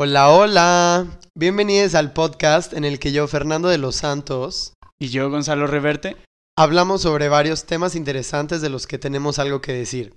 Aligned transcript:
Hola, 0.00 0.30
hola. 0.30 1.06
Bienvenidos 1.38 1.94
al 1.94 2.12
podcast 2.12 2.72
en 2.72 2.84
el 2.84 2.98
que 2.98 3.12
yo, 3.12 3.28
Fernando 3.28 3.68
de 3.68 3.78
los 3.78 3.96
Santos, 3.96 4.72
Y 4.98 5.08
yo, 5.08 5.30
Gonzalo 5.30 5.66
Reverte. 5.66 6.16
hablamos 6.58 7.02
sobre 7.02 7.28
varios 7.28 7.64
temas 7.66 7.94
interesantes 7.94 8.60
de 8.62 8.70
los 8.70 8.86
que 8.86 8.98
tenemos 8.98 9.38
algo 9.38 9.60
que 9.60 9.72
decir. 9.72 10.14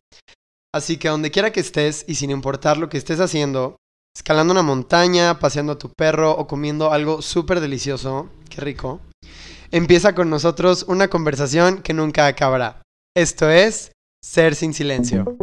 Así 0.74 0.98
que 0.98 1.10
donde 1.10 1.32
quiera 1.32 1.52
que 1.52 1.60
estés 1.60 2.06
y 2.08 2.16
sin 2.16 2.32
importar 2.32 2.78
lo 2.78 2.90
que 2.90 2.98
estés 2.98 3.20
haciendo, 3.20 3.78
escalando 4.16 4.52
una 4.52 4.64
montaña, 4.64 5.40
paseando 5.40 5.74
a 5.74 5.80
tu 5.80 5.90
perro 5.90 6.32
o 6.32 6.48
comiendo 6.48 6.92
algo 6.92 7.22
súper 7.22 7.60
delicioso, 7.60 8.30
qué 8.50 8.62
rico, 8.62 9.02
empieza 9.72 10.16
con 10.16 10.30
nosotros 10.30 10.86
una 10.88 11.10
conversación 11.10 11.82
que 11.82 11.94
nunca 11.94 12.28
acabará. 12.28 12.82
Esto 13.16 13.50
es 13.50 13.92
Ser 14.24 14.56
sin 14.56 14.74
silencio. 14.74 15.38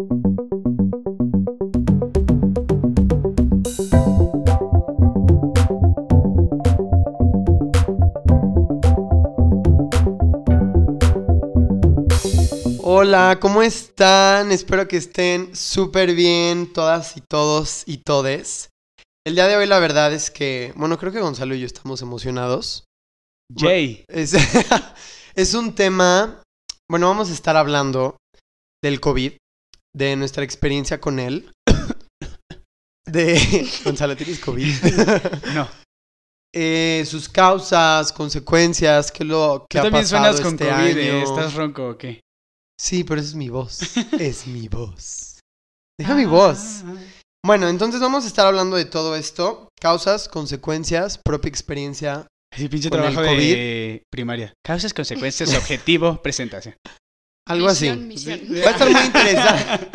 Hola, 12.95 13.39
¿cómo 13.41 13.63
están? 13.63 14.53
Espero 14.53 14.87
que 14.87 14.99
estén 14.99 15.57
súper 15.57 16.15
bien 16.15 16.75
todas 16.75 17.17
y 17.17 17.23
todos 17.23 17.85
y 17.87 17.97
todes. 17.97 18.69
El 19.27 19.35
día 19.35 19.49
de 19.49 19.57
hoy 19.57 19.67
la 19.67 19.79
verdad 19.79 20.13
es 20.13 20.31
que, 20.31 20.75
bueno, 20.77 20.99
creo 20.99 21.11
que 21.11 21.23
Gonzalo 21.23 21.55
y 21.55 21.61
yo 21.61 21.67
estamos 21.67 22.03
emocionados. 22.03 22.85
Jay. 23.57 24.05
Es, 24.09 24.35
es 25.35 25.55
un 25.55 25.75
tema, 25.75 26.43
bueno, 26.87 27.09
vamos 27.09 27.31
a 27.31 27.33
estar 27.33 27.57
hablando 27.57 28.19
del 28.85 29.01
COVID, 29.01 29.39
de 29.97 30.17
nuestra 30.17 30.45
experiencia 30.45 31.01
con 31.01 31.19
él. 31.19 31.51
De... 33.07 33.71
Gonzalo, 33.85 34.15
¿tienes 34.19 34.39
COVID? 34.39 34.71
No. 35.55 35.67
Eh, 36.55 37.05
sus 37.07 37.31
causas, 37.31 38.13
consecuencias, 38.13 39.11
qué 39.11 39.25
lo 39.25 39.65
que 39.67 39.79
Tú 39.79 39.81
ha 39.81 39.85
también 39.85 40.05
pasado 40.05 40.37
suenas 40.37 40.41
con 40.43 40.53
este 40.53 40.69
COVID. 40.69 40.99
eh, 40.99 41.11
año. 41.11 41.25
¿Estás 41.25 41.55
ronco 41.55 41.89
o 41.89 41.97
qué? 41.97 42.21
Sí, 42.83 43.05
pero 43.05 43.21
esa 43.21 43.31
es 43.31 43.35
mi 43.37 43.49
voz. 43.49 43.79
es 44.19 44.45
mi 44.49 44.67
voz. 44.67 45.39
Deja 45.97 46.17
mi 46.17 46.25
voz. 46.25 46.83
Bueno, 47.47 47.69
entonces 47.69 48.01
vamos 48.01 48.25
a 48.25 48.27
estar 48.27 48.45
hablando 48.45 48.77
de 48.77 48.87
todo 48.87 49.15
esto. 49.15 49.69
Causas, 49.81 50.29
consecuencias, 50.29 51.17
propia 51.17 51.49
experiencia. 51.49 52.27
Sí, 52.53 52.69
pinche 52.69 52.91
Con 52.91 53.05
el 53.05 53.13
trabajo 53.13 53.37
de 53.37 54.03
primaria. 54.11 54.53
Causas, 54.67 54.93
consecuencias, 54.93 55.55
objetivo, 55.57 56.21
presentación. 56.21 56.75
Algo 57.47 57.69
Misión, 57.69 57.99
así. 57.99 58.07
misión. 58.07 58.41
Va 58.65 58.69
a 58.69 58.73
estar 58.73 58.91
muy 58.91 59.01
interesante. 59.01 59.91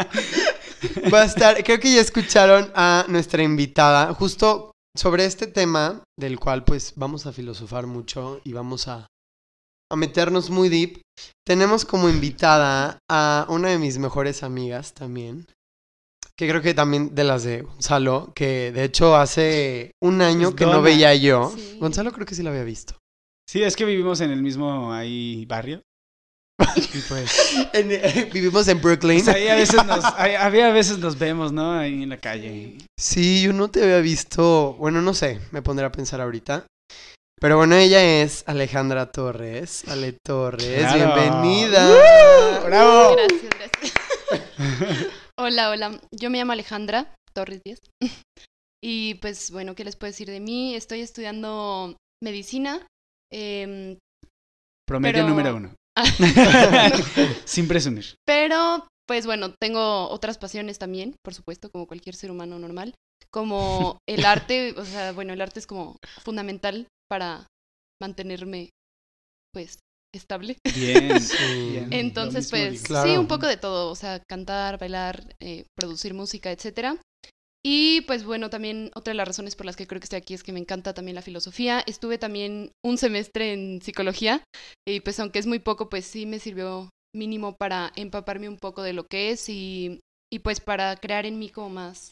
Va 1.13 1.21
a 1.23 1.25
estar, 1.25 1.63
creo 1.65 1.79
que 1.79 1.93
ya 1.93 1.99
escucharon 1.99 2.71
a 2.73 3.03
nuestra 3.09 3.43
invitada 3.43 4.13
justo 4.13 4.71
sobre 4.95 5.25
este 5.25 5.47
tema 5.47 6.03
del 6.17 6.39
cual 6.39 6.63
pues 6.63 6.93
vamos 6.95 7.25
a 7.25 7.33
filosofar 7.33 7.85
mucho 7.85 8.39
y 8.45 8.53
vamos 8.53 8.87
a, 8.87 9.07
a 9.91 9.95
meternos 9.95 10.49
muy 10.49 10.69
deep. 10.69 11.01
Tenemos 11.45 11.85
como 11.85 12.09
invitada 12.09 12.99
a 13.09 13.45
una 13.49 13.69
de 13.69 13.77
mis 13.79 13.97
mejores 13.97 14.43
amigas 14.43 14.93
también, 14.93 15.47
que 16.37 16.47
creo 16.47 16.61
que 16.61 16.73
también 16.73 17.15
de 17.15 17.23
las 17.23 17.43
de 17.43 17.61
Gonzalo, 17.61 18.31
que 18.35 18.71
de 18.71 18.83
hecho 18.83 19.15
hace 19.15 19.91
un 20.03 20.21
año 20.21 20.49
Es 20.49 20.55
que 20.55 20.65
no 20.65 20.81
veía 20.81 21.15
yo. 21.15 21.51
Sí. 21.55 21.77
Gonzalo 21.79 22.11
creo 22.11 22.25
que 22.25 22.35
sí 22.35 22.43
la 22.43 22.49
había 22.51 22.63
visto. 22.63 22.95
Sí, 23.49 23.63
es 23.63 23.75
que 23.75 23.85
vivimos 23.85 24.19
en 24.21 24.31
el 24.31 24.41
mismo 24.41 24.91
ahí 24.93 25.45
barrio. 25.45 25.81
Y 26.75 26.99
pues. 27.07 27.55
En- 27.73 28.29
vivimos 28.31 28.67
en 28.67 28.81
Brooklyn. 28.81 29.23
pues 29.23 29.35
ahí 29.35 29.47
a 29.47 29.55
veces 29.55 29.85
nos, 29.85 30.03
ahí- 30.17 30.35
había 30.35 30.67
a 30.67 30.71
veces 30.71 30.97
nos 30.99 31.17
vemos, 31.17 31.51
¿no? 31.51 31.71
Ahí 31.73 32.03
en 32.03 32.09
la 32.09 32.17
calle. 32.17 32.77
Sí, 32.99 33.41
yo 33.43 33.53
no 33.53 33.69
te 33.69 33.81
había 33.83 33.99
visto. 33.99 34.75
Bueno, 34.79 35.01
no 35.01 35.13
sé, 35.13 35.39
me 35.51 35.61
pondré 35.61 35.85
a 35.85 35.91
pensar 35.91 36.19
ahorita. 36.19 36.65
Pero 37.39 37.57
bueno, 37.57 37.75
ella 37.75 38.21
es 38.23 38.43
Alejandra 38.47 39.11
Torres. 39.11 39.87
Ale 39.87 40.13
Torres, 40.25 40.79
Claro. 40.79 41.21
bienvenida. 41.21 42.61
¡Bravo! 42.65 43.15
Gracias, 43.15 43.51
gracias. 43.51 43.93
hola, 45.39 45.69
hola. 45.69 46.01
Yo 46.11 46.29
me 46.29 46.39
llamo 46.39 46.53
Alejandra 46.53 47.15
Torres 47.33 47.61
Díaz. 47.63 47.79
Y 48.83 49.15
pues 49.15 49.49
bueno, 49.49 49.73
¿qué 49.73 49.83
les 49.83 49.95
puedo 49.95 50.11
decir 50.11 50.27
de 50.29 50.39
mí? 50.39 50.75
Estoy 50.75 51.01
estudiando 51.01 51.97
medicina. 52.23 52.85
em, 53.33 53.97
Promedio 54.87 55.23
Pero- 55.23 55.27
número 55.29 55.55
uno. 55.55 55.73
Sin 57.45 57.67
presumir. 57.67 58.05
pero 58.25 58.87
pues 59.07 59.25
bueno, 59.25 59.55
tengo 59.59 60.07
otras 60.09 60.37
pasiones 60.37 60.77
también, 60.77 61.15
por 61.23 61.33
supuesto, 61.33 61.71
como 61.71 61.87
cualquier 61.87 62.13
ser 62.15 62.29
humano 62.29 62.59
normal. 62.59 62.93
Como 63.31 63.97
el 64.07 64.25
arte, 64.25 64.75
o 64.77 64.85
sea, 64.85 65.11
bueno, 65.11 65.33
el 65.33 65.41
arte 65.41 65.59
es 65.59 65.65
como 65.65 65.97
fundamental 66.23 66.87
para 67.09 67.47
mantenerme 68.01 68.69
pues 69.53 69.79
estable. 70.15 70.57
Bien. 70.75 71.19
Sí. 71.21 71.69
Bien. 71.71 71.89
Entonces, 71.91 72.49
pues 72.49 72.71
digo. 72.71 72.83
Claro. 72.85 73.09
sí, 73.09 73.17
un 73.17 73.27
poco 73.27 73.47
de 73.47 73.57
todo, 73.57 73.91
o 73.91 73.95
sea, 73.95 74.21
cantar, 74.27 74.77
bailar, 74.79 75.35
eh, 75.39 75.65
producir 75.75 76.13
música, 76.13 76.51
etcétera. 76.51 76.97
Y 77.65 78.01
pues 78.01 78.23
bueno, 78.23 78.49
también 78.49 78.91
otra 78.95 79.11
de 79.11 79.15
las 79.15 79.27
razones 79.27 79.55
por 79.55 79.65
las 79.65 79.75
que 79.75 79.87
creo 79.87 79.99
que 79.99 80.05
estoy 80.05 80.17
aquí 80.17 80.33
es 80.33 80.43
que 80.43 80.53
me 80.53 80.59
encanta 80.59 80.93
también 80.93 81.15
la 81.15 81.21
filosofía. 81.21 81.83
Estuve 81.85 82.17
también 82.17 82.71
un 82.85 82.97
semestre 82.97 83.51
en 83.51 83.81
psicología 83.81 84.41
y 84.87 85.01
pues 85.01 85.19
aunque 85.19 85.39
es 85.39 85.47
muy 85.47 85.59
poco, 85.59 85.89
pues 85.89 86.05
sí 86.05 86.25
me 86.25 86.39
sirvió 86.39 86.89
mínimo 87.13 87.57
para 87.57 87.91
empaparme 87.95 88.47
un 88.47 88.57
poco 88.57 88.83
de 88.83 88.93
lo 88.93 89.05
que 89.05 89.31
es 89.31 89.49
y, 89.49 89.99
y 90.31 90.39
pues 90.39 90.61
para 90.61 90.95
crear 90.95 91.25
en 91.25 91.39
mí 91.39 91.49
como 91.49 91.69
más 91.69 92.11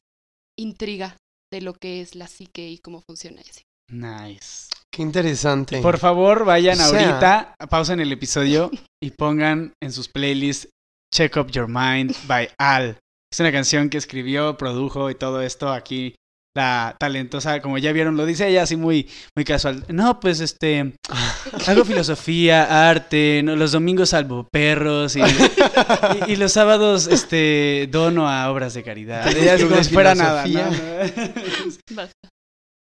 intriga 0.60 1.16
de 1.54 1.62
lo 1.62 1.74
que 1.74 2.02
es 2.02 2.16
la 2.16 2.28
psique 2.28 2.70
y 2.70 2.80
cómo 2.80 3.02
funciona 3.08 3.42
y 3.46 3.50
así. 3.50 3.62
Nice. 3.92 4.70
Qué 4.96 5.02
interesante. 5.02 5.82
Por 5.82 5.98
favor, 5.98 6.46
vayan 6.46 6.80
O 6.80 6.86
sea- 6.86 7.10
ahorita, 7.10 7.56
pausen 7.70 8.00
el 8.00 8.12
episodio 8.14 8.72
y 9.04 9.12
pongan 9.12 9.74
en 9.84 9.92
sus 9.92 10.08
playlists 10.08 10.70
Check 11.14 11.36
Up 11.38 11.52
Your 11.52 11.68
Mind 11.68 12.16
by 12.28 12.50
Al. 12.58 12.98
Es 13.32 13.40
una 13.42 13.52
canción 13.52 13.90
que 13.90 13.98
escribió, 13.98 14.56
produjo 14.58 15.10
y 15.10 15.16
todo 15.16 15.42
esto 15.42 15.72
aquí. 15.74 16.16
La 16.58 16.96
talentosa, 16.98 17.60
como 17.62 17.78
ya 17.78 17.92
vieron, 17.92 18.16
lo 18.16 18.26
dice 18.26 18.48
ella 18.48 18.64
así 18.64 18.78
muy, 18.78 19.10
muy 19.36 19.44
casual. 19.44 19.84
No, 19.90 20.22
pues 20.22 20.40
este, 20.40 20.94
hago 21.68 21.84
filosofía, 21.84 22.90
arte, 22.90 23.42
no, 23.44 23.58
los 23.58 23.74
domingos 23.74 24.12
salvo 24.12 24.48
perros 24.50 25.18
y, 25.18 25.20
y- 25.20 26.32
y 26.32 26.36
los 26.38 26.54
sábados 26.54 27.08
este, 27.08 27.90
dono 27.92 28.30
a 28.30 28.50
obras 28.50 28.74
de 28.74 28.84
caridad. 28.84 29.28
Ella 29.36 29.58
como 29.68 29.84
si 29.84 29.94
fuera 29.94 30.16
nada. 30.16 30.46
¿no? 30.48 30.62
Basta. 31.92 32.30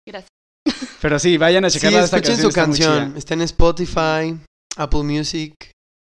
Gracias. 0.04 0.30
Pero 1.00 1.18
sí, 1.18 1.36
vayan 1.38 1.64
a 1.64 1.70
sí, 1.70 1.78
checar 1.78 2.02
esta 2.04 2.16
escuchen 2.18 2.50
canción. 2.50 2.50
su 2.50 2.54
canción. 2.54 3.16
Está 3.16 3.34
en 3.34 3.42
Spotify, 3.42 4.38
Apple 4.76 5.02
Music. 5.02 5.54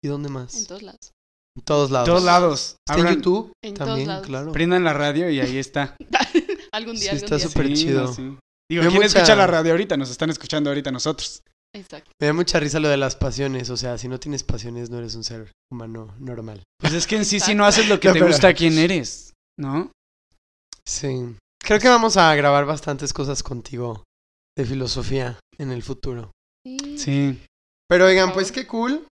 ¿Y 0.03 0.07
dónde 0.07 0.29
más? 0.29 0.55
En 0.55 0.65
todos 0.67 0.81
lados. 0.83 1.11
En 1.57 1.63
todos 1.63 1.91
lados. 1.91 2.07
Todos 2.07 2.23
lados. 2.23 2.75
Está 2.87 3.01
en 3.09 3.15
YouTube 3.15 3.51
En 3.63 3.73
todos 3.73 3.87
también, 3.89 4.07
lados. 4.07 4.27
claro. 4.27 4.51
Prendan 4.51 4.83
la 4.83 4.93
radio 4.93 5.29
y 5.29 5.39
ahí 5.39 5.57
está. 5.57 5.95
algún 6.71 6.95
Sí, 6.95 7.03
día, 7.03 7.11
algún 7.11 7.23
está 7.25 7.39
súper 7.39 7.67
Sí, 7.67 7.73
chido. 7.75 8.03
no, 8.03 8.13
sí. 8.13 8.37
Digo, 8.69 8.81
¿quién 8.83 8.93
mucha- 8.93 9.05
escucha 9.05 9.35
la 9.35 9.47
radio 9.47 9.71
ahorita? 9.71 9.95
Nos 9.97 10.09
están 10.09 10.29
escuchando 10.29 10.69
ahorita 10.69 10.91
nosotros. 10.91 11.41
Exacto. 11.75 12.11
Me 12.21 12.27
da 12.27 12.33
mucha 12.33 12.59
risa 12.59 12.79
lo 12.79 12.87
de 12.87 12.97
las 12.97 13.15
pasiones. 13.15 13.69
O 13.69 13.77
sea, 13.77 13.97
si 13.97 14.07
no 14.07 14.19
tienes 14.19 14.43
pasiones, 14.43 14.89
no 14.89 14.97
eres 14.97 15.15
un 15.15 15.23
ser 15.23 15.51
humano 15.71 16.13
normal. 16.19 16.63
Pues 16.79 16.93
es 16.93 17.05
que 17.05 17.17
en 17.17 17.25
sí, 17.25 17.39
si 17.39 17.53
no 17.53 17.65
haces 17.65 17.87
lo 17.89 17.99
que 17.99 18.07
No, 18.07 18.13
te 18.13 18.19
pero- 18.19 18.31
gusta, 18.31 18.53
¿quién 18.53 18.77
eres? 18.77 19.33
¿No? 19.59 19.91
Sí. 20.87 21.35
Creo 21.63 21.79
que 21.79 21.87
vamos 21.89 22.15
a 22.17 22.33
grabar 22.35 22.65
bastantes 22.65 23.11
cosas 23.13 23.41
contigo 23.43 24.03
de 24.57 24.65
filosofía 24.65 25.39
en 25.57 25.71
el 25.71 25.83
futuro. 25.83 26.31
Sí. 26.65 26.97
Sí. 26.97 27.43
Pero 27.87 28.05
oigan, 28.05 28.33
pues 28.33 28.51
qué 28.51 28.65
cool. 28.65 29.07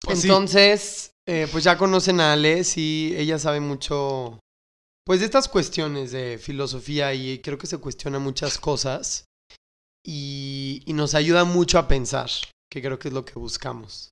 Pues 0.00 0.20
sí. 0.20 0.28
Entonces, 0.28 1.10
eh, 1.28 1.48
pues 1.50 1.64
ya 1.64 1.78
conocen 1.78 2.20
a 2.20 2.32
Ale, 2.32 2.64
sí, 2.64 3.14
ella 3.16 3.38
sabe 3.38 3.60
mucho, 3.60 4.40
pues 5.04 5.20
de 5.20 5.26
estas 5.26 5.48
cuestiones 5.48 6.12
de 6.12 6.38
filosofía 6.38 7.14
y 7.14 7.40
creo 7.40 7.58
que 7.58 7.66
se 7.66 7.78
cuestiona 7.78 8.18
muchas 8.18 8.58
cosas 8.58 9.24
y, 10.04 10.82
y 10.86 10.92
nos 10.92 11.14
ayuda 11.14 11.44
mucho 11.44 11.78
a 11.78 11.88
pensar, 11.88 12.30
que 12.70 12.80
creo 12.82 12.98
que 12.98 13.08
es 13.08 13.14
lo 13.14 13.24
que 13.24 13.38
buscamos. 13.38 14.10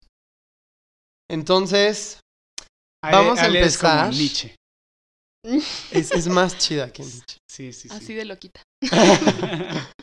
Entonces, 1.28 2.20
Vamos 3.02 3.38
a 3.38 3.44
Ale 3.44 3.60
es 3.62 3.78
como 3.78 3.92
empezar. 3.92 4.14
Nietzsche. 4.14 4.54
es, 5.90 6.10
es 6.12 6.28
más 6.28 6.58
chida 6.58 6.92
que 6.92 7.02
Nietzsche. 7.04 7.38
Sí, 7.48 7.72
sí, 7.72 7.88
sí. 7.88 7.94
Así 7.94 8.14
de 8.14 8.24
loquita. 8.24 8.62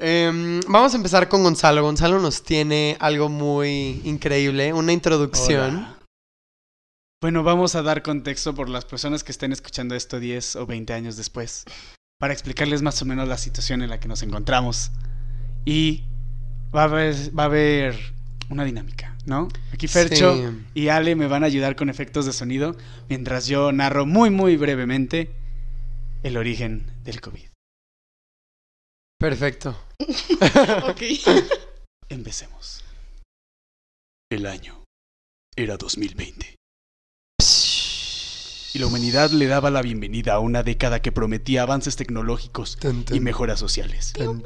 Em, 0.00 0.60
vamos 0.68 0.94
a 0.94 0.96
empezar 0.96 1.28
con 1.28 1.42
Gonzalo. 1.42 1.82
Gonzalo 1.82 2.20
nos 2.20 2.42
tiene 2.44 2.96
algo 3.00 3.28
muy 3.28 4.00
increíble, 4.04 4.72
una 4.72 4.92
introducción. 4.92 5.76
Hola. 5.76 5.98
Bueno, 7.20 7.42
vamos 7.42 7.74
a 7.74 7.82
dar 7.82 8.02
contexto 8.02 8.54
por 8.54 8.68
las 8.68 8.84
personas 8.84 9.24
que 9.24 9.32
estén 9.32 9.52
escuchando 9.52 9.96
esto 9.96 10.20
10 10.20 10.54
o 10.56 10.66
20 10.66 10.92
años 10.92 11.16
después, 11.16 11.64
para 12.20 12.32
explicarles 12.32 12.80
más 12.80 13.02
o 13.02 13.06
menos 13.06 13.26
la 13.26 13.36
situación 13.38 13.82
en 13.82 13.90
la 13.90 13.98
que 13.98 14.06
nos 14.06 14.22
encontramos. 14.22 14.92
Y 15.64 16.04
va 16.72 16.82
a 16.82 16.84
haber, 16.84 17.16
va 17.36 17.42
a 17.42 17.46
haber 17.46 17.96
una 18.50 18.64
dinámica, 18.64 19.16
¿no? 19.26 19.48
Aquí 19.72 19.88
Fercho 19.88 20.36
Sí. 20.36 20.64
y 20.74 20.88
Ale 20.88 21.16
me 21.16 21.26
van 21.26 21.42
a 21.42 21.46
ayudar 21.46 21.74
con 21.74 21.90
efectos 21.90 22.24
de 22.24 22.32
sonido 22.32 22.76
mientras 23.08 23.48
yo 23.48 23.72
narro 23.72 24.06
muy, 24.06 24.30
muy 24.30 24.56
brevemente 24.56 25.32
el 26.22 26.36
origen 26.36 26.86
del 27.02 27.20
COVID. 27.20 27.48
Perfecto. 29.18 29.76
Ok. 30.88 31.02
Empecemos. 32.08 32.84
El 34.30 34.46
año 34.46 34.84
era 35.56 35.76
2020. 35.76 36.54
Y 38.74 38.78
la 38.78 38.86
humanidad 38.86 39.30
le 39.30 39.46
daba 39.46 39.70
la 39.70 39.82
bienvenida 39.82 40.34
a 40.34 40.38
una 40.38 40.62
década 40.62 41.00
que 41.02 41.10
prometía 41.10 41.62
avances 41.62 41.96
tecnológicos 41.96 42.76
Tan, 42.78 43.04
tan, 43.04 43.16
y 43.16 43.20
mejoras 43.20 43.58
sociales. 43.58 44.12
tan. 44.12 44.42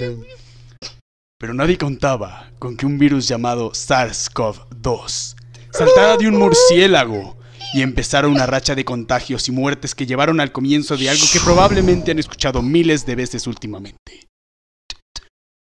Pero 1.38 1.54
nadie 1.54 1.76
contaba 1.76 2.50
con 2.58 2.76
que 2.76 2.86
un 2.86 2.98
virus 2.98 3.28
llamado 3.28 3.72
SARS-CoV-2 3.72 5.36
saltara 5.72 6.16
de 6.16 6.28
un 6.28 6.38
murciélago 6.38 7.36
y 7.74 7.82
empezara 7.82 8.28
una 8.28 8.46
racha 8.46 8.74
de 8.74 8.84
contagios 8.84 9.48
y 9.48 9.52
muertes 9.52 9.94
que 9.94 10.06
llevaron 10.06 10.40
al 10.40 10.52
comienzo 10.52 10.96
de 10.96 11.10
algo 11.10 11.24
que 11.32 11.40
probablemente 11.40 12.12
han 12.12 12.18
escuchado 12.20 12.62
miles 12.62 13.04
de 13.06 13.16
veces 13.16 13.46
últimamente. 13.46 13.98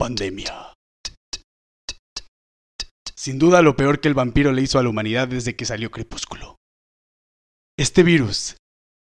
Pandemia. 0.02 0.74
Sin 3.16 3.38
duda 3.38 3.62
lo 3.62 3.76
peor 3.76 4.00
que 4.00 4.08
el 4.08 4.16
vampiro 4.16 4.52
le 4.52 4.64
hizo 4.64 4.80
a 4.80 4.84
la 4.84 4.90
humanidad 4.90 5.28
desde 5.28 5.56
que 5.56 5.64
salió 5.64 5.92
Crepúsculo. 5.92 6.56
Este 7.78 8.02
virus, 8.02 8.58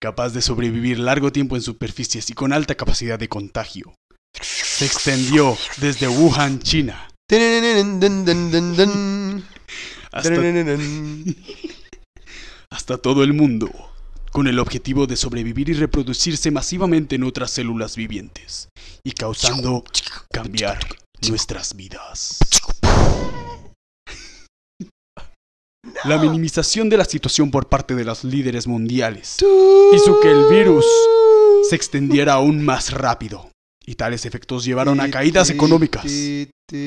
capaz 0.01 0.29
de 0.35 0.41
sobrevivir 0.41 1.01
largo 1.01 1.33
tiempo 1.33 1.57
en 1.57 1.63
superficies 1.63 2.31
y 2.31 2.35
con 2.35 2.53
alta 2.53 2.77
capacidad 2.77 3.19
de 3.19 3.29
contagio, 3.29 3.97
se 4.41 4.87
extendió 4.87 5.59
desde 5.79 6.07
Wuhan, 6.07 6.61
China, 6.61 7.09
hasta, 10.13 10.31
hasta 12.71 12.99
todo 12.99 13.25
el 13.25 13.33
mundo, 13.33 13.94
con 14.35 14.49
el 14.49 14.59
objetivo 14.59 15.07
de 15.07 15.15
sobrevivir 15.15 15.69
y 15.69 15.75
reproducirse 15.75 16.51
masivamente 16.51 17.15
en 17.15 17.23
otras 17.23 17.53
células 17.53 17.95
vivientes, 17.95 18.69
y 19.05 19.13
causando 19.13 19.85
cambiar 20.29 20.81
nuestras 21.29 21.77
vidas. 21.77 22.41
La 26.03 26.19
minimización 26.19 26.89
de 26.89 26.97
la 26.97 27.05
situación 27.05 27.53
por 27.53 27.69
parte 27.69 27.95
de 27.95 28.03
los 28.03 28.25
líderes 28.25 28.67
mundiales 28.67 29.37
hizo 29.93 30.19
que 30.21 30.33
el 30.33 30.47
virus 30.51 30.85
se 31.71 31.77
extendiera 31.77 32.33
aún 32.33 32.65
más 32.65 32.91
rápido, 32.91 33.53
y 33.87 33.95
tales 33.95 34.27
efectos 34.27 34.65
llevaron 34.65 34.99
a 34.99 35.13
caídas 35.13 35.49
económicas, 35.51 36.13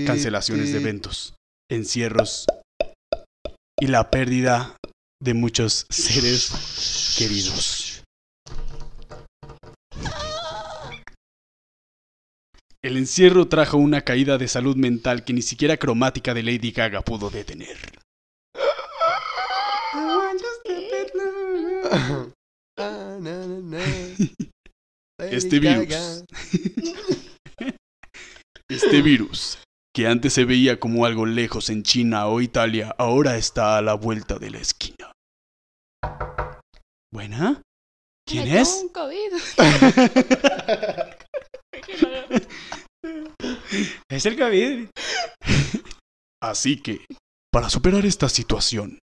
cancelaciones 0.05 0.73
de 0.73 0.79
eventos, 0.81 1.35
encierros 1.71 2.45
y 3.79 3.87
la 3.87 4.11
pérdida 4.11 4.75
de 5.19 5.33
muchos 5.33 5.85
seres 5.89 7.15
queridos. 7.17 8.03
El 12.81 12.97
encierro 12.97 13.47
trajo 13.47 13.77
una 13.77 14.01
caída 14.01 14.37
de 14.37 14.47
salud 14.47 14.75
mental 14.75 15.25
que 15.25 15.33
ni 15.33 15.41
siquiera 15.41 15.77
cromática 15.77 16.33
de 16.33 16.43
Lady 16.43 16.71
Gaga 16.71 17.01
pudo 17.01 17.29
detener. 17.29 17.77
Este 25.19 25.59
virus. 25.59 26.23
Este 28.69 29.01
virus, 29.01 29.57
que 29.97 30.05
antes 30.05 30.33
se 30.33 30.45
veía 30.45 30.79
como 30.79 31.07
algo 31.07 31.25
lejos 31.25 31.71
en 31.71 31.81
China 31.81 32.27
o 32.27 32.39
Italia, 32.39 32.93
ahora 32.99 33.35
está 33.35 33.79
a 33.79 33.81
la 33.81 33.95
vuelta 33.95 34.37
de 34.37 34.51
la 34.51 34.59
esquina. 34.59 35.11
¿Buena? 37.11 37.63
¿Quién 38.23 38.43
Me 38.43 38.61
es? 38.61 38.83
un 38.83 38.89
COVID. 38.89 39.33
Es 44.09 44.27
el 44.27 44.37
COVID. 44.37 44.89
Así 46.43 46.79
que, 46.79 47.03
para 47.51 47.71
superar 47.71 48.05
esta 48.05 48.29
situación, 48.29 48.99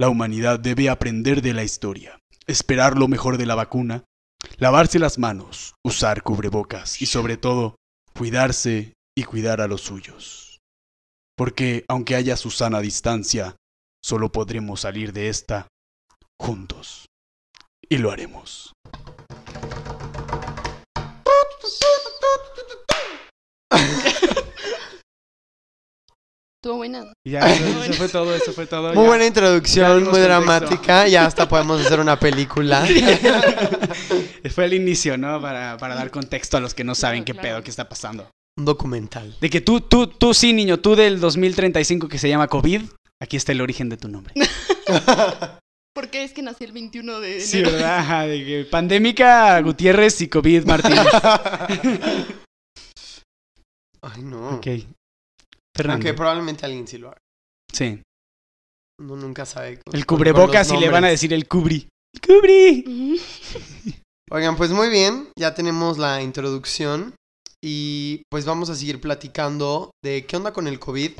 la 0.00 0.08
humanidad 0.08 0.58
debe 0.58 0.88
aprender 0.88 1.42
de 1.42 1.52
la 1.52 1.62
historia, 1.62 2.18
esperar 2.46 2.96
lo 2.96 3.06
mejor 3.06 3.36
de 3.36 3.44
la 3.44 3.54
vacuna, 3.54 4.04
lavarse 4.56 4.98
las 4.98 5.18
manos, 5.18 5.74
usar 5.84 6.22
cubrebocas 6.22 7.02
y 7.02 7.06
sobre 7.06 7.36
todo, 7.36 7.76
cuidarse 8.14 8.94
y 9.18 9.24
cuidar 9.24 9.60
a 9.60 9.66
los 9.66 9.80
suyos. 9.80 10.60
Porque 11.36 11.84
aunque 11.88 12.14
haya 12.14 12.36
su 12.36 12.52
sana 12.52 12.78
distancia, 12.78 13.56
solo 14.00 14.30
podremos 14.30 14.82
salir 14.82 15.12
de 15.12 15.28
esta 15.28 15.66
juntos. 16.40 17.06
Y 17.88 17.98
lo 17.98 18.12
haremos. 18.12 18.72
Estuvo 26.60 26.76
buena. 26.76 27.12
Ya, 27.26 27.40
eso 27.40 27.92
fue 27.94 28.08
todo, 28.08 28.34
eso 28.36 28.52
fue 28.52 28.66
todo. 28.66 28.94
Muy 28.94 29.02
ya. 29.02 29.08
buena 29.08 29.26
introducción, 29.26 29.94
muy 29.94 30.04
contexto. 30.04 30.28
dramática. 30.28 31.08
Ya 31.08 31.26
hasta 31.26 31.48
podemos 31.48 31.84
hacer 31.84 31.98
una 31.98 32.20
película. 32.20 32.86
Fue 34.54 34.64
el 34.64 34.74
inicio, 34.74 35.18
¿no? 35.18 35.40
Para, 35.40 35.76
para 35.76 35.96
dar 35.96 36.10
contexto 36.12 36.56
a 36.56 36.60
los 36.60 36.74
que 36.74 36.84
no 36.84 36.94
saben 36.94 37.24
Claro, 37.24 37.24
qué 37.24 37.32
claro. 37.32 37.48
pedo, 37.48 37.64
qué 37.64 37.70
está 37.70 37.88
pasando. 37.88 38.30
Un 38.58 38.64
documental. 38.64 39.36
De 39.40 39.48
que 39.50 39.60
tú, 39.60 39.80
tú, 39.80 40.08
tú 40.08 40.34
sí, 40.34 40.52
niño, 40.52 40.80
tú 40.80 40.96
del 40.96 41.20
2035 41.20 42.08
que 42.08 42.18
se 42.18 42.28
llama 42.28 42.48
COVID, 42.48 42.82
aquí 43.22 43.36
está 43.36 43.52
el 43.52 43.60
origen 43.60 43.88
de 43.88 43.96
tu 43.96 44.08
nombre. 44.08 44.34
¿Por 45.94 46.10
qué 46.10 46.24
es 46.24 46.32
que 46.32 46.42
nací 46.42 46.64
el 46.64 46.72
21 46.72 47.20
de 47.20 47.32
enero? 47.34 47.46
Sí, 47.46 47.62
¿verdad? 47.62 47.98
Ajá, 47.98 48.26
De 48.26 48.44
que 48.44 48.64
pandémica 48.70 49.60
Gutiérrez 49.60 50.20
y 50.20 50.28
COVID 50.28 50.64
Martínez. 50.64 51.06
Ay, 54.02 54.22
no. 54.22 54.56
Ok. 54.56 54.66
Fernando. 55.76 55.94
Aunque 55.94 56.14
probablemente 56.14 56.64
alguien 56.66 56.86
sí 56.86 56.98
lo 56.98 57.08
haga. 57.08 57.18
Sí. 57.72 58.00
Uno 59.00 59.16
nunca 59.16 59.44
sabe. 59.46 59.78
con- 59.80 59.94
El 59.94 60.06
cubrebocas 60.06 60.68
con 60.68 60.76
y 60.76 60.80
le 60.80 60.88
van 60.88 61.04
a 61.04 61.08
decir 61.08 61.32
el 61.32 61.46
cubri. 61.46 61.88
¡Cubri! 62.26 63.20
Oigan, 64.30 64.56
pues 64.56 64.70
muy 64.70 64.88
bien. 64.88 65.28
Ya 65.38 65.54
tenemos 65.54 65.98
la 65.98 66.22
introducción. 66.22 67.14
Y 67.62 68.22
pues 68.30 68.44
vamos 68.44 68.68
a 68.70 68.76
seguir 68.76 69.00
platicando 69.00 69.90
de 70.04 70.26
qué 70.26 70.36
onda 70.36 70.52
con 70.52 70.68
el 70.68 70.78
COVID. 70.78 71.12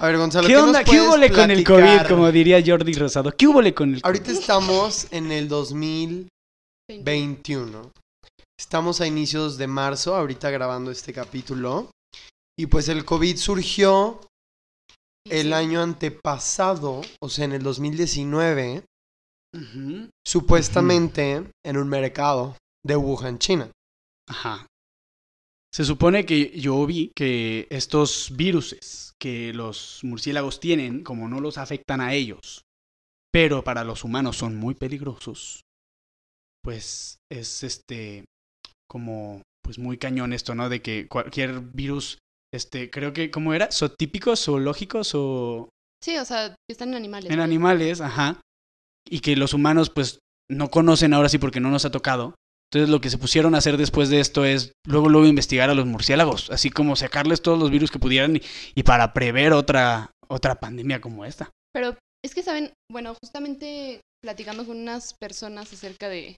A 0.00 0.06
ver, 0.06 0.18
Gonzalo, 0.18 0.46
¿Qué 0.46 0.54
nos 0.54 0.62
onda? 0.64 0.84
¿Qué 0.84 1.00
hubo 1.00 1.16
con 1.34 1.50
el 1.50 1.64
COVID? 1.64 2.06
Como 2.08 2.30
diría 2.30 2.62
Jordi 2.64 2.92
Rosado. 2.92 3.32
¿Qué 3.32 3.48
hubo 3.48 3.54
con 3.54 3.66
el 3.66 3.74
COVID? 3.74 4.00
Ahorita 4.04 4.30
estamos 4.30 5.08
en 5.10 5.32
el 5.32 5.48
2021. 5.48 7.90
Estamos 8.60 9.00
a 9.00 9.06
inicios 9.06 9.56
de 9.56 9.66
marzo, 9.66 10.14
ahorita 10.14 10.50
grabando 10.50 10.90
este 10.90 11.12
capítulo. 11.12 11.90
Y 12.58 12.66
pues 12.66 12.88
el 12.88 13.04
COVID 13.04 13.36
surgió 13.36 14.20
el 15.24 15.52
año 15.52 15.82
antepasado, 15.82 17.02
o 17.20 17.28
sea, 17.28 17.44
en 17.44 17.52
el 17.52 17.62
2019, 17.62 18.84
Ujú. 19.54 20.08
supuestamente 20.26 21.44
en 21.64 21.76
un 21.76 21.88
mercado 21.88 22.56
de 22.84 22.96
Wuhan, 22.96 23.38
China. 23.38 23.70
Ajá. 24.28 24.66
Se 25.72 25.84
supone 25.84 26.24
que 26.24 26.58
yo 26.58 26.84
vi 26.86 27.12
que 27.14 27.66
estos 27.70 28.32
viruses 28.34 29.12
que 29.20 29.52
los 29.52 30.00
murciélagos 30.02 30.60
tienen, 30.60 31.02
como 31.04 31.28
no 31.28 31.40
los 31.40 31.58
afectan 31.58 32.00
a 32.00 32.14
ellos, 32.14 32.62
pero 33.32 33.62
para 33.62 33.84
los 33.84 34.04
humanos 34.04 34.36
son 34.36 34.56
muy 34.56 34.74
peligrosos, 34.74 35.62
pues 36.62 37.18
es 37.30 37.62
este 37.62 38.24
como 38.88 39.42
pues 39.62 39.78
muy 39.78 39.98
cañón 39.98 40.32
esto, 40.32 40.54
¿no? 40.54 40.68
De 40.68 40.80
que 40.80 41.08
cualquier 41.08 41.60
virus, 41.60 42.18
este, 42.54 42.88
creo 42.88 43.12
que, 43.12 43.30
¿cómo 43.30 43.52
era? 43.52 43.70
¿Zootípicos, 43.70 44.44
zoológicos 44.44 45.12
o 45.14 45.68
Sí, 46.02 46.16
o 46.16 46.24
sea, 46.24 46.50
que 46.50 46.72
están 46.72 46.90
en 46.90 46.94
animales. 46.94 47.30
en 47.30 47.38
¿no? 47.38 47.42
animales, 47.42 48.00
ajá, 48.00 48.40
y 49.08 49.20
que 49.20 49.36
los 49.36 49.52
humanos 49.52 49.90
pues 49.90 50.20
no 50.50 50.70
conocen 50.70 51.12
ahora 51.12 51.28
sí 51.28 51.38
porque 51.38 51.60
no 51.60 51.70
nos 51.70 51.84
ha 51.84 51.90
tocado. 51.90 52.34
Entonces 52.70 52.90
lo 52.90 53.00
que 53.00 53.10
se 53.10 53.18
pusieron 53.18 53.54
a 53.54 53.58
hacer 53.58 53.76
después 53.76 54.10
de 54.10 54.20
esto 54.20 54.44
es 54.44 54.72
luego 54.86 55.08
luego 55.08 55.26
investigar 55.26 55.70
a 55.70 55.74
los 55.74 55.86
murciélagos, 55.86 56.50
así 56.50 56.70
como 56.70 56.96
sacarles 56.96 57.40
todos 57.40 57.58
los 57.58 57.70
virus 57.70 57.90
que 57.90 57.98
pudieran 57.98 58.36
y, 58.36 58.42
y 58.74 58.82
para 58.82 59.14
prever 59.14 59.52
otra 59.52 60.10
otra 60.28 60.56
pandemia 60.56 61.00
como 61.00 61.24
esta. 61.24 61.50
Pero 61.72 61.96
es 62.24 62.34
que 62.34 62.42
saben, 62.42 62.72
bueno, 62.90 63.14
justamente 63.20 64.00
platicando 64.22 64.66
con 64.66 64.78
unas 64.78 65.14
personas 65.14 65.72
acerca 65.72 66.08
de, 66.08 66.36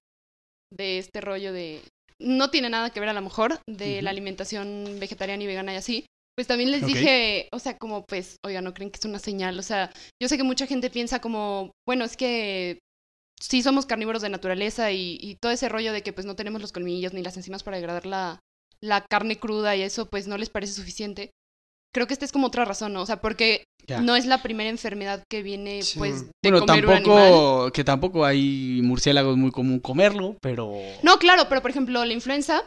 de 0.73 0.99
este 0.99 1.21
rollo 1.21 1.53
de... 1.53 1.83
No 2.21 2.51
tiene 2.51 2.69
nada 2.69 2.91
que 2.91 3.01
ver 3.01 3.09
a 3.09 3.15
lo 3.15 3.23
mejor 3.23 3.59
de 3.69 4.03
la 4.03 4.11
alimentación 4.11 4.99
vegetariana 5.01 5.43
y 5.43 5.47
vegana 5.47 5.73
y 5.73 5.77
así. 5.77 6.07
Pues 6.37 6.47
también 6.47 6.71
les 6.71 6.87
dije, 6.87 7.49
o 7.53 7.59
sea, 7.59 7.77
como 7.77 8.05
pues, 8.05 8.37
oiga, 8.45 8.61
¿no 8.61 8.73
creen 8.75 8.91
que 8.91 8.99
es 8.99 9.05
una 9.05 9.19
señal? 9.19 9.59
O 9.59 9.63
sea, 9.63 9.91
yo 10.23 10.29
sé 10.29 10.37
que 10.37 10.43
mucha 10.43 10.67
gente 10.67 10.91
piensa 10.91 11.21
como, 11.21 11.71
bueno, 11.87 12.05
es 12.05 12.17
que 12.17 12.79
sí 13.41 13.63
somos 13.63 13.87
carnívoros 13.87 14.23
de 14.23 14.29
naturaleza 14.29 14.93
y, 14.93 15.19
y 15.21 15.37
todo 15.37 15.53
ese 15.53 15.69
rollo 15.69 15.93
de 15.93 16.03
que 16.03 16.13
pues 16.13 16.27
no 16.27 16.37
tenemos 16.37 16.61
los 16.61 16.73
colmillos 16.73 17.13
ni 17.13 17.23
las 17.23 17.37
enzimas 17.37 17.63
para 17.63 17.77
degradar 17.79 18.07
la, 18.07 18.39
la 18.83 19.05
carne 19.11 19.39
cruda 19.39 19.75
y 19.77 19.83
eso 19.83 20.07
pues 20.07 20.27
no 20.29 20.37
les 20.39 20.51
parece 20.51 20.73
suficiente. 20.75 21.31
Creo 21.93 22.07
que 22.07 22.13
esta 22.13 22.25
es 22.25 22.31
como 22.33 22.47
otra 22.47 22.65
razón, 22.65 22.93
¿no? 22.93 23.03
O 23.03 23.07
sea, 23.07 23.21
porque 23.21 23.65
Ya. 23.89 24.01
no 24.01 24.15
es 24.15 24.25
la 24.27 24.43
primera 24.43 24.71
enfermedad 24.71 25.25
que 25.29 25.43
viene 25.43 25.83
Sí. 25.83 25.99
pues 25.99 26.27
de 26.45 26.51
bueno, 26.51 26.61
comer 26.67 26.87
un 26.87 26.93
animal. 26.93 27.17
tampoco 27.17 27.73
que 27.73 27.85
tampoco 27.85 28.25
hay 28.25 28.81
murciélagos 28.85 29.37
muy 29.37 29.51
común 29.51 29.81
comerlo, 29.81 30.37
pero 30.41 30.73
No, 31.03 31.19
claro, 31.19 31.47
pero 31.49 31.63
por 31.63 31.71
ejemplo, 31.73 32.05
la 32.05 32.13
influenza 32.13 32.63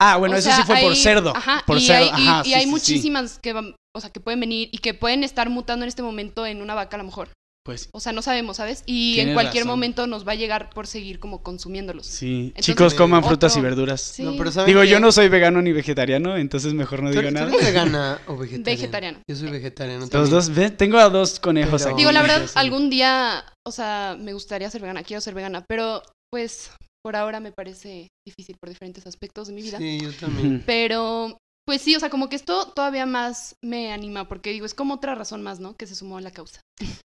Ah, 0.00 0.16
bueno, 0.16 0.36
O 0.36 0.38
eso 0.38 0.48
sea, 0.48 0.58
sí 0.58 0.62
fue 0.62 0.80
por 0.80 0.94
cerdo. 0.94 1.34
Ajá, 1.34 1.64
por 1.66 1.76
y 1.78 1.80
cerdo. 1.80 2.14
hay, 2.14 2.22
y- 2.22 2.28
Ajá, 2.28 2.42
y 2.42 2.44
sí, 2.44 2.54
hay 2.54 2.60
sí, 2.60 2.66
sí. 2.66 2.70
muchísimas 2.70 3.38
que 3.40 3.52
van, 3.52 3.74
o 3.96 4.00
sea, 4.00 4.10
que 4.10 4.20
pueden 4.20 4.38
venir 4.38 4.68
y 4.70 4.78
que 4.78 4.94
pueden 4.94 5.24
estar 5.24 5.50
mutando 5.50 5.84
en 5.84 5.88
este 5.88 6.02
momento 6.04 6.46
en 6.46 6.62
una 6.62 6.74
vaca 6.76 6.96
a 6.96 6.98
lo 6.98 7.04
mejor. 7.04 7.30
Pues 7.68 7.90
O 7.92 8.00
sea, 8.00 8.12
no 8.12 8.22
sabemos, 8.22 8.56
¿sabes? 8.56 8.82
Y 8.86 9.20
en 9.20 9.34
cualquier 9.34 9.64
razón. 9.64 9.76
momento 9.76 10.06
nos 10.06 10.26
va 10.26 10.32
a 10.32 10.36
llegar 10.36 10.70
por 10.70 10.86
seguir 10.86 11.18
como 11.20 11.42
consumiéndolos. 11.42 12.06
sí. 12.06 12.46
Entonces, 12.46 12.64
Chicos, 12.64 12.94
coman 12.94 13.22
frutas 13.22 13.54
y 13.58 13.60
verduras. 13.60 14.00
Sí. 14.00 14.22
No, 14.22 14.34
pero 14.38 14.50
¿saben 14.50 14.68
Digo, 14.68 14.84
yo 14.84 15.00
no 15.00 15.12
soy 15.12 15.28
vegano 15.28 15.60
ni 15.60 15.72
vegetariano, 15.72 16.38
entonces 16.38 16.72
mejor 16.72 17.02
no 17.02 17.10
¿Tú, 17.10 17.18
digo 17.18 17.28
tú 17.28 17.34
nada. 17.34 17.48
eres 17.52 17.62
vegana 17.66 18.20
o 18.26 18.38
vegetariana? 18.38 18.64
Vegetariano. 18.80 19.18
Yo 19.28 19.36
soy 19.36 19.50
vegetariano 19.50 20.00
Los 20.00 20.08
también. 20.08 20.30
dos, 20.30 20.48
ve, 20.54 20.70
tengo 20.70 20.96
a 20.96 21.10
dos 21.10 21.38
conejos 21.40 21.82
Pero- 21.82 21.92
aquí. 21.94 22.00
Digo, 22.00 22.12
la 22.12 22.22
verdad, 22.22 22.48
algún 22.54 22.88
día, 22.88 23.44
o 23.66 23.70
sea, 23.70 24.16
me 24.18 24.32
gustaría 24.32 24.70
ser 24.70 24.80
vegana, 24.80 25.02
quiero 25.02 25.20
ser 25.20 25.34
vegana, 25.34 25.62
pero 25.68 26.02
pues 26.32 26.70
por 27.04 27.16
ahora 27.16 27.38
me 27.40 27.52
parece 27.52 28.08
difícil 28.26 28.56
por 28.58 28.70
diferentes 28.70 29.06
aspectos 29.06 29.48
de 29.48 29.52
mi 29.54 29.60
vida. 29.60 29.76
Sí, 29.76 30.00
yo 30.02 30.10
también. 30.14 30.62
Pero, 30.66 31.36
pues 31.68 31.82
sí, 31.82 31.94
o 31.94 32.00
sea, 32.00 32.08
como 32.08 32.30
que 32.30 32.36
esto 32.36 32.72
todavía 32.72 33.04
más 33.04 33.56
me 33.62 33.92
anima, 33.92 34.26
porque 34.26 34.52
digo, 34.52 34.64
es 34.64 34.72
como 34.72 34.94
otra 34.94 35.14
razón 35.14 35.42
más, 35.42 35.60
¿no? 35.60 35.76
Que 35.76 35.86
se 35.86 35.94
sumó 35.94 36.16
a 36.16 36.22
la 36.22 36.30
causa. 36.30 36.62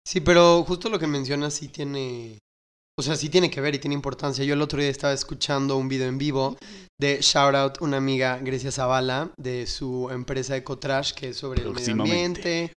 Sí, 0.07 0.21
pero 0.21 0.63
justo 0.63 0.87
lo 0.89 0.97
que 0.97 1.07
mencionas 1.07 1.55
sí 1.55 1.67
tiene... 1.67 2.39
O 2.97 3.03
sea, 3.03 3.17
sí 3.17 3.27
tiene 3.27 3.49
que 3.49 3.59
ver 3.59 3.75
y 3.75 3.79
tiene 3.79 3.95
importancia. 3.95 4.45
Yo 4.45 4.53
el 4.53 4.61
otro 4.61 4.79
día 4.79 4.87
estaba 4.87 5.11
escuchando 5.11 5.75
un 5.75 5.89
video 5.89 6.07
en 6.07 6.17
vivo 6.17 6.55
de 6.97 7.19
Shout 7.21 7.53
Out, 7.53 7.81
una 7.81 7.97
amiga, 7.97 8.37
Grecia 8.37 8.71
Zavala, 8.71 9.33
de 9.37 9.67
su 9.67 10.09
empresa 10.09 10.55
Ecotrash, 10.55 11.11
que 11.11 11.29
es 11.31 11.37
sobre 11.37 11.61
el 11.61 11.71
medio 11.71 11.91
ambiente 11.91 12.71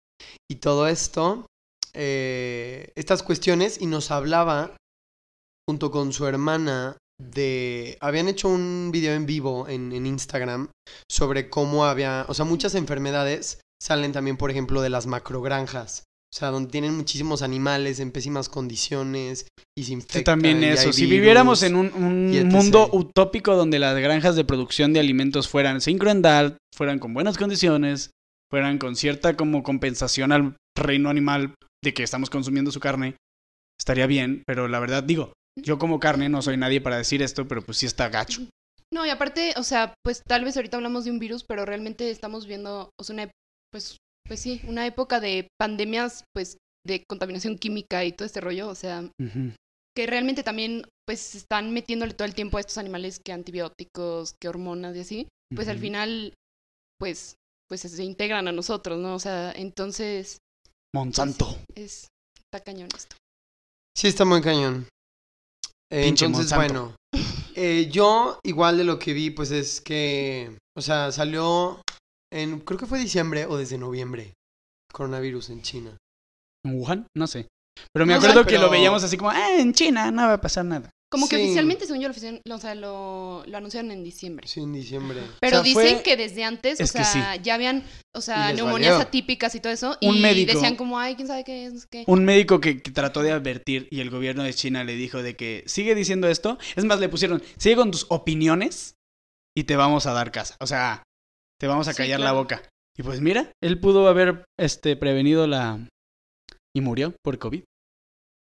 y 0.49 0.55
todo 0.55 0.87
esto. 0.87 1.45
eh, 1.93 2.91
estas 2.95 3.21
cuestiones 3.21 3.79
y 3.79 3.85
nos 3.85 4.09
hablaba 4.09 4.75
junto 5.69 5.91
con 5.91 6.11
su 6.11 6.25
hermana 6.25 6.97
de... 7.19 7.97
Habían 7.99 8.27
hecho 8.27 8.49
un 8.49 8.89
video 8.91 9.13
en 9.13 9.25
vivo 9.25 9.67
en, 9.67 9.91
en 9.91 10.05
Instagram 10.05 10.69
sobre 11.09 11.49
cómo 11.49 11.85
había... 11.85 12.25
O 12.27 12.33
sea, 12.33 12.45
muchas 12.45 12.75
enfermedades 12.75 13.59
salen 13.81 14.11
también, 14.11 14.37
por 14.37 14.51
ejemplo, 14.51 14.81
de 14.81 14.89
las 14.89 15.07
macrogranjas. 15.07 16.03
O 16.33 16.37
sea, 16.37 16.49
donde 16.49 16.69
tienen 16.69 16.95
muchísimos 16.95 17.41
animales 17.41 17.99
en 17.99 18.11
pésimas 18.11 18.49
condiciones 18.49 19.47
y 19.77 19.83
se 19.83 19.87
Sí, 19.87 19.93
infectan. 19.93 20.23
también 20.23 20.63
eso. 20.63 20.91
Si 20.91 21.03
virus. 21.03 21.17
viviéramos 21.17 21.63
en 21.63 21.75
un, 21.75 22.47
mundo 22.49 22.89
utópico 22.91 23.55
donde 23.55 23.79
las 23.79 23.97
granjas 23.97 24.35
de 24.35 24.43
producción 24.43 24.91
de 24.91 24.99
alimentos 24.99 25.47
fueran 25.47 25.79
sin 25.79 25.97
crueldad, 25.97 26.57
fueran 26.75 26.99
con 26.99 27.13
buenas 27.13 27.37
condiciones, 27.37 28.11
fueran 28.51 28.77
con 28.77 28.97
cierta 28.97 29.37
como 29.37 29.63
compensación 29.63 30.33
al 30.33 30.57
reino 30.77 31.09
animal 31.09 31.55
de 31.83 31.93
que 31.93 32.03
estamos 32.03 32.29
consumiendo 32.29 32.71
su 32.71 32.81
carne, 32.81 33.15
estaría 33.79 34.05
bien, 34.05 34.43
pero 34.45 34.67
la 34.67 34.79
verdad 34.79 35.03
digo, 35.03 35.31
yo 35.63 35.77
como 35.77 35.99
carne 35.99 36.29
no 36.29 36.41
soy 36.41 36.57
nadie 36.57 36.81
para 36.81 36.97
decir 36.97 37.21
esto, 37.21 37.47
pero 37.47 37.61
pues 37.61 37.77
sí 37.77 37.85
está 37.85 38.09
gacho. 38.09 38.41
No, 38.93 39.05
y 39.05 39.09
aparte, 39.09 39.53
o 39.57 39.63
sea, 39.63 39.93
pues 40.03 40.23
tal 40.23 40.45
vez 40.45 40.55
ahorita 40.55 40.77
hablamos 40.77 41.05
de 41.05 41.11
un 41.11 41.19
virus, 41.19 41.43
pero 41.43 41.65
realmente 41.65 42.09
estamos 42.09 42.45
viendo, 42.47 42.89
o 42.99 43.03
sea, 43.03 43.13
una, 43.15 43.31
pues, 43.71 43.97
pues 44.25 44.39
sí, 44.39 44.61
una 44.65 44.85
época 44.85 45.19
de 45.19 45.49
pandemias, 45.59 46.23
pues, 46.33 46.57
de 46.85 47.03
contaminación 47.09 47.57
química 47.57 48.05
y 48.05 48.13
todo 48.13 48.25
este 48.25 48.39
rollo, 48.39 48.69
o 48.69 48.75
sea, 48.75 49.03
que 49.95 50.07
realmente 50.07 50.43
también, 50.43 50.83
pues, 51.05 51.35
están 51.35 51.73
metiéndole 51.73 52.13
todo 52.13 52.25
el 52.25 52.35
tiempo 52.35 52.57
a 52.57 52.61
estos 52.61 52.77
animales 52.77 53.19
que 53.19 53.33
antibióticos, 53.33 54.35
que 54.39 54.47
hormonas 54.47 54.95
y 54.95 54.99
así, 55.01 55.27
pues 55.53 55.67
al 55.67 55.79
final, 55.79 56.33
pues, 56.97 57.35
pues 57.67 57.81
se 57.81 58.03
integran 58.03 58.47
a 58.47 58.53
nosotros, 58.53 58.97
¿no? 58.99 59.15
O 59.15 59.19
sea, 59.19 59.51
entonces, 59.51 60.37
pues, 60.63 61.05
Monsanto. 61.05 61.57
es, 61.75 62.07
está 62.39 62.63
cañón 62.63 62.87
esto. 62.95 63.17
Sí, 63.97 64.07
está 64.07 64.23
muy 64.23 64.41
cañón. 64.41 64.87
Entonces, 65.91 66.53
bueno. 66.55 66.95
eh, 67.55 67.89
yo, 67.91 68.39
igual 68.43 68.77
de 68.77 68.83
lo 68.83 68.99
que 68.99 69.13
vi, 69.13 69.29
pues 69.29 69.51
es 69.51 69.81
que. 69.81 70.57
O 70.75 70.81
sea, 70.81 71.11
salió 71.11 71.81
en. 72.31 72.59
Creo 72.59 72.77
que 72.79 72.85
fue 72.85 72.99
diciembre 72.99 73.45
o 73.45 73.57
desde 73.57 73.77
noviembre. 73.77 74.33
Coronavirus 74.91 75.49
en 75.51 75.61
China. 75.61 75.97
¿En 76.65 76.79
Wuhan? 76.79 77.07
No 77.15 77.27
sé. 77.27 77.47
Pero 77.93 78.05
me 78.05 78.13
No 78.13 78.21
sé, 78.21 78.27
acuerdo 78.27 78.47
que 78.49 78.57
lo 78.57 78.69
veíamos 78.69 79.03
así 79.03 79.17
como, 79.17 79.29
ah, 79.29 79.53
en 79.59 79.73
China 79.73 80.09
no 80.11 80.23
va 80.27 80.33
a 80.33 80.41
pasar 80.41 80.65
nada. 80.65 80.89
Como 81.09 81.29
que 81.29 81.37
Sí. 81.37 81.43
oficialmente, 81.43 81.85
según 81.85 82.01
yo, 82.01 82.09
lo, 82.09 82.55
o 82.55 82.59
sea, 82.59 82.75
lo, 82.75 83.43
lo 83.47 83.57
anunciaron 83.57 83.91
en 83.91 84.03
diciembre. 84.03 84.45
Sí, 84.45 84.59
en 84.59 84.73
diciembre. 84.73 85.21
Pero 85.39 85.61
O 85.61 85.63
sea, 85.63 85.73
dicen 85.73 85.95
fue- 85.95 86.03
que 86.03 86.17
desde 86.17 86.43
antes, 86.43 86.81
o 86.81 86.83
Es 86.83 86.89
sea, 86.91 87.35
ya 87.37 87.53
habían, 87.55 87.83
o 88.13 88.19
sea, 88.19 88.51
neumonías 88.51 88.91
valió. 88.93 89.07
atípicas 89.07 89.55
y 89.55 89.61
todo 89.61 89.71
eso. 89.71 89.97
Un 90.01 90.17
y 90.17 90.19
médico- 90.19 90.51
decían 90.53 90.75
como, 90.75 90.99
ay, 90.99 91.15
quién 91.15 91.29
sabe 91.29 91.45
qué 91.45 91.65
es, 91.67 91.73
no 91.73 91.79
sé 91.79 91.87
qué. 91.89 92.03
Un 92.07 92.25
médico 92.25 92.59
que, 92.59 92.81
que 92.81 92.91
trató 92.91 93.21
de 93.21 93.31
advertir 93.31 93.87
y 93.89 94.01
el 94.01 94.09
gobierno 94.09 94.43
de 94.43 94.53
China 94.53 94.83
le 94.83 94.95
dijo 94.95 95.23
de 95.23 95.37
que 95.37 95.63
sigue 95.65 95.95
diciendo 95.95 96.27
esto. 96.27 96.57
Es 96.75 96.83
más, 96.83 96.99
le 96.99 97.07
pusieron, 97.07 97.41
sigue 97.57 97.77
con 97.77 97.89
tus 97.91 98.05
opiniones 98.09 98.95
y 99.55 99.63
te 99.63 99.77
vamos 99.77 100.07
a 100.07 100.11
dar 100.11 100.33
casa. 100.33 100.57
O 100.59 100.67
sea, 100.67 101.03
te 101.57 101.67
vamos 101.67 101.87
a 101.87 101.93
Sí, 101.93 101.97
callar 101.99 102.19
la 102.19 102.33
boca. 102.33 102.63
Y 102.97 103.03
pues 103.03 103.21
mira, 103.21 103.51
él 103.63 103.79
pudo 103.79 104.09
haber 104.09 104.43
este, 104.59 104.97
prevenido 104.97 105.47
la... 105.47 105.79
Y 106.75 106.81
murió 106.81 107.13
por 107.23 107.39
COVID. 107.39 107.63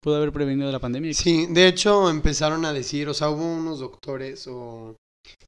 Pudo 0.02 0.16
haber 0.16 0.32
prevenido 0.32 0.70
la 0.72 0.78
pandemia. 0.78 1.12
Sí, 1.12 1.46
de 1.50 1.66
hecho 1.68 2.08
empezaron 2.08 2.64
a 2.64 2.72
decir, 2.72 3.08
o 3.08 3.14
sea, 3.14 3.28
hubo 3.30 3.44
unos 3.44 3.80
doctores 3.80 4.46
o 4.46 4.96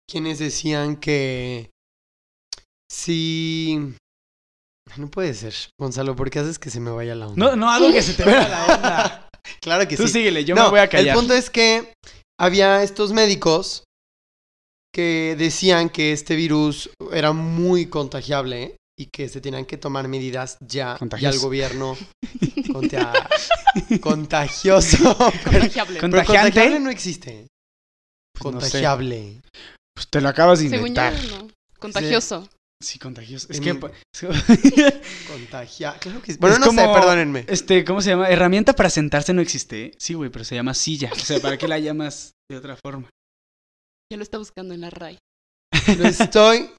quienes 0.08 0.38
decían 0.38 0.96
que 0.96 1.70
sí... 2.90 3.94
No 4.96 5.08
puede 5.10 5.32
ser, 5.32 5.54
Gonzalo, 5.80 6.14
¿por 6.14 6.28
qué 6.28 6.40
haces 6.40 6.58
que 6.58 6.68
se 6.68 6.80
me 6.80 6.90
vaya 6.90 7.14
la 7.14 7.28
onda? 7.28 7.46
No, 7.50 7.56
no 7.56 7.70
hago 7.70 7.90
que 7.90 8.02
se 8.02 8.14
te 8.14 8.24
vaya 8.24 8.48
la 8.48 8.64
onda. 8.74 9.28
Claro 9.60 9.88
que 9.88 9.96
Tú 9.96 10.06
sí. 10.06 10.14
síguele, 10.14 10.44
yo 10.44 10.54
no, 10.54 10.64
me 10.64 10.70
voy 10.70 10.78
a 10.80 10.88
callar. 10.88 11.08
El 11.08 11.20
punto 11.20 11.34
es 11.34 11.50
que 11.50 11.92
había 12.38 12.82
estos 12.84 13.12
médicos 13.12 13.84
que 14.94 15.34
decían 15.36 15.88
que 15.88 16.12
este 16.12 16.36
virus 16.36 16.90
era 17.12 17.32
muy 17.32 17.86
contagiable 17.86 18.76
y 19.02 19.06
que 19.06 19.28
se 19.28 19.40
tenían 19.40 19.64
que 19.66 19.76
tomar 19.76 20.06
medidas 20.08 20.56
ya 20.60 20.94
y 20.96 20.98
Contagioso. 21.00 21.34
al 21.36 21.42
gobierno 21.42 21.96
contia- 22.72 23.28
contagioso. 24.00 25.16
pero, 25.44 25.60
Contagiable. 25.60 25.98
Contagiable 25.98 26.80
no 26.80 26.90
existe. 26.90 27.46
Pues 28.38 28.54
no 28.54 28.60
sé. 28.60 28.66
contagiable. 28.66 29.40
Pues 29.94 30.08
te 30.08 30.20
lo 30.20 30.28
acabas 30.28 30.60
de 30.60 30.68
Según 30.70 30.94
yo, 30.94 31.02
inventar. 31.02 31.14
no. 31.30 31.48
Contagioso. 31.78 32.48
Sí, 32.82 32.98
contagioso. 32.98 33.46
Es 33.50 33.58
En 33.58 33.64
que... 33.64 33.74
pa- 33.76 33.92
Contagia. 35.28 35.94
Claro 36.00 36.20
que 36.22 36.32
sí. 36.32 36.38
Bueno, 36.40 36.54
Es 36.56 36.60
no 36.60 36.70
sé, 36.70 36.76
como- 36.76 36.94
perdónenme. 36.94 37.44
Este, 37.48 37.84
¿cómo 37.84 38.00
se 38.00 38.10
llama? 38.10 38.28
Herramienta 38.28 38.72
para 38.72 38.90
sentarse 38.90 39.32
no 39.32 39.40
existe. 39.40 39.92
Sí, 39.98 40.14
güey, 40.14 40.30
pero 40.30 40.44
se 40.44 40.54
llama 40.54 40.74
silla. 40.74 41.10
O 41.12 41.16
sea, 41.18 41.40
¿para 41.40 41.56
qué 41.58 41.68
la 41.68 41.78
llamas 41.78 42.32
de 42.50 42.56
otra 42.56 42.76
forma? 42.76 43.08
Ya 44.12 44.16
lo 44.16 44.22
está 44.22 44.38
buscando 44.38 44.74
en 44.74 44.80
la 44.80 44.90
RAI. 44.90 45.18
Lo 45.98 46.06
estoy. 46.06 46.70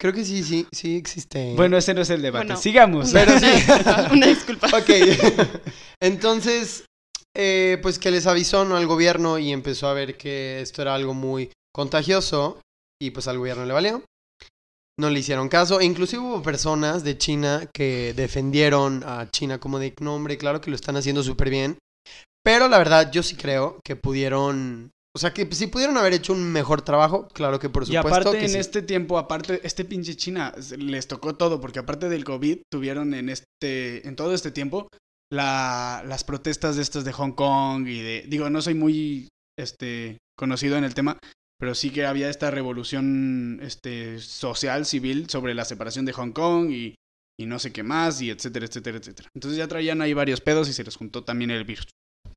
Creo 0.00 0.12
que 0.12 0.24
sí, 0.24 0.44
sí, 0.44 0.66
sí 0.70 0.96
existe. 0.96 1.54
Bueno, 1.56 1.76
ese 1.76 1.92
no 1.92 2.02
es 2.02 2.10
el 2.10 2.22
debate. 2.22 2.46
Bueno, 2.46 2.60
Sigamos. 2.60 3.10
Pero 3.12 3.38
sí. 3.38 3.46
una 4.12 4.26
disculpa. 4.28 4.68
Ok. 4.68 4.90
Entonces, 6.00 6.84
eh, 7.36 7.78
pues 7.82 7.98
que 7.98 8.12
les 8.12 8.26
avisó 8.26 8.64
¿no? 8.64 8.76
al 8.76 8.86
gobierno 8.86 9.38
y 9.38 9.52
empezó 9.52 9.88
a 9.88 9.94
ver 9.94 10.16
que 10.16 10.60
esto 10.60 10.82
era 10.82 10.94
algo 10.94 11.14
muy 11.14 11.50
contagioso 11.74 12.60
y 13.00 13.10
pues 13.10 13.26
al 13.26 13.38
gobierno 13.38 13.64
le 13.64 13.72
valió. 13.72 14.02
No 14.98 15.10
le 15.10 15.20
hicieron 15.20 15.48
caso. 15.48 15.80
E 15.80 15.84
inclusive 15.84 16.22
hubo 16.22 16.42
personas 16.42 17.02
de 17.02 17.18
China 17.18 17.68
que 17.72 18.14
defendieron 18.14 19.02
a 19.04 19.30
China 19.30 19.58
como 19.58 19.78
de, 19.78 19.94
no 20.00 20.14
hombre, 20.14 20.38
claro 20.38 20.60
que 20.60 20.70
lo 20.70 20.76
están 20.76 20.96
haciendo 20.96 21.22
súper 21.22 21.50
bien. 21.50 21.78
Pero 22.44 22.68
la 22.68 22.78
verdad, 22.78 23.10
yo 23.10 23.22
sí 23.22 23.36
creo 23.36 23.80
que 23.84 23.96
pudieron... 23.96 24.90
O 25.18 25.20
sea, 25.20 25.34
que 25.34 25.52
si 25.52 25.66
pudieron 25.66 25.96
haber 25.96 26.12
hecho 26.12 26.32
un 26.32 26.44
mejor 26.52 26.82
trabajo, 26.82 27.26
claro 27.34 27.58
que 27.58 27.68
por 27.68 27.82
Y 27.82 27.86
supuesto 27.86 28.08
aparte 28.08 28.38
que 28.38 28.44
en 28.44 28.50
sí. 28.52 28.58
este 28.58 28.82
tiempo, 28.82 29.18
aparte, 29.18 29.60
este 29.64 29.84
pinche 29.84 30.14
China 30.14 30.54
les 30.78 31.08
tocó 31.08 31.34
todo, 31.34 31.60
porque 31.60 31.80
aparte 31.80 32.08
del 32.08 32.22
COVID, 32.22 32.58
tuvieron 32.70 33.12
en 33.14 33.28
este, 33.28 34.06
en 34.06 34.14
todo 34.14 34.32
este 34.32 34.52
tiempo, 34.52 34.86
la, 35.32 36.04
las 36.06 36.22
protestas 36.22 36.76
de 36.76 36.82
estas 36.82 37.04
de 37.04 37.10
Hong 37.10 37.32
Kong 37.32 37.88
y 37.88 38.00
de, 38.00 38.26
digo, 38.28 38.48
no 38.48 38.62
soy 38.62 38.74
muy, 38.74 39.26
este, 39.58 40.18
conocido 40.38 40.76
en 40.76 40.84
el 40.84 40.94
tema, 40.94 41.18
pero 41.58 41.74
sí 41.74 41.90
que 41.90 42.06
había 42.06 42.30
esta 42.30 42.52
revolución, 42.52 43.58
este, 43.60 44.20
social, 44.20 44.86
civil 44.86 45.28
sobre 45.28 45.52
la 45.52 45.64
separación 45.64 46.04
de 46.04 46.12
Hong 46.12 46.30
Kong 46.30 46.70
y, 46.70 46.94
y 47.36 47.46
no 47.46 47.58
sé 47.58 47.72
qué 47.72 47.82
más, 47.82 48.22
y 48.22 48.30
etcétera, 48.30 48.66
etcétera, 48.66 48.98
etcétera. 48.98 49.30
Entonces 49.34 49.58
ya 49.58 49.66
traían 49.66 50.00
ahí 50.00 50.14
varios 50.14 50.40
pedos 50.40 50.68
y 50.68 50.72
se 50.72 50.84
les 50.84 50.94
juntó 50.94 51.24
también 51.24 51.50
el 51.50 51.64
virus. 51.64 51.88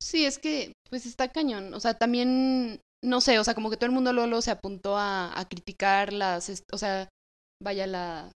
Sí, 0.02 0.24
es 0.26 0.38
que, 0.38 0.72
pues 0.90 1.06
está 1.06 1.28
cañón. 1.28 1.72
O 1.74 1.80
sea, 1.80 1.94
también, 1.94 2.80
no 3.04 3.20
sé, 3.20 3.38
o 3.38 3.44
sea, 3.44 3.54
como 3.54 3.70
que 3.70 3.76
todo 3.76 3.86
el 3.86 3.94
mundo 3.94 4.12
luego 4.12 4.42
se 4.42 4.50
apuntó 4.50 4.96
a, 4.98 5.38
a 5.38 5.48
criticar 5.48 6.12
las, 6.12 6.64
o 6.72 6.78
sea, 6.78 7.08
vaya 7.62 7.86
la, 7.86 8.32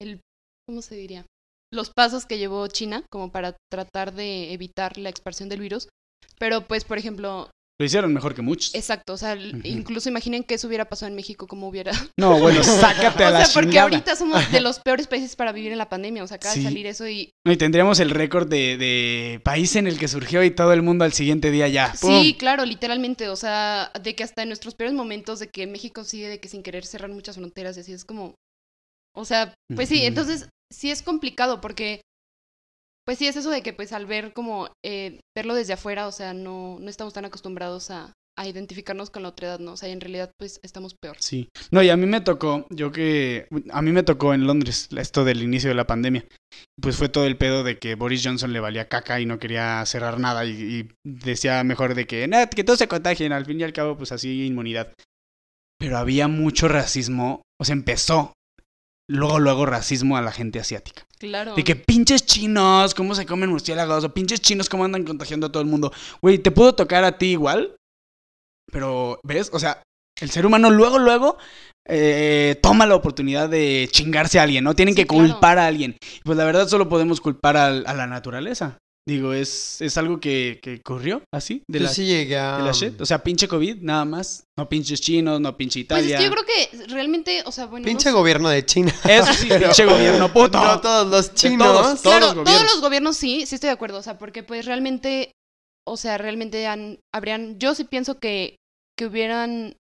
el, 0.00 0.20
¿cómo 0.66 0.82
se 0.82 0.94
diría? 0.96 1.24
Los 1.72 1.90
pasos 1.90 2.26
que 2.26 2.36
llevó 2.36 2.66
China 2.66 3.04
como 3.10 3.32
para 3.32 3.56
tratar 3.70 4.12
de 4.12 4.52
evitar 4.52 4.98
la 4.98 5.08
expansión 5.08 5.48
del 5.48 5.60
virus. 5.60 5.88
Pero, 6.38 6.66
pues, 6.68 6.84
por 6.84 6.98
ejemplo, 6.98 7.50
Lo 7.82 7.86
hicieron 7.86 8.14
mejor 8.14 8.32
que 8.32 8.42
muchos. 8.42 8.72
Exacto, 8.76 9.12
o 9.12 9.16
sea, 9.16 9.34
incluso 9.64 10.08
imaginen 10.08 10.44
que 10.44 10.54
eso 10.54 10.68
hubiera 10.68 10.84
pasado 10.88 11.08
en 11.10 11.16
México, 11.16 11.48
cómo 11.48 11.66
hubiera... 11.66 11.90
No, 12.16 12.38
bueno, 12.38 12.62
sácate 12.62 13.24
a 13.24 13.28
o 13.28 13.30
la 13.32 13.44
sea, 13.44 13.54
porque 13.54 13.70
chingada. 13.70 13.82
ahorita 13.88 14.14
somos 14.14 14.52
de 14.52 14.60
los 14.60 14.78
peores 14.84 15.08
países 15.08 15.34
para 15.34 15.50
vivir 15.50 15.72
en 15.72 15.78
la 15.78 15.88
pandemia, 15.88 16.22
o 16.22 16.28
sea, 16.28 16.36
acaba 16.36 16.54
Sí. 16.54 16.60
de 16.60 16.66
salir 16.66 16.86
eso 16.86 17.08
y... 17.08 17.32
No, 17.44 17.50
y 17.52 17.56
tendríamos 17.56 17.98
el 17.98 18.10
récord 18.10 18.46
de, 18.48 18.76
de 18.76 19.40
país 19.42 19.74
en 19.74 19.88
el 19.88 19.98
que 19.98 20.06
surgió 20.06 20.44
y 20.44 20.52
todo 20.52 20.72
el 20.72 20.82
mundo 20.82 21.04
al 21.04 21.12
siguiente 21.12 21.50
día 21.50 21.66
ya. 21.66 21.92
¡pum! 22.00 22.22
Sí, 22.22 22.34
claro, 22.38 22.64
literalmente, 22.64 23.28
o 23.28 23.34
sea, 23.34 23.90
de 24.00 24.14
que 24.14 24.22
hasta 24.22 24.42
en 24.42 24.48
nuestros 24.50 24.76
peores 24.76 24.94
momentos, 24.94 25.40
de 25.40 25.48
que 25.48 25.66
México 25.66 26.04
sigue, 26.04 26.28
de 26.28 26.38
que 26.38 26.48
sin 26.48 26.62
querer 26.62 26.86
cerrar 26.86 27.10
muchas 27.10 27.34
fronteras 27.34 27.76
y 27.76 27.80
así 27.80 27.92
es 27.92 28.04
como... 28.04 28.36
O 29.12 29.24
sea, 29.24 29.54
pues 29.74 29.88
sí, 29.88 30.04
entonces 30.06 30.48
sí 30.72 30.92
es 30.92 31.02
complicado 31.02 31.60
porque... 31.60 32.00
Pues 33.04 33.18
sí, 33.18 33.26
es 33.26 33.36
eso 33.36 33.50
de 33.50 33.62
que 33.62 33.72
pues 33.72 33.92
al 33.92 34.06
ver 34.06 34.32
como 34.32 34.68
eh, 34.84 35.20
verlo 35.36 35.54
desde 35.54 35.72
afuera, 35.72 36.06
o 36.06 36.12
sea, 36.12 36.34
no, 36.34 36.78
no 36.80 36.88
estamos 36.88 37.12
tan 37.12 37.24
acostumbrados 37.24 37.90
a, 37.90 38.12
a 38.38 38.46
identificarnos 38.46 39.10
con 39.10 39.22
la 39.22 39.28
otra 39.30 39.48
edad, 39.48 39.58
¿no? 39.58 39.72
O 39.72 39.76
sea, 39.76 39.88
en 39.88 40.00
realidad 40.00 40.30
pues 40.38 40.60
estamos 40.62 40.94
peor. 40.94 41.16
Sí. 41.20 41.48
No, 41.70 41.82
y 41.82 41.90
a 41.90 41.96
mí 41.96 42.06
me 42.06 42.20
tocó, 42.20 42.66
yo 42.70 42.92
que, 42.92 43.46
a 43.70 43.82
mí 43.82 43.92
me 43.92 44.02
tocó 44.02 44.34
en 44.34 44.46
Londres 44.46 44.88
esto 44.96 45.24
del 45.24 45.42
inicio 45.42 45.68
de 45.68 45.74
la 45.74 45.86
pandemia. 45.86 46.26
Pues 46.80 46.96
fue 46.96 47.08
todo 47.08 47.26
el 47.26 47.36
pedo 47.36 47.64
de 47.64 47.78
que 47.78 47.94
Boris 47.94 48.22
Johnson 48.24 48.52
le 48.52 48.60
valía 48.60 48.88
caca 48.88 49.20
y 49.20 49.26
no 49.26 49.38
quería 49.38 49.84
cerrar 49.86 50.18
nada 50.18 50.44
y, 50.44 50.88
decía 51.04 51.62
mejor 51.64 51.94
de 51.94 52.06
que, 52.06 52.26
"Nah, 52.28 52.46
que 52.46 52.64
todos 52.64 52.78
se 52.78 52.88
contagien, 52.88 53.32
al 53.32 53.46
fin 53.46 53.60
y 53.60 53.64
al 53.64 53.72
cabo, 53.72 53.96
pues 53.96 54.12
así 54.12 54.46
inmunidad. 54.46 54.92
Pero 55.78 55.98
había 55.98 56.28
mucho 56.28 56.68
racismo, 56.68 57.42
o 57.60 57.64
sea, 57.64 57.74
empezó 57.74 58.32
luego, 59.10 59.40
luego 59.40 59.66
racismo 59.66 60.16
a 60.16 60.22
la 60.22 60.32
gente 60.32 60.60
asiática. 60.60 61.04
Claro. 61.28 61.54
De 61.54 61.62
que 61.62 61.76
pinches 61.76 62.26
chinos, 62.26 62.94
cómo 62.94 63.14
se 63.14 63.26
comen 63.26 63.50
murciélagos, 63.50 64.02
o 64.02 64.12
pinches 64.12 64.40
chinos, 64.40 64.68
cómo 64.68 64.84
andan 64.84 65.04
contagiando 65.04 65.46
a 65.46 65.52
todo 65.52 65.62
el 65.62 65.68
mundo. 65.68 65.92
Güey, 66.20 66.38
te 66.38 66.50
puedo 66.50 66.74
tocar 66.74 67.04
a 67.04 67.16
ti 67.16 67.26
igual, 67.26 67.76
pero, 68.72 69.20
¿ves? 69.22 69.48
O 69.52 69.60
sea, 69.60 69.82
el 70.20 70.30
ser 70.30 70.46
humano 70.46 70.68
luego, 70.70 70.98
luego 70.98 71.38
eh, 71.86 72.58
toma 72.60 72.86
la 72.86 72.96
oportunidad 72.96 73.48
de 73.48 73.88
chingarse 73.92 74.40
a 74.40 74.42
alguien, 74.42 74.64
¿no? 74.64 74.74
Tienen 74.74 74.94
Sí, 74.94 75.02
que 75.02 75.06
claro. 75.06 75.28
culpar 75.28 75.58
a 75.58 75.66
alguien. 75.66 75.96
Pues 76.24 76.36
la 76.36 76.44
verdad 76.44 76.66
solo 76.66 76.88
podemos 76.88 77.20
culpar 77.20 77.56
a, 77.56 77.70
la 77.70 78.06
naturaleza. 78.08 78.78
Digo, 79.08 79.32
es, 79.32 79.80
es 79.80 79.98
algo 79.98 80.20
que, 80.20 80.60
que 80.62 80.76
ocurrió 80.76 81.24
así, 81.34 81.64
de 81.68 81.80
Yo 81.80 81.84
la, 81.86 81.90
sí 81.90 82.06
llegué 82.06 82.36
a... 82.38 82.58
de 82.58 82.62
la 82.62 82.70
shit. 82.72 83.00
O 83.00 83.04
sea, 83.06 83.22
pinche 83.22 83.48
COVID, 83.48 83.78
nada 83.82 84.04
más. 84.04 84.44
No 84.56 84.68
pinches 84.68 85.00
chinos, 85.00 85.40
no 85.40 85.56
pinche 85.56 85.84
Pues 85.84 86.04
es 86.04 86.10
Italia. 86.10 86.18
que 86.18 86.24
yo 86.24 86.30
creo 86.30 86.44
que 86.44 86.86
realmente, 86.92 87.42
o 87.44 87.50
sea, 87.50 87.66
bueno... 87.66 87.84
no 87.84 87.88
Pinche 87.90 88.10
sé. 88.10 88.12
gobierno 88.12 88.48
de 88.48 88.64
China. 88.64 88.94
Eso 89.08 89.32
sí, 89.32 89.48
pinche 89.58 89.86
gobierno 89.86 90.32
puto. 90.32 90.62
No 90.62 90.80
todos 90.80 91.08
los 91.08 91.34
chinos. 91.34 91.66
todos. 91.66 92.00
Claro, 92.00 92.26
los 92.26 92.34
todos 92.34 92.44
gobiernos. 92.44 92.72
los 92.74 92.80
gobiernos 92.80 93.16
sí, 93.16 93.44
sí 93.46 93.56
estoy 93.56 93.68
de 93.68 93.74
acuerdo, 93.74 93.98
o 93.98 94.02
sea, 94.02 94.18
porque 94.18 94.44
pues 94.44 94.66
realmente, 94.66 95.32
o 95.84 95.96
sea, 95.96 96.16
realmente 96.16 96.66
han, 96.68 97.00
habrían, 97.12 97.58
yo 97.58 97.74
sí 97.74 97.82
pienso 97.82 98.20
que, 98.20 98.54
que 98.96 99.06
hubieran 99.06 99.74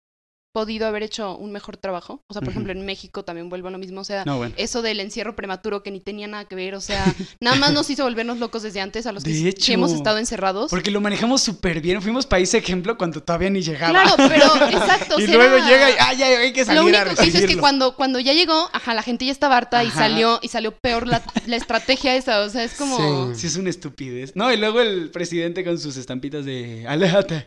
podido 0.52 0.86
haber 0.86 1.02
hecho 1.02 1.36
un 1.36 1.52
mejor 1.52 1.76
trabajo, 1.76 2.22
o 2.26 2.32
sea, 2.32 2.42
por 2.42 2.50
ejemplo, 2.50 2.72
en 2.72 2.84
México 2.84 3.24
también 3.24 3.48
vuelvo 3.48 3.68
a 3.68 3.70
lo 3.70 3.78
mismo, 3.78 4.00
o 4.00 4.04
sea, 4.04 4.24
No, 4.24 4.38
bueno. 4.38 4.54
eso 4.56 4.82
del 4.82 5.00
encierro 5.00 5.36
prematuro 5.36 5.82
que 5.82 5.90
ni 5.90 6.00
tenía 6.00 6.26
nada 6.26 6.44
que 6.44 6.54
ver, 6.56 6.74
o 6.74 6.80
sea, 6.80 7.04
nada 7.40 7.56
más 7.56 7.72
nos 7.72 7.88
hizo 7.90 8.04
volvernos 8.04 8.38
locos 8.38 8.62
desde 8.62 8.80
antes 8.80 9.06
a 9.06 9.12
los 9.12 9.22
que, 9.24 9.48
hecho. 9.48 9.72
hemos 9.72 9.92
estado 9.92 10.18
encerrados. 10.18 10.70
Porque 10.70 10.90
lo 10.90 11.00
manejamos 11.00 11.42
súper 11.42 11.80
bien. 11.80 12.02
Fuimos 12.02 12.26
país 12.26 12.52
ejemplo 12.54 12.98
cuando 12.98 13.22
todavía 13.22 13.50
ni 13.50 13.62
llegaba. 13.62 14.02
Claro, 14.02 14.14
pero 14.16 14.66
exacto, 14.70 15.20
y 15.20 15.26
luego 15.26 15.56
llega 15.58 15.90
y 15.90 15.94
ah, 15.98 16.14
ya 16.14 16.26
hay 16.26 16.52
que 16.52 16.64
salir 16.64 16.80
Lo 16.80 16.98
a 16.98 17.02
único 17.02 17.16
que 17.16 17.28
hice 17.28 17.38
es 17.38 17.46
que 17.46 17.56
cuando, 17.56 17.94
cuando 17.94 18.18
ya 18.18 18.32
llegó, 18.32 18.68
ajá, 18.72 18.94
la 18.94 19.02
gente 19.02 19.26
ya 19.26 19.32
estaba 19.32 19.56
harta 19.56 19.84
y 19.84 19.90
salió, 19.90 20.38
y 20.42 20.48
salió 20.48 20.72
peor 20.76 21.06
la, 21.06 21.22
la 21.46 21.56
estrategia 21.56 22.16
esa, 22.16 22.40
o 22.40 22.48
sea, 22.48 22.64
es 22.64 22.74
como... 22.74 23.34
Sí, 23.34 23.46
es 23.46 23.56
una 23.56 23.70
estupidez. 23.70 24.32
No, 24.34 24.52
y 24.52 24.56
luego 24.56 24.80
el 24.80 25.10
presidente 25.10 25.64
con 25.64 25.78
sus 25.78 25.96
estampitas 25.96 26.44
de 26.44 26.86
aléjate. 26.88 27.46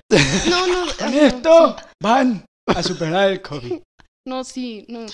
No, 0.50 0.68
no, 0.68 0.86
esto 1.14 1.76
van 2.02 2.46
a 2.68 2.84
superar 2.84 3.32
el 3.32 3.42
COVID. 3.42 3.74
No, 4.26 4.46
sí, 4.46 4.86
no. 4.88 5.06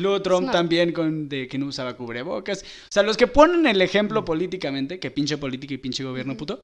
Luego 0.00 0.22
Trump 0.22 0.44
una- 0.44 0.52
también 0.52 0.90
con 0.92 1.28
de 1.28 1.46
que 1.48 1.58
no 1.58 1.66
usaba 1.66 1.98
cubrebocas. 1.98 2.62
O 2.62 2.88
sea, 2.90 3.02
los 3.02 3.18
que 3.18 3.26
ponen 3.26 3.66
el 3.66 3.82
ejemplo 3.82 4.24
políticamente, 4.24 4.98
que 4.98 5.10
pinche 5.10 5.36
política 5.36 5.74
y 5.74 5.76
pinche 5.76 6.02
gobierno 6.02 6.34
puto. 6.34 6.62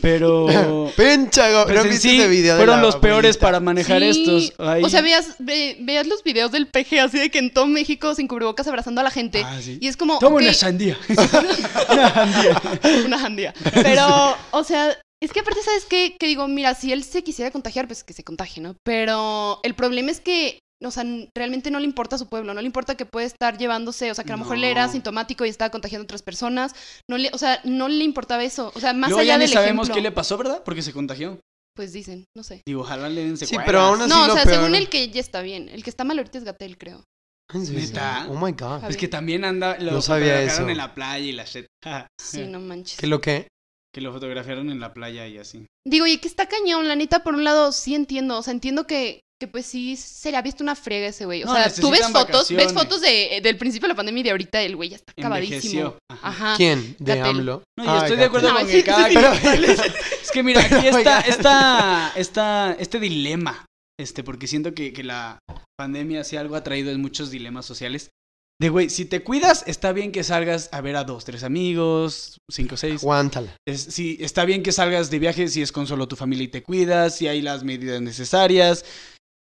Pero 0.00 0.46
Pinche 0.96 1.52
go- 1.52 1.64
pues 1.64 1.74
¿no 1.74 1.82
en 1.82 1.90
viste 1.90 2.08
sí, 2.10 2.26
video 2.28 2.56
fueron 2.58 2.80
los 2.80 2.94
peores 2.94 3.36
para 3.38 3.58
manejar 3.58 4.02
Sí, 4.02 4.08
estos. 4.08 4.52
Ay. 4.58 4.84
O 4.84 4.88
sea, 4.88 5.02
veas, 5.02 5.34
ve- 5.40 5.76
veas 5.80 6.06
los 6.06 6.22
videos 6.22 6.52
del 6.52 6.68
PG 6.68 7.00
así 7.00 7.18
de 7.18 7.28
que 7.28 7.40
en 7.40 7.52
todo 7.52 7.66
México 7.66 8.14
sin 8.14 8.28
cubrebocas 8.28 8.68
abrazando 8.68 9.00
a 9.00 9.04
la 9.04 9.10
gente. 9.10 9.42
Ah, 9.44 9.58
sí. 9.60 9.78
Y 9.80 9.88
es 9.88 9.96
como. 9.96 10.20
Toma 10.20 10.36
una 10.40 10.54
sandía. 10.54 10.96
una 11.90 12.14
sandía. 12.14 12.62
una 13.04 13.18
jandía. 13.18 13.54
Pero, 13.82 14.36
o 14.52 14.62
sea, 14.62 14.96
es 15.24 15.32
que 15.32 15.40
aparte, 15.40 15.62
¿sabes 15.62 15.84
qué? 15.86 16.16
Que 16.18 16.26
digo, 16.26 16.46
mira, 16.48 16.74
si 16.74 16.92
él 16.92 17.04
se 17.04 17.22
quisiera 17.24 17.50
contagiar, 17.50 17.86
pues 17.86 18.04
que 18.04 18.12
se 18.12 18.24
contagie, 18.24 18.62
¿no? 18.62 18.76
Pero 18.84 19.60
el 19.62 19.74
problema 19.74 20.10
es 20.10 20.20
que. 20.20 20.58
O 20.84 20.90
sea, 20.90 21.04
realmente 21.36 21.70
no 21.70 21.78
le 21.78 21.84
importa 21.84 22.16
a 22.16 22.18
su 22.18 22.26
pueblo, 22.28 22.54
no 22.54 22.60
le 22.60 22.66
importa 22.66 22.96
que 22.96 23.06
puede 23.06 23.24
estar 23.26 23.56
llevándose, 23.56 24.10
o 24.10 24.14
sea, 24.16 24.24
que 24.24 24.32
a 24.32 24.36
lo 24.36 24.40
mejor 24.42 24.56
él 24.56 24.64
era 24.64 24.82
No. 24.82 24.88
asintomático 24.88 25.44
y 25.44 25.48
estaba 25.48 25.70
contagiando 25.70 26.02
a 26.02 26.06
otras 26.06 26.22
personas, 26.22 26.74
no 27.08 27.18
le, 27.18 27.30
o 27.32 27.38
sea, 27.38 27.60
no 27.62 27.86
le 27.86 28.02
importaba 28.02 28.42
eso, 28.42 28.72
o 28.74 28.80
sea, 28.80 28.92
más 28.92 29.10
Luego 29.10 29.20
allá 29.20 29.34
ya 29.34 29.38
ni 29.38 29.44
del 29.44 29.52
sabemos 29.52 29.86
ejemplo, 29.86 29.94
qué 29.94 30.00
le 30.00 30.10
pasó, 30.10 30.36
¿verdad? 30.36 30.60
Porque 30.64 30.82
se 30.82 30.92
contagió. 30.92 31.38
pues 31.76 31.92
dicen, 31.92 32.24
no 32.36 32.42
sé. 32.42 32.62
Digo, 32.66 32.80
ojalá 32.80 33.08
le 33.08 33.22
den 33.24 33.36
Sí, 33.36 33.56
pero 33.64 33.78
aún 33.80 34.00
así 34.00 34.08
No, 34.10 34.24
o 34.24 34.34
sea, 34.34 34.42
peor- 34.42 34.56
según 34.56 34.74
el 34.74 34.88
que 34.88 35.08
ya 35.08 35.20
está 35.20 35.40
bien, 35.40 35.68
el 35.68 35.84
que 35.84 35.90
está 35.90 36.02
mal 36.02 36.18
ahorita 36.18 36.38
es 36.38 36.44
Gatel, 36.44 36.76
creo. 36.76 37.04
Oh 38.28 38.34
my 38.34 38.52
god. 38.52 38.82
Es 38.90 38.96
que 38.96 39.06
también 39.06 39.44
anda, 39.44 39.78
lo 39.78 39.92
No 39.92 40.02
sabía 40.02 40.42
eso. 40.42 40.68
en 40.68 40.76
la 40.76 40.94
playa 40.96 41.24
y 41.24 41.30
la 41.32 41.44
shit. 41.44 41.66
Sí, 42.20 42.42
no 42.48 42.58
manches. 42.58 42.98
¿Qué 42.98 43.06
lo 43.06 43.20
que? 43.20 43.46
Que 43.94 44.00
lo 44.00 44.12
fotografiaron 44.12 44.70
en 44.70 44.80
la 44.80 44.94
playa 44.94 45.26
y 45.28 45.38
así. 45.38 45.66
Digo, 45.86 46.06
y 46.06 46.18
que 46.18 46.28
está 46.28 46.46
cañón, 46.48 46.88
la 46.88 46.96
neta, 46.96 47.22
por 47.22 47.34
un 47.34 47.44
lado 47.44 47.72
sí 47.72 47.94
entiendo, 47.94 48.38
o 48.38 48.42
sea, 48.42 48.52
entiendo 48.52 48.86
que, 48.86 49.20
que 49.38 49.48
pues 49.48 49.66
sí 49.66 49.96
se 49.96 50.30
le 50.30 50.36
ha 50.38 50.42
visto 50.42 50.62
una 50.64 50.74
frega 50.74 51.06
a 51.06 51.10
ese 51.10 51.26
güey. 51.26 51.42
O 51.42 51.46
No, 51.46 51.54
sea, 51.54 51.72
tú 51.74 51.90
ves 51.90 52.08
fotos, 52.10 52.50
ves 52.50 52.72
fotos 52.72 53.00
de, 53.02 53.40
del 53.42 53.58
principio 53.58 53.88
de 53.88 53.92
la 53.92 53.96
pandemia 53.96 54.20
y 54.20 54.24
de 54.24 54.30
ahorita 54.30 54.62
el 54.62 54.76
güey 54.76 54.90
ya 54.90 54.96
está 54.96 55.12
acabadísimo. 55.12 55.96
Ajá. 56.08 56.28
Ajá. 56.28 56.56
¿Quién? 56.56 56.96
¿De 56.98 57.16
Gatel. 57.16 57.36
AMLO? 57.36 57.62
No, 57.76 57.84
yo 57.84 57.90
Ay, 57.90 57.98
estoy 58.02 58.16
de 58.16 58.24
acuerdo 58.24 58.48
No, 58.48 58.58
con 58.58 58.66
sí, 58.66 58.72
que 58.72 58.84
cada 58.84 59.08
sí. 59.08 59.16
Es 60.22 60.30
que 60.30 60.42
mira, 60.42 60.62
aquí 60.62 60.86
está, 60.86 61.20
está, 61.20 62.12
está 62.16 62.76
este 62.78 62.98
dilema. 62.98 63.66
Este, 64.00 64.24
porque 64.24 64.46
siento 64.46 64.72
que, 64.74 64.92
que 64.92 65.04
la 65.04 65.38
pandemia 65.78 66.24
sí 66.24 66.36
algo 66.36 66.56
ha 66.56 66.62
traído 66.64 66.90
en 66.92 67.00
muchos 67.02 67.30
dilemas 67.30 67.66
sociales. 67.66 68.08
De 68.62 68.68
güey, 68.68 68.90
si 68.90 69.06
te 69.06 69.24
cuidas, 69.24 69.64
está 69.66 69.92
bien 69.92 70.12
que 70.12 70.22
salgas 70.22 70.68
a 70.70 70.80
ver 70.80 70.94
a 70.94 71.02
dos, 71.02 71.24
tres 71.24 71.42
amigos, 71.42 72.38
cinco, 72.48 72.76
seis. 72.76 73.02
Aguántala. 73.02 73.56
Es, 73.66 73.82
sí, 73.82 74.18
está 74.20 74.44
bien 74.44 74.62
que 74.62 74.70
salgas 74.70 75.10
de 75.10 75.18
viaje 75.18 75.48
si 75.48 75.62
es 75.62 75.72
con 75.72 75.88
solo 75.88 76.06
tu 76.06 76.14
familia 76.14 76.44
y 76.44 76.48
te 76.48 76.62
cuidas, 76.62 77.16
si 77.16 77.26
hay 77.26 77.42
las 77.42 77.64
medidas 77.64 78.00
necesarias. 78.00 78.84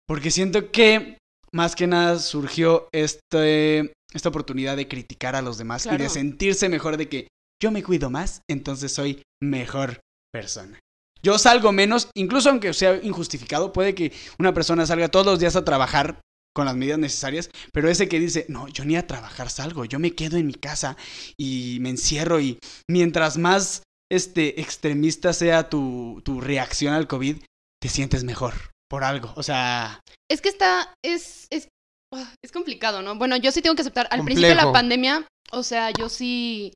Porque 0.06 0.30
siento 0.30 0.70
que 0.70 1.16
más 1.50 1.74
que 1.74 1.86
nada 1.86 2.18
surgió 2.18 2.90
este, 2.92 3.94
esta 4.12 4.28
oportunidad 4.28 4.76
de 4.76 4.86
criticar 4.86 5.34
a 5.34 5.40
los 5.40 5.56
demás 5.56 5.86
y 5.86 5.96
de 5.96 6.10
sentirse 6.10 6.68
mejor 6.68 6.98
de 6.98 7.08
que 7.08 7.28
yo 7.58 7.70
me 7.70 7.82
cuido 7.82 8.10
más, 8.10 8.42
entonces 8.50 8.92
soy 8.92 9.22
mejor 9.40 9.98
persona. 10.30 10.78
Yo 11.22 11.38
salgo 11.38 11.72
menos, 11.72 12.10
incluso 12.14 12.50
aunque 12.50 12.74
sea 12.74 13.02
injustificado, 13.02 13.72
puede 13.72 13.94
que 13.94 14.12
una 14.38 14.52
persona 14.52 14.84
salga 14.84 15.08
todos 15.08 15.24
los 15.24 15.38
días 15.38 15.56
a 15.56 15.64
trabajar 15.64 16.20
con 16.56 16.64
las 16.64 16.74
medidas 16.74 16.98
necesarias, 16.98 17.50
pero 17.70 17.90
ese 17.90 18.08
que 18.08 18.18
dice, 18.18 18.46
no, 18.48 18.66
yo 18.68 18.86
ni 18.86 18.96
a 18.96 19.06
trabajar 19.06 19.50
salgo, 19.50 19.84
yo 19.84 19.98
me 19.98 20.14
quedo 20.14 20.38
en 20.38 20.46
mi 20.46 20.54
casa 20.54 20.96
y 21.38 21.76
me 21.82 21.90
encierro 21.90 22.40
y 22.40 22.58
mientras 22.88 23.36
más 23.36 23.82
este 24.10 24.58
extremista 24.58 25.34
sea 25.34 25.68
tu, 25.68 26.22
tu 26.24 26.40
reacción 26.40 26.94
al 26.94 27.08
COVID, 27.08 27.42
te 27.78 27.88
sientes 27.90 28.24
mejor 28.24 28.54
por 28.88 29.04
algo. 29.04 29.34
O 29.36 29.42
sea, 29.42 30.00
Es 30.30 30.40
que 30.40 30.48
está, 30.48 30.94
es, 31.04 31.46
es, 31.50 31.68
ah, 32.14 32.32
es 32.42 32.52
complicado, 32.52 33.02
¿no? 33.02 33.16
Bueno, 33.16 33.36
yo 33.36 33.52
sí 33.52 33.60
tengo 33.60 33.76
que 33.76 33.82
aceptar, 33.82 34.08
al 34.10 34.24
principio 34.24 34.48
de 34.48 34.54
la 34.54 34.72
pandemia, 34.72 35.26
o 35.52 35.62
sea, 35.62 35.90
yo 35.90 36.08
sí, 36.08 36.72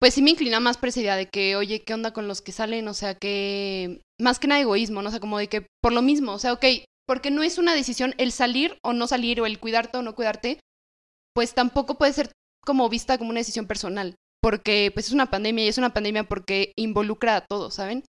pues 0.00 0.14
sí 0.14 0.22
me 0.22 0.30
inclina 0.30 0.60
más 0.60 0.78
por 0.78 0.88
esa 0.88 1.00
idea 1.00 1.16
de 1.16 1.26
que, 1.26 1.56
oye, 1.56 1.82
¿qué 1.82 1.92
onda 1.92 2.14
con 2.14 2.26
los 2.26 2.40
que 2.40 2.52
salen? 2.52 2.88
O 2.88 2.94
sea, 2.94 3.14
que, 3.14 4.00
más 4.18 4.38
que 4.38 4.48
nada 4.48 4.62
egoísmo, 4.62 5.02
¿no? 5.02 5.08
O 5.08 5.10
sea, 5.10 5.20
como 5.20 5.36
de 5.36 5.48
que, 5.48 5.66
por 5.82 5.92
lo 5.92 6.00
mismo, 6.00 6.32
o 6.32 6.38
sea, 6.38 6.54
ok, 6.54 6.64
porque 7.08 7.30
no 7.30 7.42
es 7.42 7.56
una 7.56 7.74
decisión 7.74 8.14
el 8.18 8.30
salir 8.30 8.78
o 8.84 8.92
no 8.92 9.08
salir, 9.08 9.40
o 9.40 9.46
el 9.46 9.58
cuidarte 9.58 9.96
o 9.96 10.02
no 10.02 10.14
cuidarte, 10.14 10.60
pues 11.34 11.54
tampoco 11.54 11.96
puede 11.96 12.12
ser 12.12 12.32
como 12.64 12.88
vista 12.90 13.16
como 13.16 13.30
una 13.30 13.40
decisión 13.40 13.66
personal, 13.66 14.14
porque 14.42 14.90
pues 14.92 15.06
es 15.06 15.12
una 15.12 15.30
pandemia 15.30 15.64
y 15.64 15.68
es 15.68 15.78
una 15.78 15.94
pandemia 15.94 16.24
porque 16.24 16.72
involucra 16.76 17.36
a 17.36 17.40
todos, 17.40 17.74
¿saben? 17.74 18.04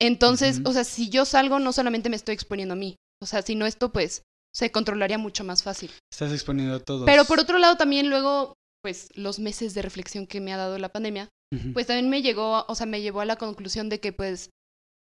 Entonces, 0.00 0.62
o 0.64 0.72
sea, 0.72 0.82
si 0.82 1.10
yo 1.10 1.24
salgo, 1.24 1.60
no 1.60 1.72
solamente 1.72 2.10
me 2.10 2.16
estoy 2.16 2.34
exponiendo 2.34 2.72
a 2.72 2.76
mí, 2.76 2.96
o 3.22 3.26
sea, 3.26 3.42
si 3.42 3.54
no 3.54 3.66
esto, 3.66 3.92
pues 3.92 4.22
se 4.52 4.72
controlaría 4.72 5.18
mucho 5.18 5.44
más 5.44 5.62
fácil. 5.62 5.92
estás 6.12 6.32
exponiendo 6.32 6.74
a 6.74 6.80
todos. 6.80 7.06
Pero 7.06 7.24
por 7.26 7.38
otro 7.38 7.58
lado, 7.58 7.76
también 7.76 8.10
luego, 8.10 8.54
pues 8.82 9.10
los 9.14 9.38
meses 9.38 9.74
de 9.74 9.82
reflexión 9.82 10.26
que 10.26 10.40
me 10.40 10.52
ha 10.52 10.56
dado 10.56 10.76
la 10.78 10.88
pandemia, 10.88 11.28
pues 11.72 11.86
también 11.86 12.08
me 12.08 12.22
llegó, 12.22 12.64
o 12.66 12.74
sea, 12.74 12.86
me 12.86 13.02
llevó 13.02 13.20
a 13.20 13.26
la 13.26 13.36
conclusión 13.36 13.88
de 13.88 14.00
que 14.00 14.12
pues, 14.12 14.50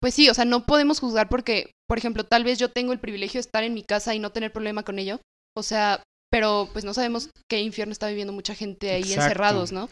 pues 0.05 0.13
sí, 0.13 0.29
o 0.29 0.35
sea, 0.35 0.45
no 0.45 0.67
podemos 0.67 1.01
juzgar 1.01 1.31
porque, 1.31 1.71
por 1.89 1.97
ejemplo, 1.97 2.25
tal 2.25 2.45
vez 2.45 2.59
yo 2.59 2.69
tengo 2.69 2.93
el 2.93 2.99
privilegio 2.99 3.39
de 3.39 3.47
estar 3.47 3.65
en 3.65 3.73
mi 3.73 3.83
casa 3.83 4.15
y 4.15 4.19
no 4.19 4.33
tener 4.33 4.53
problema 4.53 4.83
con 4.83 4.99
ello, 4.99 5.19
o 5.57 5.63
sea, 5.63 6.03
pero 6.31 6.69
pues 6.75 6.85
no 6.85 6.93
sabemos 6.93 7.31
qué 7.51 7.63
infierno 7.63 7.93
está 7.93 8.09
viviendo 8.09 8.35
mucha 8.35 8.55
gente 8.55 8.91
ahí 8.91 9.01
Exacto. 9.01 9.23
encerrados, 9.23 9.73
¿no? 9.73 9.89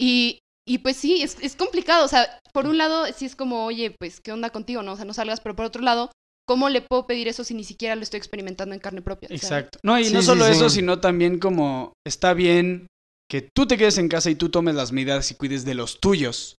Y, 0.00 0.38
y 0.66 0.78
pues 0.78 0.96
sí, 0.96 1.20
es, 1.20 1.36
es 1.42 1.56
complicado, 1.56 2.06
o 2.06 2.08
sea, 2.08 2.38
por 2.54 2.64
un 2.66 2.78
lado 2.78 3.04
sí 3.14 3.26
es 3.26 3.36
como, 3.36 3.66
oye, 3.66 3.94
pues, 4.00 4.18
¿qué 4.22 4.32
onda 4.32 4.48
contigo, 4.48 4.82
no? 4.82 4.92
O 4.92 4.96
sea, 4.96 5.04
no 5.04 5.12
salgas, 5.12 5.40
pero 5.40 5.54
por 5.54 5.66
otro 5.66 5.82
lado, 5.82 6.10
¿cómo 6.48 6.70
le 6.70 6.80
puedo 6.80 7.06
pedir 7.06 7.28
eso 7.28 7.44
si 7.44 7.52
ni 7.52 7.64
siquiera 7.64 7.96
lo 7.96 8.02
estoy 8.02 8.16
experimentando 8.16 8.74
en 8.74 8.80
carne 8.80 9.02
propia? 9.02 9.26
O 9.30 9.36
sea, 9.36 9.36
Exacto. 9.36 9.78
No, 9.82 9.98
y 9.98 10.06
Sí, 10.06 10.14
no 10.14 10.20
sí, 10.22 10.26
solo 10.26 10.46
sí. 10.46 10.52
eso, 10.52 10.70
sino 10.70 11.00
también 11.00 11.38
como 11.38 11.92
está 12.06 12.32
bien 12.32 12.86
que 13.30 13.46
tú 13.54 13.66
te 13.66 13.76
quedes 13.76 13.98
en 13.98 14.08
casa 14.08 14.30
y 14.30 14.36
tú 14.36 14.48
tomes 14.48 14.74
las 14.74 14.90
medidas 14.90 15.30
y 15.30 15.34
cuides 15.34 15.66
de 15.66 15.74
los 15.74 16.00
tuyos. 16.00 16.56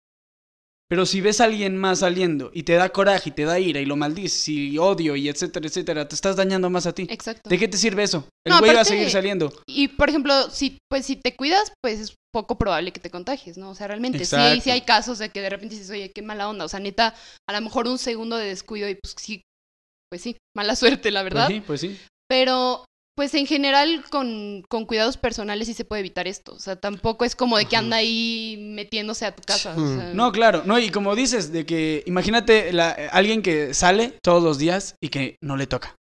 Pero 0.89 1.07
si 1.07 1.21
ves 1.21 1.41
a 1.41 1.45
alguien 1.45 1.77
más 1.77 2.01
saliendo 2.01 2.51
y 2.53 2.65
te 2.65 2.75
da 2.75 2.91
coraje 2.91 3.31
y 3.31 3.33
te 3.33 3.45
da 3.45 3.59
ira 3.59 3.81
y 3.81 3.87
lo 3.87 3.97
maldices 3.97 4.49
y 4.49 4.77
odio 4.79 5.17
y 5.17 5.29
etcétera, 5.29 5.67
etcétera, 5.67 6.09
te 6.09 6.15
estás 6.15 6.37
dañando 6.37 6.69
más 6.69 6.87
a 6.87 6.93
ti. 6.93 7.07
Exacto. 7.09 7.49
¿De 7.49 7.59
qué 7.59 7.69
te 7.69 7.79
sirve 7.79 8.03
eso? 8.03 8.29
El 8.45 8.53
No, 8.53 8.59
güey 8.61 8.75
va 8.75 8.83
a 8.83 8.85
seguir 8.85 9.11
saliendo. 9.11 9.53
Y 9.67 9.89
por 9.89 10.11
ejemplo, 10.11 10.51
si 10.51 10.79
pues 10.91 11.07
si 11.07 11.17
te 11.17 11.35
cuidas, 11.35 11.73
pues 11.83 12.01
es 12.01 12.15
poco 12.33 12.59
probable 12.59 12.93
que 12.93 13.01
te 13.01 13.11
contagies, 13.11 13.57
¿no? 13.57 13.71
O 13.71 13.75
sea, 13.75 13.89
realmente 13.89 14.25
sí 14.25 14.61
sí 14.61 14.71
hay 14.71 14.83
casos 14.83 15.19
de 15.19 15.31
que 15.31 15.41
de 15.41 15.51
repente 15.51 15.75
dices, 15.75 15.91
oye, 15.91 16.11
qué 16.15 16.21
mala 16.21 16.49
onda. 16.49 16.65
O 16.65 16.69
sea, 16.69 16.81
neta, 16.81 17.15
a 17.49 17.53
lo 17.53 17.61
mejor 17.61 17.87
un 17.87 17.99
segundo 17.99 18.37
de 18.37 18.47
descuido 18.47 18.89
y 18.89 18.97
pues 18.97 19.15
sí, 19.17 19.43
pues 20.11 20.21
sí, 20.23 20.37
mala 20.55 20.77
suerte, 20.77 21.11
la 21.11 21.23
verdad. 21.23 21.47
Pues 21.47 21.57
sí, 21.57 21.65
pues 21.67 21.81
sí. 21.81 22.01
Pero, 22.29 22.85
pues 23.17 23.33
en 23.35 23.47
general, 23.47 24.05
con, 24.11 24.63
con 24.69 24.87
cuidados 24.87 25.17
personales 25.17 25.69
sí 25.69 25.75
se 25.75 25.85
puede 25.85 26.01
evitar 26.01 26.27
esto. 26.27 26.53
O 26.55 26.59
sea, 26.59 26.77
tampoco 26.77 27.25
es 27.25 27.37
como 27.37 27.57
de 27.59 27.67
que 27.67 27.77
anda 27.77 27.97
ahí 27.97 28.57
metiéndose 28.75 29.25
a 29.27 29.35
tu 29.35 29.43
casa. 29.43 29.75
o 29.77 29.97
sea, 29.97 30.13
No, 30.15 30.33
claro, 30.33 30.63
no, 30.67 30.79
y 30.79 30.91
como 30.91 31.15
dices, 31.15 31.53
de 31.53 31.65
que 31.65 32.03
imagínate 32.07 32.73
la- 32.73 32.91
alguien 33.13 33.43
que 33.43 33.73
sale 33.75 34.15
todos 34.23 34.43
los 34.43 34.59
días 34.59 34.97
y 35.01 35.09
que 35.11 35.37
no 35.43 35.57
le 35.57 35.67
toca. 35.67 35.95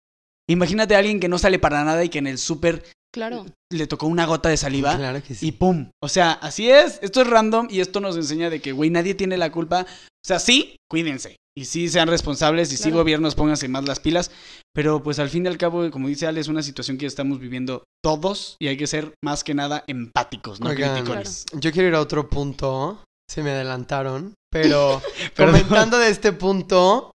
Imagínate 0.48 0.94
a 0.94 0.98
alguien 0.98 1.20
que 1.20 1.28
no 1.28 1.38
sale 1.38 1.58
para 1.58 1.84
nada 1.84 2.04
y 2.04 2.08
que 2.08 2.18
en 2.18 2.26
el 2.26 2.38
súper 2.38 2.82
Claro. 3.12 3.44
le 3.72 3.86
tocó 3.88 4.06
una 4.06 4.24
gota 4.26 4.48
de 4.48 4.56
saliva 4.56 4.96
Claro 4.96 5.20
que 5.22 5.34
sí. 5.34 5.48
y 5.48 5.52
pum. 5.52 5.90
O 6.00 6.08
sea, 6.08 6.32
así 6.32 6.70
es, 6.70 7.00
esto 7.02 7.22
es 7.22 7.26
random 7.26 7.66
y 7.70 7.80
esto 7.80 7.98
nos 8.00 8.16
enseña 8.16 8.50
de 8.50 8.60
que, 8.60 8.70
güey, 8.72 8.88
nadie 8.90 9.14
tiene 9.14 9.36
la 9.36 9.50
culpa. 9.50 9.82
O 9.82 10.24
sea, 10.26 10.38
sí, 10.38 10.76
cuídense. 10.88 11.36
Y 11.60 11.66
sí, 11.66 11.90
sean 11.90 12.08
responsables 12.08 12.72
y 12.72 12.78
sí, 12.78 12.84
Claro. 12.84 12.96
gobiernos, 12.96 13.34
pónganse 13.34 13.68
más 13.68 13.84
las 13.84 14.00
pilas. 14.00 14.30
Pero 14.72 15.02
pues 15.02 15.18
al 15.18 15.28
fin 15.28 15.44
y 15.44 15.48
al 15.48 15.58
cabo, 15.58 15.90
como 15.90 16.08
dice 16.08 16.26
Ale, 16.26 16.40
es 16.40 16.48
una 16.48 16.62
situación 16.62 16.96
que 16.96 17.04
estamos 17.04 17.38
viviendo 17.38 17.84
todos 18.02 18.56
y 18.58 18.68
hay 18.68 18.78
que 18.78 18.86
ser 18.86 19.12
más 19.22 19.44
que 19.44 19.52
nada 19.52 19.84
empáticos, 19.86 20.58
no 20.60 20.70
Oigan, 20.70 20.94
criticones. 20.94 21.44
Yo 21.52 21.70
quiero 21.70 21.88
ir 21.88 21.94
a 21.96 22.00
otro 22.00 22.30
punto. 22.30 23.04
Se 23.30 23.42
me 23.42 23.50
adelantaron. 23.50 24.32
Pero 24.50 25.02
comentando 25.36 25.98
de 25.98 26.08
este 26.08 26.32
punto, 26.32 27.10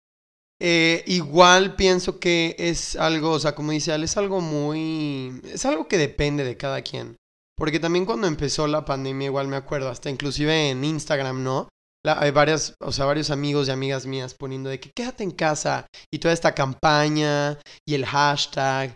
eh, 0.60 1.04
igual 1.06 1.76
pienso 1.76 2.20
que 2.20 2.56
es 2.58 2.96
algo, 2.96 3.34
o 3.34 3.40
sea, 3.40 3.54
como 3.54 3.74
dice 3.74 3.94
Ale, 3.94 4.06
es 4.06 4.18
algo 4.18 4.42
muy... 4.42 5.40
Es 5.54 5.66
algo 5.68 5.88
que 5.88 6.00
depende 6.00 6.44
de 6.44 6.58
cada 6.58 6.82
quien. 6.82 7.16
Porque 7.56 7.80
también 7.80 8.06
cuando 8.08 8.26
empezó 8.26 8.66
la 8.66 8.86
pandemia, 8.86 9.28
igual 9.28 9.48
me 9.48 9.56
acuerdo, 9.56 9.90
hasta 9.90 10.10
inclusive 10.10 10.72
en 10.72 10.84
Instagram, 10.84 11.44
¿no? 11.44 11.70
La- 12.06 12.20
hay 12.20 12.32
varias, 12.32 12.74
o 12.82 12.92
sea, 12.92 13.06
varios 13.06 13.30
amigos 13.30 13.68
y 13.68 13.72
amigas 13.72 14.06
mías 14.06 14.34
poniendo 14.34 14.70
de 14.70 14.80
que 14.80 14.92
quédate 14.96 15.24
en 15.24 15.32
casa 15.32 15.86
y 16.12 16.20
toda 16.20 16.34
esta 16.34 16.54
campaña 16.54 17.60
y 17.88 17.94
el 17.94 18.06
hashtag. 18.06 18.96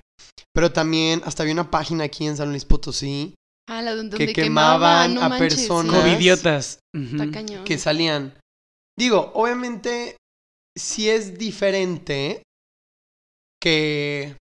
Pero 0.54 0.72
también 0.72 1.22
hasta 1.26 1.44
había 1.44 1.54
una 1.54 1.70
página 1.70 2.06
aquí 2.06 2.26
en 2.26 2.38
San 2.38 2.50
Luis 2.50 2.65
Potosí 2.65 3.34
Ah, 3.68 3.82
la 3.82 3.96
donde, 3.96 4.15
Que 4.18 4.32
quemaban 4.32 5.15
no 5.15 5.22
a 5.24 5.30
manches, 5.30 5.56
personas. 5.56 5.96
Que 7.63 7.78
salían. 7.80 8.34
Digo, 8.98 9.32
obviamente, 9.34 10.15
si 10.78 11.10
es 11.10 11.38
diferente 11.38 12.44
que 13.62 14.38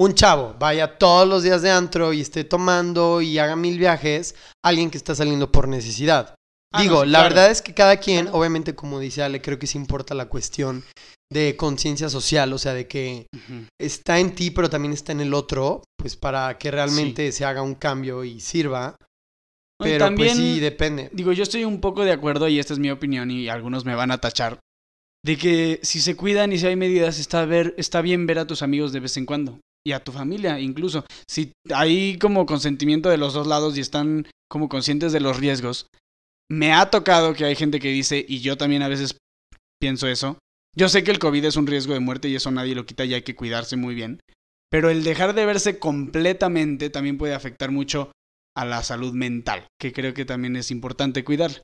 un 0.00 0.14
chavo 0.14 0.54
vaya 0.58 0.98
todos 0.98 1.28
los 1.28 1.42
días 1.42 1.62
de 1.62 1.70
antro 1.70 2.12
y 2.12 2.20
esté 2.20 2.44
tomando 2.44 3.20
y 3.20 3.38
haga 3.38 3.56
mil 3.56 3.78
viajes, 3.78 4.34
alguien 4.64 4.90
que 4.90 4.96
está 4.96 5.14
saliendo 5.14 5.50
por 5.52 5.68
necesidad. 5.68 6.34
Ah, 6.72 6.82
Digo, 6.82 6.96
no, 6.96 7.04
la 7.06 7.18
claro. 7.20 7.34
verdad 7.34 7.50
es 7.50 7.62
que 7.62 7.72
cada 7.74 7.96
quien, 7.96 8.28
obviamente, 8.28 8.74
como 8.74 9.00
dice 9.00 9.22
Ale, 9.22 9.40
creo 9.40 9.58
que 9.58 9.66
sí 9.66 9.78
importa 9.78 10.14
la 10.14 10.26
cuestión 10.28 10.84
de 11.32 11.56
conciencia 11.56 12.08
social, 12.08 12.52
o 12.52 12.58
sea, 12.58 12.74
de 12.74 12.86
que 12.86 13.26
está 13.80 14.18
en 14.18 14.34
ti, 14.34 14.50
pero 14.50 14.68
también 14.70 14.92
está 14.92 15.12
en 15.12 15.20
el 15.20 15.34
otro, 15.34 15.82
pues 15.98 16.16
para 16.16 16.56
que 16.58 16.70
realmente 16.70 17.32
se 17.32 17.44
haga 17.44 17.62
un 17.62 17.74
cambio 17.74 18.24
y 18.24 18.40
sirva. 18.40 18.96
No, 19.80 19.86
y 19.86 19.92
Pero 19.92 20.06
también, 20.06 20.36
pues 20.36 20.38
sí, 20.38 20.60
depende. 20.60 21.08
digo, 21.12 21.32
yo 21.32 21.42
estoy 21.42 21.64
un 21.64 21.80
poco 21.80 22.04
de 22.04 22.12
acuerdo 22.12 22.48
y 22.48 22.58
esta 22.58 22.72
es 22.72 22.78
mi 22.78 22.90
opinión 22.90 23.30
y 23.30 23.48
algunos 23.48 23.84
me 23.84 23.94
van 23.94 24.10
a 24.10 24.18
tachar. 24.18 24.58
De 25.24 25.36
que 25.36 25.80
si 25.82 26.00
se 26.00 26.16
cuidan 26.16 26.52
y 26.52 26.58
si 26.58 26.66
hay 26.66 26.76
medidas, 26.76 27.18
está, 27.18 27.44
ver, 27.44 27.74
está 27.76 28.00
bien 28.00 28.26
ver 28.26 28.38
a 28.38 28.46
tus 28.46 28.62
amigos 28.62 28.92
de 28.92 29.00
vez 29.00 29.16
en 29.16 29.26
cuando. 29.26 29.58
Y 29.86 29.92
a 29.92 30.02
tu 30.02 30.12
familia 30.12 30.58
incluso. 30.60 31.04
Si 31.28 31.52
hay 31.72 32.18
como 32.18 32.44
consentimiento 32.46 33.08
de 33.08 33.16
los 33.18 33.32
dos 33.34 33.46
lados 33.46 33.76
y 33.76 33.80
están 33.80 34.26
como 34.50 34.68
conscientes 34.68 35.12
de 35.12 35.20
los 35.20 35.38
riesgos. 35.38 35.86
Me 36.50 36.72
ha 36.72 36.90
tocado 36.90 37.34
que 37.34 37.44
hay 37.44 37.54
gente 37.54 37.80
que 37.80 37.88
dice, 37.88 38.24
y 38.26 38.40
yo 38.40 38.56
también 38.56 38.82
a 38.82 38.88
veces 38.88 39.16
pienso 39.80 40.06
eso. 40.06 40.38
Yo 40.76 40.88
sé 40.88 41.02
que 41.04 41.10
el 41.10 41.18
COVID 41.18 41.44
es 41.44 41.56
un 41.56 41.66
riesgo 41.66 41.94
de 41.94 42.00
muerte 42.00 42.28
y 42.28 42.36
eso 42.36 42.50
nadie 42.50 42.74
lo 42.74 42.86
quita 42.86 43.04
y 43.04 43.14
hay 43.14 43.22
que 43.22 43.34
cuidarse 43.34 43.76
muy 43.76 43.94
bien. 43.94 44.20
Pero 44.70 44.90
el 44.90 45.02
dejar 45.02 45.34
de 45.34 45.46
verse 45.46 45.78
completamente 45.78 46.90
también 46.90 47.18
puede 47.18 47.34
afectar 47.34 47.70
mucho 47.70 48.12
a 48.56 48.64
la 48.64 48.82
salud 48.82 49.12
mental, 49.12 49.66
que 49.80 49.92
creo 49.92 50.14
que 50.14 50.24
también 50.24 50.56
es 50.56 50.70
importante 50.70 51.24
cuidar. 51.24 51.62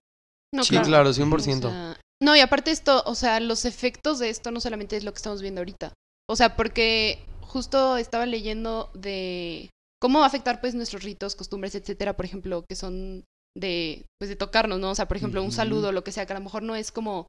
No, 0.53 0.65
sí, 0.65 0.77
claro, 0.79 1.11
100%. 1.11 1.33
O 1.35 1.71
sea, 1.71 2.01
no, 2.23 2.37
y 2.37 2.41
aparte 2.41 2.71
esto, 2.71 3.03
o 3.07 3.15
sea, 3.15 3.41
los 3.41 3.65
efectos 3.65 4.19
de 4.19 4.31
esto 4.31 4.51
no 4.51 4.61
solamente 4.61 4.97
es 4.97 5.05
lo 5.05 5.13
que 5.13 5.19
estamos 5.19 5.43
viendo 5.43 5.61
ahorita. 5.61 5.93
O 6.29 6.37
sea, 6.37 6.57
porque 6.57 7.19
justo 7.41 7.97
estaba 7.97 8.27
leyendo 8.27 8.91
de 8.95 9.71
cómo 10.01 10.21
va 10.21 10.27
a 10.27 10.29
afectar 10.29 10.61
pues 10.61 10.75
nuestros 10.75 11.03
ritos, 11.03 11.35
costumbres, 11.35 11.75
etcétera, 11.75 12.17
por 12.17 12.25
ejemplo, 12.25 12.65
que 12.69 12.77
son 12.77 13.25
de 13.57 14.05
pues 14.21 14.29
de 14.29 14.37
tocarnos, 14.37 14.81
¿no? 14.81 14.91
O 14.91 14.95
sea, 14.95 15.07
por 15.09 15.17
ejemplo, 15.17 15.43
un 15.43 15.53
saludo, 15.53 15.93
lo 15.93 16.05
que 16.05 16.13
sea, 16.13 16.27
que 16.27 16.33
a 16.33 16.39
lo 16.39 16.45
mejor 16.45 16.63
no 16.63 16.75
es 16.77 16.91
como 16.93 17.27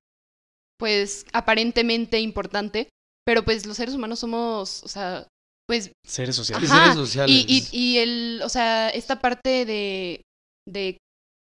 pues 0.80 1.26
aparentemente 1.34 2.20
importante, 2.20 2.90
pero 3.26 3.44
pues 3.46 3.66
los 3.66 3.78
seres 3.78 3.96
humanos 3.96 4.20
somos, 4.20 4.84
o 4.84 4.88
sea, 4.88 5.28
pues 5.68 5.92
Seres 6.06 6.36
sociales. 6.36 6.70
Ajá, 6.70 6.94
seres 6.94 6.96
sociales. 6.96 7.36
y, 7.48 7.68
y, 7.72 7.78
y 7.78 7.98
el, 8.00 8.42
o 8.44 8.50
sea, 8.50 8.90
esta 8.90 9.20
parte 9.20 9.66
de, 9.66 10.22
de 10.68 10.98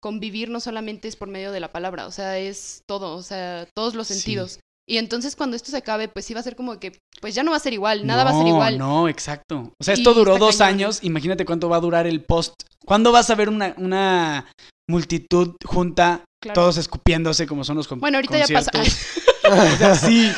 convivir 0.03 0.49
no 0.49 0.61
solamente 0.61 1.09
es 1.09 1.17
por 1.17 1.29
medio 1.29 1.53
de 1.53 1.61
la 1.61 1.73
palabra, 1.73 2.07
o 2.07 2.12
sea, 2.12 2.38
es 2.38 2.83
todo, 2.88 3.17
o 3.17 3.23
sea, 3.23 3.67
todos 3.75 3.95
los 3.95 4.09
Sí. 4.09 4.59
Y 4.88 4.96
entonces 4.96 5.37
cuando 5.37 5.55
esto 5.55 5.70
se 5.70 5.77
acabe, 5.77 6.09
pues 6.09 6.24
sí 6.24 6.33
va 6.33 6.40
a 6.40 6.42
ser 6.42 6.57
como 6.57 6.81
que, 6.81 6.98
pues 7.20 7.35
ya 7.35 7.42
no 7.42 7.51
va 7.51 7.59
a 7.59 7.61
ser 7.61 7.74
igual, 7.74 8.07
nada 8.07 8.24
va 8.24 8.31
a 8.31 8.38
ser 8.38 8.46
igual. 8.46 8.79
No, 8.79 9.07
exacto. 9.09 9.72
O 9.79 9.85
sea, 9.85 9.94
Y 9.94 9.98
esto 9.98 10.14
duró 10.14 10.38
dos 10.38 10.57
cañón. 10.57 10.74
años. 10.74 11.01
Imagínate 11.03 11.44
cuánto 11.44 11.68
va 11.68 11.77
a 11.77 11.81
durar 11.81 12.07
el 12.07 12.22
post. 12.24 12.55
¿Cuándo 12.87 13.12
vas 13.12 13.29
a 13.29 13.35
ver 13.35 13.51
una, 13.51 13.74
una 13.77 14.51
multitud 14.88 15.57
junta, 15.64 16.24
Claro. 16.40 16.55
todos 16.62 16.77
escupiéndose 16.79 17.46
como 17.46 17.64
son 17.64 17.77
los 17.77 17.87
con- 17.88 17.98
Bueno, 18.01 18.16
ahorita 18.18 18.38
ya 18.38 18.55
pasa. 18.55 18.70
conciertos? 18.70 19.07
O 19.74 19.77
sea, 19.77 19.94
sí. 19.94 20.31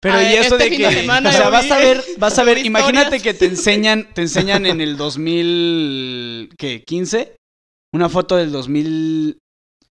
Pero 0.00 0.14
Ay, 0.16 0.26
y 0.26 0.36
eso 0.36 0.56
este 0.56 0.70
de 0.70 0.76
que, 0.76 0.88
de 0.88 1.08
o 1.08 1.32
sea, 1.32 1.48
vas 1.50 1.70
a 1.70 1.78
ver, 1.78 2.04
vas 2.18 2.38
a 2.38 2.44
ver, 2.44 2.58
imagínate 2.64 3.20
que 3.20 3.32
te 3.34 3.46
enseñan, 3.46 4.12
te 4.14 4.22
enseñan 4.22 4.66
en 4.66 4.80
el 4.80 4.96
2000, 4.96 6.50
¿qué? 6.58 6.82
15, 6.86 7.36
una 7.94 8.08
foto 8.08 8.36
del 8.36 8.52
2000, 8.52 9.38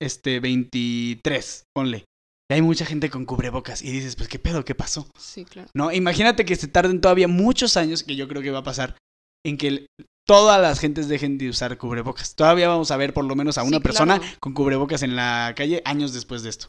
este, 0.02 0.40
23, 0.40 1.64
ponle. 1.76 2.06
Y 2.50 2.54
hay 2.54 2.62
mucha 2.62 2.86
gente 2.86 3.10
con 3.10 3.26
cubrebocas 3.26 3.82
y 3.82 3.92
dices, 3.92 4.16
pues 4.16 4.30
qué 4.30 4.38
pedo, 4.38 4.64
qué 4.64 4.76
pasó. 4.76 5.08
Sí, 5.18 5.46
claro. 5.46 5.70
No, 5.74 5.92
imagínate 5.92 6.46
que 6.46 6.56
se 6.56 6.68
tarden 6.68 7.02
todavía 7.02 7.28
muchos 7.28 7.76
años, 7.76 8.04
que 8.04 8.16
yo 8.16 8.28
creo 8.28 8.42
que 8.44 8.52
va 8.52 8.60
a 8.60 8.64
pasar, 8.64 8.96
en 9.44 9.58
que 9.58 9.68
el- 9.68 9.88
todas 10.28 10.62
las 10.62 10.80
gentes 10.80 11.08
dejen 11.08 11.38
de 11.40 11.50
usar 11.50 11.78
cubrebocas. 11.78 12.36
Todavía 12.36 12.68
vamos 12.68 12.92
a 12.92 12.98
ver 12.98 13.14
por 13.14 13.26
lo 13.26 13.36
menos 13.36 13.58
a 13.58 13.62
Sí, 13.62 13.68
una 13.68 13.80
persona 13.80 14.20
claro. 14.20 14.34
con 14.40 14.54
cubrebocas 14.54 15.02
en 15.04 15.16
la 15.16 15.54
calle 15.56 15.82
años 15.86 16.14
después 16.14 16.44
de 16.44 16.50
esto. 16.50 16.68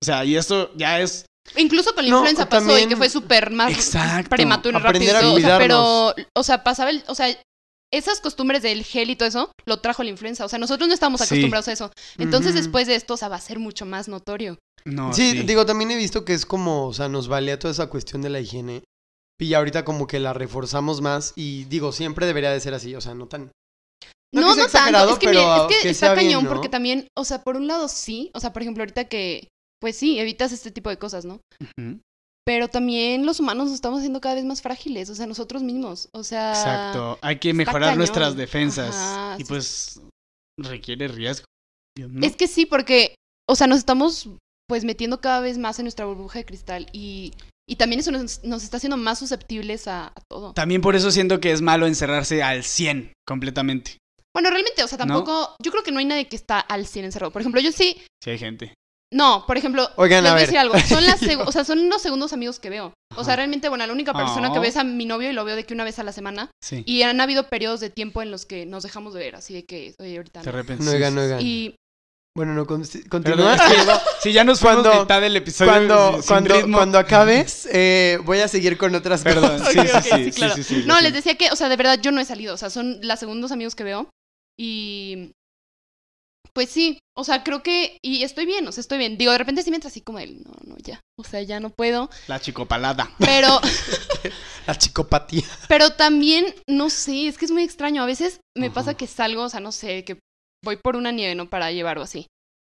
O 0.00 0.04
sea, 0.04 0.24
y 0.24 0.36
esto 0.36 0.72
ya 0.76 1.00
es 1.00 1.24
Incluso 1.56 1.94
con 1.94 2.04
la 2.04 2.10
No, 2.10 2.16
influenza 2.18 2.46
pasó 2.46 2.66
también- 2.66 2.86
y 2.88 2.90
que 2.90 2.96
fue 2.96 3.08
súper 3.08 3.50
más 3.50 3.72
Exacto. 3.72 4.28
prematuro 4.28 4.78
y 4.78 4.82
rápido. 4.82 5.32
O 5.34 5.40
sea, 5.40 5.56
pero, 5.58 6.14
o 6.36 6.42
sea, 6.42 6.62
pasaba 6.62 6.90
el, 6.90 7.02
o 7.08 7.14
sea, 7.14 7.34
esas 7.92 8.20
costumbres 8.20 8.62
del 8.62 8.84
gel 8.84 9.10
y 9.10 9.16
todo 9.16 9.28
eso, 9.28 9.52
lo 9.66 9.80
trajo 9.80 10.02
la 10.02 10.10
influenza. 10.10 10.44
O 10.44 10.48
sea, 10.48 10.58
nosotros 10.58 10.88
no 10.88 10.94
estábamos 10.94 11.20
Sí. 11.20 11.26
acostumbrados 11.26 11.68
a 11.68 11.72
eso. 11.72 11.90
Entonces, 12.18 12.54
después 12.54 12.86
de 12.86 12.94
esto, 12.94 13.14
o 13.14 13.16
sea, 13.16 13.28
va 13.28 13.36
a 13.36 13.40
ser 13.40 13.58
mucho 13.58 13.86
más 13.86 14.08
notorio. 14.08 14.58
No, 14.84 15.12
sí, 15.12 15.32
sí, 15.32 15.42
digo, 15.42 15.66
también 15.66 15.90
he 15.90 15.96
visto 15.96 16.24
que 16.24 16.34
es 16.34 16.46
como, 16.46 16.86
o 16.86 16.92
sea, 16.92 17.08
nos 17.08 17.28
valía 17.28 17.58
toda 17.58 17.72
esa 17.72 17.88
cuestión 17.88 18.22
de 18.22 18.30
la 18.30 18.40
higiene. 18.40 18.84
Y 19.40 19.54
ahorita 19.54 19.84
como 19.84 20.06
que 20.06 20.18
la 20.18 20.32
reforzamos 20.32 21.00
más 21.00 21.32
y 21.36 21.64
digo, 21.64 21.92
siempre 21.92 22.26
debería 22.26 22.50
de 22.50 22.60
ser 22.60 22.74
así, 22.74 22.94
o 22.94 23.00
sea, 23.00 23.14
no 23.14 23.26
tan... 23.28 23.52
No 24.34 24.40
No, 24.42 24.54
que 24.54 24.62
no, 24.62 24.68
tanto. 24.68 25.12
Es 25.12 25.18
que, 25.18 25.26
pero 25.26 25.40
mira, 25.40 25.56
es 25.56 25.76
que, 25.76 25.82
que 25.84 25.88
está 25.90 26.12
bien, 26.14 26.26
cañón 26.26 26.44
¿no? 26.44 26.50
porque 26.50 26.68
también, 26.68 27.08
o 27.16 27.24
sea, 27.24 27.42
por 27.42 27.56
un 27.56 27.66
lado 27.66 27.88
sí, 27.88 28.30
o 28.34 28.40
sea, 28.40 28.52
por 28.52 28.62
ejemplo, 28.62 28.82
ahorita 28.82 29.04
que, 29.04 29.48
pues 29.80 29.96
sí, 29.96 30.18
evitas 30.18 30.52
este 30.52 30.70
tipo 30.70 30.90
de 30.90 30.98
cosas, 30.98 31.24
¿no? 31.24 31.40
Pero 32.48 32.68
también 32.68 33.26
los 33.26 33.40
humanos 33.40 33.66
nos 33.66 33.74
estamos 33.74 33.98
haciendo 33.98 34.22
cada 34.22 34.36
vez 34.36 34.46
más 34.46 34.62
frágiles, 34.62 35.10
o 35.10 35.14
sea, 35.14 35.26
nosotros 35.26 35.62
mismos, 35.62 36.08
o 36.12 36.24
sea... 36.24 36.52
Exacto. 36.52 37.18
Hay 37.20 37.38
que 37.38 37.52
mejorar 37.52 37.82
cañón. 37.82 37.98
nuestras 37.98 38.36
defensas. 38.36 38.94
Ajá, 38.94 39.34
y 39.36 39.42
sí. 39.42 39.44
pues 39.46 40.00
requiere 40.58 41.08
riesgo. 41.08 41.44
¿no? 41.98 42.26
Es 42.26 42.36
que 42.36 42.48
sí, 42.48 42.64
porque, 42.64 43.14
o 43.46 43.54
sea, 43.54 43.66
nos 43.66 43.76
estamos 43.76 44.30
pues 44.66 44.84
metiendo 44.84 45.20
cada 45.20 45.40
vez 45.40 45.58
más 45.58 45.78
en 45.78 45.84
nuestra 45.84 46.06
burbuja 46.06 46.38
de 46.38 46.46
cristal 46.46 46.86
y, 46.90 47.34
y 47.68 47.76
también 47.76 48.00
eso 48.00 48.12
nos, 48.12 48.42
nos 48.42 48.64
está 48.64 48.78
haciendo 48.78 48.96
más 48.96 49.18
susceptibles 49.18 49.86
a, 49.86 50.06
a 50.06 50.20
todo. 50.30 50.54
También 50.54 50.80
por 50.80 50.96
eso 50.96 51.10
siento 51.10 51.40
que 51.40 51.52
es 51.52 51.60
malo 51.60 51.86
encerrarse 51.86 52.42
al 52.42 52.64
100 52.64 53.12
completamente. 53.26 53.98
Bueno, 54.34 54.48
realmente, 54.48 54.82
o 54.82 54.88
sea, 54.88 54.96
tampoco, 54.96 55.54
yo 55.62 55.70
creo 55.70 55.82
que 55.82 55.92
no 55.92 55.98
hay 55.98 56.06
nadie 56.06 56.28
que 56.28 56.36
está 56.36 56.60
al 56.60 56.86
100 56.86 57.04
encerrado. 57.04 57.30
Por 57.30 57.42
ejemplo, 57.42 57.60
yo 57.60 57.72
sí, 57.72 58.00
Si 58.24 58.30
hay 58.30 58.38
gente. 58.38 58.72
No, 59.12 59.44
por 59.46 59.56
ejemplo, 59.56 59.88
Oigan, 59.96 60.22
les 60.22 60.30
a 60.30 60.34
voy 60.34 60.38
a 60.38 60.40
ver. 60.42 60.46
decir 60.48 60.58
algo. 60.58 60.78
Son, 60.80 61.06
las 61.06 61.20
seg- 61.22 61.42
o 61.46 61.50
sea, 61.52 61.64
son 61.64 61.88
los 61.88 62.02
segundos 62.02 62.32
amigos 62.32 62.58
que 62.60 62.68
veo. 62.70 62.92
O 63.16 63.24
sea, 63.24 63.36
realmente, 63.36 63.68
bueno, 63.70 63.86
la 63.86 63.92
única 63.92 64.12
persona 64.12 64.52
que 64.52 64.58
Oh. 64.58 64.60
veo 64.60 64.68
es 64.70 64.76
a 64.76 64.84
mi 64.84 65.06
novio 65.06 65.30
y 65.30 65.32
lo 65.32 65.44
veo 65.44 65.56
de 65.56 65.64
que 65.64 65.72
una 65.74 65.84
vez 65.84 65.98
a 65.98 66.02
la 66.04 66.12
semana. 66.12 66.50
Sí. 66.62 66.82
Y 66.86 67.02
han 67.02 67.20
habido 67.20 67.48
periodos 67.48 67.80
de 67.80 67.88
tiempo 67.90 68.20
en 68.22 68.30
los 68.30 68.44
que 68.44 68.66
nos 68.66 68.82
dejamos 68.82 69.14
de 69.14 69.20
ver, 69.20 69.36
así 69.36 69.54
de 69.54 69.64
que, 69.64 69.94
oye, 69.98 70.16
ahorita 70.18 70.40
De 70.42 70.46
no. 70.46 70.52
repente. 70.52 70.84
No 70.84 70.90
sí, 70.90 70.96
oigan, 70.96 71.10
sí, 71.12 71.16
no 71.16 71.20
sí. 71.22 71.26
oigan. 71.26 71.40
Y 71.40 71.74
Bueno, 72.36 72.52
no, 72.54 72.66
con- 72.66 72.82
Perdón, 72.82 73.08
continúa. 73.08 73.56
que 73.56 73.74
si 74.20 74.32
ya 74.32 74.44
nos 74.44 74.60
fuimos 74.60 74.82
Cuando- 74.84 75.02
mitad 75.02 75.20
del 75.22 75.36
episodio. 75.36 75.72
Cuando, 75.72 76.12
sin 76.22 76.22
cuando, 76.28 76.54
ritmo. 76.56 76.76
cuando 76.76 76.98
acabes, 76.98 77.68
eh, 77.72 78.18
voy 78.24 78.40
a 78.40 78.46
seguir 78.48 78.76
con 78.76 78.94
otras 78.94 79.22
Perdón, 79.24 79.58
cosas. 79.58 79.72
sí, 79.72 79.78
Ok, 79.80 79.86
sí, 79.86 80.00
sí, 80.02 80.10
sí, 80.16 80.24
sí, 80.24 80.30
claro. 80.38 80.54
sí, 80.54 80.62
sí, 80.62 80.82
No, 80.86 81.00
les 81.00 81.14
decía 81.14 81.34
que, 81.36 81.50
o 81.50 81.56
sea, 81.56 81.68
de 81.70 81.76
verdad 81.76 81.98
yo 82.00 82.12
no 82.12 82.20
he 82.20 82.24
salido. 82.26 82.54
O 82.54 82.58
sea, 82.58 82.68
son 82.70 82.98
los 83.02 83.18
segundos 83.18 83.50
amigos 83.52 83.74
que 83.74 83.84
veo. 83.84 84.10
Y. 84.60 85.32
Pues 86.58 86.70
sí, 86.70 86.98
o 87.16 87.22
sea, 87.22 87.44
creo 87.44 87.62
que. 87.62 87.98
Y 88.02 88.24
estoy 88.24 88.44
bien, 88.44 88.66
o 88.66 88.72
sea, 88.72 88.80
estoy 88.80 88.98
bien. 88.98 89.16
Digo, 89.16 89.30
de 89.30 89.38
repente 89.38 89.62
sí 89.62 89.70
me 89.70 89.76
entra 89.76 89.90
así 89.90 90.00
como 90.00 90.18
el. 90.18 90.42
No, 90.42 90.50
no, 90.64 90.76
ya. 90.78 90.98
O 91.16 91.22
sea, 91.22 91.40
ya 91.40 91.60
no 91.60 91.70
puedo. 91.70 92.10
La 92.26 92.40
chicopalada. 92.40 93.12
Pero. 93.20 93.60
La 94.66 94.74
chicopatía. 94.74 95.44
Pero 95.68 95.92
también, 95.92 96.52
no 96.68 96.90
sé, 96.90 97.28
es 97.28 97.38
que 97.38 97.44
es 97.44 97.52
muy 97.52 97.62
extraño. 97.62 98.02
A 98.02 98.06
veces 98.06 98.40
me 98.56 98.72
pasa 98.72 98.94
que 98.94 99.06
salgo, 99.06 99.44
o 99.44 99.48
sea, 99.48 99.60
no 99.60 99.70
sé, 99.70 100.04
que 100.04 100.18
voy 100.64 100.78
por 100.78 100.96
una 100.96 101.12
nieve, 101.12 101.36
¿no? 101.36 101.48
Para 101.48 101.70
llevar 101.70 101.98
o 101.98 102.02
así. 102.02 102.26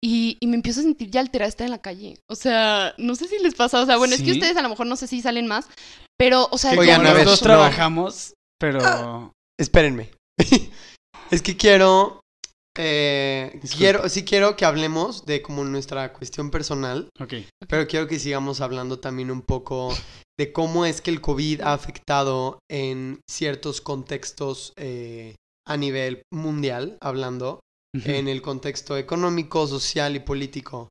Y, 0.00 0.36
y 0.38 0.46
me 0.46 0.54
empiezo 0.54 0.78
a 0.78 0.84
sentir 0.84 1.10
ya 1.10 1.18
alterada 1.18 1.48
estar 1.48 1.64
en 1.64 1.72
la 1.72 1.82
calle. 1.82 2.20
O 2.30 2.36
sea, 2.36 2.94
no 2.98 3.16
sé 3.16 3.26
si 3.26 3.40
les 3.40 3.56
pasa. 3.56 3.82
O 3.82 3.86
sea, 3.86 3.96
bueno, 3.96 4.14
es 4.14 4.22
que 4.22 4.30
ustedes 4.30 4.56
a 4.56 4.62
lo 4.62 4.68
mejor 4.68 4.86
no 4.86 4.94
sé 4.94 5.08
si 5.08 5.20
salen 5.22 5.48
más. 5.48 5.66
Pero, 6.16 6.46
o 6.52 6.56
sea, 6.56 6.70
Oigan, 6.78 6.98
como 6.98 7.08
a 7.08 7.10
los 7.10 7.18
ver, 7.18 7.26
dos 7.26 7.42
no. 7.42 7.46
trabajamos, 7.48 8.34
pero. 8.60 9.32
Espérenme. 9.58 10.12
es 11.32 11.42
que 11.42 11.56
quiero. 11.56 12.21
Eh, 12.78 13.60
quiero, 13.76 14.08
sí 14.08 14.24
quiero 14.24 14.56
que 14.56 14.64
hablemos 14.64 15.26
de 15.26 15.42
como 15.42 15.64
nuestra 15.64 16.12
cuestión 16.12 16.50
personal, 16.50 17.08
pero 17.68 17.86
quiero 17.86 18.06
que 18.06 18.18
sigamos 18.18 18.60
hablando 18.60 18.98
también 18.98 19.30
un 19.30 19.42
poco 19.42 19.94
de 20.38 20.52
cómo 20.52 20.86
es 20.86 21.00
que 21.00 21.10
el 21.10 21.20
COVID 21.20 21.60
ha 21.60 21.74
afectado 21.74 22.58
en 22.70 23.20
ciertos 23.30 23.80
contextos 23.80 24.72
eh, 24.76 25.34
a 25.66 25.76
nivel 25.76 26.22
mundial, 26.32 26.96
hablando, 27.00 27.60
en 27.94 28.26
el 28.26 28.40
contexto 28.40 28.96
económico, 28.96 29.66
social 29.66 30.16
y 30.16 30.20
político. 30.20 30.88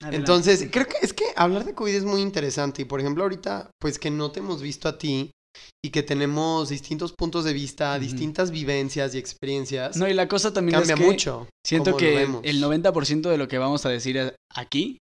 Adelante. 0.00 0.16
Entonces, 0.16 0.68
creo 0.72 0.86
que 0.86 0.96
es 1.02 1.12
que 1.12 1.26
hablar 1.36 1.64
de 1.64 1.74
COVID 1.74 1.94
es 1.94 2.04
muy 2.04 2.22
interesante 2.22 2.82
y, 2.82 2.84
por 2.86 3.00
ejemplo, 3.00 3.24
ahorita, 3.24 3.70
pues 3.78 3.98
que 3.98 4.10
no 4.10 4.30
te 4.30 4.40
hemos 4.40 4.62
visto 4.62 4.88
a 4.88 4.96
ti 4.96 5.30
y 5.84 5.90
que 5.90 6.02
tenemos 6.02 6.68
distintos 6.68 7.12
puntos 7.12 7.44
de 7.44 7.52
vista, 7.52 7.98
distintas 7.98 8.50
vivencias 8.50 9.14
y 9.14 9.18
experiencias, 9.18 9.96
No, 9.96 10.08
y 10.08 10.14
la 10.14 10.28
cosa 10.28 10.52
también 10.52 10.78
cambia 10.78 10.94
es 10.94 11.00
que 11.00 11.06
mucho. 11.06 11.48
siento 11.66 11.96
que 11.96 12.22
el 12.42 12.62
90% 12.62 13.28
de 13.30 13.38
lo 13.38 13.48
que 13.48 13.58
vamos 13.58 13.86
a 13.86 13.88
decir 13.88 14.34
aquí, 14.54 14.98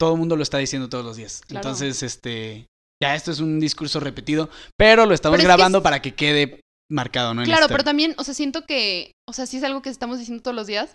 todo 0.00 0.12
el 0.14 0.18
mundo 0.18 0.36
lo 0.36 0.42
está 0.42 0.58
diciendo 0.58 0.88
todos 0.88 1.04
los 1.04 1.16
días. 1.16 1.42
Claro. 1.46 1.66
Entonces, 1.68 2.02
este, 2.02 2.66
ya 3.02 3.14
esto 3.14 3.30
es 3.30 3.40
un 3.40 3.60
discurso 3.60 4.00
repetido, 4.00 4.48
pero 4.78 5.06
lo 5.06 5.14
estamos 5.14 5.36
Pero 5.36 5.42
es 5.42 5.44
que 5.44 5.56
grabando 5.56 5.78
es- 5.78 5.84
para 5.84 6.02
que 6.02 6.14
quede 6.14 6.60
marcado, 6.90 7.34
¿no? 7.34 7.42
Claro, 7.44 7.66
pero 7.68 7.84
también, 7.84 8.14
o 8.18 8.24
sea, 8.24 8.34
siento 8.34 8.66
que, 8.66 9.12
o 9.28 9.32
sea, 9.32 9.46
sí 9.46 9.56
es 9.58 9.64
algo 9.64 9.80
que 9.82 9.90
estamos 9.90 10.18
diciendo 10.18 10.42
todos 10.42 10.54
los 10.54 10.66
días, 10.66 10.94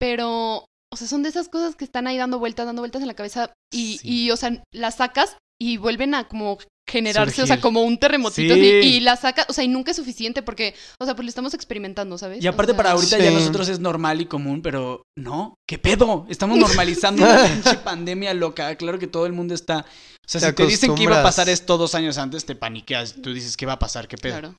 pero, 0.00 0.64
o 0.92 0.96
sea, 0.96 1.06
son 1.08 1.22
de 1.22 1.28
esas 1.28 1.48
cosas 1.48 1.76
que 1.76 1.84
están 1.84 2.06
ahí 2.06 2.16
dando 2.16 2.38
vueltas, 2.38 2.66
dando 2.66 2.82
vueltas 2.82 3.02
en 3.02 3.08
la 3.08 3.14
cabeza 3.14 3.52
y, 3.72 3.98
Sí. 3.98 4.08
y 4.26 4.30
o 4.30 4.36
sea, 4.36 4.62
las 4.72 4.96
sacas 4.96 5.36
y 5.60 5.76
vuelven 5.76 6.14
a 6.14 6.28
como 6.28 6.58
generarse, 6.88 7.42
o 7.42 7.46
sea, 7.46 7.60
como 7.60 7.82
un 7.82 7.98
terremotito 7.98 8.54
Sí. 8.54 8.60
así, 8.60 8.88
y 8.96 9.00
las 9.00 9.20
sacas, 9.20 9.46
o 9.48 9.52
sea, 9.52 9.62
y 9.64 9.68
nunca 9.68 9.90
es 9.90 9.96
suficiente 9.96 10.42
porque, 10.42 10.74
o 10.98 11.04
sea, 11.04 11.14
pues 11.14 11.24
lo 11.24 11.28
estamos 11.28 11.54
experimentando, 11.54 12.16
¿sabes? 12.18 12.42
Y 12.42 12.46
aparte 12.46 12.72
O 12.72 12.74
sea, 12.74 12.76
para 12.76 12.90
ahorita 12.92 13.18
ya 13.18 13.28
Sí. 13.28 13.34
nosotros 13.34 13.68
es 13.68 13.78
normal 13.80 14.20
y 14.20 14.26
común, 14.26 14.62
pero 14.62 15.02
no, 15.16 15.54
¿qué 15.68 15.78
pedo? 15.78 16.26
Estamos 16.28 16.58
normalizando 16.58 17.22
una 17.24 17.44
pinche 17.62 17.76
pandemia 17.78 18.34
loca. 18.34 18.74
Claro 18.76 18.98
que 18.98 19.06
todo 19.06 19.26
el 19.26 19.32
mundo 19.32 19.54
está... 19.54 19.84
O 20.26 20.28
sea, 20.28 20.40
Te 20.40 20.46
si 20.48 20.52
te 20.54 20.66
dicen 20.66 20.94
que 20.94 21.02
iba 21.04 21.20
a 21.20 21.22
pasar 21.22 21.48
esto 21.48 21.78
dos 21.78 21.94
años 21.94 22.18
antes, 22.18 22.44
te 22.44 22.54
paniqueas. 22.54 23.14
Tú 23.22 23.32
dices, 23.32 23.56
¿qué 23.56 23.64
va 23.66 23.74
a 23.74 23.78
pasar? 23.78 24.08
¿Qué 24.08 24.16
pedo? 24.18 24.32
Claro. 24.40 24.56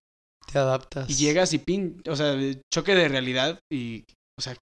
Te 0.51 0.57
adaptas. 0.57 1.09
Y 1.09 1.13
llegas 1.15 1.53
y 1.53 1.59
pin... 1.59 2.01
O 2.09 2.15
sea, 2.15 2.35
choque 2.73 2.95
de 2.95 3.07
realidad 3.07 3.59
y... 3.71 4.03
O 4.39 4.41
sea, 4.41 4.53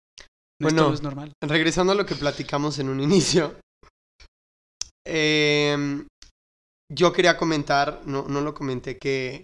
no 0.59 0.69
Bueno. 0.69 0.93
es 0.93 1.01
normal. 1.01 1.31
Regresando 1.41 1.93
a 1.93 1.95
lo 1.95 2.05
que 2.05 2.15
platicamos 2.15 2.79
en 2.79 2.89
un 2.89 2.99
inicio. 2.99 3.55
em, 5.05 6.05
yo 6.89 7.13
quería 7.13 7.37
comentar, 7.37 8.01
no, 8.05 8.27
no 8.27 8.41
lo 8.41 8.53
comenté, 8.53 8.97
que 8.97 9.43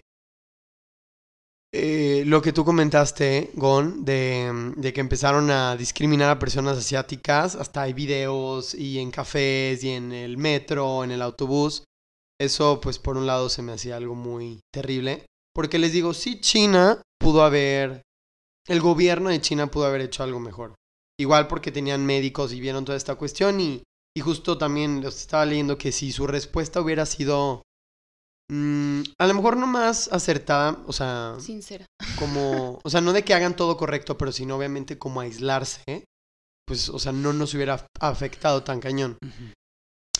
eh, 1.76 2.24
lo 2.28 2.42
que 2.44 2.54
tú 2.54 2.64
comentaste, 2.64 3.50
Gon, 3.56 4.06
de, 4.06 4.74
de 4.76 4.94
que 4.94 5.02
empezaron 5.02 5.50
a 5.50 5.76
discriminar 5.76 6.30
a 6.30 6.38
personas 6.38 6.78
asiáticas, 6.78 7.56
hasta 7.56 7.82
hay 7.82 7.94
videos 7.94 8.76
y 8.76 9.00
en 9.00 9.10
cafés 9.10 9.84
y 9.84 9.90
en 9.90 10.12
el 10.12 10.38
metro, 10.38 11.04
en 11.04 11.10
el 11.10 11.22
autobús. 11.24 11.84
Eso, 12.40 12.80
pues, 12.80 13.00
por 13.00 13.18
un 13.18 13.26
lado 13.26 13.50
se 13.50 13.64
me 13.64 13.72
hacía 13.72 13.98
algo 13.98 14.14
muy 14.14 14.60
terrible. 14.72 15.26
Porque 15.54 15.80
les 15.80 15.94
digo, 15.94 16.14
sí, 16.14 16.40
China 16.40 17.02
pudo 17.20 17.44
haber, 17.44 18.04
el 18.68 18.80
gobierno 18.80 19.30
de 19.30 19.42
China 19.42 19.68
pudo 19.68 19.86
haber 19.86 20.02
hecho 20.02 20.24
algo 20.24 20.40
mejor. 20.40 20.76
Igual 21.20 21.48
porque 21.48 21.72
tenían 21.72 22.06
médicos 22.06 22.54
y 22.54 22.60
vieron 22.60 22.86
toda 22.86 22.98
esta 22.98 23.16
cuestión 23.16 23.60
y, 23.60 23.82
y 24.15 24.21
justo 24.21 24.58
también 24.58 25.02
los 25.02 25.15
estaba 25.19 25.45
leyendo 25.45 25.78
que 25.78 25.91
si 25.91 26.12
su 26.12 26.28
respuesta 26.28 26.82
hubiera 26.82 27.06
sido 27.06 27.63
mm, 28.52 29.02
a 29.19 29.28
lo 29.28 29.34
mejor 29.34 29.58
no 29.58 29.67
más 29.67 30.08
acertada, 30.12 30.78
o 30.86 30.93
sea, 30.93 31.36
Sincera. 31.39 31.86
como, 32.19 32.80
o 32.84 32.89
sea, 32.89 33.02
no 33.02 33.13
de 33.13 33.23
que 33.23 33.34
hagan 33.34 33.56
todo 33.56 33.78
correcto, 33.78 34.17
pero 34.17 34.32
sino 34.32 34.56
obviamente 34.58 34.97
como 34.97 35.21
aislarse, 35.21 36.06
pues, 36.65 36.89
o 36.89 36.99
sea, 36.99 37.12
no 37.12 37.34
nos 37.34 37.54
hubiera 37.54 37.78
af- 37.80 37.86
afectado 37.99 38.63
tan 38.63 38.80
cañón. 38.80 39.17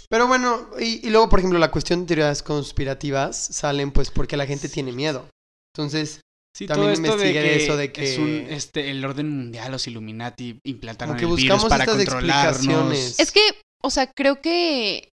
Pero 0.10 0.27
bueno, 0.27 0.69
y, 0.79 1.06
y 1.08 1.10
luego, 1.10 1.29
por 1.29 1.39
ejemplo, 1.39 1.58
la 1.60 1.71
cuestión 1.71 2.01
de 2.01 2.08
teorías 2.15 2.43
conspirativas 2.43 3.36
salen 3.38 3.91
pues 3.91 4.12
porque 4.12 4.38
la 4.38 4.45
gente 4.45 4.69
tiene 4.69 4.91
miedo. 4.91 5.27
Entonces, 5.75 6.19
Sí, 6.56 6.67
También 6.67 6.93
todo 7.01 7.08
esto 7.08 7.17
de 7.17 7.29
investigué 7.29 7.41
que, 7.58 7.63
eso 7.63 7.77
de 7.77 7.86
es 7.86 7.91
que- 7.93 8.21
un, 8.21 8.29
este, 8.53 8.91
el 8.91 9.03
orden 9.03 9.27
mundial, 9.27 9.71
los 9.71 9.88
Illuminati 9.88 10.60
implantaron 10.65 11.15
como 11.15 11.19
que 11.19 11.25
el 11.25 11.36
virus 11.36 11.58
buscamos 11.63 11.69
para 11.69 11.84
estas 11.86 11.97
controlarnos. 11.97 12.53
explicaciones. 12.58 13.19
Es 13.19 13.32
que, 13.32 13.41
o 13.84 13.89
sea, 13.89 14.12
creo 14.15 14.41
que, 14.41 15.10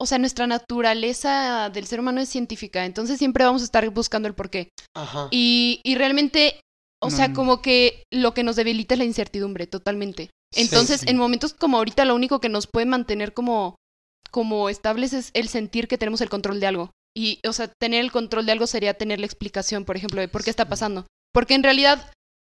o 0.00 0.06
sea, 0.06 0.18
nuestra 0.18 0.46
naturaleza 0.46 1.70
del 1.70 1.86
ser 1.86 2.00
humano 2.00 2.20
es 2.20 2.28
científica, 2.28 2.84
entonces 2.84 3.18
siempre 3.18 3.44
vamos 3.44 3.62
a 3.62 3.64
estar 3.64 3.88
buscando 3.90 4.28
el 4.28 4.34
porqué. 4.34 4.68
Ajá. 4.94 5.28
Y, 5.30 5.80
y 5.84 5.94
realmente, 5.96 6.60
o 7.02 7.10
sea, 7.10 7.28
No. 7.28 7.34
como 7.34 7.62
que 7.62 8.02
lo 8.12 8.34
que 8.34 8.42
nos 8.44 8.56
debilita 8.56 8.94
es 8.94 8.98
la 8.98 9.04
incertidumbre, 9.04 9.66
totalmente. 9.66 10.30
Entonces, 10.54 11.00
Sí. 11.00 11.06
en 11.10 11.16
momentos 11.16 11.54
como 11.54 11.78
ahorita, 11.78 12.04
lo 12.04 12.14
único 12.14 12.40
que 12.40 12.48
nos 12.48 12.66
puede 12.66 12.86
mantener 12.86 13.34
como, 13.34 13.76
como 14.30 14.68
estables 14.68 15.12
es 15.12 15.30
el 15.34 15.48
sentir 15.48 15.88
que 15.88 15.98
tenemos 15.98 16.20
el 16.20 16.28
control 16.30 16.60
de 16.60 16.66
algo. 16.66 16.90
Y, 17.16 17.40
o 17.46 17.52
sea, 17.52 17.68
tener 17.80 18.00
el 18.00 18.10
control 18.12 18.46
de 18.46 18.52
algo 18.52 18.66
sería 18.66 18.94
tener 18.94 19.20
la 19.20 19.26
explicación, 19.26 19.84
por 19.84 19.96
ejemplo, 19.96 20.20
de 20.20 20.28
por 20.28 20.42
qué 20.42 20.50
está 20.50 20.68
pasando. 20.68 21.06
Porque 21.32 21.54
en 21.54 21.62
realidad, 21.62 22.10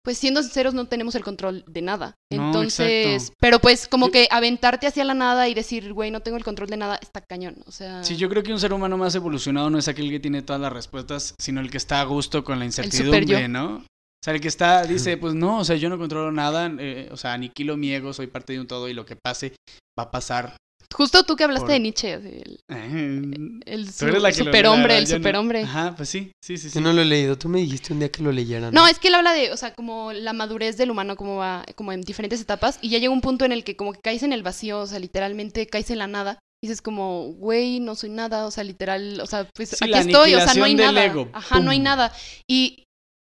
pues 0.07 0.19
siendo 0.19 0.41
sinceros, 0.41 0.73
no 0.73 0.87
tenemos 0.87 1.15
el 1.15 1.23
control 1.25 1.65
de 1.67 1.81
nada. 1.81 2.15
No, 2.31 2.45
Entonces, 2.45 3.23
exacto. 3.23 3.35
pero 3.41 3.59
pues 3.59 3.89
como 3.89 4.05
Yo- 4.05 4.13
que 4.13 4.29
aventarte 4.31 4.87
hacia 4.87 5.03
la 5.03 5.13
nada 5.13 5.49
y 5.49 5.53
decir, 5.53 5.91
güey, 5.91 6.11
no 6.11 6.21
tengo 6.21 6.37
el 6.37 6.45
control 6.45 6.69
de 6.69 6.77
nada, 6.77 6.97
está 7.01 7.19
cañón. 7.19 7.57
O 7.65 7.73
sea, 7.73 8.05
Sí, 8.05 8.15
yo 8.15 8.29
creo 8.29 8.41
que 8.41 8.53
un 8.53 8.59
ser 8.61 8.71
humano 8.71 8.97
más 8.97 9.13
evolucionado 9.15 9.69
no 9.69 9.77
es 9.77 9.89
aquel 9.89 10.09
que 10.09 10.21
tiene 10.21 10.41
todas 10.43 10.61
las 10.61 10.71
respuestas, 10.71 11.35
sino 11.37 11.59
el 11.59 11.69
que 11.69 11.75
está 11.75 11.99
a 11.99 12.05
gusto 12.05 12.45
con 12.45 12.57
la 12.57 12.63
incertidumbre. 12.63 13.49
¿no? 13.49 13.79
O 13.79 13.83
sea, 14.23 14.33
el 14.33 14.39
que 14.39 14.47
está, 14.47 14.83
dice, 15.11 15.17
pues 15.17 15.33
no, 15.33 15.59
o 15.59 15.65
sea, 15.65 15.75
yo 15.75 15.89
no 15.89 15.97
controlo 15.97 16.31
nada, 16.31 16.71
eh, 16.79 17.09
o 17.11 17.17
sea, 17.17 17.33
aniquilo 17.33 17.75
mi 17.75 17.91
ego, 17.91 18.13
soy 18.13 18.27
parte 18.27 18.53
de 18.53 18.61
un 18.61 18.67
todo 18.67 18.87
y 18.87 18.93
lo 18.93 19.05
que 19.05 19.17
pase 19.17 19.55
va 19.99 20.03
a 20.03 20.11
pasar. 20.11 20.55
Justo 20.95 21.23
tú 21.23 21.35
que 21.35 21.43
hablaste 21.43 21.65
Por- 21.65 21.71
de 21.73 21.79
Nietzsche, 21.79 22.13
así, 22.13 22.27
el, 22.27 22.59
Eh, 22.69 23.59
el 23.65 23.85
la 24.21 24.31
superhombre, 24.33 24.97
el 24.97 25.05
yo 25.05 25.13
no. 25.13 25.17
superhombre. 25.17 25.61
Ajá, 25.63 25.93
pues 25.95 26.09
sí, 26.09 26.31
sí, 26.43 26.57
sí, 26.57 26.69
sí. 26.69 26.75
Yo 26.75 26.81
no 26.81 26.93
lo 26.93 27.01
he 27.01 27.05
leído. 27.05 27.37
Tú 27.37 27.49
me 27.49 27.59
dijiste 27.59 27.93
un 27.93 27.99
día 27.99 28.09
que 28.11 28.23
lo 28.23 28.31
leyera. 28.31 28.71
No, 28.71 28.87
es 28.87 28.99
que 28.99 29.09
él 29.09 29.15
habla 29.15 29.33
de, 29.33 29.51
o 29.51 29.57
sea, 29.57 29.73
como 29.73 30.13
la 30.13 30.33
madurez 30.33 30.77
del 30.77 30.91
humano, 30.91 31.15
como 31.15 31.37
va, 31.37 31.65
como 31.75 31.91
en 31.91 32.01
diferentes 32.01 32.41
etapas, 32.41 32.79
y 32.81 32.89
ya 32.89 32.99
llega 32.99 33.11
un 33.13 33.21
punto 33.21 33.45
en 33.45 33.51
el 33.51 33.63
que 33.63 33.75
como 33.75 33.93
que 33.93 33.99
caes 34.01 34.23
en 34.23 34.33
el 34.33 34.43
vacío, 34.43 34.79
o 34.79 34.87
sea, 34.87 34.99
literalmente 34.99 35.67
caes 35.67 35.89
en 35.91 35.99
la 35.99 36.07
nada. 36.07 36.39
Y 36.59 36.67
dices 36.67 36.81
como, 36.81 37.33
güey, 37.33 37.79
no 37.79 37.93
soy 37.93 38.09
nada, 38.09 38.45
o 38.47 38.51
sea, 38.51 38.63
literal, 38.63 39.19
o 39.21 39.27
sea, 39.27 39.47
pues 39.53 39.69
Sí, 39.69 39.75
aquí 39.93 39.93
estoy, 40.09 40.33
o 40.33 40.39
sea, 40.41 40.55
no 40.55 40.63
hay 40.65 40.73
nada. 40.73 41.05
ego, 41.05 41.29
Ajá, 41.33 41.59
no 41.59 41.69
hay 41.69 41.79
nada. 41.79 42.11
Y, 42.49 42.83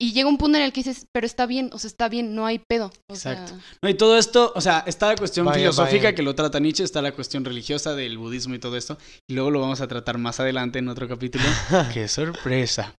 y 0.02 0.12
llega 0.12 0.28
un 0.28 0.36
punto 0.36 0.58
en 0.58 0.64
el 0.64 0.72
que 0.72 0.80
dices, 0.82 1.06
pero 1.12 1.24
está 1.26 1.46
bien, 1.46 1.70
o 1.72 1.78
sea, 1.78 1.86
está 1.86 2.08
bien, 2.08 2.34
no 2.34 2.44
hay 2.44 2.58
pedo. 2.58 2.90
O 3.08 3.14
Exacto. 3.14 3.52
sea, 3.54 3.58
No, 3.82 3.88
y 3.88 3.94
todo 3.94 4.18
esto, 4.18 4.50
o 4.52 4.60
sea, 4.60 4.82
está 4.84 5.06
la 5.06 5.14
cuestión 5.14 5.46
Vaya, 5.46 5.58
filosófica 5.60 6.06
vaya. 6.06 6.14
que 6.16 6.22
lo 6.24 6.34
trata 6.34 6.58
Nietzsche, 6.58 6.82
está 6.82 7.00
la 7.00 7.12
cuestión 7.12 7.44
religiosa 7.44 7.94
del 7.94 8.18
budismo 8.18 8.56
y 8.56 8.58
todo 8.58 8.76
esto, 8.76 8.98
y 9.30 9.34
luego 9.34 9.52
lo 9.52 9.60
vamos 9.60 9.80
a 9.80 9.86
tratar 9.86 10.18
más 10.18 10.40
adelante 10.40 10.80
en 10.80 10.88
otro 10.88 11.06
capítulo. 11.06 11.44
¡Qué 11.94 12.08
sorpresa! 12.08 12.96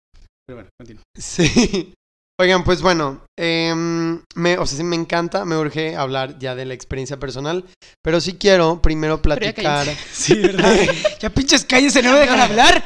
Pero 0.46 0.58
bueno, 0.58 0.68
continúa. 0.78 1.02
Sí. 1.18 1.92
Oigan, 2.40 2.62
pues 2.62 2.82
bueno, 2.82 3.24
em, 3.36 4.22
me, 4.36 4.56
o 4.58 4.64
sea, 4.64 4.78
sí 4.78 4.84
me 4.84 4.94
encanta, 4.94 5.44
me 5.44 5.56
urge 5.56 5.96
hablar 5.96 6.38
ya 6.38 6.54
de 6.54 6.66
la 6.66 6.74
experiencia 6.74 7.18
personal, 7.18 7.64
pero 8.00 8.20
sí 8.20 8.34
quiero 8.34 8.80
primero 8.80 9.16
ya 9.16 9.22
platicar. 9.22 9.88
Sí, 10.12 10.36
¿verdad? 10.36 10.76
ya 11.20 11.30
pinches 11.30 11.64
calles 11.64 11.94
se 11.94 12.02
no 12.02 12.12
me 12.12 12.20
dejan 12.20 12.38
hablar. 12.38 12.84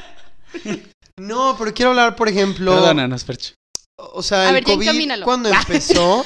No, 1.20 1.54
pero 1.58 1.74
quiero 1.74 1.90
hablar, 1.90 2.16
por 2.16 2.30
ejemplo, 2.30 2.72
Perdónanos, 2.72 3.24
Percho. 3.24 3.52
O 3.98 4.22
sea, 4.22 4.42
A 4.42 4.48
el 4.48 4.54
ver, 4.54 4.64
COVID 4.64 4.88
encamínalo. 4.88 5.24
cuando 5.24 5.48
empezó, 5.52 6.24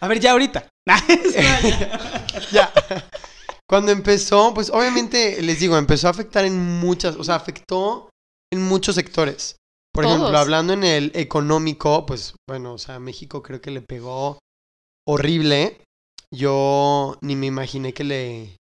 A 0.00 0.08
ver, 0.08 0.20
ya 0.20 0.32
ahorita. 0.32 0.68
ya. 2.52 2.72
Cuando 3.68 3.92
empezó, 3.92 4.52
pues 4.54 4.70
obviamente, 4.70 5.40
les 5.42 5.60
digo, 5.60 5.76
empezó 5.76 6.08
a 6.08 6.10
afectar 6.10 6.44
en 6.44 6.80
muchas, 6.80 7.16
o 7.16 7.24
sea, 7.24 7.36
afectó 7.36 8.10
en 8.52 8.62
muchos 8.62 8.96
sectores. 8.96 9.56
Por 9.92 10.04
ejemplo, 10.04 10.36
hablando 10.36 10.72
en 10.72 10.84
el 10.84 11.12
económico, 11.14 12.06
pues 12.06 12.34
bueno, 12.48 12.74
o 12.74 12.78
sea, 12.78 12.98
México 13.00 13.42
creo 13.42 13.60
que 13.60 13.70
le 13.70 13.82
pegó 13.82 14.38
horrible. 15.06 15.82
Yo 16.32 17.18
ni 17.22 17.34
me 17.34 17.46
imaginé 17.46 17.92
que 17.92 18.04
le... 18.04 18.56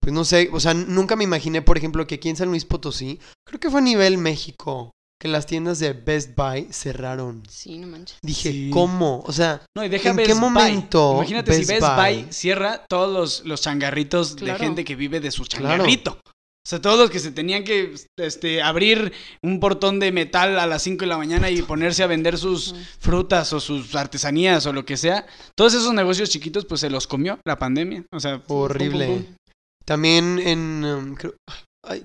Pues 0.00 0.12
no 0.12 0.24
sé, 0.24 0.48
o 0.52 0.60
sea, 0.60 0.74
nunca 0.74 1.16
me 1.16 1.24
imaginé, 1.24 1.62
por 1.62 1.76
ejemplo, 1.76 2.06
que 2.06 2.16
aquí 2.16 2.28
en 2.28 2.36
San 2.36 2.48
Luis 2.48 2.64
Potosí, 2.64 3.20
creo 3.46 3.60
que 3.60 3.70
fue 3.70 3.80
a 3.80 3.84
nivel 3.84 4.18
México, 4.18 4.90
que 5.22 5.28
las 5.28 5.46
tiendas 5.46 5.78
de 5.78 5.92
Best 5.92 6.34
Buy 6.34 6.66
cerraron. 6.72 7.44
Sí, 7.48 7.78
no 7.78 7.86
manches. 7.86 8.18
Dije, 8.22 8.50
Sí. 8.50 8.70
¿cómo? 8.72 9.22
O 9.24 9.32
sea, 9.32 9.62
No, 9.76 9.84
y 9.84 9.88
deja 9.88 10.10
¿En 10.10 10.16
Best 10.16 10.26
qué 10.26 10.32
Buy. 10.34 10.40
momento 10.40 11.12
Imagínate 11.14 11.52
si 11.54 11.64
Best 11.64 11.80
Buy 11.80 11.94
Buy 12.24 12.26
cierra 12.32 12.84
todos 12.88 13.12
los, 13.12 13.44
los 13.46 13.60
changarritos 13.60 14.34
Claro. 14.34 14.58
de 14.58 14.64
gente 14.64 14.84
que 14.84 14.96
vive 14.96 15.20
de 15.20 15.30
su 15.30 15.44
Claro. 15.44 15.68
changarrito. 15.68 16.18
O 16.64 16.68
sea, 16.68 16.80
todos 16.80 16.98
los 16.98 17.10
que 17.10 17.20
se 17.20 17.30
tenían 17.30 17.62
que 17.64 17.94
este, 18.18 18.62
abrir 18.62 19.12
un 19.44 19.58
portón 19.60 20.00
de 20.00 20.10
metal 20.12 20.58
a 20.58 20.66
las 20.66 20.82
5 20.82 21.00
de 21.02 21.06
la 21.08 21.18
mañana 21.18 21.50
y 21.50 21.62
ponerse 21.62 22.02
a 22.02 22.06
vender 22.08 22.36
sus 22.38 22.74
frutas 23.00 23.52
o 23.52 23.60
sus 23.60 23.94
artesanías 23.94 24.66
o 24.66 24.72
lo 24.72 24.84
que 24.84 24.96
sea. 24.96 25.26
Todos 25.56 25.74
esos 25.74 25.92
negocios 25.94 26.30
chiquitos, 26.30 26.64
pues 26.64 26.80
se 26.80 26.90
los 26.90 27.06
comió 27.06 27.38
la 27.44 27.58
pandemia. 27.58 28.04
O 28.12 28.18
sea, 28.20 28.42
horrible. 28.48 29.06
pum, 29.06 29.22
pum. 29.24 29.34
También 29.84 30.38
en... 30.40 30.84
um, 30.84 31.16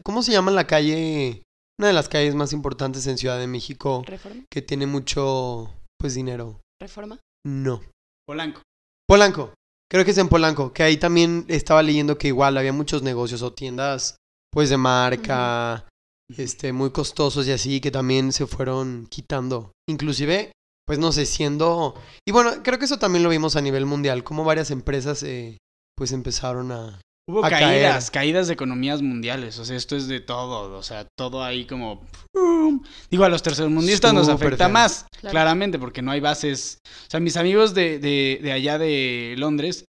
¿Cómo 0.04 0.24
se 0.24 0.32
llama 0.32 0.50
la 0.52 0.66
calle? 0.66 1.44
Una 1.80 1.90
de 1.90 1.94
las 1.94 2.10
calles 2.10 2.34
más 2.34 2.54
importantes 2.54 3.06
en 3.06 3.20
Ciudad 3.20 3.38
de 3.38 3.46
México 3.46 4.04
¿Reforma? 4.06 4.44
que 4.50 4.64
tiene 4.64 4.88
mucho, 4.88 5.72
pues, 6.00 6.16
dinero. 6.16 6.60
¿Reforma? 6.82 7.20
No. 7.46 7.82
Polanco. 8.26 8.62
Polanco. 9.08 9.54
Creo 9.90 10.04
que 10.04 10.12
es 10.12 10.18
en 10.18 10.28
Polanco. 10.28 10.74
Que 10.74 10.84
ahí 10.84 10.98
también 10.98 11.46
estaba 11.48 11.84
leyendo 11.84 12.18
que 12.18 12.30
igual 12.30 12.58
había 12.58 12.74
muchos 12.74 13.04
negocios 13.04 13.44
o 13.44 13.54
tiendas, 13.54 14.16
pues, 14.52 14.70
de 14.72 14.78
marca, 14.78 15.88
este, 16.36 16.74
muy 16.74 16.90
costosos 16.90 17.48
y 17.48 17.52
así, 17.52 17.80
que 17.80 17.92
también 17.92 18.34
se 18.34 18.48
fueron 18.48 19.06
quitando. 19.08 19.72
Inclusive, 19.88 20.52
pues, 20.84 20.98
no 20.98 21.12
sé, 21.12 21.28
siendo... 21.28 21.94
Y 22.28 22.32
bueno, 22.32 22.64
creo 22.64 22.80
que 22.80 22.86
eso 22.86 22.98
también 22.98 23.24
lo 23.24 23.30
vimos 23.30 23.56
a 23.56 23.62
nivel 23.62 23.86
mundial, 23.86 24.24
como 24.24 24.44
varias 24.44 24.72
empresas, 24.72 25.22
eh, 25.22 25.58
pues, 25.96 26.12
empezaron 26.12 26.72
a... 26.72 27.00
Hubo 27.30 27.44
a 27.44 27.50
caídas, 27.50 28.10
caer. 28.10 28.24
caídas 28.26 28.48
de 28.48 28.54
economías 28.54 29.02
mundiales. 29.02 29.60
O 29.60 29.66
sea, 29.66 29.76
esto 29.76 29.96
es 29.98 30.08
de 30.08 30.20
todo. 30.22 30.78
O 30.78 30.84
sea, 30.84 31.06
todo 31.18 31.44
ahí 31.44 31.66
como. 31.66 32.02
¡pum! 32.34 32.82
Digo, 33.12 33.24
a 33.26 33.30
los 33.30 33.44
tercermundistas 33.44 34.14
nos 34.14 34.30
afecta 34.30 34.66
feo. 34.66 34.74
más, 34.74 35.06
Claro. 35.20 35.32
claramente, 35.34 35.78
porque 35.80 36.02
no 36.02 36.12
hay 36.12 36.20
bases. 36.22 36.80
O 36.86 37.10
sea, 37.12 37.20
mis 37.20 37.36
amigos 37.38 37.74
de, 37.74 38.00
de, 38.00 38.40
de 38.42 38.52
allá 38.54 38.78
de 38.78 39.36
Londres, 39.38 39.84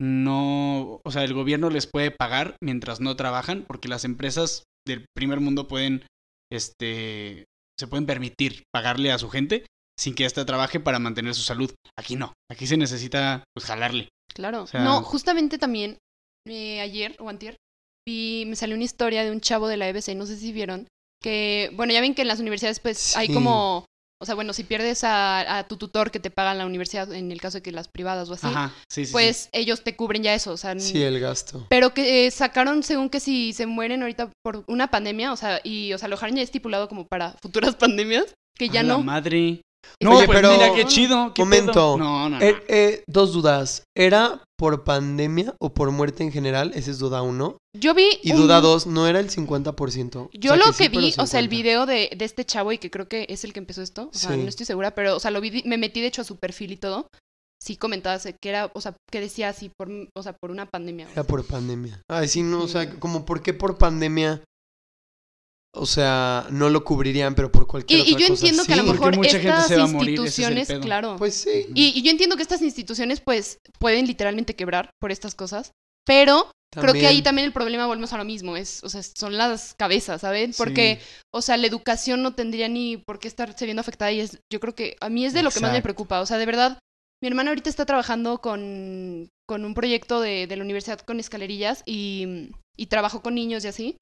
no. 0.00 1.00
O 1.04 1.10
sea, 1.10 1.24
el 1.24 1.34
gobierno 1.34 1.70
les 1.70 1.86
puede 1.86 2.10
pagar 2.10 2.56
mientras 2.62 3.00
no 3.00 3.14
trabajan, 3.16 3.64
porque 3.68 3.88
las 3.88 4.04
empresas 4.04 4.64
del 4.86 5.04
primer 5.16 5.40
mundo 5.40 5.68
pueden. 5.68 6.04
Este. 6.52 7.44
Se 7.78 7.86
pueden 7.86 8.04
permitir 8.06 8.64
pagarle 8.74 9.10
a 9.10 9.18
su 9.18 9.30
gente 9.30 9.64
sin 9.98 10.14
que 10.14 10.24
ésta 10.26 10.44
trabaje 10.44 10.80
para 10.80 10.98
mantener 10.98 11.34
su 11.34 11.42
salud. 11.42 11.72
Aquí 11.96 12.16
no. 12.16 12.32
Aquí 12.50 12.66
se 12.66 12.76
necesita, 12.76 13.44
pues, 13.54 13.64
jalarle. 13.66 14.08
Claro. 14.34 14.62
O 14.64 14.66
sea- 14.66 14.82
No, 14.82 15.02
justamente 15.02 15.56
también 15.58 15.96
eh, 16.48 16.80
ayer 16.80 17.16
o 17.18 17.28
antier 17.28 17.56
vi, 18.06 18.44
me 18.46 18.56
salió 18.56 18.74
una 18.76 18.84
historia 18.84 19.24
de 19.24 19.30
un 19.30 19.40
chavo 19.40 19.68
de 19.68 19.76
la 19.76 19.88
EBC, 19.88 20.14
no 20.16 20.26
sé 20.26 20.36
si 20.36 20.52
vieron, 20.52 20.86
que, 21.22 21.70
bueno, 21.74 21.92
ya 21.92 22.00
ven 22.00 22.14
que 22.14 22.22
en 22.22 22.28
las 22.28 22.40
universidades 22.40 22.80
pues 22.80 23.14
hay 23.16 23.28
como, 23.28 23.84
o 24.22 24.24
sea, 24.26 24.34
bueno, 24.34 24.52
si 24.54 24.64
pierdes 24.64 25.04
a, 25.04 25.58
a 25.58 25.68
tu 25.68 25.76
tutor 25.76 26.10
que 26.10 26.18
te 26.18 26.30
paga 26.30 26.54
la 26.54 26.64
universidad, 26.66 27.12
en 27.12 27.30
el 27.30 27.40
caso 27.42 27.58
de 27.58 27.62
que 27.62 27.72
las 27.72 27.88
privadas 27.88 28.30
o 28.30 28.32
así, 28.32 28.46
Ajá. 28.46 28.74
Sí, 28.88 29.04
sí. 29.04 29.12
pues 29.12 29.50
ellos 29.52 29.82
te 29.84 29.96
cubren 29.96 30.22
ya 30.22 30.34
eso, 30.34 30.52
o 30.52 30.56
sea, 30.56 30.78
Sí, 30.80 31.02
el 31.02 31.20
gasto. 31.20 31.66
pero 31.68 31.92
que 31.92 32.26
eh, 32.26 32.30
sacaron 32.30 32.82
según 32.82 33.10
que 33.10 33.20
si 33.20 33.52
se 33.52 33.66
mueren 33.66 34.00
ahorita 34.02 34.30
por 34.42 34.64
una 34.66 34.88
pandemia, 34.90 35.32
o 35.32 35.36
sea, 35.36 35.60
y, 35.62 35.92
o 35.92 35.98
sea, 35.98 36.08
lo 36.08 36.16
dejaron 36.16 36.36
ya 36.36 36.42
estipulado 36.42 36.88
como 36.88 37.06
para 37.06 37.36
futuras 37.42 37.74
pandemias, 37.76 38.32
que 38.56 38.70
ya 38.70 38.80
A 38.80 38.84
la 38.84 38.94
no. 38.94 39.02
madre. 39.02 39.60
No, 40.02 40.16
Oye, 40.16 40.26
pues 40.26 40.38
pero- 40.38 40.52
mira 40.52 40.72
qué 40.74 40.84
chido. 40.86 41.32
¿qué 41.34 41.42
Momento. 41.42 41.72
pedo? 41.72 41.98
No, 41.98 42.28
no, 42.28 42.38
no. 42.38 42.44
Eh, 42.44 42.56
eh, 42.68 43.04
dos 43.06 43.32
dudas. 43.32 43.84
¿Era 43.96 44.42
por 44.58 44.84
pandemia 44.84 45.54
o 45.60 45.72
por 45.72 45.90
muerte 45.90 46.22
en 46.22 46.32
general? 46.32 46.72
Esa 46.74 46.90
es 46.90 46.98
duda 46.98 47.22
uno. 47.22 47.58
Yo 47.78 47.94
vi 47.94 48.06
Y 48.22 48.32
un- 48.32 48.38
duda 48.38 48.60
dos, 48.60 48.86
no 48.86 49.06
era 49.06 49.20
el 49.20 49.30
50%. 49.30 50.22
O 50.22 50.30
Yo 50.32 50.54
sea, 50.54 50.66
lo 50.66 50.72
que 50.72 50.88
vi, 50.88 51.14
o 51.18 51.26
sea, 51.26 51.40
el 51.40 51.46
50. 51.46 51.48
video 51.48 51.86
de, 51.86 52.10
de 52.16 52.24
este 52.24 52.44
chavo 52.44 52.72
y 52.72 52.78
que 52.78 52.90
creo 52.90 53.08
que 53.08 53.26
es 53.28 53.44
el 53.44 53.52
que 53.52 53.58
empezó 53.60 53.82
esto, 53.82 54.10
o 54.12 54.16
sea, 54.16 54.30
Sí. 54.32 54.36
no 54.38 54.48
estoy 54.48 54.66
segura, 54.66 54.94
pero, 54.94 55.16
o 55.16 55.20
sea, 55.20 55.30
lo 55.30 55.40
vi, 55.40 55.62
me 55.64 55.78
metí 55.78 56.00
de 56.00 56.06
hecho 56.08 56.22
a 56.22 56.24
su 56.24 56.36
perfil 56.36 56.72
y 56.72 56.76
todo, 56.76 57.06
sí 57.62 57.76
comentaba 57.76 58.18
que 58.18 58.48
era, 58.48 58.70
o 58.74 58.80
sea, 58.80 58.94
que 59.10 59.20
decía 59.20 59.48
así, 59.50 59.70
por, 59.78 59.88
o 60.16 60.22
sea, 60.22 60.32
por 60.40 60.50
una 60.50 60.66
pandemia. 60.66 61.08
Era 61.12 61.24
por 61.24 61.44
pandemia. 61.44 62.00
Ay, 62.10 62.26
sí, 62.28 62.42
no, 62.42 62.62
o 62.62 62.68
sea, 62.68 62.90
como 62.98 63.24
por 63.24 63.42
qué 63.42 63.54
por 63.54 63.78
pandemia. 63.78 64.42
O 65.72 65.86
sea, 65.86 66.46
no 66.50 66.68
lo 66.68 66.82
cubrirían, 66.84 67.34
pero 67.36 67.52
por 67.52 67.62
Y, 67.62 67.66
cualquier 67.66 68.00
y 68.00 68.02
otra 68.02 68.18
yo 68.18 68.28
cosa 68.28 68.32
entiendo 68.32 68.64
que 68.64 68.72
a 68.72 68.76
lo 68.76 68.84
mejor 68.84 69.24
estas 69.24 69.70
a 69.70 69.86
morir, 69.86 70.14
es 70.14 70.38
instituciones, 70.38 70.68
claro, 70.80 71.14
Pues 71.16 71.34
sí. 71.34 71.66
y, 71.74 71.96
y 71.96 72.02
yo 72.02 72.10
entiendo 72.10 72.36
que 72.36 72.42
estas 72.42 72.62
instituciones, 72.62 73.20
pues, 73.20 73.58
pueden 73.78 74.06
literalmente 74.06 74.56
quebrar 74.56 74.90
por 75.00 75.12
estas 75.12 75.36
cosas, 75.36 75.70
pero 76.04 76.50
creo 76.72 76.92
que 76.92 77.06
ahí 77.06 77.22
también 77.22 77.46
el 77.46 77.52
problema, 77.52 77.86
volvemos 77.86 78.12
a 78.12 78.18
lo 78.18 78.24
mismo, 78.24 78.56
es, 78.56 78.82
o 78.82 78.88
sea, 78.88 79.02
son 79.02 79.36
las 79.36 79.74
cabezas, 79.74 80.22
¿saben? 80.22 80.52
Porque, 80.56 80.98
Sí. 81.00 81.06
o 81.32 81.40
sea, 81.40 81.56
la 81.56 81.68
educación 81.68 82.22
no 82.22 82.34
tendría 82.34 82.68
ni 82.68 82.96
por 82.96 83.20
qué 83.20 83.28
estarse 83.28 83.64
viendo 83.64 83.80
afectada 83.80 84.10
y 84.10 84.20
es, 84.20 84.40
yo 84.52 84.58
creo 84.58 84.74
que 84.74 84.96
a 85.00 85.08
mí 85.08 85.24
es 85.24 85.32
de 85.34 85.44
lo 85.44 85.50
que 85.52 85.60
más 85.60 85.72
me 85.72 85.82
preocupa. 85.82 86.20
O 86.20 86.26
sea, 86.26 86.38
de 86.38 86.46
verdad, 86.46 86.78
mi 87.22 87.28
hermana 87.28 87.50
ahorita 87.50 87.70
está 87.70 87.86
trabajando 87.86 88.38
con, 88.40 89.28
con 89.46 89.64
un 89.64 89.74
proyecto 89.74 90.20
de, 90.20 90.46
de 90.48 90.56
la 90.56 90.64
universidad 90.64 91.00
con 91.00 91.20
escalerillas 91.20 91.82
y, 91.86 92.50
y 92.76 92.86
trabajó 92.86 93.22
con 93.22 93.34
niños 93.36 93.64
y 93.64 93.68
así. 93.68 93.96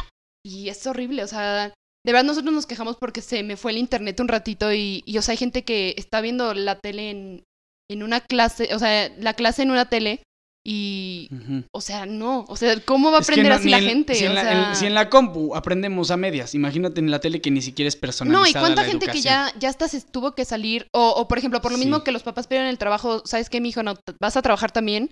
Y 0.44 0.68
es 0.68 0.86
horrible, 0.86 1.24
o 1.24 1.26
sea, 1.28 1.68
de 2.06 2.12
verdad 2.12 2.24
nosotros 2.24 2.54
nos 2.54 2.66
quejamos 2.66 2.96
porque 2.96 3.20
se 3.20 3.42
me 3.42 3.56
fue 3.56 3.72
el 3.72 3.78
internet 3.78 4.20
un 4.20 4.28
ratito 4.28 4.72
y, 4.72 5.02
y 5.04 5.18
o 5.18 5.22
sea, 5.22 5.32
hay 5.32 5.38
gente 5.38 5.64
que 5.64 5.94
está 5.98 6.20
viendo 6.20 6.54
la 6.54 6.78
tele 6.78 7.10
en, 7.10 7.44
en 7.90 8.02
una 8.02 8.20
clase, 8.20 8.74
o 8.74 8.78
sea, 8.78 9.10
la 9.18 9.34
clase 9.34 9.62
en 9.62 9.70
una 9.70 9.88
tele 9.88 10.22
y, 10.66 11.30
o 11.72 11.80
sea, 11.80 12.04
no, 12.04 12.44
o 12.46 12.56
sea, 12.56 12.78
¿cómo 12.84 13.10
va 13.10 13.18
a 13.18 13.20
Es 13.20 13.26
que 13.26 13.32
aprender 13.32 13.52
no- 13.52 13.58
así 13.58 13.70
la 13.70 13.78
en- 13.78 13.84
gente? 13.84 14.14
Si 14.14 14.24
en 14.26 14.32
O 14.32 14.34
la, 14.34 14.42
sea- 14.42 14.68
en- 14.70 14.76
si 14.76 14.86
en 14.86 14.94
la 14.94 15.08
compu 15.08 15.54
aprendemos 15.54 16.10
a 16.10 16.16
medias, 16.18 16.54
imagínate 16.54 17.00
en 17.00 17.10
la 17.10 17.20
tele 17.20 17.40
que 17.40 17.50
ni 17.50 17.62
siquiera 17.62 17.88
es 17.88 17.96
personalizada 17.96 18.42
No, 18.44 18.48
y 18.48 18.52
cuánta 18.52 18.82
la 18.82 18.88
gente 18.88 19.06
que 19.06 19.20
ya, 19.22 19.50
ya 19.58 19.70
hasta 19.70 19.88
se 19.88 20.00
tuvo 20.02 20.34
que 20.34 20.44
salir, 20.44 20.86
o, 20.94 21.08
o 21.10 21.26
por 21.26 21.38
ejemplo, 21.38 21.60
por 21.62 21.72
lo 21.72 21.78
mismo 21.78 22.04
que 22.04 22.12
los 22.12 22.22
papás 22.22 22.46
pidieron 22.48 22.68
el 22.68 22.76
trabajo, 22.78 23.22
¿sabes 23.24 23.48
qué, 23.48 23.60
mijo? 23.62 23.82
No, 23.82 23.94
t- 23.94 24.12
vas 24.20 24.36
a 24.36 24.42
trabajar 24.42 24.70
también, 24.70 25.10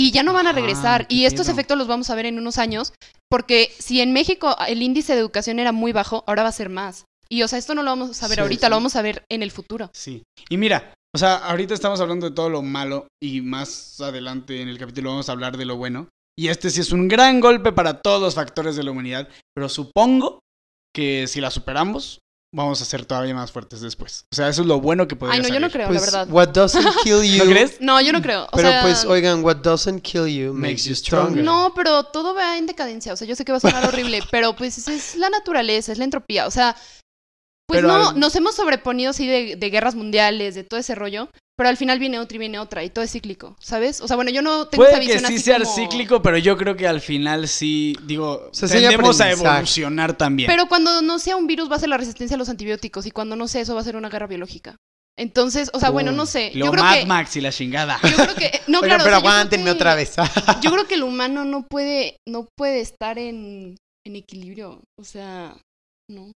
y 0.00 0.12
ya 0.12 0.22
no 0.22 0.32
van 0.32 0.46
a 0.46 0.50
Ajá, 0.50 0.58
regresar, 0.58 1.06
y 1.10 1.26
estos 1.26 1.48
efectos 1.50 1.76
los 1.76 1.86
vamos 1.86 2.08
a 2.08 2.14
ver 2.14 2.24
en 2.24 2.38
unos 2.38 2.56
años, 2.56 2.94
porque 3.28 3.70
si 3.78 4.00
en 4.00 4.14
México 4.14 4.56
el 4.66 4.80
índice 4.82 5.12
de 5.12 5.20
educación 5.20 5.58
era 5.58 5.72
muy 5.72 5.92
bajo, 5.92 6.24
ahora 6.26 6.42
va 6.42 6.48
a 6.48 6.52
ser 6.52 6.70
más. 6.70 7.04
Y 7.28 7.42
o 7.42 7.48
sea, 7.48 7.58
esto 7.58 7.74
no 7.74 7.82
lo 7.82 7.90
vamos 7.90 8.22
a 8.22 8.28
ver 8.28 8.36
Sí, 8.36 8.40
ahorita, 8.40 8.66
sí. 8.66 8.70
lo 8.70 8.76
vamos 8.76 8.96
a 8.96 9.02
ver 9.02 9.24
en 9.28 9.42
el 9.42 9.50
futuro. 9.50 9.90
Sí. 9.92 10.22
Y 10.48 10.56
mira, 10.56 10.94
o 11.14 11.18
sea, 11.18 11.36
ahorita 11.36 11.74
estamos 11.74 12.00
hablando 12.00 12.30
de 12.30 12.34
todo 12.34 12.48
lo 12.48 12.62
malo 12.62 13.08
y 13.22 13.42
más 13.42 14.00
adelante 14.00 14.62
en 14.62 14.68
el 14.68 14.78
capítulo 14.78 15.10
vamos 15.10 15.28
a 15.28 15.32
hablar 15.32 15.58
de 15.58 15.66
lo 15.66 15.76
bueno. 15.76 16.08
Y 16.34 16.48
este 16.48 16.70
sí 16.70 16.80
es 16.80 16.92
un 16.92 17.06
gran 17.06 17.40
golpe 17.40 17.70
para 17.70 18.00
todos 18.00 18.22
los 18.22 18.34
factores 18.34 18.76
de 18.76 18.82
la 18.84 18.92
humanidad, 18.92 19.28
pero 19.54 19.68
supongo 19.68 20.40
que 20.96 21.26
si 21.26 21.42
la 21.42 21.50
superamos, 21.50 22.20
vamos 22.52 22.82
a 22.82 22.84
ser 22.84 23.04
todavía 23.04 23.34
más 23.34 23.52
fuertes 23.52 23.80
después. 23.80 24.26
O 24.32 24.34
sea, 24.36 24.48
eso 24.48 24.62
es 24.62 24.66
lo 24.68 24.80
bueno 24.80 25.06
que 25.06 25.16
podría 25.16 25.36
Ay, 25.36 25.42
no, 25.42 25.48
yo 25.54 25.60
no 25.60 25.70
creo, 25.70 25.86
Pues, 25.88 26.00
la 26.00 26.06
verdad. 26.06 26.28
what 26.34 26.48
doesn't 26.48 26.84
kill 27.04 27.22
you. 27.22 27.44
¿No 27.44 27.50
crees? 27.50 27.80
No, 27.80 28.00
yo 28.00 28.12
no 28.12 28.20
creo. 28.20 28.44
O 28.46 28.56
Pero 28.56 28.68
sea, 28.68 28.82
pues, 28.82 29.04
oigan, 29.04 29.44
what 29.44 29.56
doesn't 29.58 30.00
kill 30.02 30.26
you 30.26 30.52
Makes 30.52 30.84
you 30.88 30.94
stronger. 30.94 31.42
No, 31.44 31.72
pero 31.76 32.04
todo 32.04 32.34
va 32.34 32.58
en 32.58 32.66
decadencia. 32.66 33.12
O 33.12 33.16
sea, 33.16 33.26
yo 33.26 33.36
sé 33.36 33.44
que 33.44 33.52
va 33.52 33.58
a 33.58 33.60
sonar 33.60 33.84
horrible, 33.86 34.20
pero 34.30 34.54
pues 34.56 34.78
es- 34.78 34.88
es 34.88 35.16
la 35.16 35.30
naturaleza, 35.30 35.92
es 35.92 35.98
la 35.98 36.04
entropía. 36.04 36.46
O 36.46 36.50
sea, 36.50 36.76
pues 37.70 37.80
Pero 37.82 37.88
no, 37.88 38.08
al- 38.10 38.18
nos 38.20 38.34
hemos 38.36 38.54
sobreponido 38.56 39.10
así 39.10 39.26
de, 39.26 39.56
de 39.56 39.70
guerras 39.70 39.94
mundiales, 39.94 40.54
de 40.54 40.64
todo 40.64 40.78
ese 40.80 40.94
rollo, 40.94 41.28
pero 41.56 41.68
al 41.68 41.76
final 41.76 41.98
viene 41.98 42.18
otra 42.18 42.36
y 42.36 42.38
viene 42.38 42.58
otra, 42.58 42.82
y 42.84 42.90
todo 42.90 43.04
es 43.04 43.12
cíclico, 43.12 43.54
¿sabes? 43.60 44.00
O 44.00 44.06
sea, 44.08 44.16
bueno, 44.16 44.30
yo 44.30 44.40
no 44.42 44.66
tengo 44.68 44.82
Puede 44.84 44.92
esa 44.92 45.00
que 45.00 45.06
visión 45.06 45.26
sí 45.26 45.34
así 45.34 45.42
sea 45.44 45.58
como- 45.58 45.74
cíclico, 45.74 46.22
pero 46.22 46.38
yo 46.38 46.56
creo 46.56 46.76
que 46.76 46.86
al 46.88 47.00
final 47.00 47.48
sí, 47.48 47.96
digo, 48.04 48.48
sea, 48.52 48.68
sí 48.68 48.74
tendemos 48.78 49.20
a 49.20 49.30
evolucionar 49.30 50.16
también. 50.16 50.48
Pero 50.48 50.66
cuando 50.68 51.02
no 51.02 51.18
sea 51.18 51.36
un 51.36 51.46
virus 51.46 51.70
va 51.70 51.76
a 51.76 51.80
ser 51.80 51.88
la 51.90 51.96
resistencia 51.98 52.34
a 52.34 52.38
los 52.38 52.48
antibióticos, 52.48 53.06
y 53.06 53.10
cuando 53.10 53.36
no 53.36 53.46
sea 53.48 53.60
eso 53.62 53.74
va 53.74 53.80
a 53.82 53.84
ser 53.84 53.96
una 53.96 54.08
guerra 54.08 54.26
biológica. 54.26 54.76
Entonces, 55.18 55.70
o 55.74 55.80
sea, 55.80 55.90
bueno, 55.90 56.12
no 56.12 56.24
sé. 56.24 56.50
Lo 56.54 56.66
Yo 56.66 56.72
creo 56.72 56.84
Mad 56.84 56.98
que... 57.00 57.06
Max 57.06 57.36
y 57.36 57.40
la 57.42 57.52
chingada. 57.52 57.98
Yo 58.02 58.16
creo 58.16 58.34
que... 58.36 58.60
No, 58.68 58.78
Oigan, 58.80 58.88
claro, 58.98 59.02
o 59.02 59.04
pero 59.04 59.16
sea, 59.16 59.20
creo 59.20 59.30
aguántenme 59.32 59.64
que- 59.66 59.70
otra 59.72 59.94
vez. 59.94 60.14
Yo 60.62 60.70
creo 60.70 60.86
que 60.88 60.94
el 60.94 61.02
humano 61.02 61.44
no 61.44 61.66
puede, 61.68 62.16
no 62.26 62.48
puede 62.56 62.80
estar 62.80 63.18
en, 63.18 63.76
en 64.06 64.16
equilibrio. 64.16 64.80
O 64.98 65.04
sea, 65.04 65.54
no. 66.08 66.32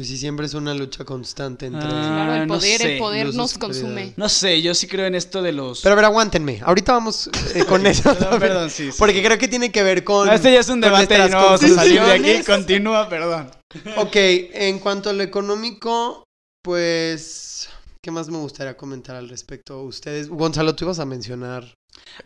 Pues 0.00 0.08
sí, 0.08 0.16
siempre 0.16 0.46
es 0.46 0.54
una 0.54 0.72
lucha 0.72 1.04
constante 1.04 1.66
entre... 1.66 1.82
Ah, 1.84 1.90
Claro, 2.24 2.34
el 2.42 2.48
no 2.48 2.54
poder, 2.54 2.80
sé, 2.80 2.92
el 2.94 2.98
poder 2.98 3.26
los 3.26 3.34
nos 3.34 3.58
consume. 3.58 4.14
No 4.16 4.30
sé, 4.30 4.62
yo 4.62 4.74
sí 4.74 4.86
creo 4.86 5.04
en 5.04 5.14
esto 5.14 5.42
de 5.42 5.52
los... 5.52 5.82
Pero 5.82 5.92
a 5.92 5.96
ver, 5.96 6.06
aguántenme. 6.06 6.58
Ahorita 6.64 6.92
vamos 6.94 7.28
eh, 7.54 7.64
con 7.66 7.86
eso. 7.86 8.04
Perdón, 8.14 8.40
perdón, 8.40 8.70
sí, 8.70 8.90
sí. 8.92 8.96
Porque 8.98 9.22
creo 9.22 9.36
que 9.36 9.46
tiene 9.46 9.70
que 9.70 9.82
ver 9.82 10.02
con... 10.02 10.26
No, 10.26 10.32
este 10.32 10.54
ya 10.54 10.60
es 10.60 10.68
un 10.70 10.80
debate 10.80 11.14
y 11.14 11.30
no 11.30 11.36
vamos 11.36 11.62
a 11.62 11.68
salir 11.68 12.00
de 12.00 12.12
aquí. 12.12 12.42
Continúa, 12.46 13.10
perdón. 13.10 13.50
Ok, 13.98 14.16
en 14.16 14.78
cuanto 14.78 15.10
a 15.10 15.12
lo 15.12 15.22
económico, 15.22 16.24
pues... 16.64 17.68
¿Qué 18.02 18.10
más 18.10 18.30
me 18.30 18.38
gustaría 18.38 18.78
comentar 18.78 19.16
al 19.16 19.28
respecto? 19.28 19.82
Ustedes... 19.82 20.30
Gonzalo, 20.30 20.74
tú 20.74 20.86
ibas 20.86 20.98
a 20.98 21.04
mencionar 21.04 21.74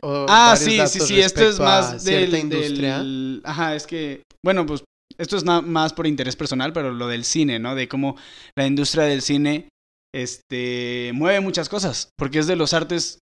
o 0.00 0.26
Ah, 0.28 0.54
sí, 0.56 0.78
sí, 0.86 1.00
sí, 1.00 1.20
esto 1.20 1.42
es 1.48 1.58
más 1.58 2.04
del, 2.04 2.28
cierta 2.28 2.38
industria. 2.38 2.98
del- 2.98 3.40
Ajá, 3.44 3.74
es 3.74 3.84
que, 3.86 4.22
bueno, 4.44 4.64
pues 4.64 4.84
esto 5.18 5.36
es 5.36 5.44
más 5.44 5.92
por 5.92 6.06
interés 6.06 6.36
personal, 6.36 6.72
pero 6.72 6.92
lo 6.92 7.08
del 7.08 7.24
cine, 7.24 7.58
¿no? 7.58 7.74
De 7.74 7.88
cómo 7.88 8.16
la 8.56 8.66
industria 8.66 9.04
del 9.04 9.22
cine, 9.22 9.68
este, 10.14 11.12
mueve 11.14 11.40
muchas 11.40 11.68
cosas, 11.68 12.08
porque 12.16 12.38
es 12.38 12.46
de 12.46 12.56
los 12.56 12.72
artes 12.72 13.18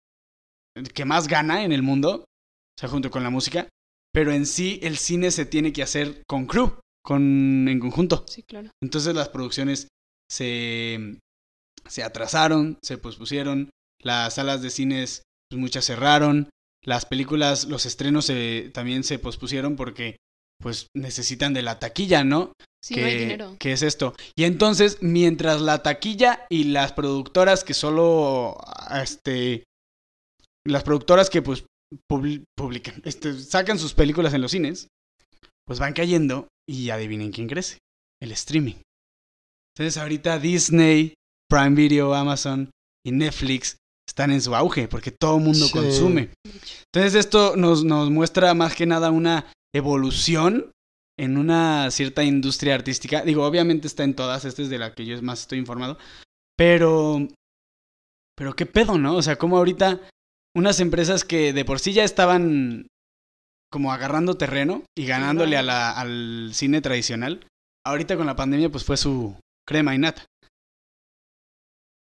que 0.93 1.05
más 1.05 1.27
gana 1.27 1.63
en 1.63 1.71
el 1.71 1.83
mundo, 1.83 2.23
o 2.23 2.79
sea, 2.79 2.89
junto 2.89 3.11
con 3.11 3.23
la 3.23 3.29
música, 3.29 3.67
pero 4.13 4.31
en 4.31 4.45
sí 4.45 4.79
el 4.83 4.97
cine 4.97 5.31
se 5.31 5.45
tiene 5.45 5.73
que 5.73 5.83
hacer 5.83 6.23
con 6.27 6.45
crew, 6.45 6.79
con, 7.03 7.67
en 7.67 7.79
conjunto. 7.79 8.25
Sí, 8.27 8.43
claro. 8.43 8.69
Entonces 8.81 9.15
las 9.15 9.29
producciones 9.29 9.87
se, 10.29 11.19
se 11.87 12.03
atrasaron, 12.03 12.77
se 12.83 12.97
pospusieron, 12.97 13.69
las 14.01 14.35
salas 14.35 14.61
de 14.61 14.69
cines 14.69 15.23
pues, 15.49 15.59
muchas 15.59 15.85
cerraron, 15.85 16.49
las 16.83 17.05
películas, 17.05 17.65
los 17.65 17.85
estrenos 17.85 18.25
se- 18.25 18.71
también 18.73 19.03
se 19.03 19.19
pospusieron 19.19 19.75
porque 19.75 20.17
pues 20.61 20.87
necesitan 20.95 21.53
de 21.53 21.61
la 21.61 21.79
taquilla, 21.79 22.23
¿no? 22.23 22.53
Sí, 22.83 22.95
que, 22.95 23.01
no 23.01 23.07
hay 23.07 23.17
dinero. 23.17 23.55
que 23.59 23.73
es 23.73 23.81
esto. 23.83 24.15
Y 24.35 24.43
entonces, 24.45 24.97
mientras 25.01 25.61
la 25.61 25.83
taquilla 25.83 26.45
y 26.49 26.65
las 26.65 26.93
productoras 26.93 27.63
que 27.63 27.73
solo, 27.73 28.57
este, 29.03 29.63
las 30.65 30.83
productoras 30.83 31.29
que 31.29 31.41
pues 31.41 31.65
publi- 32.11 32.43
publican, 32.57 33.01
este, 33.05 33.39
sacan 33.39 33.77
sus 33.79 33.93
películas 33.93 34.33
en 34.33 34.41
los 34.41 34.51
cines, 34.51 34.87
pues 35.67 35.79
van 35.79 35.93
cayendo 35.93 36.47
y 36.67 36.89
adivinen 36.89 37.31
quién 37.31 37.47
crece, 37.47 37.77
el 38.21 38.31
streaming. 38.31 38.75
Entonces 39.75 39.97
ahorita 40.01 40.39
Disney, 40.39 41.13
Prime 41.49 41.75
Video, 41.75 42.13
Amazon 42.13 42.69
y 43.05 43.11
Netflix 43.11 43.77
están 44.07 44.31
en 44.31 44.41
su 44.41 44.55
auge 44.55 44.87
porque 44.87 45.11
todo 45.11 45.37
el 45.37 45.43
mundo 45.43 45.65
Sí. 45.67 45.71
consume. 45.71 46.29
Entonces 46.93 47.15
esto 47.15 47.55
nos, 47.55 47.83
nos 47.83 48.09
muestra 48.09 48.53
más 48.53 48.75
que 48.75 48.85
nada 48.85 49.11
una 49.11 49.51
evolución 49.73 50.71
en 51.19 51.37
una 51.37 51.89
cierta 51.91 52.23
industria 52.23 52.75
artística. 52.75 53.21
Digo, 53.23 53.45
obviamente 53.45 53.87
está 53.87 54.03
en 54.03 54.15
todas, 54.15 54.45
esta 54.45 54.61
es 54.61 54.69
de 54.69 54.79
la 54.79 54.93
que 54.93 55.05
yo 55.05 55.21
más 55.21 55.41
estoy 55.41 55.59
informado. 55.59 55.97
Pero, 56.57 57.27
pero 58.35 58.55
qué 58.55 58.65
pedo, 58.65 58.97
¿no? 58.97 59.15
O 59.15 59.21
sea, 59.21 59.37
como 59.37 59.57
ahorita 59.57 60.01
unas 60.55 60.79
empresas 60.79 61.23
que 61.23 61.53
de 61.53 61.65
por 61.65 61.79
sí 61.79 61.93
ya 61.93 62.03
estaban 62.03 62.87
como 63.71 63.93
agarrando 63.93 64.35
terreno 64.35 64.83
y 64.97 65.05
ganándole 65.05 65.55
a 65.57 65.63
la- 65.63 65.91
al 65.91 66.51
cine 66.53 66.81
tradicional, 66.81 67.45
ahorita 67.85 68.17
con 68.17 68.25
la 68.25 68.35
pandemia 68.35 68.69
pues 68.69 68.83
fue 68.83 68.97
su 68.97 69.37
crema 69.65 69.95
y 69.95 69.97
nata. 69.99 70.25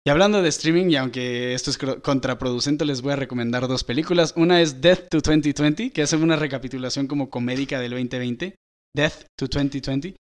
Y 0.06 0.10
hablando 0.10 0.42
de 0.42 0.50
streaming, 0.50 0.90
y 0.90 0.96
aunque 0.96 1.54
esto 1.54 1.72
es 1.72 1.78
contraproducente, 1.78 2.86
les 2.86 3.02
voy 3.02 3.14
a 3.14 3.18
recomendar 3.18 3.68
dos 3.68 3.84
películas. 3.84 4.34
Una 4.38 4.62
es 4.62 4.82
Death 4.82 5.10
to 5.10 5.20
2020, 5.20 5.92
que 5.92 6.02
hace 6.02 6.16
una 6.16 6.38
recapitulación 6.38 7.08
como 7.08 7.30
comédica 7.30 7.80
del 7.80 7.92
2020. 7.92 8.56
Death 8.96 9.26
to 9.38 9.48
2020. 9.48 10.16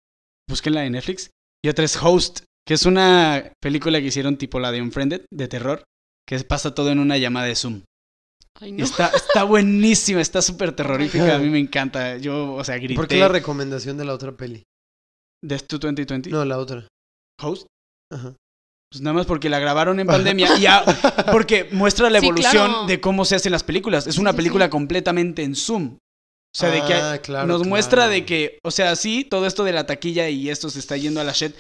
Búsquenla 0.49 0.85
en 0.85 0.93
Netflix. 0.93 1.31
Y 1.65 1.69
otra 1.69 1.85
es 1.85 1.97
Host, 2.01 2.41
que 2.67 2.75
es 2.75 2.87
una 2.87 3.53
película 3.63 4.01
que 4.01 4.07
hicieron 4.07 4.37
tipo 4.37 4.59
la 4.59 4.73
de 4.73 4.83
Unfriended, 4.83 5.27
de 5.33 5.49
terror, 5.49 5.85
que 6.27 6.39
pasa 6.41 6.75
todo 6.75 6.91
en 6.91 6.99
una 6.99 7.17
llamada 7.17 7.47
de 7.47 7.55
Zoom. 7.55 7.83
Ay, 8.61 8.73
no. 8.73 8.85
está, 8.85 9.09
está 9.09 9.45
buenísima, 9.45 10.21
está 10.21 10.43
súper 10.43 10.75
terrorífica, 10.75 11.37
a 11.37 11.39
mí 11.39 11.49
me 11.49 11.61
encanta. 11.61 12.17
Yo, 12.19 12.55
o 12.55 12.65
sea, 12.65 12.77
grité. 12.77 12.97
¿Por 12.97 13.07
qué 13.07 13.17
la 13.17 13.29
recomendación 13.29 13.97
de 13.97 14.05
la 14.05 14.15
otra 14.15 14.37
peli? 14.37 14.65
Death 15.43 15.67
to 15.69 15.79
2020. 15.79 16.31
No, 16.31 16.45
la 16.45 16.59
otra. 16.59 16.89
Host. 17.41 17.67
Ajá. 18.13 18.35
Pues 18.91 19.03
nada 19.03 19.15
más 19.15 19.27
porque 19.27 19.49
la 19.51 19.59
grabaron 19.59 20.01
en 20.01 20.07
pandemia 20.07 20.49
y 20.59 20.67
porque 21.31 21.69
muestra 21.73 22.09
la 22.11 22.21
Sí, 22.21 22.27
evolución 22.27 22.71
claro. 22.71 22.87
de 22.87 23.01
cómo 23.01 23.25
se 23.25 23.37
hacen 23.37 23.53
las 23.53 23.63
películas. 23.63 24.07
Es 24.07 24.19
una 24.19 24.31
sí, 24.33 24.37
película 24.37 24.67
sí. 24.67 24.71
completamente 24.71 25.43
en 25.43 25.55
Zoom. 25.55 25.97
O 25.97 26.59
sea, 26.59 26.71
de 26.71 26.83
que 26.85 26.95
Ah, 26.95 27.19
claro, 27.23 27.47
nos 27.47 27.59
claro. 27.59 27.69
muestra 27.69 28.09
de 28.09 28.25
que, 28.25 28.59
o 28.65 28.71
sea, 28.71 28.97
sí, 28.97 29.25
todo 29.25 29.47
esto 29.47 29.65
de 29.65 29.73
la 29.73 29.85
taquilla 29.87 30.29
y 30.31 30.49
esto 30.49 30.71
se 30.71 30.79
está 30.79 30.97
yendo 30.97 31.21
a 31.21 31.25
la 31.25 31.33
shit, 31.33 31.55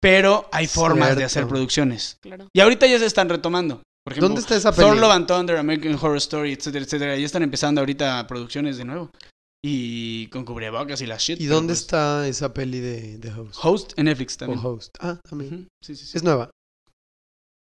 pero 0.00 0.48
hay 0.52 0.68
formas 0.68 1.16
de 1.16 1.24
hacer 1.24 1.48
producciones. 1.48 2.16
Claro. 2.22 2.46
Y 2.54 2.60
ahorita 2.60 2.86
ya 2.86 2.98
se 3.00 3.06
están 3.06 3.28
retomando. 3.28 3.82
Por 4.04 4.12
ejemplo, 4.12 4.28
¿Dónde 4.28 4.40
está 4.40 4.56
esa 4.56 4.72
peli? 4.72 4.86
Thor 4.86 4.96
Love 4.96 5.10
and 5.12 5.26
Thunder, 5.26 5.56
American 5.56 5.94
Horror 6.00 6.16
Story, 6.18 6.52
etcétera, 6.52 6.84
etcétera. 6.84 7.16
Ya 7.16 7.26
están 7.26 7.42
empezando 7.42 7.80
ahorita 7.80 8.24
producciones 8.28 8.78
de 8.78 8.84
nuevo. 8.84 9.10
Y 9.62 10.28
con 10.28 10.44
cubrebocas 10.44 11.00
y 11.02 11.06
la 11.06 11.16
shit. 11.16 11.40
¿Y 11.40 11.46
dónde 11.46 11.72
pues, 11.72 11.80
está 11.80 12.26
esa 12.28 12.54
peli 12.54 12.78
de, 12.78 13.18
de 13.18 13.32
Host? 13.32 13.54
Host 13.60 13.92
en 13.96 14.04
Netflix 14.04 14.36
O 14.36 14.38
también. 14.38 14.60
Host. 14.64 14.96
Ah, 15.00 15.18
también. 15.28 15.66
Sí, 15.84 15.96
sí, 15.96 16.06
sí. 16.06 16.16
Es 16.16 16.22
nueva. 16.22 16.48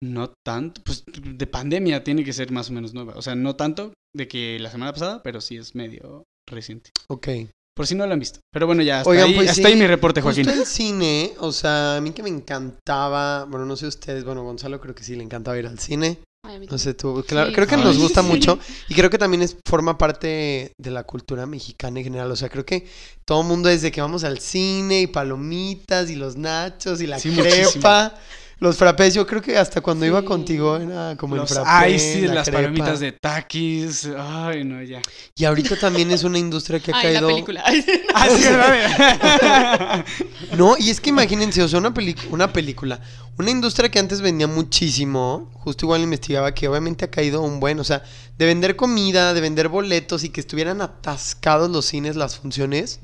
No 0.02 0.32
tanto, 0.44 0.82
pues 0.84 1.04
de 1.06 1.46
pandemia 1.46 2.04
tiene 2.04 2.22
que 2.24 2.32
ser 2.32 2.50
más 2.52 2.68
o 2.70 2.72
menos 2.72 2.92
nueva. 2.94 3.14
O 3.16 3.22
sea, 3.22 3.34
no 3.34 3.56
tanto 3.56 3.92
de 4.14 4.28
que 4.28 4.58
la 4.60 4.70
semana 4.70 4.92
pasada, 4.92 5.22
pero 5.22 5.40
sí 5.40 5.56
es 5.56 5.74
medio 5.74 6.24
reciente. 6.48 6.90
Ok. 7.08 7.28
Por 7.74 7.86
si 7.86 7.94
no 7.94 8.06
lo 8.06 8.12
han 8.14 8.20
visto. 8.20 8.40
Pero 8.52 8.66
bueno, 8.66 8.82
ya 8.82 8.98
hasta, 9.00 9.10
Oigan, 9.10 9.26
ahí, 9.28 9.34
pues 9.34 9.50
hasta 9.50 9.62
sí, 9.62 9.66
ahí 9.68 9.76
mi 9.78 9.86
reporte, 9.86 10.22
Joaquín. 10.22 10.44
Justo 10.44 10.60
el 10.60 10.66
cine, 10.66 11.32
o 11.40 11.52
sea, 11.52 11.96
a 11.96 12.00
mí 12.00 12.10
que 12.12 12.22
me 12.22 12.30
encantaba, 12.30 13.44
bueno, 13.44 13.66
no 13.66 13.76
sé 13.76 13.86
ustedes, 13.86 14.24
bueno, 14.24 14.42
Gonzalo 14.44 14.80
creo 14.80 14.94
que 14.94 15.04
sí 15.04 15.14
le 15.16 15.22
encantaba 15.22 15.58
ir 15.58 15.66
al 15.66 15.78
cine. 15.78 16.18
Ay, 16.46 16.66
No 16.70 16.78
sé 16.78 16.94
tú, 16.94 17.24
claro, 17.26 17.48
Sí, 17.48 17.54
creo 17.54 17.66
que 17.66 17.76
nos 17.76 17.98
gusta 17.98 18.22
Sí. 18.22 18.28
mucho 18.28 18.58
y 18.88 18.94
creo 18.94 19.10
que 19.10 19.18
también 19.18 19.42
es 19.42 19.56
forma 19.68 19.98
parte 19.98 20.70
de 20.78 20.90
la 20.90 21.02
cultura 21.02 21.44
mexicana 21.44 21.98
en 21.98 22.04
general, 22.04 22.30
o 22.30 22.36
sea, 22.36 22.48
creo 22.48 22.64
que 22.64 22.86
todo 23.26 23.40
el 23.42 23.48
mundo 23.48 23.68
desde 23.68 23.90
que 23.90 24.00
vamos 24.00 24.22
al 24.24 24.38
cine 24.38 25.00
y 25.02 25.06
palomitas 25.08 26.08
y 26.08 26.14
los 26.14 26.36
nachos 26.36 27.00
y 27.00 27.06
la 27.08 27.18
Sí, 27.18 27.30
crepa, 27.34 28.14
los 28.58 28.76
frappés, 28.76 29.12
yo 29.14 29.26
creo 29.26 29.42
que 29.42 29.58
hasta 29.58 29.80
cuando 29.82 30.06
iba 30.06 30.22
contigo 30.24 30.76
era 30.78 31.14
como 31.16 31.36
Los- 31.36 31.50
el 31.50 31.56
frappé, 31.56 31.70
ay, 31.70 31.98
sí, 31.98 32.22
la 32.26 32.34
las 32.34 32.44
crepa. 32.48 32.62
palomitas 32.62 33.00
de 33.00 33.12
taquis. 33.12 34.08
Ay, 34.18 34.64
no, 34.64 34.82
ya. 34.82 35.00
Y 35.34 35.44
ahorita 35.44 35.76
también 35.76 36.10
es 36.10 36.24
una 36.24 36.38
industria 36.38 36.80
que 36.80 36.90
ha 36.92 36.96
Ay, 36.96 37.04
la 37.14 37.20
caído 37.20 37.28
película. 37.28 37.64
Ah. 38.14 40.04
No, 40.56 40.76
y 40.78 40.90
es 40.90 41.00
que 41.00 41.10
imagínense, 41.10 41.62
o 41.62 41.68
sea, 41.68 41.78
una, 41.78 41.92
una 42.30 42.52
película, 42.52 43.00
una 43.38 43.50
industria 43.50 43.90
que 43.90 43.98
antes 43.98 44.20
vendía 44.22 44.46
muchísimo, 44.46 45.50
justo 45.54 45.84
igual 45.84 46.00
investigaba 46.02 46.54
que 46.54 46.66
obviamente 46.68 47.04
ha 47.04 47.10
caído 47.10 47.42
un 47.42 47.60
buen, 47.60 47.78
o 47.80 47.84
sea, 47.84 48.02
de 48.38 48.46
vender 48.46 48.76
comida, 48.76 49.34
de 49.34 49.40
vender 49.40 49.68
boletos 49.68 50.24
y 50.24 50.30
que 50.30 50.40
estuvieran 50.40 50.80
atascados 50.80 51.70
los 51.70 51.84
cines, 51.86 52.16
las 52.16 52.38
funciones. 52.38 53.00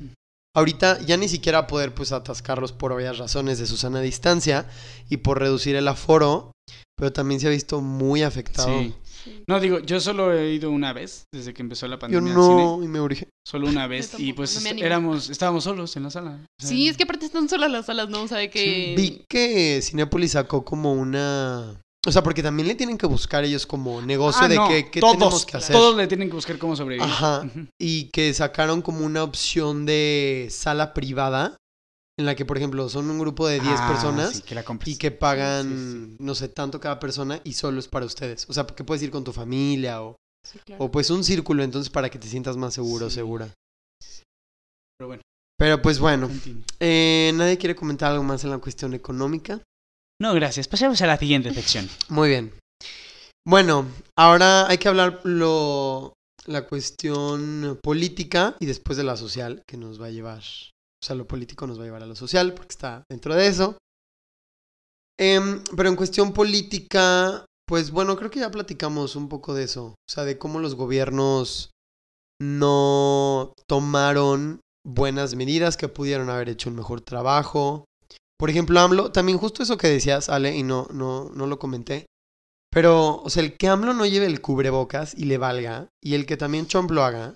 Ahorita 0.55 0.99
ya 1.01 1.17
ni 1.17 1.27
siquiera 1.27 1.65
poder 1.67 1.93
pues 1.93 2.11
atascarlos 2.11 2.71
por 2.71 2.91
obvias 2.91 3.17
razones 3.17 3.57
de 3.57 3.65
su 3.65 3.75
sana 3.77 4.01
distancia 4.01 4.67
y 5.09 5.17
por 5.17 5.39
reducir 5.39 5.75
el 5.75 5.87
aforo, 5.87 6.51
pero 6.95 7.11
también 7.11 7.39
se 7.39 7.47
ha 7.47 7.49
visto 7.49 7.81
muy 7.81 8.21
afectado. 8.21 8.79
Sí. 8.79 8.93
No, 9.47 9.59
digo, 9.59 9.79
yo 9.79 9.99
solo 9.99 10.33
he 10.33 10.53
ido 10.53 10.69
una 10.69 10.91
vez 10.91 11.23
desde 11.33 11.53
que 11.53 11.61
empezó 11.61 11.87
la 11.87 11.95
Yo 11.95 11.99
pandemia 11.99 12.33
al 12.35 12.41
cine. 12.41 12.55
no, 12.55 12.83
y 12.83 12.87
me 12.87 12.99
urge. 12.99 13.29
Solo 13.47 13.67
una 13.67 13.87
vez. 13.87 14.09
tampoco, 14.09 14.29
y 14.29 14.33
pues 14.33 14.61
no 14.61 14.69
éramos, 14.85 15.29
estábamos 15.29 15.63
solos 15.63 15.95
en 15.95 16.03
la 16.03 16.09
sala. 16.09 16.31
O 16.31 16.61
sea, 16.61 16.69
Sí, 16.69 16.87
es 16.87 16.97
que 16.97 17.03
aparte 17.03 17.25
están 17.25 17.47
solas 17.49 17.71
las 17.71 17.85
salas, 17.85 18.09
¿no? 18.09 18.23
O 18.23 18.27
sea, 18.27 18.37
de 18.37 18.49
que... 18.49 18.93
Vi 18.97 19.25
que 19.29 19.79
Cinepolis 19.81 20.31
sacó 20.33 20.65
como 20.65 20.93
una... 20.93 21.79
O 22.05 22.11
sea, 22.11 22.21
porque 22.21 22.43
también 22.43 22.67
le 22.67 22.75
tienen 22.75 22.97
que 22.97 23.05
buscar 23.07 23.45
ellos 23.45 23.65
como 23.65 24.01
negocio 24.01 24.41
ah, 24.43 24.47
de 24.49 24.55
no, 24.57 24.67
qué, 24.67 24.91
qué 24.91 24.99
todos, 24.99 25.13
tenemos 25.13 25.45
que 25.45 25.57
hacer. 25.57 25.73
Todos 25.75 25.95
le 25.95 26.05
tienen 26.07 26.27
que 26.29 26.35
buscar 26.35 26.57
cómo 26.57 26.75
sobrevivir. 26.75 27.07
Ajá. 27.09 27.49
Y 27.79 28.09
que 28.09 28.33
sacaron 28.33 28.81
como 28.81 29.05
una 29.05 29.23
opción 29.23 29.85
de 29.85 30.47
sala 30.51 30.93
privada 30.93 31.55
en 32.19 32.25
la 32.25 32.35
que, 32.35 32.43
por 32.45 32.57
ejemplo, 32.57 32.89
son 32.89 33.09
un 33.09 33.19
grupo 33.19 33.47
de 33.47 33.59
10 33.61 33.73
Ah, 33.79 33.87
personas 33.87 34.35
sí, 34.35 34.41
que 34.41 34.53
la 34.53 34.63
compres. 34.63 34.93
y 34.93 34.97
que 34.97 35.11
pagan, 35.11 36.09
Sí, 36.11 36.15
no 36.19 36.35
sé, 36.35 36.49
tanto 36.49 36.79
cada 36.81 36.99
persona 36.99 37.39
y 37.45 37.53
solo 37.53 37.79
es 37.79 37.87
para 37.87 38.05
ustedes. 38.05 38.45
O 38.49 38.53
sea, 38.53 38.65
que 38.67 38.83
puedes 38.83 39.01
ir 39.01 39.09
con 39.09 39.23
tu 39.23 39.31
familia 39.31 40.01
o, 40.03 40.17
Sí, 40.45 40.59
claro. 40.65 40.83
o 40.83 40.91
pues 40.91 41.09
un 41.09 41.23
círculo 41.23 41.63
entonces 41.63 41.89
para 41.89 42.09
que 42.09 42.19
te 42.19 42.27
sientas 42.27 42.57
más 42.57 42.73
seguro 42.73 43.09
segura. 43.09 43.47
Pero 44.97 45.07
bueno, 45.07 45.21
Pero 45.57 45.81
pues 45.81 45.99
bueno, 45.99 46.29
eh, 46.79 47.31
¿nadie 47.35 47.57
quiere 47.57 47.75
comentar 47.75 48.11
algo 48.11 48.23
más 48.23 48.43
en 48.43 48.49
la 48.49 48.57
cuestión 48.57 48.93
económica? 48.93 49.61
No, 50.21 50.33
gracias. 50.33 50.67
Pasemos 50.67 51.01
a 51.01 51.07
la 51.07 51.17
siguiente 51.17 51.53
sección. 51.53 51.89
Muy 52.09 52.29
bien. 52.29 52.53
Bueno, 53.45 53.87
ahora 54.17 54.67
hay 54.67 54.77
que 54.77 54.87
hablar 54.87 55.19
lo, 55.23 56.13
la 56.45 56.65
cuestión 56.67 57.79
política 57.83 58.55
y 58.59 58.65
después 58.65 58.97
de 58.97 59.03
la 59.03 59.17
social 59.17 59.63
que 59.67 59.77
nos 59.77 60.01
va 60.01 60.07
a 60.07 60.11
llevar. 60.11 60.39
O 60.39 61.05
sea, 61.05 61.15
lo 61.15 61.27
político 61.27 61.67
nos 61.67 61.77
va 61.77 61.83
a 61.83 61.85
llevar 61.85 62.03
a 62.03 62.07
lo 62.07 62.15
social 62.15 62.53
porque 62.53 62.71
está 62.71 63.03
dentro 63.09 63.35
de 63.35 63.47
eso. 63.47 63.77
Em, 65.19 65.63
pero 65.75 65.89
en 65.89 65.95
cuestión 65.95 66.33
política, 66.33 67.45
pues 67.67 67.91
bueno, 67.91 68.15
creo 68.15 68.31
que 68.31 68.39
ya 68.39 68.51
platicamos 68.51 69.15
un 69.15 69.29
poco 69.29 69.53
de 69.53 69.63
eso. 69.63 69.85
O 69.87 69.95
sea, 70.09 70.23
de 70.23 70.37
cómo 70.37 70.59
los 70.59 70.75
gobiernos 70.75 71.71
no 72.41 73.53
tomaron 73.67 74.61
buenas 74.85 75.35
medidas, 75.35 75.77
que 75.77 75.87
pudieron 75.87 76.29
haber 76.29 76.49
hecho 76.49 76.69
un 76.69 76.75
mejor 76.75 77.01
trabajo. 77.01 77.85
Por 78.43 78.49
ejemplo, 78.49 78.77
AMLO, 78.81 79.09
también 79.13 79.37
justo 79.37 79.63
eso 79.63 79.77
que 79.77 79.87
decías, 79.87 80.27
Ale, 80.27 80.53
y 80.53 80.63
no, 80.63 80.85
no, 80.91 81.31
no 81.33 81.47
lo 81.47 81.59
comenté. 81.59 82.07
Pero, 82.71 83.21
o 83.23 83.29
sea, 83.29 83.41
el 83.41 83.55
que 83.55 83.69
AMLO 83.69 83.93
no 83.93 84.05
lleve 84.05 84.25
el 84.25 84.41
cubrebocas 84.41 85.15
y 85.17 85.23
le 85.23 85.37
valga, 85.37 85.87
y 86.03 86.15
el 86.15 86.25
que 86.25 86.35
también 86.35 86.65
Trump 86.67 86.91
lo 86.91 87.05
haga, 87.05 87.35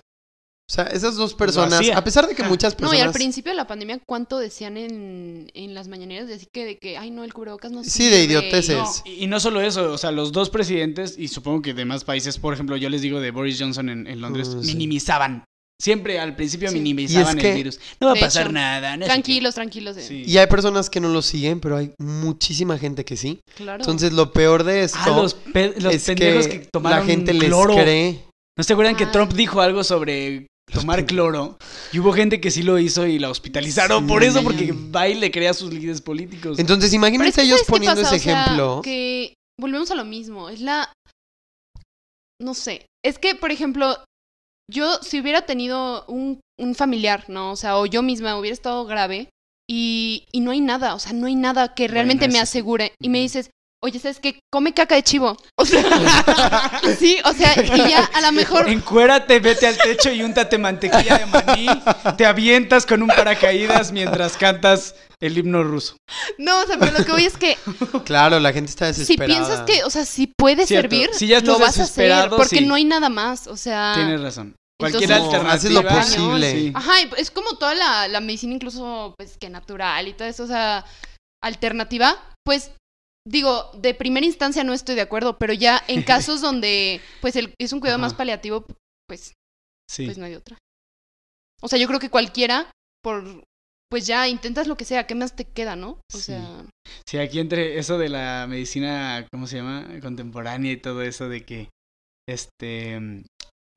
O 0.68 0.70
sea, 0.70 0.84
esas 0.84 1.16
dos 1.16 1.32
personas, 1.32 1.88
a 1.94 2.04
pesar 2.04 2.26
de 2.28 2.34
que 2.34 2.42
muchas 2.42 2.74
No, 2.74 2.80
personas... 2.90 2.98
y 2.98 3.00
al 3.00 3.12
principio 3.12 3.52
de 3.52 3.56
la 3.56 3.66
pandemia, 3.66 3.98
¿cuánto 4.06 4.36
decían 4.38 4.76
en, 4.76 5.50
en 5.54 5.72
las 5.72 5.88
mañaneras? 5.88 6.28
De 6.28 6.34
así 6.34 6.46
que, 6.52 6.66
de 6.66 6.76
que, 6.76 6.98
ay, 6.98 7.10
no, 7.10 7.24
el 7.24 7.32
cubrebocas 7.32 7.72
no 7.72 7.82
Sí, 7.84 8.10
de 8.10 8.20
sirve", 8.20 8.24
idioteces. 8.24 9.02
y- 9.06 9.08
No, 9.08 9.16
y, 9.20 9.24
y 9.24 9.26
no 9.28 9.40
solo 9.40 9.62
eso, 9.62 9.90
o 9.90 9.96
sea, 9.96 10.10
los 10.12 10.32
dos 10.32 10.50
presidentes, 10.50 11.18
y 11.18 11.28
supongo 11.28 11.62
que 11.62 11.72
de 11.72 11.86
más 11.86 12.04
países, 12.04 12.36
por 12.36 12.52
ejemplo, 12.52 12.76
yo 12.76 12.90
les 12.90 13.00
digo 13.00 13.18
de 13.22 13.30
Boris 13.30 13.58
Johnson 13.58 13.88
en, 13.88 14.06
en 14.06 14.20
Londres, 14.20 14.54
Mm, 14.54 14.60
sí. 14.62 14.66
minimizaban. 14.74 15.44
Siempre 15.80 16.18
al 16.18 16.34
principio 16.34 16.68
Sí. 16.70 16.74
minimizaban 16.74 17.36
Y 17.36 17.38
es 17.38 17.42
que- 17.42 17.50
el 17.50 17.56
virus. 17.56 17.80
No 18.00 18.08
va 18.08 18.12
a 18.14 18.16
pasar 18.16 18.46
hecho, 18.46 18.52
nada. 18.52 18.96
no. 18.96 19.06
Tranquilos, 19.06 19.54
tranquilos. 19.54 19.96
eh. 19.96 20.02
Sí. 20.02 20.24
Y 20.26 20.36
hay 20.38 20.48
personas 20.48 20.90
que 20.90 20.98
no 21.00 21.08
lo 21.08 21.22
siguen, 21.22 21.60
pero 21.60 21.76
hay 21.76 21.92
muchísima 21.98 22.76
gente 22.78 23.04
que 23.04 23.16
sí. 23.16 23.38
Claro. 23.56 23.80
Entonces, 23.82 24.12
lo 24.12 24.32
peor 24.32 24.64
de 24.64 24.82
esto 24.82 24.98
Ah, 25.00 25.10
los, 25.10 25.34
pe- 25.34 25.74
los 25.78 25.94
es 25.94 26.04
pendejos 26.04 26.48
que, 26.48 26.60
que, 26.62 26.66
tomaron 26.72 26.98
la 27.00 27.04
gente 27.06 27.32
les 27.32 27.48
cree. 27.54 28.24
¿No 28.56 28.64
se 28.64 28.72
acuerdan 28.72 28.96
que. 28.96 29.06
Trump 29.06 29.32
dijo 29.34 29.60
algo 29.60 29.84
sobre 29.84 30.48
tomar 30.72 31.06
cloro? 31.06 31.56
Y 31.92 32.00
hubo 32.00 32.12
gente 32.12 32.40
que 32.40 32.50
sí 32.50 32.64
lo 32.64 32.76
hizo 32.80 33.06
y 33.06 33.20
la 33.20 33.30
hospitalizaron 33.30 34.04
por 34.08 34.24
eso, 34.24 34.42
porque 34.42 34.72
va 34.72 35.08
y 35.08 35.14
le 35.14 35.30
crea 35.30 35.52
a 35.52 35.54
sus 35.54 35.72
líderes 35.72 36.00
políticos. 36.00 36.58
Entonces, 36.58 36.88
es 36.90 36.94
imagínense 36.94 37.40
que, 37.40 37.46
ellos 37.46 37.58
¿sabes 37.60 37.66
qué 37.66 37.72
poniendo 37.72 38.00
ese 38.00 38.16
O 38.16 38.18
sea, 38.18 38.42
ejemplo. 38.44 38.80
que 38.82 39.34
volvemos 39.60 39.92
a 39.92 39.94
lo 39.94 40.04
mismo. 40.04 40.48
Es 40.48 40.60
la. 40.60 40.92
No 42.42 42.54
sé. 42.54 42.86
Es 43.04 43.20
que, 43.20 43.36
por 43.36 43.52
ejemplo, 43.52 43.96
yo 44.70 44.98
si 45.02 45.20
hubiera 45.20 45.42
tenido 45.42 46.04
un, 46.06 46.40
un 46.58 46.74
familiar, 46.74 47.24
¿no? 47.28 47.52
O 47.52 47.56
sea, 47.56 47.76
o 47.78 47.86
yo 47.86 48.02
misma 48.02 48.36
hubiera 48.38 48.54
estado 48.54 48.84
grave 48.86 49.28
y, 49.68 50.26
y 50.32 50.40
no 50.40 50.50
hay 50.50 50.60
nada, 50.60 50.94
o 50.94 50.98
sea, 50.98 51.12
no 51.12 51.26
hay 51.26 51.34
nada 51.34 51.74
que 51.74 51.88
realmente 51.88 52.26
Bueno, 52.26 52.34
me 52.34 52.40
asegure. 52.40 52.92
Y 53.00 53.08
me 53.08 53.18
dices, 53.20 53.50
oye, 53.82 53.98
¿sabes 53.98 54.18
qué? 54.18 54.40
Come 54.50 54.72
caca 54.74 54.94
de 54.94 55.02
chivo. 55.02 55.36
O 55.56 55.64
sea, 55.64 55.82
sí, 56.98 57.18
o 57.24 57.32
sea, 57.32 57.54
y 57.62 57.88
ya 57.90 58.04
a 58.04 58.20
lo 58.20 58.32
mejor. 58.32 58.68
Encuérate, 58.68 59.38
vete 59.40 59.66
al 59.66 59.76
techo 59.78 60.10
y 60.10 60.22
úntate 60.22 60.58
mantequilla 60.58 61.18
de 61.18 61.26
maní. 61.26 61.68
Te 62.16 62.26
avientas 62.26 62.86
con 62.86 63.02
un 63.02 63.08
paracaídas 63.08 63.92
mientras 63.92 64.36
cantas 64.36 64.94
el 65.20 65.36
himno 65.36 65.62
ruso. 65.64 65.96
No, 66.38 66.60
o 66.62 66.66
sea, 66.66 66.78
pero 66.78 66.96
lo 66.96 67.04
que 67.04 67.12
voy 67.12 67.24
es 67.26 67.36
que 67.36 67.56
Claro, 68.04 68.40
la 68.40 68.52
gente 68.52 68.70
está 68.70 68.92
si 68.92 69.00
desesperada. 69.00 69.34
piensas 69.46 69.60
que, 69.66 69.84
o 69.84 69.90
sea, 69.90 70.04
si 70.04 70.32
puede 70.38 70.66
Cierto. 70.66 70.90
servir, 70.90 71.10
Si 71.12 71.26
ya 71.26 71.38
estás 71.38 71.54
lo 71.54 71.58
vas 71.58 71.78
a 71.78 71.82
hacer. 71.82 72.30
Porque 72.30 72.58
sí. 72.58 72.66
no 72.66 72.74
hay 72.74 72.84
nada 72.84 73.08
más. 73.08 73.46
O 73.48 73.56
sea. 73.56 73.92
Tienes 73.94 74.20
razón. 74.20 74.54
Cualquier 74.80 75.12
alternativa. 75.12 75.52
haces 75.52 75.72
lo 75.72 75.82
posible. 75.82 76.52
Sí. 76.52 76.72
Ajá, 76.74 77.02
y 77.02 77.10
es 77.16 77.30
como 77.30 77.56
toda 77.58 77.74
la, 77.74 78.08
la 78.08 78.20
medicina 78.20 78.54
incluso, 78.54 79.14
pues, 79.18 79.36
que 79.38 79.50
natural 79.50 80.06
y 80.08 80.12
todo 80.14 80.28
eso, 80.28 80.44
o 80.44 80.46
sea, 80.46 80.84
alternativa, 81.42 82.16
pues, 82.44 82.72
digo, 83.26 83.70
de 83.74 83.94
primera 83.94 84.24
instancia 84.26 84.64
no 84.64 84.72
estoy 84.72 84.94
de 84.94 85.00
acuerdo, 85.02 85.36
pero 85.38 85.52
ya 85.52 85.82
en 85.88 86.02
casos 86.04 86.40
donde, 86.40 87.00
pues, 87.20 87.36
el- 87.36 87.54
es 87.60 87.72
un 87.72 87.80
cuidado 87.80 87.98
más 87.98 88.14
paliativo, 88.14 88.64
pues, 89.08 89.32
Sí. 89.90 90.04
pues 90.06 90.18
no 90.18 90.26
hay 90.26 90.34
otra. 90.34 90.56
O 91.60 91.68
sea, 91.68 91.78
yo 91.78 91.88
creo 91.88 91.98
que 91.98 92.10
cualquiera, 92.10 92.70
por, 93.02 93.42
pues 93.90 94.06
ya 94.06 94.28
intentas 94.28 94.68
lo 94.68 94.76
que 94.76 94.84
sea, 94.84 95.06
¿qué 95.06 95.14
más 95.14 95.34
te 95.34 95.44
queda, 95.44 95.74
no? 95.76 95.98
O 96.12 96.18
Sí. 96.18 96.22
sea, 96.22 96.64
Sí, 97.08 97.18
aquí 97.18 97.40
entre 97.40 97.78
eso 97.78 97.98
de 97.98 98.10
la 98.10 98.46
medicina, 98.48 99.26
¿cómo 99.32 99.46
se 99.46 99.56
llama? 99.56 99.86
Contemporánea 100.00 100.72
y 100.72 100.76
todo 100.76 101.02
eso 101.02 101.28
de 101.28 101.44
que, 101.44 101.68
este, 102.28 103.00
mm, 103.00 103.24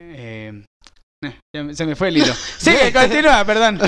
eh, 0.01 0.65
se 1.51 1.85
me 1.85 1.95
fue 1.95 2.09
el 2.09 2.17
hilo. 2.17 2.33
Sigue, 2.57 2.91
continúa, 2.93 3.45
perdón. 3.45 3.79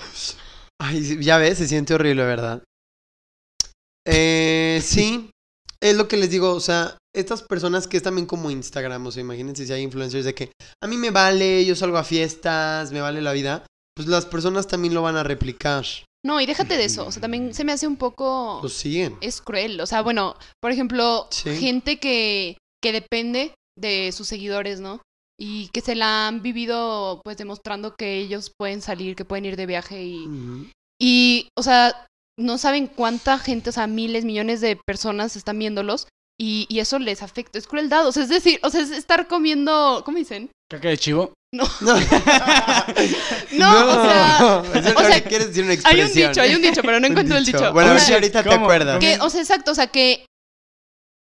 Ay, 0.80 1.02
sí, 1.02 1.18
ya 1.22 1.38
ves, 1.38 1.58
se 1.58 1.68
siente 1.68 1.94
horrible, 1.94 2.24
¿verdad? 2.24 2.62
Eh, 4.06 4.80
sí, 4.84 5.30
es 5.80 5.96
lo 5.96 6.06
que 6.06 6.16
les 6.16 6.30
digo, 6.30 6.52
o 6.52 6.60
sea, 6.60 6.96
estas 7.14 7.42
personas 7.42 7.88
que 7.88 7.96
es 7.96 8.02
también 8.02 8.26
como 8.26 8.50
Instagram, 8.50 9.06
o 9.06 9.10
sea, 9.10 9.22
imagínense 9.22 9.66
si 9.66 9.72
hay 9.72 9.82
influencers 9.82 10.24
de 10.24 10.34
que 10.34 10.52
a 10.82 10.86
mí 10.86 10.96
me 10.96 11.10
vale, 11.10 11.64
yo 11.64 11.74
salgo 11.74 11.96
a 11.96 12.04
fiestas, 12.04 12.92
me 12.92 13.00
vale 13.00 13.20
la 13.22 13.32
vida, 13.32 13.66
pues 13.96 14.06
las 14.06 14.26
personas 14.26 14.68
también 14.68 14.94
lo 14.94 15.02
van 15.02 15.16
a 15.16 15.22
replicar, 15.24 15.84
no, 16.26 16.40
y 16.40 16.46
déjate 16.46 16.76
de 16.76 16.86
eso, 16.86 17.06
o 17.06 17.12
sea, 17.12 17.20
también 17.22 17.54
se 17.54 17.62
me 17.62 17.70
hace 17.70 17.86
un 17.86 17.96
poco... 17.96 18.58
lo 18.60 18.68
siguen. 18.68 19.16
es 19.20 19.40
cruel. 19.40 19.80
O 19.80 19.86
sea, 19.86 20.02
bueno, 20.02 20.34
por 20.60 20.72
ejemplo, 20.72 21.28
Sí. 21.30 21.56
gente 21.56 22.00
que, 22.00 22.58
que 22.82 22.90
depende 22.90 23.54
de 23.78 24.10
sus 24.10 24.26
seguidores, 24.26 24.80
¿no? 24.80 25.00
Y 25.38 25.68
que 25.68 25.82
se 25.82 25.94
la 25.94 26.28
han 26.28 26.42
vivido, 26.42 27.20
pues, 27.24 27.36
demostrando 27.36 27.94
que 27.94 28.18
ellos 28.18 28.52
pueden 28.58 28.80
salir, 28.80 29.16
que 29.16 29.24
pueden 29.24 29.44
ir 29.44 29.56
de 29.56 29.66
viaje 29.66 30.02
y... 30.02 30.70
Y, 30.98 31.48
o 31.58 31.62
sea, 31.62 32.06
no 32.38 32.56
saben 32.56 32.86
cuánta 32.86 33.38
gente, 33.38 33.68
o 33.68 33.72
sea, 33.72 33.86
miles, 33.86 34.24
millones 34.24 34.62
de 34.62 34.80
personas 34.86 35.36
están 35.36 35.58
viéndolos 35.58 36.08
y, 36.40 36.64
y 36.70 36.78
eso 36.80 36.98
les 36.98 37.22
afecta. 37.22 37.58
Es 37.58 37.66
crueldad. 37.66 38.06
O 38.06 38.12
sea, 38.12 38.22
es 38.22 38.30
decir, 38.30 38.58
o 38.62 38.70
sea, 38.70 38.80
es 38.80 38.90
estar 38.90 39.28
comiendo... 39.28 40.00
¿Cómo 40.06 40.16
dicen? 40.16 40.50
Caca 40.70 40.88
de 40.88 40.96
chivo. 40.96 41.34
No, 41.54 41.64
No, 43.52 43.88
o 43.88 44.04
sea... 44.04 44.62
eso 44.74 44.90
o 44.90 44.94
no 44.94 45.00
sea, 45.00 45.22
quieres 45.24 45.48
decir 45.48 45.64
una 45.64 45.72
Hay 45.72 46.00
expresión. 46.00 46.26
un 46.26 46.32
dicho, 46.32 46.40
hay 46.40 46.54
un 46.54 46.62
dicho, 46.62 46.80
pero 46.82 46.98
no 46.98 47.06
encuentro 47.06 47.36
el 47.36 47.44
dicho. 47.44 47.72
Bueno, 47.74 47.88
O 47.88 47.90
a 47.90 47.94
ver 47.94 48.00
sea, 48.00 48.08
si 48.08 48.14
ahorita 48.14 48.42
te 48.42 48.54
acuerdas. 48.54 48.98
Que, 49.00 49.18
o 49.20 49.28
sea, 49.28 49.42
exacto, 49.42 49.72
o 49.72 49.74
sea, 49.74 49.88
que, 49.88 50.24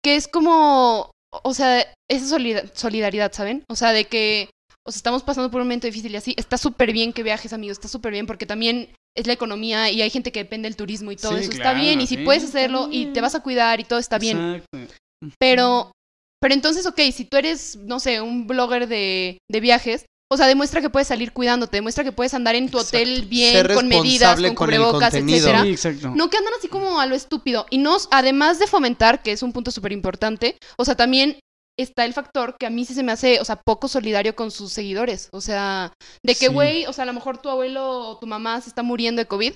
que 0.04 0.16
es 0.16 0.26
como, 0.26 1.11
o 1.44 1.54
sea, 1.54 1.86
esa 2.10 2.26
solida- 2.26 2.64
solidaridad, 2.74 3.32
¿saben? 3.32 3.64
O 3.68 3.76
sea, 3.76 3.92
de 3.92 4.04
que, 4.04 4.50
o 4.86 4.90
sea, 4.92 4.98
estamos 4.98 5.22
pasando 5.22 5.50
por 5.50 5.60
un 5.60 5.66
momento 5.66 5.86
difícil 5.86 6.12
y 6.12 6.16
así, 6.16 6.34
está 6.36 6.58
súper 6.58 6.92
bien 6.92 7.12
que 7.12 7.22
viajes, 7.22 7.52
amigos, 7.52 7.78
está 7.78 7.88
súper 7.88 8.12
bien 8.12 8.26
porque 8.26 8.46
también 8.46 8.88
es 9.16 9.26
la 9.26 9.32
economía 9.34 9.90
y 9.90 10.02
hay 10.02 10.10
gente 10.10 10.32
que 10.32 10.40
depende 10.42 10.68
del 10.68 10.76
turismo 10.76 11.12
y 11.12 11.16
todo 11.16 11.36
Sí, 11.36 11.44
eso 11.44 11.52
está 11.52 11.74
bien 11.74 12.00
y 12.00 12.06
si 12.06 12.16
sí, 12.16 12.24
puedes 12.24 12.44
hacerlo 12.44 12.88
y 12.90 13.06
te 13.12 13.20
vas 13.20 13.34
a 13.34 13.42
cuidar 13.42 13.78
y 13.80 13.84
todo 13.84 13.98
está 13.98 14.18
bien, 14.18 14.38
Exacto. 14.72 14.94
pero, 15.38 15.92
pero 16.40 16.54
entonces, 16.54 16.86
ok, 16.86 17.00
si 17.12 17.24
tú 17.24 17.36
eres, 17.36 17.76
no 17.76 18.00
sé, 18.00 18.20
un 18.20 18.46
blogger 18.46 18.88
de, 18.88 19.38
de 19.50 19.60
viajes, 19.60 20.06
o 20.32 20.36
sea, 20.36 20.46
demuestra 20.46 20.80
que 20.80 20.88
puedes 20.90 21.08
salir 21.08 21.32
cuidándote, 21.32 21.76
demuestra 21.76 22.04
que 22.04 22.12
puedes 22.12 22.32
andar 22.34 22.54
en 22.54 22.70
tu 22.70 22.78
hotel 22.78 23.26
bien, 23.28 23.52
Ser 23.52 23.74
con 23.74 23.86
medidas, 23.88 24.40
con 24.40 24.54
cubrebocas, 24.54 25.14
etcétera. 25.14 25.62
Sí, 25.62 25.68
exacto. 25.70 26.12
No 26.14 26.30
que 26.30 26.38
andan 26.38 26.54
así 26.58 26.68
como 26.68 26.98
a 27.00 27.06
lo 27.06 27.14
estúpido. 27.14 27.66
Y 27.70 27.78
no, 27.78 27.96
además 28.10 28.58
de 28.58 28.66
fomentar, 28.66 29.22
que 29.22 29.32
es 29.32 29.42
un 29.42 29.52
punto 29.52 29.70
súper 29.70 29.92
importante, 29.92 30.56
o 30.78 30.84
sea, 30.84 30.94
también 30.94 31.38
está 31.78 32.04
el 32.04 32.12
factor 32.12 32.56
que 32.58 32.66
a 32.66 32.70
mí 32.70 32.84
sí 32.84 32.94
se 32.94 33.02
me 33.02 33.12
hace, 33.12 33.40
o 33.40 33.44
sea, 33.44 33.56
poco 33.56 33.88
solidario 33.88 34.34
con 34.36 34.50
sus 34.50 34.72
seguidores. 34.72 35.28
O 35.32 35.40
sea, 35.40 35.92
de 36.24 36.34
que, 36.34 36.46
Sí. 36.46 36.52
güey, 36.52 36.86
o 36.86 36.92
sea, 36.92 37.02
a 37.04 37.06
lo 37.06 37.12
mejor 37.12 37.38
tu 37.38 37.48
abuelo 37.48 38.08
o 38.10 38.18
tu 38.18 38.26
mamá 38.26 38.60
se 38.60 38.68
está 38.68 38.82
muriendo 38.82 39.20
de 39.20 39.26
COVID, 39.26 39.54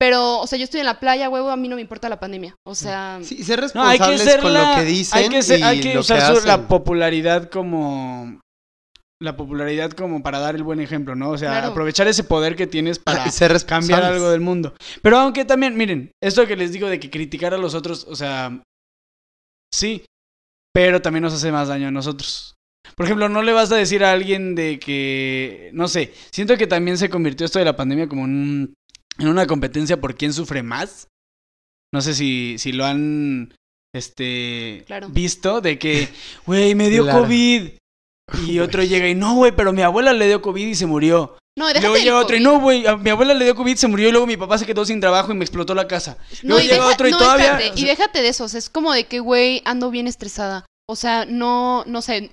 pero, 0.00 0.38
o 0.40 0.46
sea, 0.46 0.58
yo 0.58 0.64
estoy 0.64 0.80
en 0.80 0.86
la 0.86 1.00
playa, 1.00 1.28
huevo, 1.28 1.50
a 1.50 1.56
mí 1.56 1.68
no 1.68 1.74
me 1.76 1.82
importa 1.82 2.08
la 2.08 2.20
pandemia. 2.20 2.54
O 2.66 2.74
sea, 2.74 3.18
Sí, 3.22 3.42
ser 3.44 3.64
No, 3.74 3.82
hay 3.82 3.98
que 3.98 4.18
ser 4.18 4.40
con 4.40 4.52
la- 4.52 4.70
lo 4.70 4.76
que 4.76 4.84
dicen 4.84 5.18
hay 5.18 5.28
que, 5.28 5.42
ser- 5.42 5.58
y 5.58 5.62
hay 5.62 5.80
que 5.80 5.94
lo 5.94 6.00
usar 6.00 6.34
que 6.34 6.40
su- 6.40 6.46
la 6.46 6.68
popularidad 6.68 7.50
como 7.50 8.40
la 9.20 9.36
popularidad 9.36 9.90
como 9.92 10.22
para 10.22 10.38
dar 10.38 10.54
el 10.54 10.62
buen 10.62 10.80
ejemplo, 10.80 11.14
¿no? 11.16 11.30
O 11.30 11.38
sea, 11.38 11.50
Claro. 11.50 11.68
aprovechar 11.68 12.06
ese 12.06 12.22
poder 12.24 12.54
que 12.54 12.66
tienes 12.68 12.98
para 13.00 13.24
Ah, 13.24 13.30
ser 13.30 13.64
cambiar 13.66 14.04
algo 14.04 14.30
del 14.30 14.40
mundo. 14.40 14.74
Pero 15.02 15.18
aunque 15.18 15.44
también, 15.44 15.76
miren, 15.76 16.12
esto 16.22 16.46
que 16.46 16.54
les 16.56 16.72
digo 16.72 16.88
de 16.88 17.00
que 17.00 17.10
criticar 17.10 17.52
a 17.52 17.58
los 17.58 17.74
otros, 17.74 18.06
o 18.08 18.14
sea, 18.14 18.62
sí, 19.74 20.04
pero 20.72 21.02
también 21.02 21.22
nos 21.24 21.34
hace 21.34 21.50
más 21.50 21.68
daño 21.68 21.88
a 21.88 21.92
nosotros. 21.92 22.54
Por 22.96 23.06
ejemplo, 23.06 23.28
no 23.28 23.42
le 23.42 23.52
vas 23.52 23.70
a 23.72 23.76
decir 23.76 24.04
a 24.04 24.12
alguien 24.12 24.54
de 24.54 24.78
que, 24.78 25.70
no 25.72 25.88
sé, 25.88 26.12
siento 26.30 26.56
que 26.56 26.66
también 26.66 26.96
se 26.96 27.10
convirtió 27.10 27.44
esto 27.46 27.58
de 27.58 27.64
la 27.64 27.76
pandemia 27.76 28.08
como 28.08 28.24
en, 28.24 28.30
un- 28.30 28.74
en 29.18 29.28
una 29.28 29.46
competencia 29.46 30.00
por 30.00 30.14
quién 30.16 30.32
sufre 30.32 30.62
más. 30.62 31.08
No 31.92 32.00
sé 32.02 32.14
si, 32.14 32.56
si 32.58 32.72
lo 32.72 32.84
han 32.84 33.54
este 33.94 34.84
Claro. 34.86 35.08
visto 35.08 35.60
de 35.60 35.78
que, 35.78 36.08
güey, 36.46 36.74
me 36.74 36.88
dio 36.88 37.02
Claro. 37.04 37.22
COVID. 37.24 37.68
Y 38.46 38.58
otro 38.60 38.82
llega 38.82 39.08
y 39.08 39.14
no, 39.14 39.34
güey, 39.34 39.52
pero 39.52 39.72
mi 39.72 39.82
abuela 39.82 40.12
le 40.12 40.26
dio 40.26 40.42
COVID 40.42 40.66
y 40.66 40.74
se 40.74 40.86
murió. 40.86 41.36
no, 41.58 41.66
déjate 41.68 41.80
luego 41.86 41.96
llega 41.96 42.18
otro 42.18 42.36
y 42.36 42.40
no, 42.40 42.60
güey, 42.60 42.86
a 42.86 42.96
mi 42.96 43.10
abuela 43.10 43.34
le 43.34 43.44
dio 43.44 43.54
COVID, 43.54 43.76
se 43.76 43.88
murió 43.88 44.08
y 44.08 44.12
luego 44.12 44.26
mi 44.26 44.36
papá 44.36 44.58
se 44.58 44.66
quedó 44.66 44.84
sin 44.84 45.00
trabajo 45.00 45.32
y 45.32 45.34
me 45.34 45.44
explotó 45.44 45.74
la 45.74 45.88
casa. 45.88 46.18
No, 46.42 46.50
Luego 46.54 46.60
y 46.60 46.62
llega 46.68 46.76
deja- 46.84 46.94
otro 46.94 47.08
y 47.08 47.10
no, 47.12 47.18
todavía- 47.18 47.52
espérate, 47.58 47.70
o 47.74 47.78
y 47.78 47.84
déjate 47.86 48.22
de 48.22 48.28
eso, 48.28 48.44
o 48.44 48.48
sea, 48.48 48.58
es 48.58 48.70
como 48.70 48.92
de 48.92 49.04
que, 49.04 49.20
güey, 49.20 49.62
ando 49.64 49.90
bien 49.90 50.06
estresada. 50.06 50.66
O 50.90 50.94
sea, 50.96 51.24
no, 51.26 51.84
no 51.86 52.00
sé, 52.02 52.30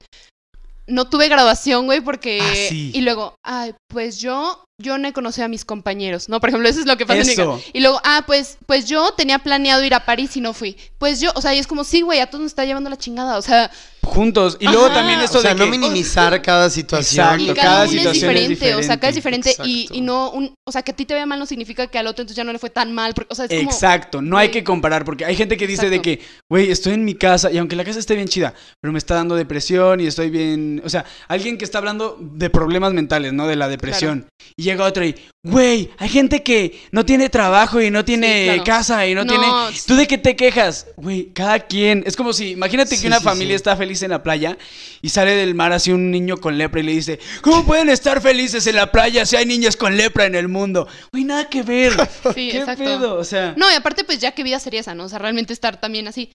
no 0.87 1.09
tuve 1.09 1.27
graduación, 1.29 1.85
güey, 1.85 2.01
porque... 2.01 2.39
Ah, 2.41 2.53
sí. 2.69 2.91
Y 2.93 3.01
luego, 3.01 3.35
ay, 3.43 3.73
pues 3.89 4.19
yo, 4.19 4.63
yo 4.77 4.97
no 4.97 5.07
he 5.07 5.13
conocido 5.13 5.45
a 5.45 5.47
mis 5.47 5.63
compañeros, 5.63 6.27
¿no? 6.27 6.39
Por 6.39 6.49
ejemplo, 6.49 6.67
eso 6.67 6.81
es 6.81 6.85
lo 6.85 6.97
que 6.97 7.05
pasa 7.05 7.21
en. 7.21 7.61
Y 7.73 7.79
luego, 7.79 7.99
ah, 8.03 8.23
pues, 8.25 8.57
pues 8.65 8.85
yo 8.85 9.13
tenía 9.13 9.39
planeado 9.39 9.83
ir 9.83 9.93
a 9.93 10.05
París 10.05 10.35
y 10.35 10.41
no 10.41 10.53
fui. 10.53 10.77
Pues 10.97 11.21
yo, 11.21 11.31
o 11.35 11.41
sea, 11.41 11.55
y 11.55 11.59
es 11.59 11.67
como, 11.67 11.83
sí, 11.83 12.01
güey, 12.01 12.19
a 12.19 12.27
todos 12.27 12.41
nos 12.41 12.51
está 12.51 12.65
llevando 12.65 12.89
la 12.89 12.97
chingada, 12.97 13.37
o 13.37 13.41
sea, 13.41 13.71
Juntos. 14.05 14.57
Y 14.59 14.65
luego 14.65 14.85
Ajá. 14.85 14.95
también 14.95 15.19
esto 15.19 15.39
O 15.39 15.41
sea, 15.41 15.53
de 15.53 15.59
no 15.59 15.65
que... 15.65 15.71
minimizar 15.71 16.41
cada 16.43 16.69
situación. 16.69 17.25
Exacto, 17.25 17.51
y 17.51 17.55
cada, 17.55 17.55
cada 17.55 17.77
uno 17.77 17.85
es 17.85 17.91
situación 17.91 18.37
es 18.37 18.49
diferente, 18.49 18.75
o 18.75 18.83
sea, 18.83 18.97
cada 18.97 19.09
es 19.09 19.15
diferente, 19.15 19.55
y, 19.63 20.01
no, 20.01 20.31
un, 20.31 20.53
o 20.65 20.71
sea, 20.71 20.83
que 20.83 20.91
a 20.91 20.95
ti 20.95 21.05
te 21.05 21.13
vea 21.13 21.25
mal 21.25 21.39
no 21.39 21.45
significa 21.45 21.87
que 21.87 21.97
al 21.97 22.07
otro 22.07 22.21
entonces 22.21 22.37
ya 22.37 22.43
no 22.43 22.53
le 22.53 22.59
fue 22.59 22.69
tan 22.69 22.93
mal, 22.93 23.13
porque, 23.13 23.33
o 23.33 23.35
sea, 23.35 23.45
es 23.45 23.51
como... 23.51 23.71
Exacto, 23.71 24.21
no 24.21 24.37
hay 24.37 24.47
güey. 24.47 24.53
que 24.53 24.63
comparar 24.63 25.05
porque 25.05 25.25
hay 25.25 25.35
gente 25.35 25.57
que 25.57 25.67
dice 25.67 25.89
de 25.89 26.01
que, 26.01 26.21
güey, 26.49 26.71
estoy 26.71 26.93
en 26.93 27.03
mi 27.03 27.15
casa 27.15 27.51
y 27.51 27.57
aunque 27.57 27.75
la 27.75 27.83
casa 27.83 27.99
esté 27.99 28.15
bien 28.15 28.27
chida, 28.27 28.53
pero 28.81 28.91
me 28.91 28.99
está 28.99 29.15
dando 29.15 29.35
depresión 29.35 29.99
y 29.99 30.07
estoy 30.07 30.29
bien, 30.29 30.81
o 30.85 30.89
sea, 30.89 31.05
alguien 31.27 31.57
que 31.57 31.65
está 31.65 31.79
hablando 31.79 32.17
de 32.19 32.49
problemas 32.49 32.93
mentales, 32.93 33.33
¿no? 33.33 33.47
De 33.47 33.55
la 33.55 33.67
depresión. 33.67 34.27
Y 34.55 34.64
llega 34.65 34.83
otro 34.83 35.05
y, 35.05 35.15
güey, 35.43 35.89
hay 35.97 36.09
gente 36.09 36.43
que 36.43 36.81
no 36.91 37.05
tiene 37.05 37.29
trabajo 37.29 37.81
y 37.81 37.89
no 37.89 38.03
tiene 38.03 38.45
claro. 38.45 38.63
casa 38.65 39.07
y 39.07 39.15
no, 39.15 39.23
No, 39.23 39.31
tiene... 39.31 39.47
¿Tú 39.87 39.95
de 39.95 40.07
qué 40.07 40.17
te 40.17 40.35
quejas? 40.35 40.87
Güey, 40.97 41.31
cada 41.31 41.59
quien. 41.59 42.03
Es 42.05 42.17
como 42.17 42.33
si, 42.33 42.51
imagínate 42.51 42.95
Sí, 42.95 43.01
que 43.01 43.07
una 43.07 43.19
sí, 43.19 43.23
familia 43.23 43.55
está 43.55 43.77
feliz 43.77 44.03
en 44.03 44.11
la 44.11 44.21
playa 44.21 44.57
y 45.01 45.09
sale 45.09 45.35
del 45.35 45.55
mar 45.55 45.71
así 45.71 45.91
un 45.91 46.11
niño 46.11 46.37
con 46.37 46.57
lepra 46.57 46.81
y 46.81 46.83
le 46.83 46.91
dice, 46.91 47.19
¿cómo 47.41 47.63
pueden 47.65 47.89
estar 47.89 48.21
felices 48.21 48.67
en 48.67 48.75
la 48.75 48.91
playa 48.91 49.25
si 49.25 49.37
hay 49.37 49.45
niños 49.45 49.77
con 49.77 49.95
lepra 49.95 50.25
en 50.25 50.35
el 50.35 50.49
mundo? 50.49 50.87
Güey, 51.13 51.23
nada 51.23 51.49
que 51.49 51.63
ver. 51.63 51.93
Sí, 52.35 52.49
¿Qué 52.51 52.57
exacto. 52.59 52.83
pedo? 52.83 53.15
O 53.15 53.23
sea... 53.23 53.53
No, 53.55 53.71
y 53.71 53.75
aparte, 53.75 54.03
pues 54.03 54.19
ya 54.19 54.31
qué 54.33 54.43
vida 54.43 54.59
sería 54.59 54.81
esa, 54.81 54.95
¿no? 54.95 55.05
O 55.05 55.09
sea, 55.09 55.19
realmente 55.19 55.53
estar 55.53 55.79
también 55.79 56.07
así. 56.07 56.31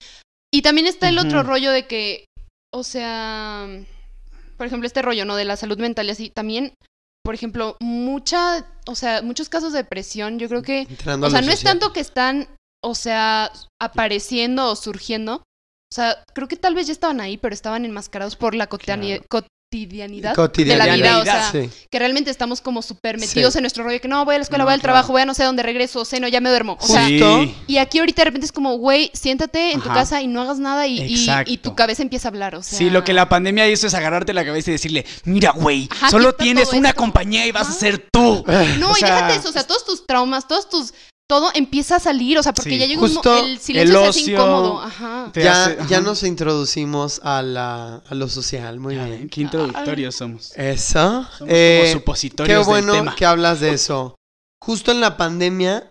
Y 0.53 0.61
también 0.61 0.87
está 0.87 1.09
el 1.09 1.19
otro 1.19 1.43
rollo 1.43 1.71
de 1.71 1.85
que, 1.85 2.25
o 2.73 2.83
sea, 2.83 3.67
por 4.57 4.67
ejemplo, 4.67 4.85
este 4.85 5.01
rollo, 5.01 5.25
¿no? 5.25 5.35
De 5.35 5.45
la 5.45 5.55
salud 5.55 5.79
mental 5.79 6.07
y 6.07 6.11
así. 6.11 6.29
También, 6.29 6.73
por 7.23 7.35
ejemplo, 7.35 7.77
mucha, 7.79 8.65
o 8.87 8.95
sea, 8.95 9.21
muchos 9.21 9.49
casos 9.49 9.73
de 9.73 9.79
depresión, 9.79 10.39
yo 10.39 10.47
creo 10.49 10.61
que, 10.61 10.81
Entrando 10.81 11.27
o 11.27 11.29
sea, 11.29 11.41
no 11.41 11.51
es 11.51 11.61
tanto 11.63 11.93
que 11.93 11.99
están, 11.99 12.47
o 12.83 12.95
sea, 12.95 13.51
apareciendo 13.79 14.69
o 14.69 14.75
surgiendo. 14.75 15.35
O 15.35 15.93
sea, 15.93 16.23
creo 16.33 16.47
que 16.47 16.55
tal 16.55 16.73
vez 16.73 16.87
ya 16.87 16.93
estaban 16.93 17.19
ahí, 17.19 17.37
pero 17.37 17.53
estaban 17.53 17.85
enmascarados 17.85 18.35
por 18.35 18.55
la 18.55 18.67
cotidiani- 18.69 19.21
cotidianidad, 19.71 20.35
de 20.35 20.75
la 20.75 20.95
vida. 20.95 21.19
O 21.19 21.23
sea, 21.23 21.51
sí. 21.51 21.69
que 21.89 21.99
realmente 21.99 22.29
estamos 22.29 22.61
como 22.61 22.81
súper 22.81 23.17
metidos 23.17 23.53
Sí. 23.53 23.59
en 23.59 23.63
nuestro 23.63 23.83
rollo, 23.83 23.99
que 24.01 24.07
no, 24.07 24.23
voy 24.25 24.35
a 24.35 24.37
la 24.37 24.43
escuela, 24.43 24.63
No, 24.63 24.65
voy 24.65 24.73
al 24.73 24.79
claro. 24.81 24.93
trabajo, 24.93 25.13
voy 25.13 25.21
a 25.21 25.25
no 25.25 25.33
sé 25.33 25.43
dónde 25.43 25.63
regreso, 25.63 26.03
ceno, 26.05 26.27
ya 26.27 26.41
me 26.41 26.49
duermo. 26.49 26.77
O 26.79 26.85
sea. 26.87 27.07
Sí. 27.07 27.55
y 27.67 27.77
aquí 27.77 27.99
ahorita 27.99 28.21
de 28.21 28.25
repente 28.25 28.45
es 28.45 28.51
como, 28.51 28.75
güey, 28.77 29.09
siéntate 29.13 29.71
en 29.71 29.81
tu 29.81 29.89
casa 29.89 30.21
y 30.21 30.27
no 30.27 30.41
hagas 30.41 30.59
nada 30.59 30.87
y, 30.87 30.99
y- 31.47 31.57
tu 31.57 31.75
cabeza 31.75 32.01
empieza 32.01 32.27
a 32.27 32.31
hablar, 32.31 32.55
o 32.55 32.63
sea... 32.63 32.77
Sí, 32.77 32.89
lo 32.89 33.03
que 33.03 33.13
la 33.13 33.29
pandemia 33.29 33.67
hizo 33.69 33.87
es 33.87 33.93
agarrarte 33.93 34.33
la 34.33 34.43
cabeza 34.45 34.71
y 34.71 34.73
decirle, 34.73 35.05
mira, 35.25 35.51
güey, 35.51 35.87
solo 36.09 36.33
tienes 36.33 36.73
una 36.73 36.89
esto". 36.89 36.99
compañía 37.01 37.45
y 37.45 37.51
vas 37.51 37.69
a 37.69 37.73
ser 37.73 38.09
tú. 38.11 38.43
No, 38.79 38.91
o 38.91 38.97
y 38.97 39.01
déjate 39.01 39.35
eso, 39.35 39.49
o 39.49 39.51
sea, 39.51 39.63
todos 39.65 39.85
tus 39.85 40.05
traumas, 40.05 40.47
todos 40.47 40.69
tus... 40.69 40.93
Todo 41.31 41.49
empieza 41.53 41.95
a 41.95 41.99
salir, 42.01 42.37
o 42.37 42.43
sea, 42.43 42.53
porque 42.53 42.71
Sí. 42.71 42.77
ya 42.79 42.85
llega 42.87 43.01
un... 43.01 43.07
El 43.07 43.57
silencio 43.57 43.81
el 43.81 43.87
se 44.03 44.09
hace 44.09 44.19
ocio- 44.19 44.33
incómodo, 44.33 44.81
ajá. 44.81 45.31
Ya, 45.33 45.63
hace- 45.65 45.77
ya 45.87 46.01
nos 46.01 46.23
introducimos 46.23 47.21
a, 47.23 47.41
la, 47.41 48.03
a 48.05 48.15
lo 48.15 48.27
social, 48.27 48.81
muy 48.81 48.95
Ya 48.95 49.05
bien. 49.05 49.29
Qué 49.29 49.39
introductorios 49.41 50.15
somos. 50.15 50.51
Eso. 50.57 51.25
Somos 51.37 51.53
Eh, 51.53 51.79
como 51.85 51.93
supositorios 51.99 52.59
qué 52.59 52.65
bueno 52.69 52.91
del 52.93 53.01
tema. 53.03 53.15
que 53.15 53.25
hablas 53.25 53.61
de 53.61 53.71
eso. 53.73 54.15
Justo 54.61 54.91
en 54.91 54.99
la 54.99 55.15
pandemia, 55.15 55.87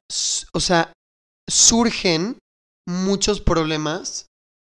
o 0.53 0.61
sea, 0.61 0.93
surgen 1.49 2.37
muchos 2.87 3.41
problemas 3.41 4.27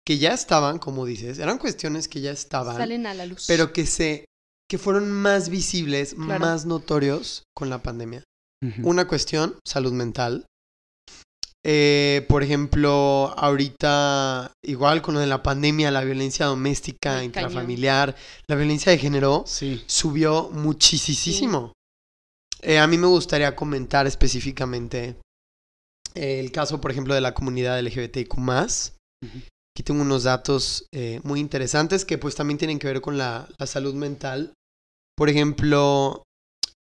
que 0.07 0.19
ya 0.19 0.33
estaban, 0.33 0.79
como 0.79 1.05
dices, 1.07 1.39
eran 1.39 1.59
cuestiones 1.59 2.09
que 2.09 2.21
ya 2.21 2.31
estaban, 2.31 2.77
Salen 2.77 3.07
a 3.07 3.15
la 3.15 3.27
luz. 3.27 3.45
pero 3.49 3.73
que 3.73 3.85
se 3.87 4.25
que 4.71 4.79
fueron 4.79 5.11
más 5.13 5.49
visibles, 5.51 6.15
Claro. 6.15 6.41
más 6.41 6.67
notorios 6.67 7.43
con 7.55 7.69
la 7.69 7.83
pandemia. 7.83 8.23
Una 8.85 9.09
cuestión, 9.09 9.57
salud 9.67 9.93
mental. 9.93 10.47
Eh, 11.65 12.27
por 12.29 12.43
ejemplo, 12.43 13.33
ahorita, 13.37 14.53
igual 14.65 15.01
con 15.01 15.15
lo 15.15 15.21
de 15.21 15.29
la 15.29 15.43
pandemia, 15.45 15.91
la 15.93 16.03
violencia 16.03 16.47
doméstica, 16.47 17.19
Ay, 17.19 17.29
cañón. 17.31 17.51
intrafamiliar, 17.51 18.17
la 18.49 18.57
violencia 18.57 18.91
de 18.91 18.99
género, 18.99 19.45
Sí. 19.47 19.83
subió 19.87 20.51
muchísimo. 20.51 21.73
Eh, 22.63 22.79
a 22.79 22.87
mí 22.87 22.99
me 22.99 23.07
gustaría 23.07 23.55
comentar 23.57 24.07
específicamente 24.07 25.17
eh, 26.15 26.41
el 26.41 26.51
caso, 26.53 26.81
por 26.81 26.91
ejemplo, 26.91 27.15
de 27.15 27.21
la 27.21 27.33
comunidad 27.35 27.79
LGBTIQ+. 27.79 28.37
Ujú. 28.39 29.39
Aquí 29.75 29.83
tengo 29.85 30.03
unos 30.03 30.25
datos 30.25 30.85
eh, 30.93 31.21
muy 31.25 31.41
interesantes 31.41 32.05
que 32.05 32.19
pues 32.19 32.35
también 32.35 32.59
tienen 32.59 32.79
que 32.79 32.89
ver 32.89 33.01
con 33.01 33.17
la, 33.17 33.49
la 33.59 33.67
salud 33.67 33.95
mental. 33.95 34.53
Por 35.17 35.31
ejemplo, 35.31 36.23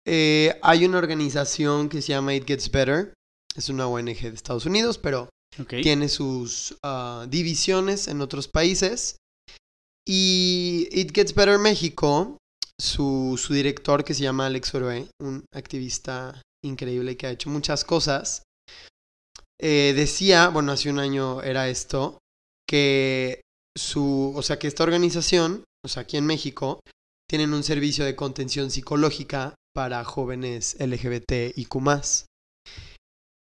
eh, 0.07 0.59
hay 0.63 0.87
una 0.87 0.99
organización 0.99 1.89
que 1.91 2.01
se 2.01 2.09
llama 2.09 2.35
It 2.35 2.47
Gets 2.47 2.71
Better. 2.71 3.13
Es 3.59 3.69
una 3.69 3.89
ONG 3.89 4.21
de 4.21 4.29
Estados 4.29 4.67
Unidos, 4.67 4.99
pero 4.99 5.29
tiene 5.67 6.09
sus 6.09 6.77
ah, 6.85 7.27
divisiones 7.29 8.07
en 8.07 8.21
otros 8.21 8.47
países. 8.47 9.17
Y 10.07 10.89
It 10.93 11.13
Gets 11.13 11.35
Better 11.35 11.59
México, 11.59 12.39
su, 12.81 13.37
su 13.37 13.53
director 13.53 14.05
que 14.05 14.15
se 14.15 14.23
llama 14.23 14.47
Alex 14.47 14.75
Oroe, 14.75 15.09
un 15.21 15.45
activista 15.53 16.41
increíble 16.65 17.17
que 17.17 17.27
ha 17.27 17.33
hecho 17.33 17.51
muchas 17.51 17.85
cosas, 17.85 18.45
eh, 19.61 19.93
decía, 19.97 20.49
bueno, 20.49 20.71
hace 20.71 20.89
un 20.89 21.01
año 21.01 21.43
era 21.43 21.69
esto, 21.69 22.19
que 22.69 23.41
su, 23.77 24.33
o 24.37 24.43
sea, 24.43 24.59
que 24.59 24.69
esta 24.69 24.85
organización, 24.85 25.65
o 25.85 25.89
sea, 25.89 26.03
aquí 26.03 26.17
en 26.17 26.27
México, 26.27 26.81
tienen 27.29 27.53
un 27.53 27.65
servicio 27.65 28.05
de 28.05 28.15
contención 28.15 28.71
psicológica 28.71 29.55
para 29.75 30.05
jóvenes 30.05 30.77
LGBT 30.79 31.57
y 31.57 31.65
Q+. 31.67 31.81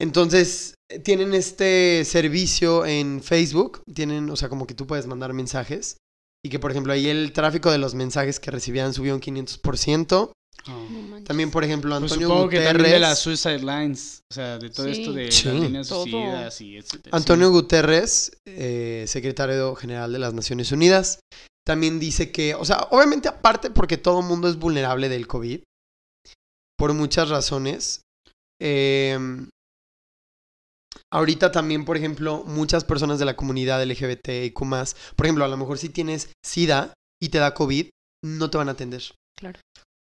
Entonces, 0.01 0.75
eh, 0.89 0.99
tienen 0.99 1.33
este 1.33 2.03
servicio 2.05 2.85
en 2.85 3.21
Facebook, 3.21 3.83
tienen, 3.93 4.29
o 4.29 4.35
sea, 4.35 4.49
como 4.49 4.67
que 4.67 4.73
tú 4.73 4.85
puedes 4.87 5.07
mandar 5.07 5.33
mensajes 5.33 5.97
y 6.45 6.49
que, 6.49 6.59
por 6.59 6.71
ejemplo, 6.71 6.91
ahí 6.93 7.07
el 7.07 7.31
tráfico 7.31 7.71
de 7.71 7.77
los 7.77 7.93
mensajes 7.95 8.39
que 8.39 8.51
recibían 8.51 8.93
subió 8.93 9.13
un 9.15 9.21
500%. 9.21 10.31
Oh. 10.67 10.87
También, 11.25 11.51
por 11.51 11.63
ejemplo, 11.63 11.89
Pues 11.99 12.11
Antonio 12.11 12.27
supongo 12.27 12.49
que 12.49 12.57
también 12.57 12.77
de 12.77 12.83
Guterres. 12.83 13.01
las 13.01 13.19
Suicide 13.19 13.59
Lines, 13.59 14.21
o 14.31 14.33
sea, 14.33 14.59
de 14.59 14.69
todo 14.69 14.85
Sí. 14.85 14.91
esto 15.01 15.13
de 15.13 15.31
Sí. 15.31 15.45
las 15.47 15.55
líneas 15.55 15.87
Todo. 15.87 16.03
suicidas 16.03 16.61
y 16.61 16.77
etcétera. 16.77 17.17
Antonio 17.17 17.47
sí. 17.47 17.51
Guterres, 17.53 18.31
eh, 18.45 19.05
secretario 19.07 19.75
general 19.75 20.11
de 20.13 20.19
las 20.19 20.33
Naciones 20.33 20.71
Unidas, 20.71 21.19
también 21.65 21.99
dice 21.99 22.31
que, 22.31 22.55
o 22.55 22.65
sea, 22.65 22.87
obviamente 22.91 23.29
aparte 23.29 23.71
porque 23.71 23.97
todo 23.97 24.19
el 24.19 24.25
mundo 24.25 24.47
es 24.49 24.57
vulnerable 24.57 25.07
del 25.09 25.27
COVID, 25.27 25.61
por 26.77 26.93
muchas 26.93 27.29
razones. 27.29 28.01
eh, 28.61 29.17
ahorita 31.13 31.51
también, 31.51 31.85
por 31.85 31.95
ejemplo, 31.95 32.43
muchas 32.45 32.83
personas 32.83 33.19
de 33.19 33.25
la 33.25 33.35
comunidad 33.35 33.81
LGBTIQ+, 33.83 34.53
por 35.15 35.25
ejemplo, 35.25 35.45
a 35.45 35.47
lo 35.47 35.57
mejor 35.57 35.77
si 35.77 35.89
tienes 35.89 36.29
SIDA 36.45 36.93
y 37.21 37.29
te 37.29 37.37
da 37.37 37.53
COVID, 37.53 37.89
no 38.25 38.49
te 38.49 38.57
van 38.57 38.67
a 38.69 38.71
atender. 38.73 39.03
Claro. 39.39 39.59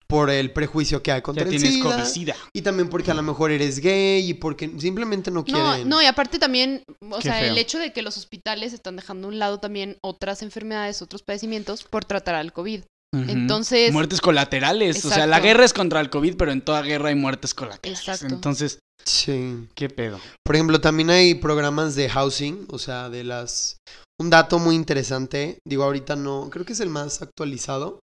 Por 0.07 0.29
el 0.29 0.51
prejuicio 0.51 1.01
que 1.01 1.11
hay 1.13 1.21
contra 1.21 1.45
Ya 1.45 1.49
el 1.51 1.55
tienes 1.57 1.75
SIDA. 1.75 1.95
covicida. 1.95 2.35
Y 2.53 2.61
también 2.63 2.89
porque 2.89 3.11
a 3.11 3.13
lo 3.13 3.23
mejor 3.23 3.51
eres 3.51 3.79
gay 3.79 4.29
y 4.29 4.33
porque 4.33 4.69
simplemente 4.77 5.31
no 5.31 5.39
No, 5.39 5.45
quieren. 5.45 5.87
no, 5.87 6.01
y 6.01 6.05
aparte 6.05 6.37
también, 6.37 6.83
o 7.09 7.17
Qué 7.17 7.23
sea, 7.23 7.45
el 7.45 7.57
hecho 7.57 7.79
de 7.79 7.93
que 7.93 8.01
los 8.01 8.17
hospitales 8.17 8.73
están 8.73 8.95
dejando 8.97 9.27
a 9.27 9.31
un 9.31 9.39
lado 9.39 9.59
también 9.59 9.97
otras 10.03 10.41
enfermedades, 10.41 11.01
otros 11.01 11.23
padecimientos 11.23 11.83
por 11.83 12.03
tratar 12.05 12.35
al 12.35 12.51
COVID. 12.51 12.81
Entonces- 13.13 13.91
Muertes 13.91 14.21
colaterales. 14.21 15.03
O 15.05 15.09
sea, 15.09 15.27
la 15.27 15.39
guerra 15.39 15.65
es 15.65 15.73
contra 15.73 15.99
el 15.99 16.09
COVID, 16.09 16.35
pero 16.37 16.51
en 16.51 16.61
toda 16.61 16.81
guerra 16.81 17.09
hay 17.09 17.15
muertes 17.15 17.53
colaterales. 17.53 17.99
Exacto. 17.99 18.33
Entonces, 18.33 18.79
Sí. 19.05 19.67
¿qué 19.75 19.89
pedo? 19.89 20.19
Por 20.45 20.55
ejemplo, 20.55 20.79
también 20.79 21.09
hay 21.09 21.35
programas 21.35 21.95
de 21.95 22.07
housing, 22.09 22.67
o 22.69 22.77
sea, 22.79 23.09
de 23.09 23.23
las... 23.23 23.77
Un 24.19 24.29
dato 24.29 24.59
muy 24.59 24.75
interesante, 24.75 25.57
digo 25.67 25.83
ahorita 25.83 26.15
no, 26.15 26.49
creo 26.51 26.63
que 26.65 26.73
es 26.73 26.79
el 26.79 26.89
más 26.89 27.23
actualizado, 27.23 27.99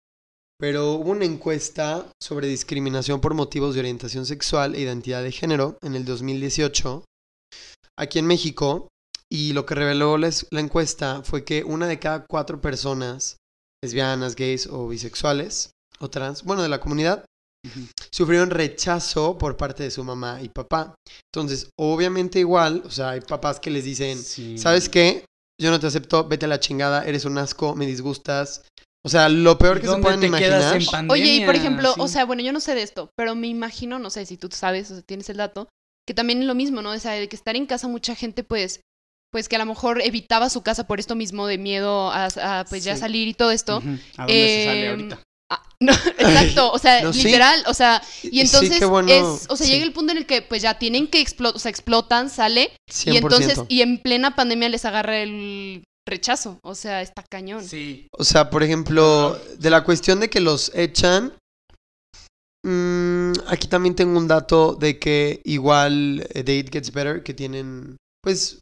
pero 0.57 0.93
hubo 0.93 1.11
una 1.11 1.25
encuesta 1.25 2.05
sobre 2.23 2.47
discriminación 2.47 3.19
por 3.19 3.33
motivos 3.33 3.73
de 3.73 3.81
orientación 3.81 4.25
sexual 4.25 4.75
e 4.75 4.79
identidad 4.79 5.21
de 5.21 5.33
género 5.33 5.77
en 5.83 5.95
el 5.95 6.05
2018, 6.05 7.03
aquí 7.99 8.19
en 8.19 8.27
México, 8.27 8.87
y 9.29 9.51
lo 9.51 9.65
que 9.65 9.75
reveló 9.75 10.17
la 10.17 10.29
encuesta 10.51 11.21
fue 11.23 11.43
que 11.43 11.65
una 11.65 11.87
de 11.87 11.99
cada 11.99 12.25
cuatro 12.25 12.61
personas, 12.61 13.35
lesbianas, 13.85 14.35
gays 14.35 14.67
o 14.67 14.87
bisexuales, 14.87 15.71
o 15.99 16.09
trans, 16.09 16.43
bueno, 16.43 16.61
de 16.63 16.69
la 16.69 16.79
comunidad, 16.79 17.23
Ujú. 17.65 17.87
sufrieron 18.11 18.49
rechazo 18.49 19.37
por 19.37 19.55
parte 19.57 19.83
de 19.83 19.91
su 19.91 20.03
mamá 20.03 20.41
y 20.41 20.49
papá. 20.49 20.95
Entonces, 21.33 21.69
obviamente 21.79 22.39
igual, 22.39 22.83
o 22.85 22.91
sea, 22.91 23.11
hay 23.11 23.21
papás 23.21 23.59
que 23.59 23.69
les 23.71 23.83
dicen, 23.83 24.17
Sí. 24.17 24.57
¿sabes 24.57 24.89
qué? 24.89 25.25
Yo 25.61 25.71
no 25.71 25.79
te 25.79 25.87
acepto, 25.87 26.27
vete 26.27 26.45
a 26.45 26.49
la 26.49 26.59
chingada, 26.59 27.05
eres 27.05 27.23
un 27.25 27.37
asco, 27.37 27.75
me 27.75 27.85
disgustas. 27.85 28.63
O 29.05 29.09
sea, 29.09 29.29
lo 29.29 29.57
peor 29.57 29.77
que 29.79 29.85
se 29.85 29.91
¿Dónde 29.91 30.03
pueden 30.03 30.19
te 30.19 30.27
quedas 30.37 30.61
imaginar. 30.73 30.81
en 30.81 30.85
pandemia? 30.87 31.13
Oye, 31.13 31.35
y 31.35 31.45
por 31.45 31.55
ejemplo, 31.55 31.93
Sí. 31.93 32.01
o 32.01 32.07
sea, 32.07 32.25
bueno, 32.25 32.41
yo 32.41 32.51
no 32.51 32.59
sé 32.59 32.73
de 32.75 32.81
esto, 32.81 33.09
pero 33.15 33.35
me 33.35 33.47
imagino, 33.47 33.99
no 33.99 34.09
sé 34.09 34.25
si 34.25 34.35
tú 34.35 34.49
sabes 34.51 34.89
o 34.91 34.95
si 34.97 35.03
tienes 35.03 35.29
el 35.29 35.37
dato, 35.37 35.69
que 36.07 36.13
también 36.13 36.39
es 36.41 36.45
lo 36.45 36.55
mismo, 36.55 36.81
¿no? 36.81 36.91
O 36.91 36.99
sea, 36.99 37.13
de 37.13 37.29
que 37.29 37.35
estar 37.35 37.55
en 37.55 37.67
casa 37.67 37.87
mucha 37.87 38.15
gente, 38.15 38.43
pues, 38.43 38.81
pues 39.35 39.49
que 39.49 39.57
a 39.57 39.59
lo 39.59 39.65
mejor 39.65 40.01
evitaba 40.01 40.49
su 40.49 40.61
casa 40.61 40.87
por 40.87 40.97
esto 41.01 41.13
mismo 41.13 41.45
de 41.45 41.57
miedo 41.57 42.09
a, 42.09 42.27
a, 42.41 42.63
pues 42.69 42.85
ya 42.85 42.95
salir 42.95 43.27
y 43.27 43.33
todo 43.33 43.51
esto. 43.51 43.83
¿A 44.15 44.21
dónde 44.27 44.33
se 44.47 44.65
sale 44.65 44.85
Em, 44.85 44.91
ahorita? 44.91 45.23
Ah, 45.51 45.61
no, 45.81 45.91
exacto, 46.17 46.71
o 46.71 46.79
sea, 46.79 47.03
No, 47.03 47.11
sí. 47.11 47.25
literal, 47.25 47.61
o 47.67 47.73
sea, 47.73 48.01
y 48.23 48.39
entonces 48.39 48.87
bueno, 48.87 49.11
es, 49.11 49.45
o 49.49 49.57
sea, 49.57 49.67
sí. 49.67 49.73
llega 49.73 49.83
el 49.83 49.91
punto 49.91 50.13
en 50.13 50.19
el 50.19 50.25
que 50.25 50.41
pues 50.41 50.61
ya 50.61 50.79
tienen 50.79 51.07
que 51.07 51.19
explotar, 51.19 51.57
o 51.57 51.59
sea, 51.59 51.69
explotan, 51.69 52.29
sale, 52.29 52.71
100%. 52.89 53.13
y 53.13 53.17
entonces, 53.17 53.59
y 53.67 53.81
en 53.81 53.97
plena 53.97 54.37
pandemia 54.37 54.69
les 54.69 54.85
agarra 54.85 55.17
el 55.17 55.83
rechazo, 56.07 56.57
o 56.63 56.73
sea, 56.73 57.01
está 57.01 57.21
cañón. 57.29 57.61
Sí. 57.65 58.07
O 58.17 58.23
sea, 58.23 58.49
por 58.49 58.63
ejemplo, 58.63 59.37
de 59.59 59.69
la 59.69 59.83
cuestión 59.83 60.21
de 60.21 60.29
que 60.29 60.39
los 60.39 60.71
echan. 60.73 61.33
mm, 62.65 63.33
aquí 63.47 63.67
también 63.67 63.95
tengo 63.95 64.17
un 64.17 64.29
dato 64.29 64.75
de 64.75 64.97
que 64.97 65.41
igual 65.43 66.25
eh, 66.33 66.53
It 66.53 66.71
Gets 66.71 66.93
Better, 66.93 67.21
que 67.21 67.33
tienen, 67.33 67.97
pues, 68.23 68.59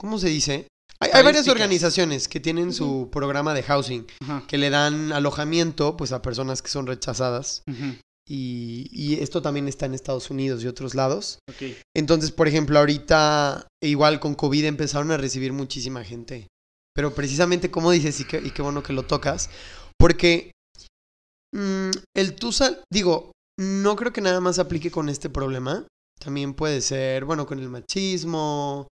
¿cómo 0.00 0.18
se 0.18 0.28
dice? 0.28 0.66
Hay, 0.98 1.10
hay 1.12 1.22
varias 1.22 1.46
organizaciones 1.48 2.26
que 2.26 2.40
tienen 2.40 2.72
su 2.72 3.10
programa 3.12 3.52
de 3.52 3.62
housing, 3.62 4.06
que 4.48 4.56
le 4.56 4.70
dan 4.70 5.12
alojamiento, 5.12 5.96
pues, 5.96 6.12
a 6.12 6.22
personas 6.22 6.62
que 6.62 6.70
son 6.70 6.86
rechazadas. 6.86 7.62
Y, 8.26 8.88
y 8.92 9.20
esto 9.20 9.42
también 9.42 9.68
está 9.68 9.86
en 9.86 9.94
Estados 9.94 10.30
Unidos 10.30 10.62
y 10.62 10.68
otros 10.68 10.94
lados. 10.94 11.38
Ok. 11.50 11.76
Entonces, 11.94 12.30
por 12.30 12.48
ejemplo, 12.48 12.78
ahorita 12.78 13.66
igual 13.82 14.20
con 14.20 14.34
COVID 14.34 14.64
empezaron 14.64 15.10
a 15.10 15.16
recibir 15.16 15.52
muchísima 15.52 16.04
gente. 16.04 16.46
Pero 16.94 17.14
precisamente 17.14 17.70
como 17.70 17.90
dices, 17.90 18.20
y, 18.20 18.24
que, 18.24 18.38
y 18.38 18.50
qué 18.50 18.62
bueno 18.62 18.82
que 18.82 18.92
lo 18.92 19.04
tocas, 19.04 19.50
porque 19.98 20.52
mm, 21.54 21.90
el 22.14 22.34
TUSA, 22.36 22.78
digo, 22.90 23.32
no 23.58 23.96
creo 23.96 24.12
que 24.12 24.20
nada 24.20 24.40
más 24.40 24.58
aplique 24.58 24.90
con 24.90 25.08
este 25.08 25.28
problema. 25.28 25.86
También 26.18 26.54
puede 26.54 26.80
ser, 26.82 27.24
bueno, 27.24 27.46
con 27.46 27.58
el 27.58 27.68
machismo, 27.68 28.86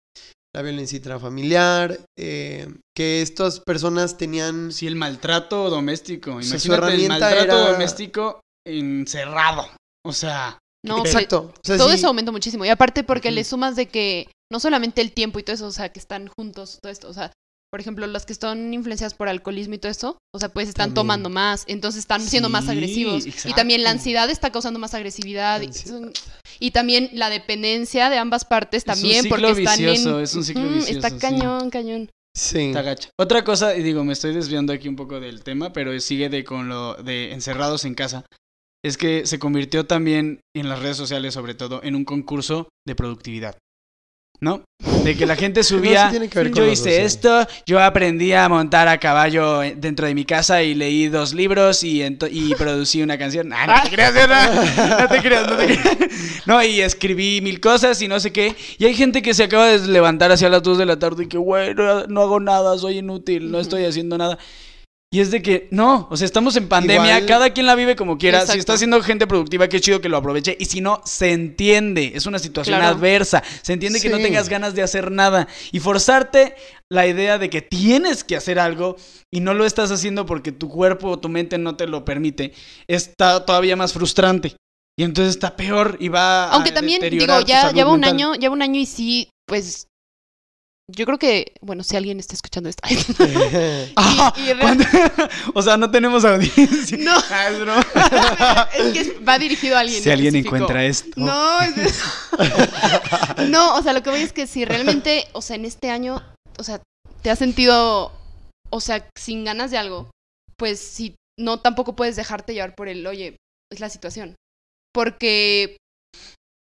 la 0.56 0.62
violencia 0.62 0.96
intrafamiliar, 0.96 2.00
eh, 2.18 2.66
que 2.96 3.20
estas 3.20 3.60
personas 3.60 4.16
tenían... 4.16 4.72
Sí, 4.72 4.86
el 4.86 4.96
maltrato 4.96 5.68
doméstico. 5.68 6.40
sea, 6.42 6.58
su 6.58 6.68
Imagínate 6.68 6.94
el 6.94 7.00
herramienta 7.02 7.18
maltrato 7.26 7.44
era- 7.58 7.66
endoméstico 7.66 8.40
encerrado. 8.66 9.68
O 10.04 10.12
sea, 10.12 10.58
No, 10.84 11.04
Exacto. 11.04 11.52
O 11.54 11.60
sea, 11.62 11.76
todo 11.76 11.88
sí- 11.90 11.96
eso 11.96 12.06
aumentó 12.08 12.32
muchísimo. 12.32 12.64
Y 12.64 12.68
aparte 12.68 13.04
porque 13.04 13.30
le 13.32 13.44
sumas 13.44 13.76
de 13.76 13.86
que 13.88 14.28
no 14.50 14.60
solamente 14.60 15.00
el 15.02 15.12
tiempo 15.12 15.38
y 15.38 15.42
todo 15.42 15.54
eso, 15.54 15.66
o 15.66 15.72
sea, 15.72 15.90
que 15.90 15.98
están 15.98 16.28
juntos, 16.38 16.78
todo 16.80 16.90
esto, 16.92 17.08
o 17.08 17.12
sea, 17.12 17.32
por 17.70 17.80
ejemplo, 17.80 18.06
los 18.06 18.24
que 18.24 18.32
están 18.32 18.72
influenciadas 18.72 19.14
por 19.14 19.28
alcoholismo 19.28 19.74
y 19.74 19.78
todo 19.78 19.90
eso, 19.90 20.18
o 20.34 20.38
sea, 20.38 20.48
pues 20.50 20.68
están 20.68 20.88
También. 20.88 20.94
tomando 20.94 21.28
más, 21.30 21.64
entonces 21.66 21.98
están 22.00 22.20
siendo 22.22 22.48
más 22.48 22.68
agresivos. 22.68 23.26
Y 23.44 23.52
también 23.54 23.82
la 23.82 23.90
ansiedad 23.90 24.30
está 24.30 24.50
causando 24.50 24.78
más 24.78 24.94
agresividad. 24.94 25.60
y- 26.60 26.70
también 26.70 27.10
la 27.12 27.28
dependencia 27.30 28.08
de 28.10 28.18
ambas 28.18 28.44
partes 28.44 28.84
un 28.84 28.94
también, 28.94 29.22
ciclo 29.24 29.48
porque 29.48 29.62
están 29.62 29.78
vicioso, 29.78 30.18
en... 30.18 30.24
es 30.24 30.34
un 30.34 30.44
ciclo 30.44 30.68
vicioso, 30.68 30.92
Está 30.92 31.10
sí. 31.10 31.18
cañón, 31.18 31.70
cañón. 31.70 32.10
Sí. 32.36 32.66
está 32.68 32.82
gacha. 32.82 33.08
Otra 33.18 33.44
cosa, 33.44 33.74
y 33.76 33.82
digo, 33.82 34.04
me 34.04 34.12
estoy 34.12 34.34
desviando 34.34 34.72
aquí 34.72 34.88
un 34.88 34.96
poco 34.96 35.20
del 35.20 35.42
tema, 35.42 35.72
pero 35.72 35.98
sigue 36.00 36.28
de 36.28 36.44
con 36.44 36.68
lo 36.68 36.94
de 36.94 37.32
encerrados 37.32 37.84
en 37.86 37.94
casa. 37.94 38.24
Es 38.84 38.96
que 38.98 39.26
se 39.26 39.38
convirtió 39.38 39.86
también 39.86 40.40
en 40.54 40.68
las 40.68 40.80
redes 40.80 40.96
sociales, 40.98 41.34
sobre 41.34 41.54
todo, 41.54 41.82
en 41.82 41.94
un 41.96 42.04
concurso 42.04 42.68
de 42.86 42.94
productividad. 42.94 43.56
¿No? 44.40 44.62
De 45.04 45.16
que 45.16 45.24
la 45.24 45.34
gente 45.36 45.60
No, 45.60 45.64
sí 45.64 45.74
subía. 45.74 46.12
con 46.32 46.52
Yo 46.52 46.66
hice 46.66 46.76
social. 46.76 47.06
esto, 47.06 47.46
yo 47.64 47.80
aprendí 47.82 48.32
a 48.34 48.48
montar 48.48 48.86
a 48.88 48.98
caballo 48.98 49.62
eh, 49.62 49.74
dentro 49.76 50.06
de 50.06 50.14
mi 50.14 50.24
casa 50.24 50.62
y 50.62 50.74
leí 50.74 51.08
dos 51.08 51.32
libros 51.32 51.82
y, 51.84 52.02
y 52.02 52.54
producí 52.54 53.02
una 53.02 53.16
canción. 53.16 53.50
Ah, 53.52 53.66
no 53.66 53.82
te 53.82 53.90
creas, 53.96 54.14
no, 54.76 54.98
no 54.98 55.08
te 55.08 55.22
creas, 55.22 55.46
no 55.50 55.56
te 55.56 55.66
creas. 55.66 55.96
No, 56.44 56.62
y 56.62 56.80
escribí 56.82 57.40
mil 57.40 57.60
cosas 57.60 58.00
y 58.02 58.08
no 58.08 58.20
sé 58.20 58.32
qué. 58.32 58.54
Y 58.78 58.84
hay 58.84 58.94
gente 58.94 59.22
que 59.22 59.32
se 59.32 59.44
acaba 59.44 59.66
de 59.68 59.78
levantar 59.88 60.30
hacia 60.32 60.48
las 60.50 60.62
2 60.62 60.78
de 60.78 60.86
la 60.86 60.98
tarde 60.98 61.24
y 61.24 61.28
que, 61.28 61.38
güey, 61.38 61.74
no, 61.74 62.06
no 62.06 62.20
hago 62.20 62.38
nada, 62.40 62.76
soy 62.78 62.98
inútil, 62.98 63.50
no 63.50 63.58
estoy 63.58 63.84
haciendo 63.84 64.18
nada. 64.18 64.38
Y 65.12 65.20
es 65.20 65.30
de 65.30 65.40
que, 65.40 65.68
no, 65.70 66.08
o 66.10 66.16
sea, 66.16 66.24
estamos 66.24 66.56
en 66.56 66.68
pandemia, 66.68 67.18
Igual- 67.18 67.26
cada 67.26 67.50
quien 67.50 67.66
la 67.66 67.76
vive 67.76 67.94
como 67.94 68.18
quiera. 68.18 68.44
Si 68.44 68.58
está 68.58 68.72
haciendo 68.72 69.00
gente 69.02 69.26
productiva, 69.28 69.68
qué 69.68 69.80
chido 69.80 70.00
que 70.00 70.08
lo 70.08 70.16
aproveche. 70.16 70.56
Y 70.58 70.64
si 70.64 70.80
no, 70.80 71.00
se 71.04 71.32
entiende. 71.32 72.12
Es 72.14 72.26
una 72.26 72.40
situación 72.40 72.78
Claro. 72.80 72.96
adversa. 72.96 73.42
Se 73.62 73.72
entiende 73.72 74.00
que 74.00 74.08
no 74.08 74.18
tengas 74.18 74.48
ganas 74.48 74.74
de 74.74 74.82
hacer 74.82 75.12
nada. 75.12 75.46
Y 75.70 75.78
forzarte 75.78 76.56
la 76.90 77.06
idea 77.06 77.38
de 77.38 77.48
que 77.50 77.62
tienes 77.62 78.24
que 78.24 78.36
hacer 78.36 78.58
algo 78.58 78.96
y 79.32 79.40
no 79.40 79.54
lo 79.54 79.64
estás 79.64 79.92
haciendo 79.92 80.26
porque 80.26 80.50
tu 80.50 80.68
cuerpo 80.68 81.08
o 81.08 81.18
tu 81.18 81.28
mente 81.28 81.56
no 81.56 81.76
te 81.76 81.86
lo 81.86 82.04
permite, 82.04 82.52
está 82.88 83.46
todavía 83.46 83.76
más 83.76 83.92
frustrante. 83.92 84.56
Y 84.98 85.04
entonces 85.04 85.34
está 85.34 85.54
peor 85.56 85.98
y 86.00 86.08
va 86.08 86.50
Aunque 86.50 86.70
a 86.70 86.74
también, 86.74 87.00
digo, 87.10 87.40
ya 87.42 87.70
lleva 87.70 87.92
un 87.92 88.04
año, 88.04 88.34
lleva 88.34 88.54
un 88.54 88.62
año 88.62 88.80
y 88.80 88.86
sí, 88.86 89.30
pues... 89.46 89.86
Yo 90.88 91.04
creo 91.04 91.18
que, 91.18 91.52
bueno, 91.60 91.82
si 91.82 91.96
alguien 91.96 92.20
está 92.20 92.34
escuchando 92.34 92.68
esto. 92.68 92.82
Ah, 93.96 94.32
o 95.54 95.62
sea, 95.62 95.76
no 95.76 95.90
tenemos 95.90 96.24
audiencia. 96.24 96.98
No. 96.98 97.16
Ah, 97.30 97.48
es 97.50 97.58
broma. 97.60 98.68
es 98.74 98.92
que 98.92 99.18
va 99.18 99.38
dirigido 99.38 99.76
a 99.76 99.80
alguien. 99.80 100.00
Si 100.02 100.10
alguien 100.10 100.28
específico. 100.36 100.56
encuentra 100.56 100.84
esto. 100.84 101.10
No, 101.16 101.60
es- 101.60 102.02
no, 103.48 103.74
o 103.74 103.82
sea, 103.82 103.92
lo 103.92 104.02
que 104.02 104.10
voy 104.10 104.20
es 104.20 104.32
que 104.32 104.46
si 104.46 104.64
realmente, 104.64 105.26
o 105.32 105.42
sea, 105.42 105.56
en 105.56 105.64
este 105.64 105.90
año, 105.90 106.22
o 106.58 106.62
sea, 106.62 106.80
te 107.22 107.30
has 107.30 107.38
sentido, 107.38 108.12
o 108.70 108.80
sea, 108.80 109.08
sin 109.18 109.44
ganas 109.44 109.72
de 109.72 109.78
algo, 109.78 110.10
pues 110.56 110.78
si 110.78 111.16
no, 111.38 111.58
tampoco 111.60 111.96
puedes 111.96 112.14
dejarte 112.16 112.54
llevar 112.54 112.74
por 112.76 112.88
el, 112.88 113.04
oye, 113.06 113.36
es 113.72 113.80
la 113.80 113.88
situación. 113.90 114.36
Porque, 114.94 115.76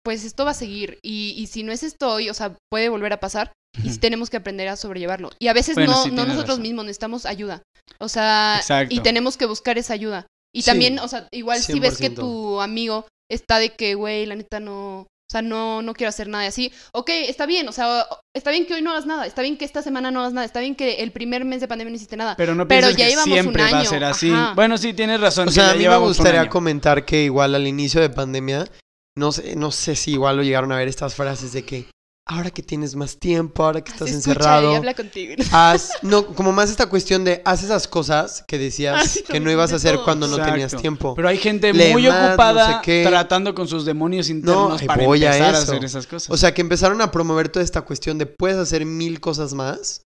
pues 0.04 0.26
esto 0.26 0.44
va 0.44 0.52
a 0.52 0.56
seguir. 0.56 1.00
Y, 1.04 1.34
y 1.38 1.48
si 1.48 1.64
no 1.64 1.72
es 1.72 1.84
esto 1.84 2.12
hoy, 2.12 2.30
o 2.30 2.34
sea, 2.34 2.56
puede 2.70 2.90
volver 2.90 3.14
a 3.14 3.20
pasar. 3.22 3.54
Y 3.84 3.90
sí 3.92 3.98
tenemos 4.00 4.30
que 4.30 4.38
aprender 4.38 4.68
a 4.68 4.76
sobrellevarlo. 4.76 5.30
Y 5.40 5.48
a 5.48 5.54
veces 5.54 5.76
Bueno, 5.76 5.92
no, 5.94 6.04
sí, 6.04 6.10
no 6.10 6.16
tienes 6.16 6.28
nosotros 6.34 6.58
razón. 6.58 6.62
mismos 6.64 6.86
necesitamos 6.86 7.26
ayuda. 7.26 7.62
O 8.00 8.10
sea, 8.10 8.58
Exacto. 8.60 8.94
y 8.94 9.00
tenemos 9.02 9.38
que 9.38 9.46
buscar 9.46 9.78
esa 9.78 9.94
ayuda. 9.94 10.26
Y 10.54 10.64
Sí. 10.64 10.72
también, 10.72 11.00
o 11.00 11.08
sea, 11.08 11.28
igual 11.32 11.60
si 11.62 11.80
ves 11.80 11.98
que 11.98 12.10
100%. 12.10 12.16
tu 12.16 12.62
amigo 12.62 13.06
está 13.32 13.60
de 13.60 13.70
que, 13.70 13.94
güey, 13.94 14.26
la 14.26 14.36
neta 14.36 14.60
no, 14.60 15.02
o 15.02 15.08
sea, 15.32 15.44
no, 15.44 15.84
no 15.84 15.94
quiero 15.94 16.10
hacer 16.10 16.28
nada 16.28 16.46
y 16.46 16.48
así. 16.48 16.72
Ok, 16.94 17.10
está 17.12 17.46
bien, 17.46 17.68
o 17.68 17.72
sea, 17.72 18.08
está 18.36 18.50
bien 18.50 18.66
que 18.66 18.74
hoy 18.74 18.82
no 18.82 18.90
hagas 18.92 19.06
nada, 19.06 19.28
está 19.28 19.44
bien 19.44 19.58
que 19.58 19.66
esta 19.66 19.84
semana 19.84 20.10
no 20.10 20.22
hagas 20.22 20.34
nada, 20.34 20.46
está 20.46 20.60
bien 20.60 20.74
que 20.76 20.96
el 21.04 21.12
primer 21.12 21.46
mes 21.46 21.62
de 21.62 21.68
pandemia 21.68 21.92
no 21.92 21.96
hiciste 21.98 22.18
nada. 22.18 22.36
Pero 22.36 22.56
no 22.56 22.68
Pero 22.68 22.90
ya 22.90 22.96
que 22.96 23.10
llevamos 23.12 23.28
un 23.28 23.34
siempre 23.44 23.64
va 23.64 23.70
a 23.70 23.80
año, 23.82 23.90
ser 23.90 24.04
así. 24.04 24.32
ajá. 24.32 24.54
Bueno, 24.56 24.78
sí, 24.80 24.94
tienes 24.94 25.22
razón. 25.22 25.50
O 25.50 25.52
sea, 25.52 25.70
a 25.72 25.76
mí 25.76 25.88
me 25.88 25.98
gustaría 25.98 26.42
año. 26.42 26.50
comentar 26.50 27.06
que 27.06 27.24
igual 27.26 27.54
al 27.54 27.68
inicio 27.68 28.02
de 28.02 28.10
pandemia, 28.10 28.66
no 29.16 29.32
sé, 29.32 29.56
no 29.56 29.70
sé 29.72 29.96
si 29.96 30.14
igual 30.14 30.38
lo 30.38 30.44
llegaron 30.44 30.72
a 30.72 30.78
ver 30.78 30.88
estas 30.88 31.14
frases 31.14 31.54
de 31.54 31.64
que 31.64 31.86
ahora 32.30 32.52
que 32.52 32.62
tienes 32.62 32.96
más 32.96 33.18
tiempo, 33.18 33.64
ahora 33.64 33.82
que 33.84 33.92
estás 33.92 34.08
Se 34.08 34.16
escucha 34.16 34.32
encerrado, 34.32 34.72
y 34.72 34.76
habla 34.76 34.94
contigo. 34.94 35.34
haz, 35.52 35.90
no, 36.04 36.28
como 36.28 36.52
más 36.52 36.70
esta 36.70 36.88
cuestión 36.88 37.24
de 37.24 37.42
haz 37.44 37.64
esas 37.64 37.88
cosas 37.88 38.44
que 38.48 38.60
decías 38.60 39.18
Ah, 39.18 39.32
que 39.32 39.40
no 39.40 39.52
ibas 39.52 39.74
a 39.74 39.78
hacer 39.78 39.96
todo. 39.96 40.06
cuando 40.06 40.28
no 40.28 40.38
tenías 40.38 40.76
tiempo. 40.76 41.16
Pero 41.16 41.28
hay 41.28 41.40
gente 41.40 41.74
Lee 41.74 41.92
muy 41.92 42.04
más, 42.08 42.22
no 42.22 42.28
ocupada 42.28 42.84
sé 42.84 43.04
tratando 43.04 43.56
con 43.56 43.68
sus 43.68 43.84
demonios 43.84 44.30
internos 44.30 44.80
ahí 44.80 44.88
para 44.88 45.04
voy 45.04 45.26
a 45.26 45.36
empezar 45.36 45.56
a, 45.56 45.58
eso. 45.58 45.72
hacer 45.72 45.84
esas 45.84 46.06
cosas. 46.06 46.30
O 46.30 46.38
sea, 46.38 46.54
que 46.54 46.62
empezaron 46.62 47.02
a 47.02 47.10
promover 47.10 47.50
toda 47.50 47.66
esta 47.66 47.82
cuestión 47.82 48.20
de 48.20 48.28
puedes 48.28 48.58
hacer 48.58 48.86
mil 48.86 49.20
cosas 49.20 49.54
más. 49.54 50.04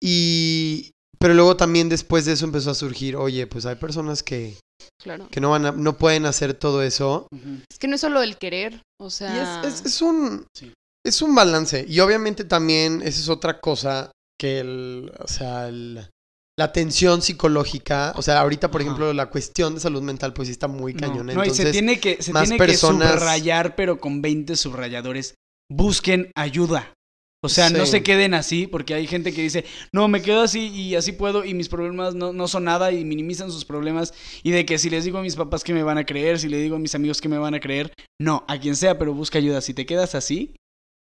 Y 0.00 0.91
pero 1.22 1.34
luego 1.34 1.56
también 1.56 1.88
después 1.88 2.24
de 2.26 2.32
eso 2.32 2.44
empezó 2.44 2.70
a 2.70 2.74
surgir, 2.74 3.16
oye, 3.16 3.46
pues 3.46 3.64
hay 3.66 3.76
personas 3.76 4.22
que, 4.22 4.56
Claro. 5.02 5.28
que 5.30 5.40
no 5.40 5.50
van 5.50 5.66
a, 5.66 5.72
no 5.72 5.96
pueden 5.96 6.26
hacer 6.26 6.54
todo 6.54 6.82
eso. 6.82 7.26
Es 7.70 7.78
que 7.78 7.88
no 7.88 7.94
es 7.94 8.00
solo 8.00 8.22
el 8.22 8.36
querer, 8.36 8.82
o 9.00 9.06
Y 9.06 9.10
sea... 9.10 9.62
es, 9.64 9.80
es- 9.80 9.86
es 9.86 10.02
un 10.02 10.46
Sí. 10.54 10.72
es 11.06 11.22
un 11.22 11.34
balance. 11.34 11.84
Y 11.88 11.98
obviamente 12.00 12.44
también 12.44 13.00
esa 13.02 13.20
es 13.20 13.28
otra 13.28 13.60
cosa 13.60 14.10
que 14.38 14.60
el, 14.60 15.12
o 15.18 15.28
sea, 15.28 15.68
el- 15.68 16.08
la 16.58 16.70
tensión 16.72 17.22
psicológica, 17.22 18.12
o 18.16 18.22
sea, 18.22 18.40
ahorita 18.40 18.70
por 18.70 18.80
Ajá. 18.82 18.88
ejemplo 18.90 19.12
la 19.12 19.30
cuestión 19.30 19.74
de 19.74 19.80
salud 19.80 20.02
mental 20.02 20.32
pues 20.34 20.48
sí 20.48 20.52
está 20.52 20.68
muy 20.68 20.92
No, 20.94 21.00
cañona. 21.00 21.32
no, 21.32 21.40
y 21.40 21.48
Entonces, 21.48 21.66
se 21.66 21.72
tiene 21.72 21.98
que, 21.98 22.22
se 22.22 22.32
más 22.32 22.44
tiene 22.48 22.58
personas- 22.58 23.12
que 23.12 23.18
subrayar, 23.18 23.74
pero 23.74 23.98
con 23.98 24.20
20 24.22 24.54
subrayadores. 24.56 25.34
Busquen 25.70 26.30
ayuda. 26.36 26.92
O 27.44 27.48
sea, 27.48 27.70
no 27.70 27.86
se 27.86 28.04
queden 28.04 28.34
así, 28.34 28.68
porque 28.68 28.94
hay 28.94 29.06
gente 29.08 29.32
que 29.32 29.42
dice, 29.42 29.64
no, 29.92 30.06
me 30.06 30.22
quedo 30.22 30.42
así 30.42 30.68
y 30.68 30.94
así 30.94 31.10
puedo 31.10 31.44
y 31.44 31.54
mis 31.54 31.68
problemas 31.68 32.14
no, 32.14 32.32
no 32.32 32.46
son 32.46 32.64
nada 32.64 32.92
y 32.92 33.04
minimizan 33.04 33.50
sus 33.50 33.64
problemas. 33.64 34.14
Y 34.44 34.52
de 34.52 34.64
que 34.64 34.78
si 34.78 34.88
les 34.90 35.04
digo 35.04 35.18
a 35.18 35.22
mis 35.22 35.34
papás 35.34 35.64
que 35.64 35.72
me 35.74 35.82
van 35.82 35.98
a 35.98 36.06
creer, 36.06 36.38
si 36.38 36.48
le 36.48 36.58
digo 36.58 36.76
a 36.76 36.78
mis 36.78 36.94
amigos 36.94 37.20
que 37.20 37.28
me 37.28 37.38
van 37.38 37.54
a 37.54 37.60
creer, 37.60 37.92
no, 38.20 38.44
a 38.46 38.58
quien 38.60 38.76
sea, 38.76 38.96
pero 38.96 39.12
busca 39.12 39.38
ayuda. 39.38 39.60
Si 39.60 39.74
te 39.74 39.86
quedas 39.86 40.14
así, 40.14 40.54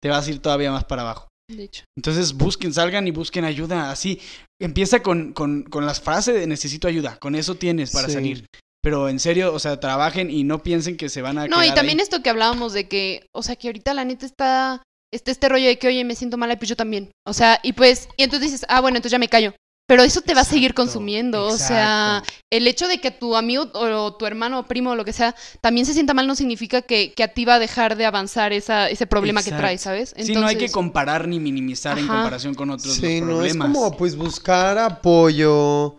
te 0.02 0.08
vas 0.08 0.26
a 0.26 0.30
ir 0.30 0.38
todavía 0.40 0.72
más 0.72 0.84
para 0.84 1.02
abajo. 1.02 1.28
De 1.50 1.64
hecho. 1.64 1.84
Entonces 1.98 2.32
busquen, 2.32 2.72
salgan 2.72 3.06
y 3.06 3.10
busquen 3.10 3.44
ayuda. 3.44 3.90
Así, 3.90 4.18
empieza 4.58 5.02
con, 5.02 5.34
con, 5.34 5.64
con 5.64 5.84
las 5.84 6.00
frases 6.00 6.34
de 6.36 6.46
necesito 6.46 6.88
ayuda. 6.88 7.18
Con 7.18 7.34
eso 7.34 7.56
tienes 7.56 7.90
para 7.90 8.08
Sí. 8.08 8.14
salir. 8.14 8.46
Pero 8.82 9.10
en 9.10 9.20
serio, 9.20 9.52
o 9.52 9.58
sea, 9.58 9.78
trabajen 9.78 10.30
y 10.30 10.42
no 10.44 10.62
piensen 10.62 10.96
que 10.96 11.10
se 11.10 11.20
van 11.20 11.36
a 11.36 11.46
No, 11.48 11.62
y 11.62 11.74
también 11.74 11.98
ahí. 11.98 12.02
esto 12.02 12.22
que 12.22 12.30
hablábamos 12.30 12.72
de 12.72 12.88
que, 12.88 13.26
o 13.34 13.42
sea, 13.42 13.56
que 13.56 13.68
ahorita 13.68 13.92
la 13.92 14.06
neta 14.06 14.24
está, 14.24 14.82
está 15.12 15.30
este 15.30 15.48
rollo 15.48 15.66
de 15.66 15.78
que, 15.78 15.88
oye, 15.88 16.04
me 16.04 16.14
siento 16.14 16.36
mala, 16.36 16.54
y 16.54 16.56
pues 16.56 16.68
yo 16.68 16.76
también. 16.76 17.10
O 17.26 17.32
sea, 17.32 17.58
y 17.62 17.72
pues, 17.72 18.08
y 18.16 18.22
entonces 18.24 18.52
dices, 18.52 18.66
ah, 18.68 18.80
bueno, 18.80 18.96
entonces 18.96 19.12
ya 19.12 19.18
me 19.18 19.28
callo. 19.28 19.54
Pero 19.88 20.04
eso 20.04 20.20
te 20.20 20.34
va 20.34 20.42
a 20.42 20.44
seguir 20.44 20.70
Exacto, 20.70 20.82
consumiendo. 20.82 21.46
O 21.46 21.56
sea, 21.58 22.22
el 22.52 22.68
hecho 22.68 22.86
de 22.86 23.00
que 23.00 23.10
tu 23.10 23.34
amigo 23.34 23.68
o 23.74 24.14
tu 24.16 24.24
hermano 24.24 24.60
o 24.60 24.66
primo 24.66 24.90
o 24.90 24.94
lo 24.94 25.04
que 25.04 25.12
sea 25.12 25.34
también 25.60 25.84
se 25.84 25.94
sienta 25.94 26.14
mal 26.14 26.28
no 26.28 26.36
significa 26.36 26.82
que, 26.82 27.12
que 27.12 27.24
a 27.24 27.34
ti 27.34 27.44
va 27.44 27.56
a 27.56 27.58
dejar 27.58 27.96
de 27.96 28.06
avanzar 28.06 28.52
esa, 28.52 28.88
ese 28.88 29.08
problema 29.08 29.42
que 29.42 29.50
traes, 29.50 29.80
¿sabes? 29.80 30.14
Sí, 30.16 30.32
no 30.32 30.46
hay 30.46 30.54
que 30.54 30.66
Entonces, 30.66 30.70
comparar 30.70 31.26
ni 31.26 31.40
minimizar 31.40 31.98
en 31.98 32.06
comparación 32.06 32.54
con 32.54 32.70
otros 32.70 32.94
Sí, 32.94 33.18
los 33.18 33.28
no, 33.28 33.42
es 33.44 33.56
problemas. 33.56 33.66
como 33.66 33.96
pues 33.96 34.14
buscar 34.14 34.78
apoyo, 34.78 35.98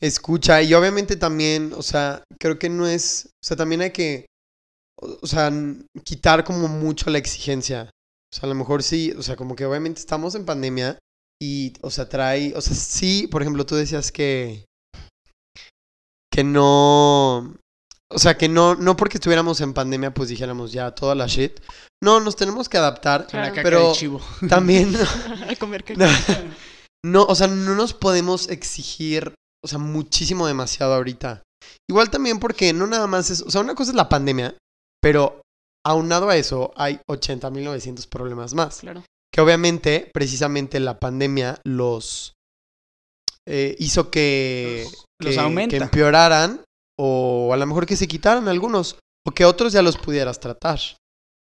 escucha 0.00 0.60
y 0.62 0.74
obviamente 0.74 1.14
también, 1.14 1.72
o 1.76 1.82
sea, 1.82 2.24
creo 2.40 2.58
que 2.58 2.68
no 2.68 2.88
es, 2.88 3.26
o 3.26 3.46
sea, 3.46 3.56
también 3.56 3.82
hay 3.82 3.90
que, 3.92 4.26
o 5.00 5.26
sea, 5.28 5.52
quitar 6.02 6.42
como 6.42 6.66
mucho 6.66 7.10
la 7.10 7.18
exigencia. 7.18 7.90
O 8.32 8.36
sea, 8.36 8.46
a 8.46 8.48
lo 8.48 8.54
mejor 8.54 8.82
sí, 8.82 9.12
o 9.18 9.22
sea, 9.22 9.36
como 9.36 9.56
que 9.56 9.66
obviamente 9.66 10.00
estamos 10.00 10.34
en 10.34 10.44
pandemia 10.44 10.98
y, 11.42 11.72
o 11.80 11.90
sea, 11.90 12.08
trae, 12.08 12.52
o 12.54 12.60
sea, 12.60 12.74
sí, 12.74 13.26
por 13.26 13.42
ejemplo, 13.42 13.66
tú 13.66 13.74
decías 13.74 14.12
que, 14.12 14.64
que 16.32 16.44
no, 16.44 17.54
o 18.12 18.18
sea, 18.18 18.36
que 18.36 18.48
no, 18.48 18.74
no 18.74 18.96
porque 18.96 19.16
estuviéramos 19.18 19.60
en 19.60 19.72
pandemia 19.72 20.12
pues 20.12 20.28
dijéramos 20.28 20.72
ya 20.72 20.90
toda 20.92 21.14
la 21.14 21.26
shit. 21.26 21.60
No, 22.02 22.20
nos 22.20 22.36
tenemos 22.36 22.68
que 22.68 22.78
adaptar, 22.78 23.20
A 23.20 23.24
la 23.24 23.28
Claro. 23.30 23.54
caca 23.54 23.62
pero 23.62 23.88
de 23.88 23.94
chivo. 23.94 24.20
también... 24.48 24.94
a 25.48 25.56
comer 25.56 25.84
caca. 25.84 26.06
No, 26.06 26.10
no, 27.04 27.24
o 27.24 27.34
sea, 27.34 27.46
no 27.46 27.74
nos 27.74 27.94
podemos 27.94 28.48
exigir, 28.48 29.34
o 29.64 29.68
sea, 29.68 29.78
muchísimo 29.78 30.46
demasiado 30.46 30.94
ahorita. 30.94 31.42
Igual 31.88 32.10
también 32.10 32.38
porque 32.38 32.72
no 32.72 32.86
nada 32.86 33.06
más 33.06 33.30
es, 33.30 33.42
o 33.42 33.50
sea, 33.50 33.60
una 33.60 33.74
cosa 33.74 33.90
es 33.90 33.96
la 33.96 34.08
pandemia, 34.08 34.56
pero 35.02 35.40
aunado 35.86 36.28
a 36.28 36.36
eso 36.36 36.72
hay 36.76 37.00
80.900 37.08 38.08
problemas 38.08 38.54
más. 38.54 38.80
Claro. 38.80 39.04
Que 39.32 39.40
obviamente, 39.40 40.10
precisamente 40.12 40.80
la 40.80 40.98
pandemia 40.98 41.60
los 41.64 42.32
eh, 43.46 43.76
hizo 43.78 44.10
que, 44.10 44.84
Los- 44.84 45.06
que- 45.18 45.68
que 45.68 45.76
empeoraran 45.76 46.62
o 46.98 47.50
a 47.52 47.56
lo 47.56 47.66
mejor 47.66 47.86
que 47.86 47.96
se 47.96 48.08
quitaran 48.08 48.48
algunos 48.48 48.98
o 49.26 49.30
que 49.32 49.44
otros 49.44 49.72
ya 49.72 49.82
los 49.82 49.96
pudieras 49.96 50.40
tratar. 50.40 50.78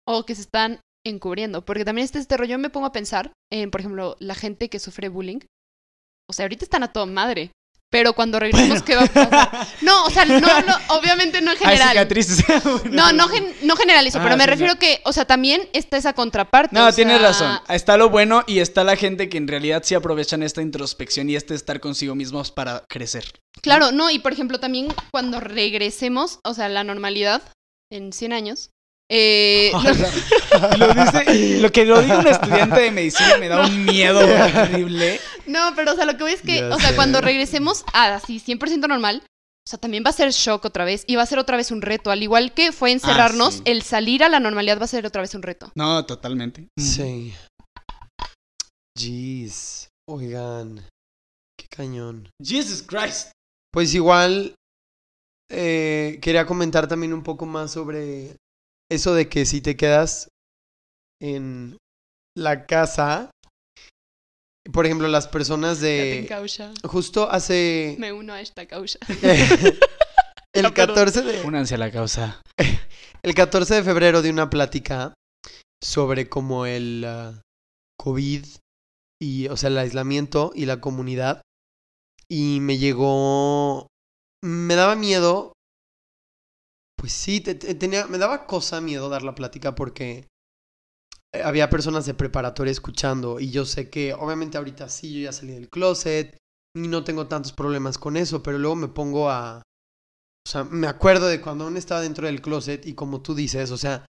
O 0.08 0.24
que 0.24 0.34
se 0.34 0.42
están 0.42 0.80
encubriendo. 1.06 1.64
Porque 1.64 1.84
también 1.84 2.04
este, 2.04 2.18
este 2.18 2.36
rollo, 2.36 2.52
yo 2.52 2.58
me 2.58 2.70
pongo 2.70 2.86
a 2.86 2.92
pensar 2.92 3.32
en, 3.52 3.70
por 3.70 3.80
ejemplo, 3.80 4.16
la 4.20 4.34
gente 4.34 4.68
que 4.68 4.78
sufre 4.78 5.08
bullying. 5.08 5.40
O 6.28 6.32
sea, 6.32 6.44
ahorita 6.44 6.64
están 6.64 6.82
a 6.82 6.92
toda 6.92 7.06
madre. 7.06 7.50
Pero 7.92 8.14
cuando 8.14 8.40
regresemos, 8.40 8.82
¿qué 8.82 8.96
va 8.96 9.02
a 9.02 9.06
pasar? 9.06 9.68
No, 9.82 10.04
o 10.06 10.10
sea, 10.10 10.24
no, 10.24 10.40
no, 10.40 10.74
obviamente 10.88 11.42
no 11.42 11.52
en 11.52 11.58
Hay 11.58 11.76
general. 11.76 11.90
cicatrices. 11.90 12.44
No, 12.90 13.12
no, 13.12 13.28
gen- 13.28 13.54
no 13.62 13.76
generalizo, 13.76 14.18
Ah, 14.18 14.22
pero 14.24 14.36
me 14.38 14.44
sí, 14.44 14.50
refiero 14.50 14.72
no. 14.72 14.78
que, 14.78 15.00
o 15.04 15.12
sea, 15.12 15.26
también 15.26 15.68
está 15.74 15.98
esa 15.98 16.14
contraparte. 16.14 16.74
No, 16.74 16.90
tienes 16.92 17.18
sea, 17.18 17.26
razón. 17.28 17.58
Está 17.68 17.98
lo 17.98 18.08
bueno 18.08 18.44
y 18.46 18.60
está 18.60 18.82
la 18.82 18.96
gente 18.96 19.28
que 19.28 19.36
en 19.36 19.46
realidad 19.46 19.82
sí 19.84 19.94
aprovechan 19.94 20.42
esta 20.42 20.62
introspección 20.62 21.28
y 21.28 21.36
este 21.36 21.54
estar 21.54 21.80
consigo 21.80 22.14
mismos 22.14 22.50
para 22.50 22.82
crecer. 22.88 23.24
Claro, 23.60 23.92
no, 23.92 24.08
y 24.08 24.18
por 24.20 24.32
ejemplo, 24.32 24.58
también 24.58 24.88
cuando 25.12 25.38
regresemos, 25.40 26.38
o 26.44 26.54
sea, 26.54 26.70
la 26.70 26.84
normalidad 26.84 27.42
en 27.92 28.12
100 28.14 28.32
años. 28.32 28.70
Eh, 29.14 29.70
lo- 29.72 29.82
Lo, 30.78 30.94
dice, 30.94 31.58
lo 31.60 31.70
que 31.72 31.84
lo 31.84 32.00
diga 32.00 32.18
un 32.18 32.26
estudiante 32.26 32.80
de 32.80 32.90
medicina 32.90 33.36
me 33.38 33.48
da 33.48 33.66
un 33.66 33.84
miedo 33.84 34.20
horrible. 34.64 35.20
no, 35.46 35.72
pero 35.76 35.92
o 35.92 35.96
sea, 35.96 36.04
lo 36.06 36.16
que 36.16 36.22
voy 36.22 36.32
es 36.32 36.40
que, 36.42 36.60
Ya 36.60 36.68
o 36.74 36.78
sea, 36.78 36.90
sé. 36.90 36.94
cuando 36.96 37.20
regresemos 37.20 37.84
a 37.92 38.14
así 38.14 38.40
100% 38.40 38.88
normal, 38.88 39.22
o 39.66 39.68
sea, 39.70 39.78
también 39.78 40.02
va 40.04 40.10
a 40.10 40.14
ser 40.14 40.30
shock 40.32 40.64
otra 40.64 40.84
vez 40.84 41.04
y 41.06 41.16
va 41.16 41.22
a 41.22 41.26
ser 41.26 41.38
otra 41.38 41.56
vez 41.56 41.70
un 41.70 41.82
reto. 41.82 42.10
Al 42.10 42.22
igual 42.22 42.52
que 42.52 42.72
fue 42.72 42.90
encerrarnos, 42.92 43.54
sí. 43.54 43.62
el 43.66 43.82
salir 43.82 44.24
a 44.24 44.28
la 44.28 44.40
normalidad 44.40 44.78
va 44.80 44.84
a 44.86 44.88
ser 44.88 45.06
otra 45.06 45.22
vez 45.22 45.34
un 45.34 45.42
reto. 45.42 45.70
No, 45.74 46.04
totalmente. 46.06 46.68
Sí. 46.78 47.32
Jeez. 48.98 49.88
Oigan. 50.08 50.86
Qué 51.58 51.66
cañón. 51.70 52.28
Jesus 52.42 52.82
Christ. 52.82 53.30
Pues 53.72 53.94
igual 53.94 54.54
eh, 55.50 56.18
quería 56.20 56.44
comentar 56.46 56.88
también 56.88 57.12
un 57.12 57.22
poco 57.22 57.46
más 57.46 57.70
sobre 57.72 58.36
eso 58.92 59.14
de 59.14 59.28
que 59.28 59.46
si 59.46 59.60
te 59.60 59.76
quedas 59.76 60.28
en 61.20 61.78
la 62.36 62.66
casa, 62.66 63.30
por 64.72 64.86
ejemplo, 64.86 65.08
las 65.08 65.28
personas 65.28 65.80
de... 65.80 66.26
Justo 66.84 67.30
hace... 67.30 67.96
Me 67.98 68.12
uno 68.12 68.32
a 68.32 68.40
esta 68.40 68.66
causa. 68.66 68.98
el, 70.52 70.62
Ya, 70.62 70.70
perdón. 70.74 70.94
14 70.94 71.22
de, 71.22 71.42
Únanse 71.42 71.74
a 71.74 71.78
la 71.78 71.90
causa. 71.90 72.42
el 73.22 73.34
14 73.34 73.76
de 73.76 73.82
febrero 73.82 74.22
de 74.22 74.30
una 74.30 74.50
plática 74.50 75.14
sobre 75.82 76.28
como 76.28 76.66
el 76.66 77.04
ah, 77.06 77.42
COVID 77.98 78.44
y, 79.20 79.48
o 79.48 79.56
sea, 79.56 79.68
el 79.68 79.78
aislamiento 79.78 80.52
y 80.54 80.66
la 80.66 80.80
comunidad. 80.80 81.42
Y 82.28 82.60
me 82.60 82.78
llegó, 82.78 83.88
me 84.42 84.74
daba 84.74 84.96
miedo, 84.96 85.52
pues 87.02 87.12
sí, 87.12 87.42
te- 87.42 87.54
te- 87.56 87.74
tenía, 87.74 88.06
me 88.06 88.16
daba 88.16 88.46
cosa 88.46 88.80
miedo 88.80 89.10
dar 89.10 89.22
la 89.24 89.34
plática 89.34 89.74
porque 89.74 90.28
eh, 91.32 91.42
había 91.42 91.70
personas 91.70 92.06
de 92.06 92.14
preparatoria 92.14 92.70
escuchando 92.70 93.40
y 93.40 93.50
yo 93.50 93.64
sé 93.64 93.90
que 93.90 94.14
obviamente 94.14 94.58
ahorita 94.58 94.88
sí, 94.88 95.12
yo 95.14 95.20
ya 95.24 95.32
salí 95.32 95.52
del 95.52 95.68
closet 95.68 96.36
y 96.74 96.88
no 96.88 97.04
tengo 97.04 97.26
tantos 97.28 97.52
problemas 97.52 97.98
con 97.98 98.16
eso, 98.16 98.42
pero 98.42 98.58
luego 98.58 98.76
me 98.76 98.88
pongo 98.88 99.30
a, 99.30 99.58
o 99.58 100.50
sea, 100.50 100.64
me 100.64 100.86
acuerdo 100.88 101.28
de 101.28 101.40
cuando 101.40 101.64
aún 101.64 101.76
estaba 101.76 102.00
dentro 102.02 102.26
del 102.26 102.42
closet 102.42 102.86
y 102.86 102.94
como 102.94 103.22
tú 103.22 103.34
dices, 103.34 103.70
o 103.72 103.78
sea, 103.78 104.06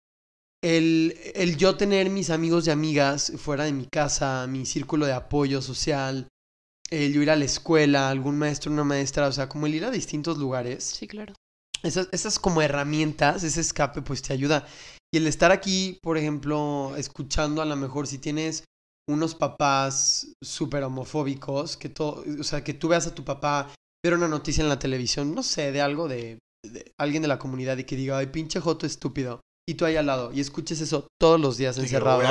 el, 0.64 1.16
el 1.36 1.58
yo 1.58 1.78
tener 1.78 2.10
mis 2.10 2.30
amigos 2.32 2.68
y 2.68 2.72
amigas 2.72 3.34
fuera 3.38 3.66
de 3.66 3.74
mi 3.74 3.88
casa, 3.88 4.48
mi 4.48 4.66
círculo 4.66 5.06
de 5.08 5.14
apoyo 5.14 5.62
social, 5.62 6.28
el 6.92 7.14
yo 7.14 7.22
ir 7.24 7.32
a 7.32 7.36
la 7.38 7.46
escuela, 7.46 8.10
algún 8.10 8.38
maestro, 8.40 8.72
una 8.72 8.86
maestra, 8.86 9.28
o 9.28 9.32
sea, 9.32 9.50
como 9.50 9.68
el 9.68 9.76
ir 9.76 9.86
a 9.86 9.92
distintos 9.92 10.38
lugares, 10.38 10.84
Sí, 10.84 11.08
claro. 11.08 11.34
Esas, 11.84 12.08
esas 12.12 12.40
como 12.40 12.62
herramientas, 12.62 13.44
ese 13.44 13.62
escape, 13.62 14.02
pues 14.02 14.22
te 14.22 14.34
ayuda. 14.34 14.66
Y 15.14 15.18
el 15.18 15.28
estar 15.28 15.52
aquí, 15.52 16.00
por 16.02 16.18
ejemplo, 16.18 16.94
escuchando 16.98 17.62
a 17.62 17.66
lo 17.66 17.76
mejor 17.76 18.08
si 18.08 18.18
tienes 18.18 18.64
unos 19.08 19.36
papás 19.36 20.30
súper 20.42 20.84
homofóbicos, 20.84 21.78
que 21.78 21.90
todo, 21.90 22.24
o 22.40 22.44
sea, 22.44 22.64
que 22.64 22.74
tú 22.74 22.88
veas 22.88 23.06
a 23.06 23.14
tu 23.14 23.24
papá 23.24 23.74
ver 24.04 24.14
una 24.14 24.28
noticia 24.28 24.64
en 24.64 24.70
la 24.70 24.80
televisión, 24.80 25.36
no 25.36 25.44
sé, 25.44 25.72
de 25.72 25.82
algo 25.82 26.08
de, 26.08 26.40
de 26.66 26.92
alguien 27.00 27.22
de 27.22 27.28
la 27.28 27.38
comunidad 27.40 27.78
y 27.78 27.84
que 27.84 27.96
diga, 27.96 28.18
ay, 28.18 28.28
pinche 28.28 28.60
joto 28.60 28.86
estúpido, 28.86 29.42
y 29.70 29.76
tú 29.76 29.86
ahí 29.86 29.98
al 29.98 30.06
lado, 30.06 30.32
y 30.34 30.40
escuches 30.40 30.82
eso 30.82 31.08
todos 31.22 31.40
los 31.40 31.58
días 31.58 31.78
encerrado, 31.78 32.22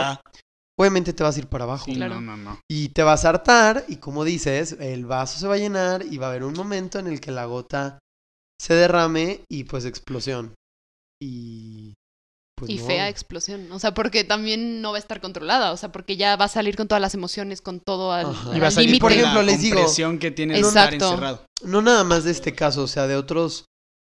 obviamente 0.79 1.13
te 1.13 1.23
vas 1.23 1.37
a 1.37 1.41
ir 1.41 1.47
para 1.47 1.65
abajo. 1.65 1.85
Sí, 1.85 1.95
Claro. 1.95 2.17
no, 2.17 2.37
no, 2.37 2.37
no. 2.37 2.61
Y 2.71 2.89
te 2.89 3.03
vas 3.03 3.25
a 3.25 3.29
hartar 3.31 3.85
y 3.89 3.97
como 3.97 4.25
dices, 4.25 4.77
el 4.81 5.07
vaso 5.07 5.39
se 5.39 5.47
va 5.47 5.55
a 5.55 5.59
llenar 5.59 6.05
y 6.11 6.17
va 6.19 6.27
a 6.27 6.31
haber 6.31 6.45
un 6.45 6.55
momento 6.55 6.99
en 6.99 7.07
el 7.07 7.21
que 7.21 7.31
la 7.31 7.45
gota 7.45 7.99
se 8.63 8.75
derrame 8.75 9.41
y 9.51 9.65
pues 9.65 9.85
explosión. 9.85 10.55
Y... 11.21 11.95
Pues 12.57 12.71
y 12.71 12.77
no. 12.77 12.87
fea 12.87 13.09
explosión. 13.09 13.73
O 13.73 13.81
sea, 13.81 13.93
porque 13.93 14.23
también 14.23 14.81
no 14.83 14.93
va 14.93 14.97
a 14.99 15.01
estar 15.01 15.21
controlada. 15.21 15.73
O 15.73 15.77
sea, 15.77 15.91
porque 15.91 16.17
ya 16.17 16.37
va 16.37 16.45
a 16.45 16.49
salir 16.49 16.77
con 16.77 16.87
todas 16.87 17.01
las 17.03 17.15
emociones, 17.15 17.61
con 17.61 17.81
todo 17.81 18.13
al, 18.13 18.27
Ajá. 18.27 18.57
Y 18.57 18.61
va 18.61 18.69
a 18.69 18.71
salir 18.71 19.01
por 19.01 19.11
ejemplo, 19.11 19.43
la 19.43 19.51
les 19.51 19.63
digo- 19.63 19.85
que 20.21 20.31
tiene 20.31 20.55
el 20.59 20.65
estar 20.65 20.95
Exacto. 20.95 21.09
encerrado. 21.15 21.47
No 21.65 21.83
nada 21.83 22.05
más 22.05 22.23
de 22.23 22.31
este 22.31 22.55
caso, 22.55 22.85
o 22.85 22.87
sea, 22.87 23.09
de 23.09 23.17
otros 23.17 23.65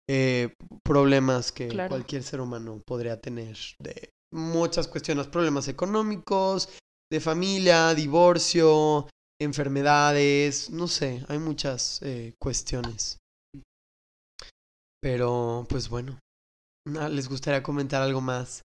eh, 0.09 0.53
problemas 0.83 1.51
que 1.51 1.67
Claro. 1.67 1.89
cualquier 1.89 2.23
ser 2.23 2.41
humano 2.41 2.81
podría 2.87 3.19
tener. 3.19 3.57
De 3.77 4.09
muchas 4.33 4.87
cuestiones, 4.87 5.27
problemas 5.27 5.67
económicos, 5.67 6.69
de 7.11 7.19
familia, 7.19 7.93
divorcio, 7.93 9.07
enfermedades, 9.39 10.69
no 10.71 10.87
sé, 10.87 11.23
hay 11.27 11.37
muchas 11.37 12.01
eh, 12.01 12.33
cuestiones. 12.41 13.17
Pero, 15.07 15.65
pues 15.69 15.87
bueno, 15.87 16.19
ah, 16.99 17.07
¿les 17.07 17.29
gustaría 17.29 17.63
comentar 17.63 18.01
algo 18.01 18.19
más? 18.19 18.63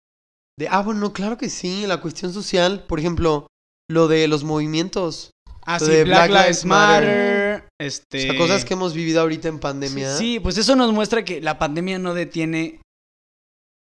De, 0.58 0.68
ah, 0.68 0.82
bueno, 0.82 1.14
claro 1.14 1.38
que 1.38 1.48
sí, 1.48 1.86
la 1.86 2.02
cuestión 2.02 2.30
social, 2.34 2.84
por 2.86 2.98
ejemplo, 2.98 3.46
lo 3.90 4.06
de 4.06 4.28
los 4.28 4.44
movimientos, 4.44 5.30
Ah, 5.62 5.78
Lo 5.80 5.86
sí, 5.86 5.92
de 5.92 6.04
Black, 6.04 6.28
Black 6.28 6.42
Lives 6.42 6.64
Matter. 6.66 7.64
O 7.64 7.68
Este... 7.82 8.20
sea, 8.20 8.36
cosas 8.36 8.66
que 8.66 8.74
hemos 8.74 8.92
vivido 8.92 9.22
ahorita 9.22 9.48
en 9.48 9.58
pandemia. 9.58 10.14
Sí, 10.14 10.38
pues 10.38 10.58
eso 10.58 10.76
nos 10.76 10.92
muestra 10.92 11.24
que 11.24 11.40
la 11.40 11.58
pandemia 11.58 11.98
no 11.98 12.12
detiene 12.12 12.82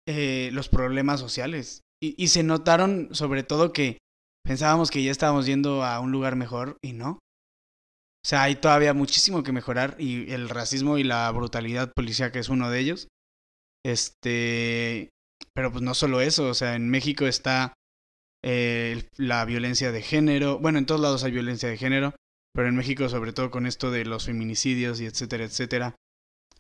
eh, 0.09 0.51
los 0.53 0.69
problemas 0.69 1.19
sociales. 1.19 1.81
Y, 2.01 2.15
y 2.17 2.29
se 2.29 2.45
notaron 2.45 3.09
sobre 3.11 3.43
todo 3.43 3.73
que 3.73 3.99
pensábamos 4.45 4.93
que 4.93 5.03
ya 5.03 5.11
estábamos 5.11 5.47
yendo 5.47 5.85
a 5.85 5.99
un 5.99 6.13
lugar 6.13 6.37
mejor 6.37 6.77
y 6.81 6.93
no. 6.93 7.19
O 8.27 8.29
sea, 8.29 8.43
hay 8.43 8.57
todavía 8.57 8.93
muchísimo 8.93 9.45
que 9.45 9.53
mejorar 9.53 9.95
y 10.01 10.33
el 10.33 10.49
racismo 10.49 10.99
y 10.99 11.05
la 11.05 11.31
brutalidad 11.31 11.93
policíaca 11.95 12.41
es 12.41 12.49
uno 12.49 12.71
de 12.71 12.81
ellos. 12.81 13.07
Este, 13.85 15.11
pero 15.55 15.71
pues 15.71 15.83
no 15.83 15.95
solo 15.95 16.21
eso, 16.21 16.49
o 16.49 16.55
sea, 16.55 16.75
en 16.75 16.91
México 16.91 17.29
está 17.29 17.73
eh, 18.43 19.05
la 19.17 19.45
violencia 19.45 19.93
de 19.93 20.03
género. 20.03 20.59
Bueno, 20.59 20.81
en 20.81 20.87
todos 20.87 21.01
lados 21.01 21.23
hay 21.23 21.31
violencia 21.31 21.69
de 21.69 21.77
género, 21.77 22.17
pero 22.53 22.67
en 22.67 22.75
México 22.75 23.09
sobre 23.09 23.33
todo 23.33 23.53
con 23.53 23.65
esto 23.65 23.93
de 23.93 24.05
los 24.05 24.27
feminicidios 24.27 25.01
y 25.01 25.07
etcétera, 25.07 25.45
etcétera. 25.45 25.95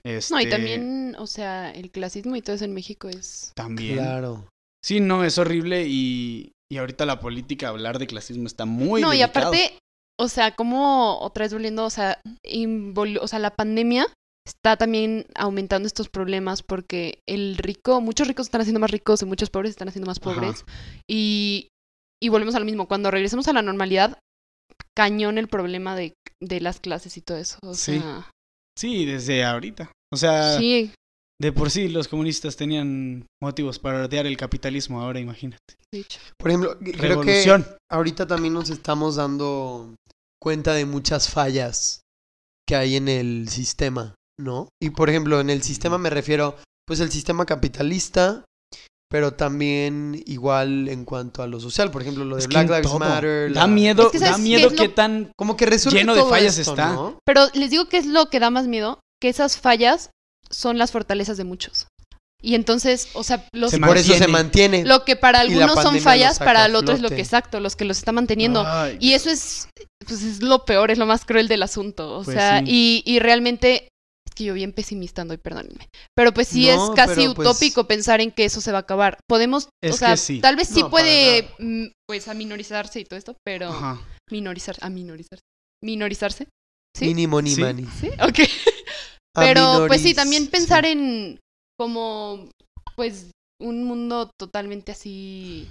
No, 0.04 0.12
y 0.12 0.14
Este, 0.14 0.46
también, 0.48 1.16
o 1.18 1.26
sea, 1.26 1.72
el 1.72 1.90
clasismo 1.90 2.36
y 2.36 2.42
todo 2.42 2.54
eso 2.54 2.64
en 2.64 2.74
México 2.74 3.08
es... 3.08 3.50
También. 3.56 3.94
Claro. 3.94 4.48
Sí, 4.84 5.00
no, 5.00 5.24
es 5.24 5.36
horrible 5.36 5.84
y, 5.88 6.52
y 6.70 6.76
ahorita 6.76 7.06
la 7.06 7.18
política, 7.18 7.70
hablar 7.70 7.98
de 7.98 8.06
clasismo 8.06 8.46
está 8.46 8.66
muy 8.66 9.02
no, 9.02 9.12
y 9.12 9.22
aparte, 9.22 9.80
o 10.18 10.28
sea, 10.28 10.54
como 10.54 11.18
otra 11.20 11.44
vez 11.44 11.52
volviendo, 11.52 11.84
o 11.84 11.90
sea, 11.90 12.20
o 13.20 13.28
sea, 13.28 13.38
la 13.38 13.54
pandemia 13.54 14.06
está 14.46 14.76
también 14.76 15.26
aumentando 15.34 15.86
estos 15.86 16.08
problemas 16.08 16.62
porque 16.62 17.18
el 17.28 17.56
rico, 17.56 18.00
muchos 18.00 18.28
ricos 18.28 18.46
están 18.46 18.60
haciendo 18.60 18.80
más 18.80 18.90
ricos 18.90 19.22
y 19.22 19.26
muchos 19.26 19.50
pobres 19.50 19.70
están 19.70 19.88
haciendo 19.88 20.06
más 20.08 20.20
pobres. 20.20 20.64
Y, 21.10 21.68
y 22.22 22.28
volvemos 22.28 22.54
a 22.54 22.60
lo 22.60 22.64
mismo, 22.64 22.86
cuando 22.86 23.10
regresemos 23.10 23.48
a 23.48 23.52
la 23.52 23.62
normalidad, 23.62 24.18
cañón 24.96 25.38
el 25.38 25.48
problema 25.48 25.96
de, 25.96 26.14
de 26.40 26.60
las 26.60 26.80
clases 26.80 27.16
y 27.16 27.20
todo 27.22 27.38
eso. 27.38 27.58
O 27.62 27.74
Sí. 27.74 27.98
sea, 28.00 28.30
Sí, 28.78 29.06
desde 29.06 29.42
ahorita. 29.42 29.90
O 30.12 30.16
sea, 30.18 30.58
sí, 30.58 30.92
de 31.40 31.52
por 31.52 31.70
sí 31.70 31.88
los 31.88 32.08
comunistas 32.08 32.56
tenían 32.56 33.26
motivos 33.42 33.78
para 33.78 34.04
odiar 34.04 34.26
el 34.26 34.36
capitalismo, 34.36 35.02
ahora 35.02 35.20
imagínate. 35.20 35.74
de 35.92 36.00
hecho. 36.00 36.18
Por 36.38 36.50
ejemplo, 36.50 36.78
creo 36.78 37.20
que 37.20 37.64
ahorita 37.90 38.26
también 38.26 38.54
nos 38.54 38.70
estamos 38.70 39.16
dando 39.16 39.94
cuenta 40.42 40.72
de 40.74 40.86
muchas 40.86 41.28
fallas 41.28 42.00
que 42.68 42.76
hay 42.76 42.96
en 42.96 43.08
el 43.08 43.48
sistema, 43.48 44.14
¿no? 44.40 44.68
Y 44.82 44.90
por 44.90 45.10
ejemplo, 45.10 45.40
en 45.40 45.50
el 45.50 45.62
sistema 45.62 45.98
me 45.98 46.10
refiero, 46.10 46.56
pues 46.86 47.00
el 47.00 47.10
sistema 47.10 47.44
capitalista, 47.46 48.44
pero 49.10 49.34
también 49.34 50.20
igual 50.26 50.88
en 50.88 51.04
cuanto 51.04 51.42
a 51.42 51.46
lo 51.46 51.60
social, 51.60 51.90
por 51.90 52.02
ejemplo, 52.02 52.24
lo 52.24 52.36
de 52.36 52.40
Es 52.42 52.48
que 52.48 52.54
Black 52.56 52.68
Lives 52.68 52.82
todo. 52.82 52.98
Matter. 52.98 53.52
Da 53.52 53.60
la- 53.62 53.66
miedo, 53.66 54.06
Es 54.06 54.12
que 54.12 54.18
da 54.18 54.26
¿sabes 54.28 54.36
qué 54.38 54.42
miedo 54.42 54.66
es 54.68 54.72
lo- 54.72 54.82
qué 54.82 54.88
tan... 54.88 55.30
Como 55.36 55.56
que 55.56 55.66
lleno 55.90 56.14
de 56.14 56.24
fallas 56.24 56.58
esto, 56.58 56.72
está. 56.72 56.92
¿no? 56.94 57.18
Pero 57.24 57.42
les 57.54 57.70
digo 57.70 57.86
que 57.88 57.98
es 57.98 58.06
lo 58.06 58.30
que 58.30 58.40
da 58.40 58.50
más 58.50 58.66
miedo, 58.66 58.98
que 59.22 59.28
esas 59.28 59.58
fallas 59.58 60.10
son 60.50 60.78
las 60.78 60.92
fortalezas 60.92 61.36
de 61.36 61.44
muchos. 61.44 61.86
Y 62.42 62.54
entonces, 62.54 63.08
o 63.14 63.24
sea, 63.24 63.44
los, 63.52 63.70
Se 63.70 63.78
Por 63.80 63.96
eso 63.96 64.14
se 64.14 64.28
mantiene. 64.28 64.84
lo 64.84 65.04
que 65.04 65.16
para 65.16 65.40
algunos 65.40 65.82
son 65.82 65.98
fallas, 66.00 66.38
para 66.38 66.66
el 66.66 66.76
otro 66.76 66.94
es 66.94 67.00
lo 67.00 67.08
que 67.08 67.20
exacto, 67.20 67.60
los 67.60 67.74
que 67.76 67.84
los 67.86 67.98
está 67.98 68.12
manteniendo. 68.12 68.62
Ay, 68.66 68.98
Y 69.00 69.14
eso 69.14 69.30
es, 69.30 69.68
pues 70.06 70.22
es 70.22 70.42
lo 70.42 70.64
peor, 70.64 70.90
es 70.90 70.98
lo 70.98 71.06
más 71.06 71.24
cruel 71.24 71.48
del 71.48 71.62
asunto. 71.62 72.18
O 72.18 72.22
Pues 72.24 72.36
sea, 72.36 72.58
sí. 72.60 72.64
y, 72.68 73.02
y 73.06 73.18
realmente, 73.20 73.88
es 74.28 74.34
que 74.34 74.44
yo 74.44 74.54
bien 74.54 74.72
pesimista 74.72 75.22
ando 75.22 75.34
y 75.34 75.38
perdónenme. 75.38 75.88
Pero 76.14 76.32
pues 76.34 76.46
sí 76.48 76.66
No, 76.68 76.92
es 76.92 76.94
casi 76.94 77.26
pues- 77.26 77.38
utópico 77.48 77.88
pensar 77.88 78.20
en 78.20 78.30
que 78.30 78.44
eso 78.44 78.60
se 78.60 78.70
va 78.70 78.78
a 78.78 78.82
acabar. 78.82 79.18
Podemos, 79.26 79.70
Es 79.82 79.94
o 79.94 79.96
sea, 79.96 80.10
que 80.10 80.16
sí. 80.18 80.40
tal 80.40 80.56
vez 80.56 80.68
sí 80.68 80.82
No, 80.82 80.90
puede, 80.90 81.48
mm, 81.58 81.86
pues, 82.06 82.28
aminorizarse 82.28 83.00
y 83.00 83.04
todo 83.06 83.18
esto, 83.18 83.34
pero 83.44 83.70
Ajá. 83.70 84.00
minorizar, 84.30 84.76
aminorizarse, 84.82 85.42
minorizarse. 85.82 86.46
¿Sí? 86.96 87.06
Mínimo 87.06 87.42
ni 87.42 87.50
Sí. 87.50 87.60
mani. 87.60 87.86
Sí, 88.00 88.08
ok. 88.20 88.38
Pero 89.36 89.86
pues 89.86 90.02
sí, 90.02 90.14
también 90.14 90.46
pensar 90.48 90.84
en 90.86 91.38
como, 91.78 92.48
pues, 92.94 93.30
un 93.60 93.84
mundo 93.84 94.30
totalmente 94.38 94.92
así, 94.92 95.68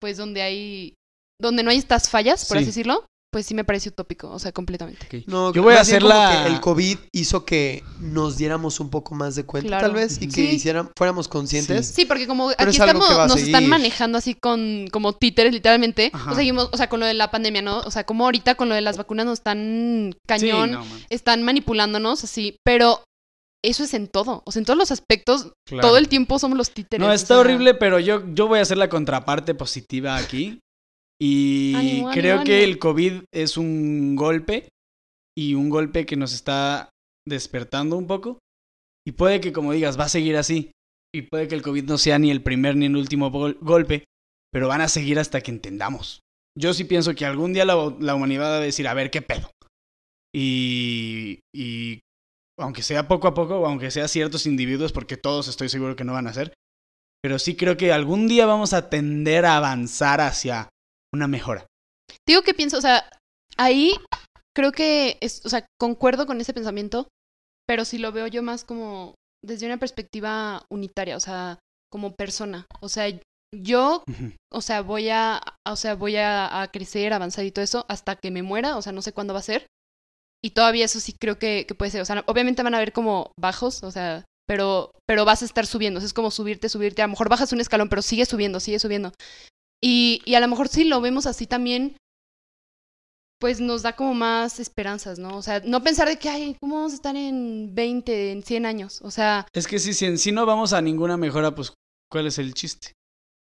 pues 0.00 0.16
donde 0.16 0.42
hay, 0.42 0.94
donde 1.40 1.62
no 1.62 1.70
hay 1.70 1.78
estas 1.78 2.08
fallas, 2.08 2.46
por 2.46 2.56
Sí. 2.56 2.62
así 2.62 2.66
decirlo, 2.66 3.06
pues 3.32 3.46
sí 3.46 3.54
me 3.54 3.64
parece 3.64 3.88
utópico, 3.88 4.28
o 4.30 4.38
sea, 4.38 4.52
completamente. 4.52 5.06
Ok. 5.06 5.24
No, 5.26 5.52
Yo 5.54 5.62
voy 5.62 5.72
a 5.74 5.80
hacer 5.80 6.02
la- 6.02 6.42
que 6.44 6.52
el 6.52 6.60
COVID 6.60 6.98
hizo 7.12 7.46
que 7.46 7.82
nos 7.98 8.36
diéramos 8.36 8.78
un 8.78 8.90
poco 8.90 9.14
más 9.14 9.34
de 9.34 9.44
cuenta, 9.44 9.68
Claro. 9.68 9.86
tal 9.86 9.94
vez, 9.96 10.20
y 10.20 10.26
que 10.28 10.34
Sí. 10.34 10.56
hicieran, 10.56 10.90
fuéramos 10.98 11.28
conscientes. 11.28 11.86
Sí, 11.88 12.04
porque 12.04 12.26
como 12.26 12.48
Pero 12.48 12.68
aquí 12.70 12.76
es 12.76 12.78
estamos, 12.82 13.08
nos 13.28 13.40
están 13.40 13.66
manejando 13.68 14.18
así 14.18 14.34
con 14.34 14.86
como 14.92 15.14
títeres 15.14 15.52
literalmente, 15.54 16.10
Ajá. 16.12 16.32
o 16.32 16.34
seguimos, 16.34 16.68
o 16.72 16.76
sea, 16.76 16.90
con 16.90 17.00
lo 17.00 17.06
de 17.06 17.14
la 17.14 17.30
pandemia, 17.30 17.62
¿no? 17.62 17.78
O 17.80 17.90
sea, 17.90 18.04
como 18.04 18.24
ahorita 18.26 18.54
con 18.54 18.68
lo 18.68 18.74
de 18.74 18.82
las 18.82 18.98
vacunas 18.98 19.24
nos 19.24 19.38
están 19.38 20.12
cañón, 20.28 20.68
Sí, 20.68 20.74
no, 20.74 20.84
man. 20.84 21.00
están 21.08 21.42
manipulándonos 21.42 22.22
así, 22.24 22.56
pero 22.64 23.02
eso 23.64 23.84
es 23.84 23.94
en 23.94 24.08
todo, 24.08 24.42
o 24.44 24.52
sea, 24.52 24.60
en 24.60 24.66
todos 24.66 24.76
los 24.78 24.90
aspectos, 24.90 25.52
Claro. 25.66 25.88
todo 25.88 25.96
el 25.96 26.08
tiempo 26.08 26.38
somos 26.38 26.58
los 26.58 26.70
títeres. 26.72 27.00
No, 27.06 27.10
o 27.10 27.14
está 27.14 27.28
sea, 27.28 27.38
horrible, 27.38 27.72
pero 27.74 27.98
yo, 27.98 28.22
yo 28.34 28.46
voy 28.48 28.58
a 28.58 28.62
hacer 28.62 28.76
la 28.76 28.88
contraparte 28.88 29.54
positiva 29.54 30.16
aquí. 30.16 30.58
Y 31.22 31.74
Ánimo, 31.76 32.08
ánimo, 32.08 32.10
creo 32.10 32.42
que 32.42 32.56
ánimo. 32.56 32.72
el 32.72 32.78
COVID 32.80 33.12
es 33.32 33.56
un 33.56 34.16
golpe 34.16 34.68
y 35.38 35.54
un 35.54 35.70
golpe 35.70 36.04
que 36.04 36.16
nos 36.16 36.32
está 36.34 36.90
despertando 37.28 37.96
un 37.96 38.08
poco. 38.08 38.38
Y 39.06 39.12
puede 39.12 39.40
que, 39.40 39.52
como 39.52 39.72
digas, 39.72 39.98
va 39.98 40.04
a 40.04 40.08
seguir 40.08 40.36
así. 40.36 40.72
Y 41.14 41.22
puede 41.22 41.46
que 41.46 41.54
el 41.54 41.62
COVID 41.62 41.84
no 41.84 41.98
sea 41.98 42.18
ni 42.18 42.30
el 42.30 42.42
primer 42.42 42.74
ni 42.74 42.86
el 42.86 42.96
último 42.96 43.30
gol- 43.30 43.58
golpe, 43.60 44.04
pero 44.50 44.66
van 44.66 44.80
a 44.80 44.88
seguir 44.88 45.18
hasta 45.20 45.40
que 45.42 45.50
entendamos. 45.52 46.20
Yo 46.58 46.74
sí 46.74 46.84
pienso 46.84 47.14
que 47.14 47.24
algún 47.24 47.52
día 47.52 47.64
la, 47.64 47.94
la 48.00 48.14
humanidad 48.14 48.50
va 48.50 48.56
a 48.56 48.60
decir, 48.60 48.88
a 48.88 48.94
ver, 48.94 49.10
¿qué 49.10 49.22
pedo? 49.22 49.50
Y, 50.34 51.40
y 51.54 52.00
aunque 52.58 52.82
sea 52.82 53.06
poco 53.06 53.28
a 53.28 53.34
poco, 53.34 53.60
o 53.60 53.66
aunque 53.66 53.90
sea 53.90 54.08
ciertos 54.08 54.46
individuos, 54.46 54.92
porque 54.92 55.16
todos 55.16 55.48
estoy 55.48 55.68
seguro 55.68 55.94
que 55.94 56.04
no 56.04 56.14
van 56.14 56.26
a 56.26 56.32
ser, 56.34 56.52
pero 57.22 57.38
sí 57.38 57.54
creo 57.56 57.76
que 57.76 57.92
algún 57.92 58.26
día 58.28 58.46
vamos 58.46 58.72
a 58.72 58.88
tender 58.90 59.44
a 59.44 59.56
avanzar 59.56 60.20
hacia 60.20 60.68
una 61.12 61.28
mejora. 61.28 61.66
Digo 62.26 62.42
que 62.42 62.54
pienso, 62.54 62.78
o 62.78 62.80
sea, 62.80 63.08
ahí 63.56 63.94
creo 64.54 64.72
que, 64.72 65.18
es, 65.20 65.44
o 65.44 65.48
sea, 65.48 65.66
concuerdo 65.78 66.26
con 66.26 66.40
ese 66.40 66.54
pensamiento, 66.54 67.08
pero 67.66 67.84
sí 67.84 67.98
lo 67.98 68.12
veo 68.12 68.26
yo 68.26 68.42
más 68.42 68.64
como 68.64 69.14
desde 69.44 69.66
una 69.66 69.78
perspectiva 69.78 70.64
unitaria, 70.70 71.16
o 71.16 71.20
sea, 71.20 71.58
como 71.90 72.14
persona. 72.14 72.66
O 72.80 72.88
sea, 72.88 73.06
yo, 73.54 74.02
Ujú. 74.08 74.32
o 74.52 74.60
sea, 74.62 74.82
voy 74.82 75.10
a, 75.10 75.40
o 75.66 75.76
sea, 75.76 75.94
voy 75.94 76.16
a, 76.16 76.62
a 76.62 76.70
crecer, 76.70 77.12
avanzar 77.12 77.44
y 77.44 77.50
todo 77.50 77.62
eso 77.62 77.84
hasta 77.88 78.16
que 78.16 78.30
me 78.30 78.42
muera, 78.42 78.76
o 78.76 78.82
sea, 78.82 78.92
no 78.92 79.02
sé 79.02 79.12
cuándo 79.12 79.34
va 79.34 79.40
a 79.40 79.44
ser. 79.44 79.66
Y 80.44 80.50
todavía 80.50 80.86
eso 80.86 80.98
sí 81.00 81.14
creo 81.18 81.38
que, 81.38 81.66
que 81.68 81.74
puede 81.74 81.90
ser, 81.90 82.00
o 82.00 82.04
sea, 82.04 82.24
obviamente 82.26 82.62
van 82.62 82.74
a 82.74 82.78
haber 82.78 82.92
como 82.92 83.32
bajos, 83.38 83.82
o 83.84 83.90
sea, 83.90 84.24
pero, 84.48 84.90
pero 85.06 85.24
vas 85.24 85.42
a 85.42 85.44
estar 85.44 85.66
subiendo, 85.66 85.98
o 85.98 86.00
sea, 86.00 86.06
es 86.06 86.14
como 86.14 86.30
subirte, 86.30 86.68
subirte, 86.68 87.02
a 87.02 87.06
lo 87.06 87.10
mejor 87.10 87.28
bajas 87.28 87.52
un 87.52 87.60
escalón, 87.60 87.88
pero 87.88 88.02
sigue 88.02 88.26
subiendo, 88.26 88.58
sigue 88.58 88.78
subiendo. 88.78 89.12
Y, 89.82 90.22
y 90.24 90.34
a 90.36 90.40
lo 90.40 90.48
mejor 90.48 90.68
sí 90.68 90.84
lo 90.84 91.00
vemos 91.00 91.26
así 91.26 91.46
también, 91.46 91.96
pues 93.40 93.60
nos 93.60 93.82
da 93.82 93.96
como 93.96 94.14
más 94.14 94.60
esperanzas, 94.60 95.18
¿no? 95.18 95.36
O 95.36 95.42
sea, 95.42 95.60
no 95.64 95.82
pensar 95.82 96.08
de 96.08 96.16
que, 96.18 96.28
ay, 96.28 96.56
¿cómo 96.60 96.76
vamos 96.76 96.92
a 96.92 96.96
estar 96.96 97.16
en 97.16 97.74
20, 97.74 98.30
en 98.32 98.42
100 98.44 98.66
años? 98.66 99.00
O 99.02 99.10
sea, 99.10 99.46
Es 99.52 99.66
que 99.66 99.80
si, 99.80 99.92
si 99.94 100.04
en 100.06 100.18
sí 100.18 100.30
no 100.30 100.46
vamos 100.46 100.72
a 100.72 100.80
ninguna 100.80 101.16
mejora, 101.16 101.52
pues 101.54 101.72
¿cuál 102.10 102.26
es 102.28 102.38
el 102.38 102.54
chiste? 102.54 102.92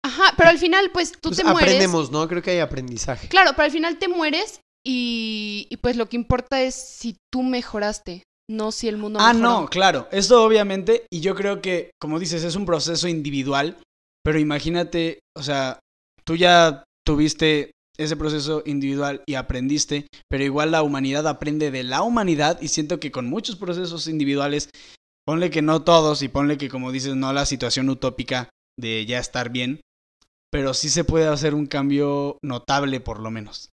ajá, 0.05 0.33
pero 0.37 0.49
al 0.49 0.57
final, 0.57 0.89
pues 0.93 1.11
tú 1.11 1.29
Pues 1.29 1.37
te 1.37 1.43
mueres. 1.43 1.61
aprendemos, 1.61 2.09
¿no? 2.11 2.25
Creo 2.29 2.41
que 2.41 2.51
hay 2.51 2.59
aprendizaje. 2.59 3.27
Claro, 3.27 3.51
pero 3.51 3.63
al 3.65 3.71
final 3.71 3.97
te 3.99 4.07
mueres 4.07 4.61
y, 4.85 5.67
y 5.69 5.77
pues 5.77 5.97
lo 5.97 6.07
que 6.07 6.15
importa 6.15 6.61
es 6.61 6.73
si 6.75 7.17
tú 7.31 7.43
mejoraste, 7.43 8.23
no 8.49 8.71
si 8.71 8.87
el 8.87 8.95
mundo 8.97 9.19
ah, 9.21 9.33
mejoró. 9.33 9.61
no, 9.61 9.67
claro, 9.67 10.07
esto 10.13 10.41
obviamente, 10.45 11.05
y 11.11 11.19
yo 11.19 11.35
creo 11.35 11.61
que, 11.61 11.91
como 11.99 12.17
dices, 12.17 12.45
es 12.45 12.55
un 12.55 12.65
proceso 12.65 13.09
individual, 13.09 13.77
pero 14.23 14.39
imagínate, 14.39 15.19
o 15.37 15.43
sea, 15.43 15.79
tú 16.29 16.35
ya 16.35 16.83
tuviste 17.03 17.71
ese 17.97 18.15
proceso 18.15 18.61
individual 18.67 19.23
y 19.25 19.33
aprendiste, 19.33 20.05
pero 20.29 20.43
igual 20.43 20.69
la 20.69 20.83
humanidad 20.83 21.27
aprende 21.27 21.71
de 21.71 21.81
la 21.81 22.03
humanidad 22.03 22.61
y 22.61 22.67
siento 22.67 22.99
que 22.99 23.09
con 23.11 23.27
muchos 23.27 23.55
procesos 23.55 24.07
individuales, 24.07 24.69
ponle 25.25 25.49
que 25.49 25.63
no 25.63 25.81
todos 25.81 26.21
y 26.21 26.27
ponle 26.27 26.59
que 26.59 26.69
como 26.69 26.91
dices, 26.91 27.15
no 27.15 27.33
la 27.33 27.47
situación 27.47 27.89
utópica 27.89 28.49
de 28.79 29.07
ya 29.07 29.17
estar 29.17 29.49
bien, 29.49 29.81
pero 30.51 30.75
sí 30.75 30.89
se 30.89 31.03
puede 31.03 31.25
hacer 31.27 31.55
un 31.55 31.65
cambio 31.65 32.37
notable 32.43 32.99
por 32.99 33.19
lo 33.21 33.31
menos, 33.31 33.69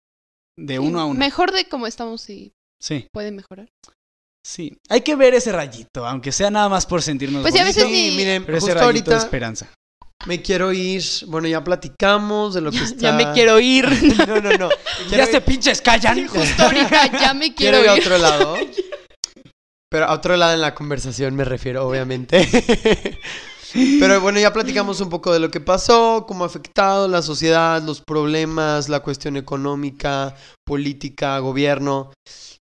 de 0.57 0.75
Sí, 0.75 0.79
uno 0.79 1.01
a 1.01 1.05
uno. 1.07 1.19
Mejor 1.19 1.51
de 1.51 1.67
cómo 1.67 1.87
estamos 1.87 2.29
y 2.29 2.53
Sí, 2.81 3.07
puede 3.11 3.33
mejorar. 3.33 3.67
sí. 4.47 4.77
Hay 4.87 5.01
que 5.01 5.17
ver 5.17 5.33
ese 5.33 5.51
rayito, 5.51 6.05
aunque 6.07 6.31
sea 6.31 6.49
nada 6.51 6.69
más 6.69 6.85
por 6.85 7.01
sentirnos 7.01 7.41
Pues 7.41 7.53
a 7.55 7.57
bonitos, 7.57 7.83
veces 7.83 7.91
Sí, 7.91 8.15
miren, 8.15 8.45
pero 8.45 8.59
ese 8.59 8.73
rayito 8.73 9.11
de 9.11 9.17
esperanza. 9.17 9.73
Me 10.25 10.41
quiero 10.41 10.71
ir. 10.73 11.03
Bueno, 11.27 11.47
ya 11.47 11.63
platicamos 11.63 12.53
de 12.53 12.61
lo 12.61 12.71
que 12.71 12.77
Ya, 12.77 12.83
está. 12.83 12.97
ya 13.01 13.11
me 13.13 13.31
quiero 13.33 13.59
ir. 13.59 13.85
No, 14.27 14.41
no, 14.41 14.51
no. 14.57 14.69
Ya 15.11 15.25
se 15.25 15.41
pinches 15.41 15.81
callan. 15.81 16.27
Justo 16.27 16.63
ahorita 16.63 17.11
ya 17.19 17.33
me 17.33 17.53
Quiero 17.53 17.79
quiero, 17.79 17.83
ir 17.83 17.89
a 17.89 17.93
otro 17.93 18.17
lado. 18.17 18.57
Pero 19.89 20.05
a 20.05 20.13
otro 20.13 20.35
lado 20.35 20.53
en 20.53 20.61
la 20.61 20.73
conversación 20.75 21.35
me 21.35 21.45
refiero, 21.45 21.87
obviamente. 21.87 22.47
Pero 23.99 24.21
bueno, 24.21 24.39
ya 24.39 24.53
platicamos 24.53 25.01
un 25.01 25.09
poco 25.09 25.33
de 25.33 25.39
lo 25.39 25.51
que 25.51 25.59
pasó, 25.59 26.25
cómo 26.27 26.43
ha 26.43 26.47
afectado 26.47 27.07
la 27.09 27.21
sociedad, 27.21 27.81
los 27.81 28.01
problemas, 28.01 28.87
la 28.87 29.01
cuestión 29.01 29.35
económica, 29.35 30.35
política, 30.65 31.37
gobierno. 31.39 32.13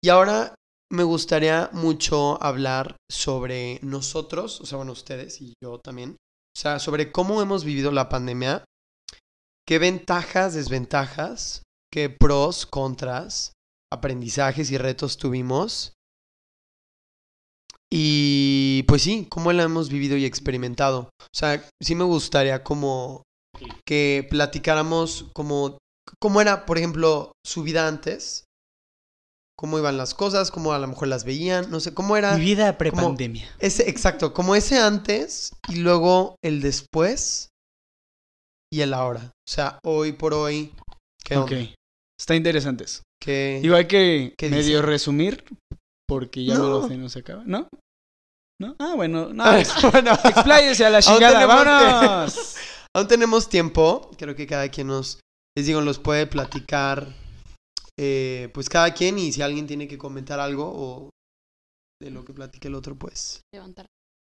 Y 0.04 0.10
ahora 0.10 0.54
me 0.92 1.04
gustaría 1.04 1.70
mucho 1.74 2.42
hablar 2.44 2.96
sobre 3.12 3.80
nosotros, 3.82 4.62
o 4.62 4.66
sea, 4.66 4.78
bueno, 4.78 4.92
ustedes 4.92 5.42
y 5.42 5.54
yo 5.64 5.80
también. 5.80 6.16
O 6.56 6.60
sea, 6.60 6.80
sobre 6.80 7.12
cómo 7.12 7.42
hemos 7.42 7.64
vivido 7.64 7.92
la 7.92 8.10
pandemia, 8.10 8.66
qué 9.68 9.80
ventajas, 9.80 10.54
desventajas, 10.54 11.64
qué 11.92 12.10
pros, 12.10 12.66
contras, 12.66 13.54
aprendizajes 13.92 14.72
y 14.72 14.78
retos 14.78 15.18
tuvimos. 15.18 15.94
Y 17.92 18.84
pues 18.88 19.02
sí, 19.02 19.28
cómo 19.30 19.52
la 19.52 19.64
hemos 19.64 19.90
vivido 19.90 20.16
y 20.18 20.26
experimentado. 20.26 21.10
O 21.22 21.36
sea, 21.36 21.68
sí 21.82 21.96
me 21.96 22.04
gustaría 22.04 22.64
como 22.64 23.24
que 23.86 24.28
platicáramos 24.30 25.26
como 25.34 25.80
cómo 26.20 26.42
era, 26.42 26.66
por 26.66 26.78
ejemplo, 26.78 27.32
su 27.46 27.64
vida 27.64 27.88
antes, 27.88 28.46
cómo 29.60 29.78
iban 29.78 29.98
las 29.98 30.14
cosas, 30.14 30.52
cómo 30.52 30.72
a 30.72 30.80
lo 30.80 30.88
mejor 30.88 31.10
las 31.10 31.26
veían, 31.26 31.70
no 31.70 31.82
sé, 31.82 31.94
cómo 31.94 32.16
era 32.16 32.38
Mi 32.38 32.46
vida 32.46 32.78
prepandemia. 32.78 33.46
ese 33.60 33.90
exacto, 33.90 34.34
como 34.34 34.56
ese 34.56 34.80
antes 34.80 35.52
y 35.68 35.76
luego 35.76 36.36
el 36.42 36.62
después 36.62 37.50
y 38.72 38.80
el 38.80 38.94
ahora. 38.94 39.32
O 39.48 39.52
sea, 39.52 39.80
hoy 39.84 40.14
por 40.14 40.34
hoy, 40.34 40.74
¿qué 41.26 41.36
Ok. 41.36 41.52
onda? 41.52 41.76
Está 42.18 42.36
interesante 42.36 42.86
eso. 42.86 43.02
¿Qué- 43.22 43.60
Digo, 43.62 43.76
hay 43.76 43.86
que 43.88 44.34
¿Qué 44.38 44.50
medio 44.50 44.78
dice? 44.78 44.82
resumir 44.82 45.44
porque 46.08 46.46
ya 46.46 46.56
No. 46.58 46.82
no 46.82 46.88
se 46.88 46.96
nos 46.96 47.18
acaba. 47.18 47.44
¿No? 47.46 47.68
¿No? 48.62 48.76
Ah, 48.80 48.94
bueno. 48.96 49.34
No, 49.34 49.44
Ah, 49.44 49.62
bueno, 49.92 50.14
expláyese 50.24 50.86
a 50.86 50.90
la 50.90 50.98
Aún 51.00 51.04
chingada. 51.06 51.34
tenemos 51.34 51.66
¡Vámonos! 51.66 52.56
Aún 52.96 53.08
tenemos 53.10 53.50
tiempo. 53.50 54.10
Creo 54.18 54.36
que 54.36 54.48
cada 54.48 54.70
quien 54.70 54.88
nos, 54.88 55.20
les 55.58 55.66
digo, 55.66 55.82
los 55.82 56.00
puede 56.00 56.28
platicar. 56.28 57.08
Eh, 58.02 58.50
pues 58.54 58.70
cada 58.70 58.94
quien, 58.94 59.20
y 59.20 59.32
si 59.34 59.42
alguien 59.42 59.68
tiene 59.68 59.88
que 59.88 59.98
comentar 59.98 60.40
algo 60.40 60.72
o 60.74 61.10
de 62.02 62.12
lo 62.12 62.24
que 62.24 62.34
platique 62.34 62.70
el 62.70 62.76
otro, 62.76 62.96
pues. 62.96 63.42
Levantar. 63.54 63.86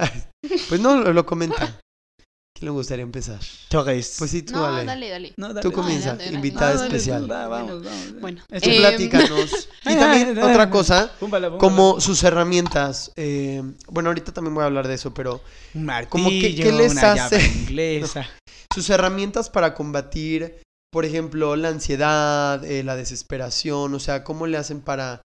Pues 0.69 0.81
no, 0.81 0.97
lo, 0.97 1.13
lo 1.13 1.25
comenta. 1.25 1.79
¿Quién 2.55 2.67
le 2.67 2.71
gustaría 2.71 3.03
empezar? 3.05 3.39
Torres. 3.69 4.17
Pues 4.19 4.31
sí, 4.33 4.43
tú, 4.43 4.53
No, 4.55 4.67
Ale. 4.67 4.85
dale, 4.85 5.09
dale. 5.09 5.33
No, 5.37 5.49
dale. 5.49 5.61
Tú 5.63 5.69
No, 5.71 5.75
comienza, 5.75 6.11
adelante, 6.11 6.25
adelante. 6.25 6.47
invitada 6.49 6.75
dale, 6.75 6.87
especial. 6.87 7.31
va, 7.31 7.49
vamos, 7.49 7.83
vamos. 7.85 8.21
Bueno, 8.21 8.43
Eso 8.51 8.65
Tú 8.67 8.71
eh, 8.71 8.77
platícanos. 8.79 9.69
Y 9.85 9.95
también 9.97 10.39
otra 10.39 10.69
cosa, 10.71 11.13
Púmbala, 11.21 11.49
púmbala. 11.49 11.59
como 11.59 12.01
sus 12.01 12.23
herramientas. 12.25 13.13
eh, 13.17 13.63
bueno, 13.89 14.11
ahorita 14.11 14.33
también 14.33 14.55
voy 14.55 14.63
a 14.63 14.67
hablar 14.67 14.87
de 14.89 14.95
eso, 14.95 15.15
pero 15.15 15.41
martillo, 15.75 16.11
como 16.11 16.29
que- 16.31 16.55
¿qué 16.55 16.73
les 16.73 16.93
una 16.93 17.13
hace? 17.13 17.39
llave 17.39 17.53
inglesa. 17.59 18.29
sus 18.75 18.89
herramientas 18.91 19.49
para 19.51 19.73
combatir, 19.75 20.61
por 20.93 21.05
ejemplo, 21.05 21.57
la 21.57 21.68
ansiedad, 21.68 22.62
eh, 22.64 22.82
la 22.84 22.97
desesperación, 22.97 23.95
o 23.95 23.99
sea, 23.99 24.22
¿cómo 24.24 24.47
le 24.47 24.59
hacen 24.59 24.80
para 24.82 25.22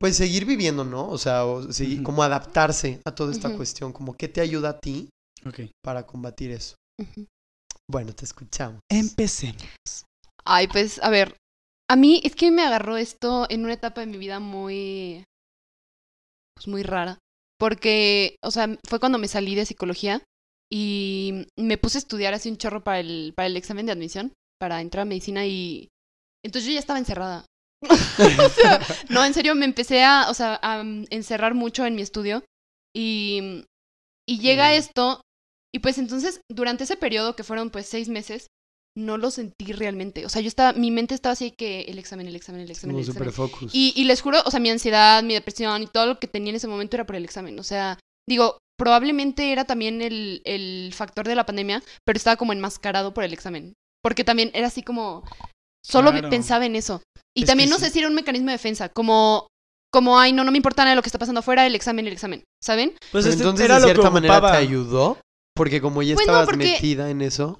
pues 0.00 0.16
seguir 0.16 0.44
viviendo, 0.44 0.84
¿no? 0.84 1.08
O 1.08 1.18
sea, 1.18 1.44
o 1.44 1.72
seguir- 1.72 1.96
Ujú. 1.98 2.04
como 2.04 2.22
adaptarse 2.22 3.00
a 3.04 3.12
toda 3.12 3.32
esta 3.32 3.54
cuestión, 3.56 3.92
como 3.92 4.14
qué 4.16 4.28
te 4.28 4.40
ayuda 4.40 4.68
a 4.70 4.78
ti 4.78 5.08
Ok. 5.44 5.60
para 5.84 6.06
combatir 6.06 6.52
eso. 6.52 6.76
Bueno, 7.90 8.14
te 8.14 8.24
escuchamos. 8.24 8.78
Empecemos. 8.88 9.64
Ay, 10.44 10.68
pues, 10.68 11.02
a 11.02 11.10
ver, 11.10 11.34
a 11.90 11.96
mí 11.96 12.20
es 12.22 12.36
que 12.36 12.52
me 12.52 12.62
agarró 12.62 12.96
esto 12.96 13.46
en 13.50 13.64
una 13.64 13.72
etapa 13.72 14.02
de 14.02 14.06
mi 14.06 14.18
vida 14.18 14.38
muy, 14.38 15.24
pues 16.54 16.68
muy 16.68 16.82
rara, 16.84 17.18
porque, 17.58 18.36
o 18.44 18.50
sea, 18.52 18.68
fue 18.88 19.00
cuando 19.00 19.18
me 19.18 19.26
salí 19.28 19.54
de 19.56 19.66
psicología 19.66 20.22
y 20.70 21.46
me 21.56 21.76
puse 21.78 21.98
a 21.98 22.00
estudiar 22.00 22.34
así 22.34 22.48
un 22.50 22.56
chorro 22.58 22.84
para 22.84 23.00
el, 23.00 23.32
para 23.34 23.46
el 23.46 23.56
examen 23.56 23.86
de 23.86 23.92
admisión, 23.92 24.32
para 24.58 24.80
entrar 24.80 25.02
a 25.02 25.04
medicina 25.06 25.46
y 25.46 25.88
entonces 26.44 26.66
yo 26.66 26.72
ya 26.72 26.80
estaba 26.80 26.98
encerrada. 26.98 27.46
o 27.82 28.48
sea, 28.48 28.80
no, 29.08 29.24
en 29.24 29.34
serio, 29.34 29.54
me 29.54 29.64
empecé 29.64 30.02
a, 30.02 30.26
o 30.28 30.34
sea, 30.34 30.58
a 30.62 30.82
mm, 30.82 31.06
encerrar 31.10 31.54
mucho 31.54 31.86
en 31.86 31.94
mi 31.94 32.02
estudio 32.02 32.42
y, 32.94 33.64
y 34.28 34.40
llega 34.40 34.74
esto 34.74 35.20
y 35.74 35.80
pues 35.80 35.98
entonces 35.98 36.40
durante 36.50 36.84
ese 36.84 36.96
periodo 36.96 37.36
que 37.36 37.44
fueron 37.44 37.70
pues 37.70 37.86
seis 37.86 38.08
meses, 38.08 38.48
no 38.96 39.16
lo 39.16 39.30
sentí 39.30 39.72
realmente. 39.72 40.26
O 40.26 40.28
sea, 40.28 40.42
yo 40.42 40.48
estaba, 40.48 40.72
mi 40.72 40.90
mente 40.90 41.14
estaba 41.14 41.32
así 41.32 41.52
que 41.52 41.82
el 41.82 41.98
examen, 41.98 42.26
el 42.26 42.34
examen, 42.36 42.62
el 42.62 42.70
examen, 42.70 42.94
Como 42.94 43.04
el 43.04 43.08
examen. 43.08 43.32
focus. 43.32 43.74
Y, 43.74 43.92
y 43.96 44.04
les 44.04 44.20
juro, 44.20 44.40
o 44.44 44.50
sea, 44.50 44.60
mi 44.60 44.70
ansiedad, 44.70 45.22
mi 45.22 45.34
depresión 45.34 45.82
y 45.82 45.86
todo 45.86 46.06
lo 46.06 46.18
que 46.18 46.26
tenía 46.26 46.50
en 46.50 46.56
ese 46.56 46.66
momento 46.66 46.96
era 46.96 47.06
por 47.06 47.16
el 47.16 47.24
examen. 47.24 47.58
O 47.58 47.62
sea, 47.62 47.98
digo, 48.28 48.58
probablemente 48.76 49.52
era 49.52 49.64
también 49.64 50.02
el, 50.02 50.42
el 50.44 50.92
factor 50.94 51.28
de 51.28 51.36
la 51.36 51.46
pandemia, 51.46 51.82
pero 52.04 52.16
estaba 52.16 52.36
como 52.36 52.52
enmascarado 52.52 53.14
por 53.14 53.24
el 53.24 53.32
examen. 53.32 53.74
Porque 54.02 54.24
también 54.24 54.50
era 54.54 54.68
así 54.68 54.82
como, 54.82 55.24
solo 55.84 56.10
Claro. 56.12 56.30
pensaba 56.30 56.66
en 56.66 56.76
eso. 56.76 57.02
Y 57.36 57.42
Es 57.42 57.46
también 57.48 57.68
no 57.70 57.76
sí. 57.78 57.84
sé 57.86 57.90
si 57.90 57.98
era 58.00 58.08
un 58.08 58.14
mecanismo 58.14 58.46
de 58.46 58.52
defensa, 58.52 58.88
como, 58.88 59.46
como, 59.92 60.18
ay, 60.18 60.32
no, 60.32 60.44
no 60.44 60.50
me 60.50 60.56
importa 60.58 60.82
nada 60.82 60.90
de 60.92 60.96
lo 60.96 61.02
que 61.02 61.08
está 61.08 61.18
pasando 61.18 61.40
afuera, 61.40 61.66
el 61.66 61.74
examen, 61.74 62.06
el 62.06 62.12
examen, 62.12 62.42
¿saben? 62.62 62.94
Pues 63.12 63.26
este 63.26 63.42
entonces, 63.42 63.64
era 63.64 63.74
de 63.76 63.80
lo 63.82 63.86
que 63.88 63.92
cierta 63.94 64.10
manera, 64.10 64.34
ocupaba. 64.34 64.52
te 64.52 64.58
ayudó. 64.58 65.18
Porque 65.54 65.80
como 65.80 66.02
ya 66.02 66.14
Pues 66.14 66.26
no, 66.26 66.32
estabas 66.34 66.48
porque- 66.48 66.72
metida 66.72 67.10
en 67.10 67.20
eso. 67.22 67.58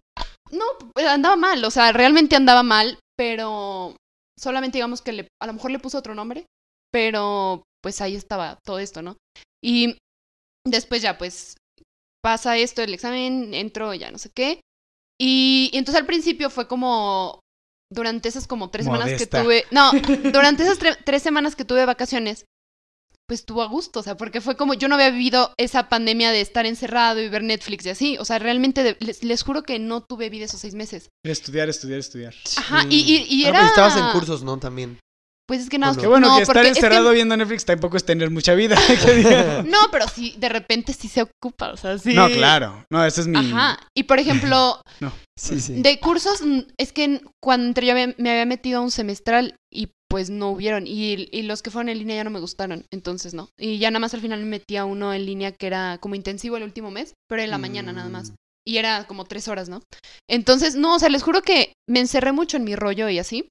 No, 0.53 0.65
pues, 0.95 1.07
andaba 1.07 1.37
mal, 1.37 1.63
o 1.65 1.71
sea, 1.71 1.93
realmente 1.93 2.37
andaba 2.37 2.63
mal, 2.63 2.99
pero 3.17 3.97
solamente 4.39 4.79
digamos 4.79 5.03
que 5.03 5.13
le, 5.13 5.29
a 5.43 5.47
lo 5.47 5.53
mejor 5.53 5.71
le 5.73 5.79
puso 5.81 5.99
otro 5.99 6.15
nombre, 6.15 6.47
pero 6.93 7.63
pues 7.83 8.01
ahí 8.01 8.15
estaba 8.15 8.59
todo 8.65 8.79
esto, 8.79 9.03
¿no? 9.03 9.17
Y 9.63 9.99
después 10.65 11.03
ya, 11.03 11.19
pues 11.19 11.57
pasa 12.23 12.57
esto, 12.57 12.83
el 12.83 12.95
examen, 12.95 13.53
entro, 13.53 13.93
ya 13.95 14.11
no 14.11 14.19
sé 14.19 14.31
qué. 14.35 14.61
Y, 15.21 15.71
y 15.73 15.79
entonces 15.79 16.01
al 16.01 16.07
principio 16.07 16.49
fue 16.51 16.69
como, 16.69 17.41
durante 17.93 18.29
esas 18.29 18.47
como 18.47 18.71
tres 18.71 18.87
semanas 18.87 19.07
que 19.19 19.27
tuve, 19.43 19.65
no, 19.71 19.91
durante 20.33 20.63
esas 20.63 20.79
tre- 20.81 20.97
tres 21.05 21.23
semanas 21.23 21.57
que 21.57 21.65
tuve 21.65 21.85
vacaciones, 21.87 22.45
pues 23.27 23.41
estuvo 23.41 23.63
a 23.63 23.67
gusto, 23.67 24.01
o 24.01 24.03
sea, 24.03 24.17
porque 24.17 24.41
fue 24.41 24.57
como 24.57 24.73
yo 24.75 24.89
no 24.89 24.95
había 24.95 25.11
vivido 25.11 25.53
esa 25.59 25.89
pandemia 25.91 26.31
de 26.31 26.41
estar 26.41 26.65
encerrado 26.65 27.21
y 27.21 27.29
ver 27.29 27.43
Netflix 27.43 27.85
y 27.85 27.91
así, 27.91 28.17
o 28.19 28.25
sea, 28.25 28.39
realmente 28.39 28.83
de- 28.83 28.97
les, 29.01 29.23
les 29.23 29.43
juro 29.43 29.65
que 29.65 29.79
no 29.79 30.03
tuve 30.03 30.31
vida 30.31 30.45
esos 30.47 30.61
seis 30.61 30.75
meses. 30.75 31.11
Estudiar, 31.25 31.69
estudiar, 31.69 31.99
estudiar. 31.99 32.35
Ajá, 32.57 32.83
Sí. 32.83 32.89
y, 32.91 33.17
y, 33.17 33.43
y 33.43 33.45
Ah, 33.45 33.49
era... 33.51 33.59
pero 33.59 33.69
estabas 33.71 33.97
en 33.97 34.13
cursos, 34.13 34.43
¿no? 34.45 34.59
También. 34.59 34.99
Pues 35.49 35.63
es 35.63 35.71
que 35.71 35.79
nada, 35.79 35.95
Bueno. 35.95 36.03
Qué 36.03 36.09
bueno 36.09 36.29
no, 36.29 36.37
que 36.37 36.43
estar 36.43 36.59
es 36.59 36.73
que- 36.73 36.79
encerrado 36.79 37.11
viendo 37.11 37.35
Netflix 37.35 37.65
tampoco 37.65 37.97
es 37.97 38.05
tener 38.05 38.31
mucha 38.31 38.55
vida. 38.55 38.77
que. 38.87 39.63
No, 39.67 39.79
pero 39.91 40.07
sí, 40.07 40.35
de 40.39 40.51
repente 40.51 40.93
sí 40.93 41.09
se 41.09 41.23
ocupa, 41.23 41.73
o 41.73 41.77
sea, 41.79 41.97
sí. 41.99 42.13
No, 42.13 42.29
claro. 42.29 42.85
No, 42.93 43.03
ese 43.05 43.23
es 43.23 43.27
mi. 43.29 43.39
Ajá, 43.39 43.79
y 43.97 44.03
por 44.03 44.19
ejemplo, 44.19 44.81
Sí, 45.39 45.59
sí. 45.61 45.81
de 45.81 45.99
cursos, 46.01 46.43
mm, 46.43 46.61
es 46.79 46.93
que 46.93 47.23
cuando 47.43 47.67
entré 47.67 47.87
yo 47.87 47.95
me 47.95 48.31
había 48.31 48.45
metido 48.45 48.81
a 48.81 48.83
un 48.83 48.91
semestral 48.91 49.55
y 49.73 49.89
pues 50.11 50.29
no 50.31 50.51
hubieron, 50.51 50.87
y, 50.87 51.29
y 51.33 51.43
los 51.43 51.63
que 51.63 51.71
fueron 51.71 51.89
en 51.91 51.99
línea 51.99 52.17
ya 52.17 52.25
no 52.25 52.31
me 52.31 52.41
gustaron, 52.41 52.85
entonces 52.93 53.33
no. 53.35 53.49
Y 53.59 53.79
ya 53.79 53.91
nada 53.91 54.01
más 54.01 54.13
al 54.15 54.21
final 54.21 54.41
me 54.41 54.47
metí 54.47 54.77
a 54.77 54.85
uno 54.85 55.15
en 55.15 55.25
línea 55.25 55.53
que 55.53 55.67
era 55.67 55.99
como 55.99 56.15
intensivo 56.15 56.57
el 56.57 56.63
último 56.63 56.91
mes, 56.91 57.15
pero 57.29 57.43
en 57.43 57.51
la 57.51 57.59
mañana 57.59 57.93
nada 57.93 58.09
más. 58.11 58.31
Mm. 58.31 58.35
Y 58.67 58.77
era 58.77 59.07
como 59.07 59.25
tres 59.25 59.49
horas, 59.49 59.71
¿no? 59.71 59.81
Entonces, 60.29 60.75
no, 60.77 60.97
o 60.97 60.99
sea, 60.99 61.09
les 61.09 61.23
juro 61.23 61.41
que 61.41 61.73
me 61.89 62.01
encerré 62.01 62.33
mucho 62.33 62.59
en 62.59 62.65
mi 62.65 62.75
rollo 62.77 63.09
y 63.09 63.19
así. 63.19 63.49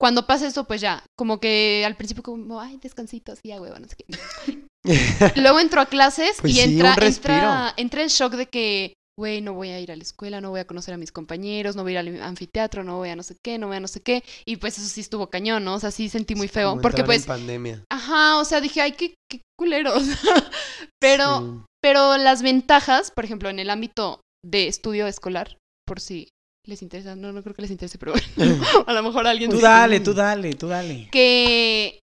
Cuando 0.00 0.26
pasa 0.26 0.46
eso, 0.46 0.64
pues 0.64 0.80
ya, 0.80 1.02
como 1.16 1.40
que 1.40 1.82
al 1.84 1.96
principio 1.96 2.22
como, 2.22 2.60
ay, 2.60 2.78
descansito, 2.80 3.32
así, 3.32 3.50
a 3.52 3.60
huevo, 3.60 3.78
no 3.78 3.88
sé 3.88 3.96
qué. 3.96 4.62
Luego 5.36 5.60
entro 5.60 5.80
a 5.80 5.86
clases 5.86 6.36
Pues 6.40 6.52
y 6.52 6.56
sí, 6.56 6.60
entra, 6.62 6.94
respiro. 6.94 7.34
entra, 7.34 7.74
entra 7.76 8.02
el 8.02 8.08
shock 8.08 8.34
de 8.34 8.46
que, 8.46 8.94
güey, 9.18 9.40
no 9.40 9.54
voy 9.54 9.70
a 9.70 9.80
ir 9.80 9.90
a 9.90 9.96
la 9.96 10.02
escuela, 10.02 10.40
no 10.40 10.50
voy 10.50 10.60
a 10.60 10.66
conocer 10.66 10.94
a 10.94 10.98
mis 10.98 11.10
compañeros, 11.10 11.74
no 11.74 11.82
voy 11.82 11.96
a 11.96 12.02
ir 12.02 12.08
al 12.14 12.22
anfiteatro, 12.22 12.84
no 12.84 12.96
voy 12.98 13.08
a 13.08 13.16
no 13.16 13.24
sé 13.24 13.36
qué, 13.44 13.58
no 13.58 13.66
voy 13.66 13.76
a 13.76 13.80
no 13.80 13.88
sé 13.88 14.00
qué. 14.00 14.22
Y 14.46 14.56
pues 14.56 14.78
eso 14.78 14.86
sí 14.86 15.00
estuvo 15.00 15.28
cañón, 15.30 15.64
¿no? 15.64 15.74
O 15.74 15.80
sea, 15.80 15.90
sí 15.90 16.08
sentí 16.08 16.34
muy 16.36 16.46
feo. 16.48 16.80
Porque 16.80 17.00
en 17.00 17.06
pues, 17.06 17.26
pandemia. 17.26 17.82
ajá, 17.90 18.38
o 18.38 18.44
sea, 18.44 18.60
dije, 18.60 18.80
ay, 18.80 18.92
qué, 18.92 19.14
qué 19.28 19.42
culeros. 19.58 20.02
Pero, 21.00 21.40
Sí. 21.40 21.64
pero 21.82 22.16
las 22.16 22.42
ventajas, 22.42 23.10
por 23.10 23.24
ejemplo, 23.24 23.48
en 23.50 23.58
el 23.58 23.70
ámbito 23.70 24.20
de 24.44 24.66
estudio 24.68 25.06
escolar, 25.06 25.56
por 25.86 26.00
si 26.00 26.28
les 26.68 26.82
interesa, 26.82 27.16
no, 27.16 27.32
no 27.32 27.42
creo 27.42 27.54
que 27.54 27.62
les 27.62 27.70
interese, 27.70 27.98
pero 27.98 28.12
bueno, 28.36 28.54
a 28.86 28.92
lo 28.92 29.02
mejor 29.02 29.26
alguien 29.26 29.50
Tú 29.50 29.58
dale, 29.60 30.00
tú 30.00 30.12
dale, 30.14 30.52
tú 30.54 30.68
dale. 30.68 31.08
que, 31.10 32.00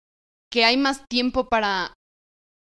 que 0.53 0.65
hay 0.65 0.77
más 0.77 1.03
tiempo 1.09 1.49
para, 1.49 1.93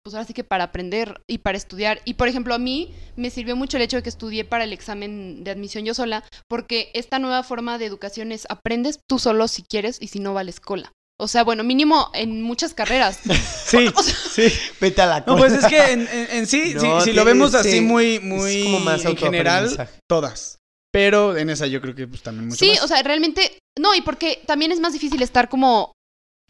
pues 0.04 0.14
ahora 0.14 0.24
sí 0.26 0.32
que 0.32 0.44
para 0.44 0.64
aprender 0.64 1.20
y 1.28 1.38
para 1.38 1.58
estudiar. 1.58 2.00
Y 2.04 2.14
por 2.14 2.28
ejemplo, 2.28 2.54
a 2.54 2.58
mí 2.58 2.94
me 3.16 3.30
sirvió 3.30 3.56
mucho 3.56 3.76
el 3.76 3.82
hecho 3.82 3.96
de 3.96 4.02
que 4.02 4.08
estudié 4.08 4.44
para 4.44 4.64
el 4.64 4.72
examen 4.72 5.42
de 5.44 5.50
admisión 5.50 5.84
yo 5.84 5.94
sola, 5.94 6.24
porque 6.48 6.90
esta 6.94 7.18
nueva 7.18 7.42
forma 7.42 7.76
de 7.78 7.86
educación 7.86 8.30
es 8.32 8.46
aprendes 8.50 9.00
tú 9.08 9.18
solo 9.18 9.48
si 9.48 9.62
quieres 9.62 9.98
y 10.00 10.08
si 10.08 10.20
no 10.20 10.32
vales 10.32 10.60
cola. 10.60 10.92
O 11.22 11.28
sea, 11.28 11.44
bueno, 11.44 11.64
mínimo 11.64 12.10
en 12.14 12.40
muchas 12.42 12.72
carreras. 12.72 13.20
Sí, 13.70 13.86
sí. 14.32 14.52
Vete 14.80 15.02
a 15.02 15.06
la 15.06 15.18
No, 15.20 15.26
cola. 15.26 15.38
pues 15.38 15.52
es 15.52 15.66
que 15.66 15.92
en, 15.92 16.00
en- 16.08 16.30
en 16.38 16.46
sí, 16.48 16.72
No, 16.74 17.00
si, 17.00 17.10
si 17.10 17.12
lo 17.12 17.24
vemos 17.24 17.54
así 17.54 17.70
sí. 17.72 17.80
muy, 17.80 18.16
Es 18.16 18.22
muy 18.22 18.62
como 18.64 18.80
más 18.80 19.04
en 19.04 19.16
general, 19.16 19.88
todas. 20.08 20.56
Pero 20.92 21.36
en 21.36 21.50
esa 21.50 21.66
yo 21.66 21.80
creo 21.80 21.94
que 21.94 22.06
pues 22.08 22.22
también 22.22 22.48
mucho 22.48 22.58
sí, 22.64 22.70
más. 22.70 22.82
o 22.82 22.88
sea, 22.88 23.02
realmente, 23.02 23.58
no, 23.78 23.94
y 23.94 24.00
porque 24.00 24.42
también 24.46 24.72
es 24.72 24.80
más 24.80 24.92
difícil 24.92 25.22
estar 25.22 25.48
como 25.48 25.92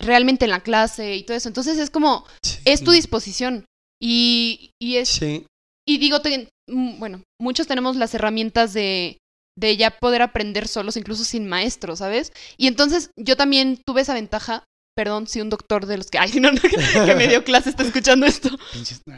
realmente 0.00 0.46
en 0.46 0.50
la 0.50 0.60
clase 0.60 1.16
y 1.16 1.24
todo 1.24 1.36
eso. 1.36 1.48
Entonces 1.48 1.78
es 1.78 1.90
como, 1.90 2.24
es 2.64 2.82
tu 2.82 2.92
disposición. 2.92 3.64
Y, 4.02 4.70
y 4.80 4.96
es 4.96 5.08
Sí. 5.10 5.44
Y 5.86 5.98
digo, 5.98 6.20
te- 6.22 6.48
mm, 6.70 6.98
bueno, 6.98 7.22
muchos 7.40 7.66
tenemos 7.66 7.96
las 7.96 8.14
herramientas 8.14 8.72
de, 8.72 9.18
de 9.58 9.76
ya 9.76 9.90
poder 9.98 10.22
aprender 10.22 10.68
solos, 10.68 10.96
incluso 10.96 11.24
sin 11.24 11.46
maestro, 11.46 11.96
¿sabes? 11.96 12.32
Y 12.56 12.66
entonces 12.66 13.10
yo 13.18 13.36
también 13.36 13.78
tuve 13.86 14.00
esa 14.00 14.14
ventaja, 14.14 14.64
perdón, 14.96 15.26
si 15.26 15.42
un 15.42 15.50
doctor 15.50 15.84
de 15.84 15.98
los 15.98 16.06
que, 16.06 16.18
ay, 16.18 16.32
no, 16.40 16.50
no, 16.50 16.60
que, 16.62 17.14
me 17.14 17.28
dio 17.28 17.44
clase 17.44 17.68
está 17.68 17.82
escuchando 17.82 18.24
esto. 18.24 18.48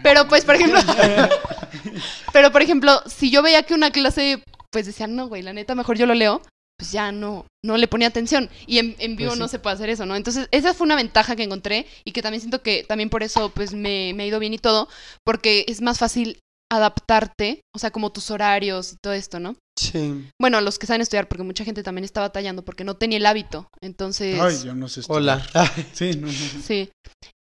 Pero 0.02 0.26
pues, 0.26 0.44
por 0.44 0.56
ejemplo, 0.56 0.80
pero 2.32 2.50
por 2.50 2.62
ejemplo, 2.62 3.02
si 3.06 3.30
yo 3.30 3.42
veía 3.42 3.62
que 3.62 3.74
una 3.74 3.90
clase, 3.90 4.42
pues 4.72 4.86
decían, 4.86 5.14
no, 5.14 5.28
güey, 5.28 5.42
la 5.42 5.52
neta, 5.52 5.74
mejor 5.74 5.96
yo 5.98 6.06
lo 6.06 6.14
leo, 6.14 6.40
pues 6.78 6.90
ya 6.92 7.12
no, 7.12 7.46
no 7.64 7.76
le 7.76 7.86
ponía 7.88 8.08
atención. 8.08 8.50
Y 8.66 8.78
en, 8.78 8.96
en 8.98 9.16
vivo 9.16 9.28
Pues 9.30 9.34
sí. 9.34 9.40
no 9.40 9.48
se 9.48 9.58
puede 9.58 9.74
hacer 9.74 9.90
eso, 9.90 10.06
¿no? 10.06 10.16
Entonces, 10.16 10.48
esa 10.50 10.74
fue 10.74 10.84
una 10.86 10.96
ventaja 10.96 11.36
que 11.36 11.42
encontré 11.44 11.86
y 12.04 12.12
que 12.12 12.22
también 12.22 12.40
siento 12.40 12.62
que 12.62 12.82
también 12.82 13.10
por 13.10 13.22
eso, 13.22 13.50
pues 13.50 13.72
me, 13.74 14.12
me 14.14 14.24
ha 14.24 14.26
ido 14.26 14.38
bien 14.40 14.54
y 14.54 14.58
todo, 14.58 14.88
porque 15.24 15.64
es 15.68 15.80
más 15.80 15.98
fácil 15.98 16.38
adaptarte, 16.72 17.60
o 17.74 17.78
sea, 17.78 17.90
como 17.90 18.10
tus 18.12 18.30
horarios 18.30 18.94
y 18.94 18.96
todo 18.96 19.12
esto, 19.12 19.38
¿no? 19.38 19.54
Sí. 19.78 20.26
Bueno, 20.40 20.60
los 20.62 20.78
que 20.78 20.86
saben 20.86 21.02
estudiar, 21.02 21.28
porque 21.28 21.42
mucha 21.44 21.64
gente 21.64 21.82
también 21.82 22.04
está 22.04 22.20
batallando 22.22 22.64
porque 22.64 22.82
no 22.84 22.96
tenía 22.96 23.18
el 23.18 23.26
hábito. 23.26 23.68
Entonces, 23.82 24.40
Ay, 24.40 24.56
yo 24.64 24.74
no 24.74 24.88
sé 24.88 25.00
estudiar. 25.00 25.20
Hola. 25.54 25.72
Sí, 25.92 26.12
no, 26.16 26.26
no. 26.28 26.32
sí. 26.32 26.90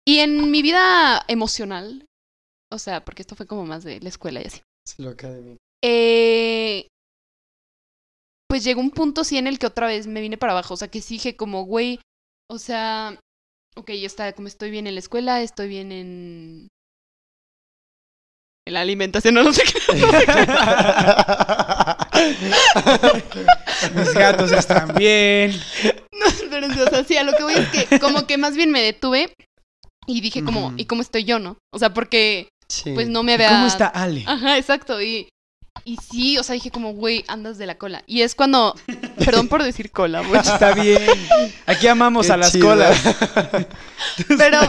Y 0.05 0.17
en 0.19 0.51
mi 0.51 0.61
vida 0.61 1.23
emocional, 1.29 2.05
o 2.71 2.77
sea, 2.77 3.05
porque 3.05 3.21
esto 3.21 3.35
fue 3.35 3.45
como 3.47 3.65
más 3.65 3.83
de 3.85 3.99
la 4.01 4.09
escuela 4.09 4.41
y 4.41 4.45
así. 4.47 4.61
Es 4.85 4.99
lo 4.99 5.11
académico. 5.11 5.57
eh, 5.83 6.87
pues 8.53 8.63
llegó 8.63 8.81
un 8.81 8.91
punto 8.91 9.23
sí 9.23 9.39
en 9.39 9.47
el 9.47 9.57
que 9.57 9.65
otra 9.65 9.87
vez 9.87 10.05
me 10.05 10.21
vine 10.21 10.37
para 10.37 10.51
abajo. 10.51 10.75
O 10.75 10.77
sea, 10.77 10.87
que 10.87 11.01
sí 11.01 11.15
dije 11.15 11.35
como, 11.35 11.63
güey, 11.63 11.99
o 12.47 12.59
sea, 12.59 13.17
ok, 13.75 13.89
ya 13.93 14.05
está, 14.05 14.31
como 14.33 14.47
estoy 14.47 14.69
bien 14.69 14.85
en 14.85 14.93
la 14.93 14.99
escuela, 14.99 15.41
estoy 15.41 15.67
bien 15.67 15.91
en... 15.91 16.67
En 18.67 18.75
la 18.75 18.81
alimentación, 18.81 19.33
no, 19.37 19.41
no 19.41 19.51
sé 19.51 19.63
qué. 19.63 19.79
Mis 23.95 24.13
gatos 24.13 24.51
están 24.51 24.93
bien. 24.93 25.59
No, 26.11 26.27
pero 26.51 26.67
o 26.67 26.89
sea, 26.91 27.03
sí, 27.05 27.17
a 27.17 27.23
lo 27.23 27.33
que 27.33 27.41
voy 27.41 27.55
es 27.55 27.69
que 27.69 27.99
como 27.99 28.27
que 28.27 28.37
más 28.37 28.55
bien 28.55 28.69
me 28.69 28.83
detuve 28.83 29.33
y 30.05 30.21
dije 30.21 30.43
como. 30.43 30.75
¿y 30.77 30.85
cómo 30.85 31.01
estoy 31.01 31.23
yo, 31.23 31.39
no? 31.39 31.57
O 31.73 31.79
sea, 31.79 31.91
porque 31.91 32.49
Sí. 32.67 32.91
pues 32.93 33.09
no 33.09 33.23
me 33.23 33.31
¿Y 33.31 33.35
había... 33.35 33.49
¿Cómo 33.49 33.65
está 33.65 33.87
Ale? 33.87 34.23
Ajá, 34.27 34.59
exacto. 34.59 35.01
Y, 35.01 35.27
y 35.85 35.97
sí, 35.97 36.37
o 36.37 36.43
sea, 36.43 36.53
dije 36.53 36.71
como, 36.71 36.93
güey, 36.93 37.23
andas 37.27 37.57
de 37.57 37.65
la 37.65 37.75
cola. 37.77 38.03
Y 38.07 38.21
es 38.21 38.35
cuando, 38.35 38.75
perdón 39.25 39.47
por 39.47 39.63
decir 39.63 39.91
cola, 39.91 40.21
güey. 40.25 40.39
Está 40.41 40.73
bien. 40.73 41.01
Aquí 41.65 41.87
amamos 41.87 42.27
Qué 42.27 42.33
a 42.33 42.37
las 42.37 42.51
chido. 42.51 42.69
colas. 42.69 42.97
Pero, 44.37 44.59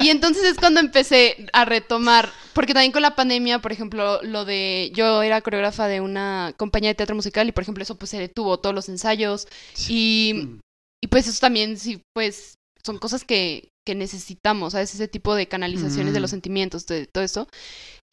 y 0.00 0.08
entonces 0.10 0.44
es 0.44 0.56
cuando 0.58 0.80
empecé 0.80 1.46
a 1.52 1.64
retomar, 1.64 2.30
porque 2.52 2.72
también 2.74 2.92
con 2.92 3.02
la 3.02 3.14
pandemia, 3.16 3.58
por 3.60 3.72
ejemplo, 3.72 4.22
lo 4.22 4.44
de, 4.44 4.90
yo 4.94 5.22
era 5.22 5.40
coreógrafa 5.40 5.86
de 5.86 6.00
una 6.00 6.52
compañía 6.56 6.90
de 6.90 6.94
teatro 6.94 7.16
musical 7.16 7.48
y, 7.48 7.52
por 7.52 7.62
ejemplo, 7.62 7.82
eso 7.82 7.96
pues 7.96 8.10
se 8.10 8.18
detuvo, 8.18 8.58
todos 8.58 8.74
los 8.74 8.88
ensayos. 8.88 9.46
Y, 9.88 10.32
Mm. 10.34 10.60
y 11.02 11.06
pues 11.08 11.26
eso 11.28 11.38
también, 11.40 11.78
sí, 11.78 12.00
pues 12.14 12.54
son 12.84 12.98
cosas 12.98 13.24
que, 13.24 13.68
que 13.86 13.94
necesitamos, 13.94 14.72
¿sabes? 14.72 14.94
Ese 14.94 15.08
tipo 15.08 15.34
de 15.34 15.46
canalizaciones 15.48 16.14
de 16.14 16.20
los 16.20 16.30
Mm. 16.30 16.36
sentimientos, 16.36 16.86
de 16.86 17.06
todo 17.06 17.22
eso. 17.24 17.48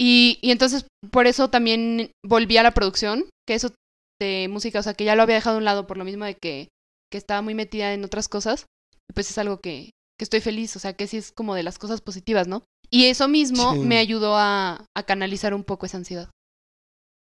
Y, 0.01 0.39
y 0.41 0.49
entonces, 0.49 0.87
por 1.11 1.27
eso 1.27 1.51
también 1.51 2.11
volví 2.25 2.57
a 2.57 2.63
la 2.63 2.71
producción, 2.71 3.25
que 3.47 3.53
eso 3.53 3.71
de 4.19 4.47
música, 4.49 4.79
o 4.79 4.83
sea, 4.83 4.95
que 4.95 5.03
ya 5.03 5.15
lo 5.15 5.21
había 5.21 5.35
dejado 5.35 5.57
a 5.57 5.59
un 5.59 5.65
lado 5.65 5.85
por 5.85 5.97
lo 5.97 6.05
mismo 6.05 6.25
de 6.25 6.35
que, 6.35 6.69
que 7.11 7.17
estaba 7.19 7.43
muy 7.43 7.53
metida 7.53 7.93
en 7.93 8.03
otras 8.03 8.27
cosas, 8.27 8.65
pues 9.13 9.29
es 9.29 9.37
algo 9.37 9.59
que, 9.59 9.91
que 10.17 10.23
estoy 10.23 10.41
feliz, 10.41 10.75
o 10.75 10.79
sea, 10.79 10.93
que 10.93 11.05
sí 11.05 11.17
es 11.17 11.31
como 11.31 11.53
de 11.53 11.61
las 11.61 11.77
cosas 11.77 12.01
positivas, 12.01 12.47
¿no? 12.47 12.63
Y 12.89 13.05
eso 13.05 13.27
mismo 13.27 13.73
Sí. 13.73 13.79
me 13.79 13.99
ayudó 13.99 14.37
a, 14.37 14.85
a 14.97 15.03
canalizar 15.03 15.53
un 15.53 15.63
poco 15.63 15.85
esa 15.85 15.97
ansiedad. 15.97 16.29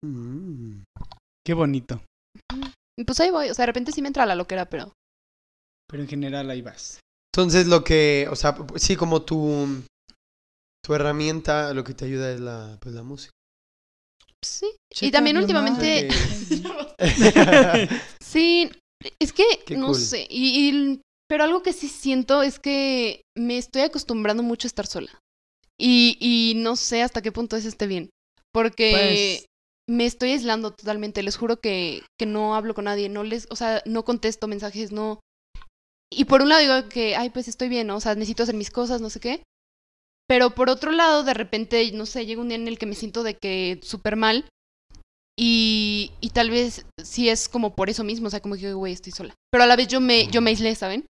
Mm. 0.04 0.82
Qué 1.46 1.54
bonito. 1.54 2.02
Pues 3.06 3.20
ahí 3.20 3.30
voy, 3.30 3.48
o 3.48 3.54
sea, 3.54 3.62
de 3.62 3.68
repente 3.68 3.92
sí 3.92 4.02
me 4.02 4.08
entra 4.08 4.26
la 4.26 4.34
loquera, 4.34 4.66
pero 4.66 4.92
Pero 5.88 6.02
en 6.02 6.08
general 6.08 6.50
ahí 6.50 6.60
vas. 6.62 7.00
Entonces 7.34 7.66
lo 7.66 7.82
que, 7.82 8.28
o 8.30 8.36
sea, 8.36 8.56
sí, 8.76 8.96
como 8.96 9.22
tu, 9.22 9.82
tu 10.88 10.94
herramienta, 10.94 11.74
lo 11.74 11.84
que 11.84 11.92
te 11.92 12.06
ayuda 12.06 12.32
es 12.32 12.40
la, 12.40 12.78
pues, 12.80 12.94
la 12.94 13.02
música. 13.02 13.30
sí. 14.42 14.66
y 15.02 15.10
también 15.10 15.36
últimamente, 15.36 16.08
sí, 18.20 18.70
es 19.20 19.32
que, 19.34 19.44
Qué 19.66 19.76
no 19.76 19.88
cool. 19.88 19.96
sé, 19.96 20.26
y, 20.30 20.70
y- 20.70 21.00
pero 21.28 21.44
algo 21.44 21.62
que 21.62 21.74
sí 21.74 21.88
siento 21.88 22.42
es 22.42 22.58
que 22.58 23.20
me 23.36 23.58
estoy 23.58 23.82
acostumbrando 23.82 24.42
mucho 24.42 24.66
a 24.66 24.70
estar 24.70 24.86
sola. 24.86 25.10
Y, 25.78 26.16
y 26.20 26.54
no 26.56 26.74
sé 26.74 27.02
hasta 27.02 27.20
qué 27.20 27.32
punto 27.32 27.54
eso 27.56 27.68
esté 27.68 27.86
bien. 27.86 28.08
Porque 28.50 28.90
Pues- 28.92 29.46
me 29.90 30.06
estoy 30.06 30.30
aislando 30.30 30.72
totalmente. 30.72 31.22
Les 31.22 31.36
juro 31.36 31.60
que, 31.60 32.02
que 32.18 32.24
no 32.24 32.54
hablo 32.56 32.74
con 32.74 32.86
nadie. 32.86 33.10
No 33.10 33.24
les, 33.24 33.46
o 33.50 33.56
sea, 33.56 33.82
no 33.84 34.04
contesto 34.06 34.48
mensajes, 34.48 34.90
no. 34.90 35.20
Y 36.10 36.24
por 36.24 36.40
un 36.40 36.48
lado 36.48 36.62
digo 36.62 36.88
que, 36.88 37.14
ay, 37.14 37.28
pues 37.28 37.46
estoy 37.46 37.68
bien, 37.68 37.86
¿no? 37.88 37.96
O 37.96 38.00
sea, 38.00 38.14
necesito 38.14 38.42
hacer 38.44 38.54
mis 38.54 38.70
cosas, 38.70 39.02
no 39.02 39.10
sé 39.10 39.20
qué. 39.20 39.42
Pero 40.28 40.50
por 40.50 40.68
otro 40.70 40.92
lado, 40.92 41.24
de 41.24 41.34
repente, 41.34 41.90
no 41.92 42.04
sé, 42.06 42.26
llega 42.26 42.40
un 42.42 42.48
día 42.48 42.56
en 42.58 42.68
el 42.68 42.78
que 42.78 42.86
me 42.86 42.94
siento 42.94 43.22
de 43.22 43.34
que 43.34 43.80
súper 43.82 44.16
mal. 44.16 44.44
Y, 45.40 46.10
y 46.20 46.30
tal 46.30 46.50
vez 46.50 46.84
sí 47.02 47.28
es 47.28 47.48
como 47.48 47.74
por 47.76 47.88
eso 47.90 48.02
mismo, 48.02 48.26
o 48.26 48.30
sea, 48.30 48.40
como 48.40 48.56
que, 48.56 48.72
güey, 48.72 48.92
estoy 48.92 49.12
sola. 49.12 49.34
Pero 49.52 49.64
a 49.64 49.66
la 49.68 49.76
vez 49.76 49.86
yo 49.88 50.00
me, 50.00 50.26
yo 50.26 50.40
me 50.40 50.50
aislé, 50.50 50.74
¿saben? 50.74 51.06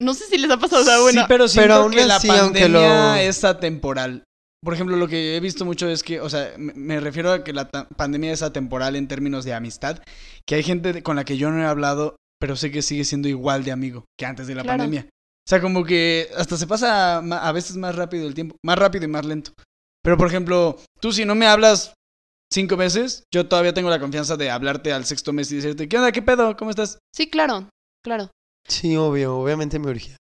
No 0.00 0.14
sé 0.14 0.26
si 0.26 0.36
les 0.38 0.50
ha 0.50 0.58
pasado, 0.58 0.82
o 0.82 0.84
sea, 0.84 1.00
bueno. 1.00 1.20
sí, 1.22 1.26
pero 1.28 1.46
siento 1.48 1.74
aún 1.74 1.92
que 1.92 2.04
la 2.04 2.20
pandemia 2.20 2.68
lo- 2.68 3.14
es 3.14 3.44
atemporal. 3.44 4.24
Por 4.64 4.74
ejemplo, 4.74 4.96
lo 4.96 5.06
que 5.06 5.36
he 5.36 5.40
visto 5.40 5.64
mucho 5.64 5.88
es 5.88 6.02
que, 6.02 6.20
o 6.20 6.28
sea, 6.28 6.52
me- 6.58 6.98
refiero 7.00 7.30
a 7.32 7.44
que 7.44 7.52
la 7.52 7.68
pandemia 7.70 8.32
es 8.32 8.42
atemporal 8.42 8.96
en 8.96 9.06
términos 9.06 9.44
de 9.44 9.54
amistad, 9.54 10.02
que 10.46 10.56
hay 10.56 10.64
gente 10.64 11.02
con 11.04 11.14
la 11.16 11.24
que 11.24 11.36
yo 11.36 11.50
no 11.52 11.62
he 11.62 11.66
hablado, 11.66 12.16
pero 12.40 12.56
sé 12.56 12.72
que 12.72 12.82
sigue 12.82 13.04
siendo 13.04 13.28
igual 13.28 13.62
de 13.64 13.70
amigo 13.72 14.04
que 14.18 14.26
antes 14.26 14.48
de 14.48 14.56
la 14.56 14.62
Claro. 14.62 14.78
pandemia. 14.78 15.08
O 15.48 15.50
sea, 15.50 15.62
como 15.62 15.82
que 15.82 16.28
hasta 16.36 16.58
se 16.58 16.66
pasa 16.66 17.16
a 17.18 17.52
veces 17.52 17.74
más 17.78 17.94
rápido 17.94 18.26
el 18.28 18.34
tiempo, 18.34 18.56
más 18.62 18.78
rápido 18.78 19.06
y 19.06 19.08
más 19.08 19.24
lento. 19.24 19.52
Pero, 20.02 20.18
por 20.18 20.26
ejemplo, 20.28 20.78
tú 21.00 21.10
si 21.10 21.24
no 21.24 21.34
me 21.34 21.46
hablas 21.46 21.94
cinco 22.52 22.76
meses, 22.76 23.22
yo 23.32 23.48
todavía 23.48 23.72
tengo 23.72 23.88
la 23.88 23.98
confianza 23.98 24.36
de 24.36 24.50
hablarte 24.50 24.92
al 24.92 25.06
sexto 25.06 25.32
mes 25.32 25.50
y 25.50 25.56
decirte, 25.56 25.88
¿qué 25.88 25.96
onda? 25.96 26.12
¿Qué 26.12 26.20
pedo? 26.20 26.54
¿Cómo 26.54 26.70
estás? 26.70 26.98
Sí, 27.14 27.30
claro, 27.30 27.66
claro. 28.04 28.30
Sí, 28.68 28.94
obvio, 28.98 29.38
obviamente 29.38 29.78
me 29.78 29.90
urgía. 29.90 30.16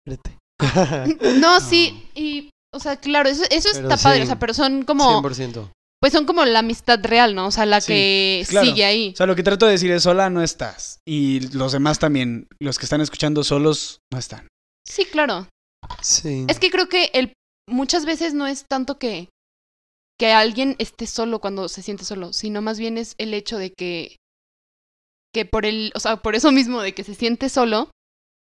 No, 1.40 1.60
sí, 1.60 2.08
y, 2.16 2.50
o 2.74 2.80
sea, 2.80 2.96
claro, 2.96 3.28
eso, 3.28 3.44
eso 3.50 3.68
Pero 3.74 3.88
está 3.88 4.02
padre, 4.02 4.24
o 4.24 4.26
sea, 4.26 4.40
pero 4.40 4.54
son 4.54 4.82
como, 4.82 5.22
100%. 5.22 5.70
pues 6.00 6.12
son 6.12 6.26
como 6.26 6.44
la 6.44 6.58
amistad 6.60 6.98
real, 7.00 7.36
¿no? 7.36 7.46
O 7.46 7.50
sea, 7.52 7.64
la 7.66 7.80
Sí, 7.80 7.92
que 7.92 8.46
claro. 8.48 8.66
sigue 8.66 8.84
ahí. 8.84 9.10
O 9.14 9.16
sea, 9.16 9.26
lo 9.26 9.36
que 9.36 9.44
trato 9.44 9.66
de 9.66 9.72
decir 9.72 9.92
es, 9.92 10.02
sola 10.02 10.30
no 10.30 10.42
estás. 10.42 10.98
Y 11.06 11.48
los 11.56 11.70
demás 11.70 12.00
también, 12.00 12.48
los 12.60 12.80
que 12.80 12.86
están 12.86 13.00
escuchando 13.00 13.44
solos, 13.44 14.00
no 14.12 14.18
están. 14.18 14.48
Sí, 14.86 15.04
claro. 15.04 15.48
Sí. 16.02 16.46
Es 16.48 16.58
que 16.58 16.70
creo 16.70 16.88
que 16.88 17.10
el, 17.14 17.32
muchas 17.68 18.04
veces 18.04 18.34
no 18.34 18.46
es 18.46 18.66
tanto 18.68 18.98
que, 18.98 19.28
que 20.18 20.32
alguien 20.32 20.76
esté 20.78 21.06
solo 21.06 21.40
cuando 21.40 21.68
se 21.68 21.82
siente 21.82 22.04
solo, 22.04 22.32
sino 22.32 22.62
más 22.62 22.78
bien 22.78 22.98
es 22.98 23.14
el 23.18 23.34
hecho 23.34 23.58
de 23.58 23.72
que, 23.72 24.16
que 25.34 25.44
por 25.44 25.66
el, 25.66 25.92
o 25.94 26.00
sea, 26.00 26.16
por 26.16 26.34
eso 26.34 26.52
mismo 26.52 26.82
de 26.82 26.94
que 26.94 27.04
se 27.04 27.14
siente 27.14 27.48
solo, 27.48 27.90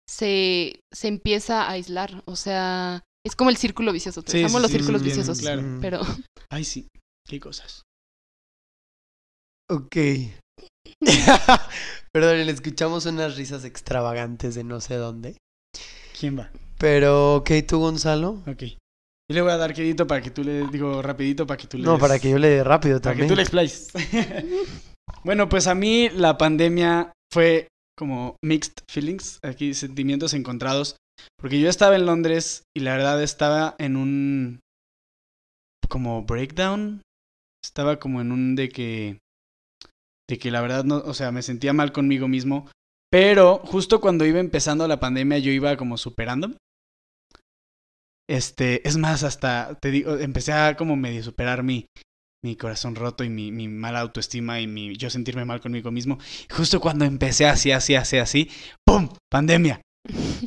se, 0.09 0.81
se 0.93 1.09
empieza 1.09 1.63
a 1.63 1.71
aislar. 1.71 2.23
O 2.27 2.37
sea, 2.37 3.03
es 3.25 3.37
como 3.37 3.51
el 3.51 3.57
círculo 3.57 3.93
vicioso. 3.93 4.23
Sí, 4.27 4.43
Amo 4.43 4.59
sí, 4.59 4.63
los 4.63 4.71
círculos 4.71 5.03
bien, 5.03 5.17
viciosos. 5.17 5.41
claro. 5.41 5.63
Pero 5.81 6.01
Ay, 6.51 6.65
sí. 6.65 6.89
Qué 7.27 7.41
cosas. 7.41 7.83
Ok. 9.71 9.97
Perdón, 12.13 12.49
escuchamos 12.49 13.07
unas 13.07 13.37
risas 13.37 13.65
extravagantes 13.65 14.55
de 14.55 14.65
no 14.65 14.81
sé 14.81 14.97
dónde. 14.97 15.39
¿Quién 16.19 16.39
va? 16.39 16.51
Pero, 16.79 17.37
ok, 17.37 17.51
tú, 17.67 17.79
Gonzalo. 17.79 18.43
Ok. 18.47 18.63
Yo 19.31 19.35
le 19.37 19.43
voy 19.43 19.53
a 19.53 19.57
dar 19.57 19.73
quedito 19.73 20.07
para 20.07 20.21
que 20.23 20.31
tú 20.31 20.45
le 20.45 20.67
digo 20.69 21.01
rapidito 21.01 21.47
para 21.47 21.57
que 21.57 21.67
tú 21.67 21.79
le 21.79 21.85
No, 21.85 21.93
des- 21.93 22.01
para 22.01 22.19
que 22.19 22.31
yo 22.31 22.39
le 22.39 22.49
dé 22.49 22.65
rápido 22.65 23.01
para 23.01 23.15
que 23.17 23.23
también. 23.23 23.29
tú 23.29 23.37
le 23.37 23.43
explayes. 23.43 23.91
bueno, 25.25 25.49
pues 25.49 25.67
a 25.67 25.75
mí 25.75 26.09
la 26.11 26.37
pandemia 26.37 27.13
fue 27.33 27.69
como 27.97 28.37
mixed 28.45 28.75
feelings, 28.91 29.39
aquí 29.43 29.73
sentimientos 29.73 30.35
encontrados, 30.35 30.97
porque 31.39 31.59
yo 31.61 31.69
estaba 31.71 31.97
en 31.97 32.05
Londres 32.07 32.65
y 32.77 32.81
la 32.81 32.93
verdad 32.97 33.23
estaba 33.23 33.77
en 33.79 33.97
un 33.97 34.61
como 35.89 36.23
breakdown, 36.25 37.03
estaba 37.65 37.99
como 37.99 38.21
en 38.21 38.33
un 38.33 38.57
de 38.57 38.69
que 38.69 39.19
de 40.29 40.39
que 40.39 40.51
la 40.51 40.61
verdad 40.61 40.85
no, 40.85 40.97
o 40.97 41.15
sea, 41.15 41.31
me 41.33 41.43
sentía 41.43 41.73
mal 41.73 41.93
conmigo 41.93 42.29
mismo, 42.29 42.69
pero 43.15 43.59
justo 43.59 44.01
cuando 44.01 44.27
iba 44.27 44.41
empezando 44.41 44.89
la 44.89 44.99
pandemia 44.99 45.39
yo 45.39 45.53
iba 45.53 45.77
como 45.77 45.97
superándome. 45.97 46.57
Este, 48.29 48.89
es 48.89 48.97
más, 48.97 49.23
hasta 49.23 49.79
te 49.81 49.93
digo, 49.93 50.17
empecé 50.17 50.53
a 50.53 50.75
como 50.75 50.97
medio 50.97 51.23
superar 51.23 51.63
mi, 51.63 51.87
mi 52.45 52.57
corazón 52.57 52.97
roto 52.97 53.23
y 53.23 53.29
mi, 53.29 53.53
mi 53.53 53.69
mala 53.69 54.01
autoestima 54.01 54.61
y 54.61 54.67
mi 54.67 54.97
yo 54.97 55.11
sentirme 55.11 55.45
mal 55.45 55.61
conmigo 55.61 55.93
mismo. 55.93 56.19
Justo 56.51 56.81
cuando 56.81 57.05
empecé 57.05 57.47
así, 57.47 57.71
así, 57.71 57.95
así, 57.95 58.17
así, 58.17 58.51
¡pum! 58.85 59.09
Pandemia. 59.31 59.81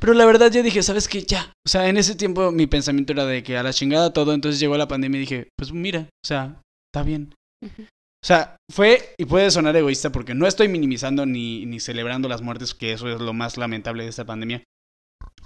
Pero 0.01 0.13
la 0.13 0.25
verdad 0.25 0.51
yo 0.51 0.61
dije, 0.61 0.83
¿sabes 0.83 1.07
qué? 1.07 1.23
Ya. 1.23 1.53
O 1.65 1.69
sea, 1.69 1.87
en 1.87 1.95
ese 1.95 2.15
tiempo 2.15 2.51
mi 2.51 2.67
pensamiento 2.67 3.13
era 3.13 3.25
de 3.25 3.43
que 3.43 3.55
a 3.55 3.63
la 3.63 3.71
chingada 3.71 4.11
todo, 4.11 4.33
entonces 4.33 4.59
llegó 4.59 4.75
la 4.75 4.89
pandemia 4.89 5.19
y 5.19 5.21
dije, 5.21 5.47
pues 5.57 5.71
mira, 5.71 6.01
o 6.01 6.27
sea, 6.27 6.61
está 6.91 7.01
bien. 7.03 7.33
Ujú. 7.63 7.87
O 8.23 8.25
sea, 8.27 8.57
fue, 8.71 9.13
y 9.17 9.25
puede 9.25 9.51
sonar 9.51 9.75
egoísta 9.75 10.11
porque 10.11 10.33
no 10.33 10.47
estoy 10.47 10.67
minimizando 10.67 11.25
ni, 11.25 11.65
ni 11.65 11.79
celebrando 11.79 12.27
las 12.27 12.41
muertes, 12.41 12.73
que 12.73 12.91
eso 12.93 13.07
es 13.09 13.21
lo 13.21 13.33
más 13.33 13.57
lamentable 13.57 14.03
de 14.03 14.09
esta 14.09 14.25
pandemia. 14.25 14.63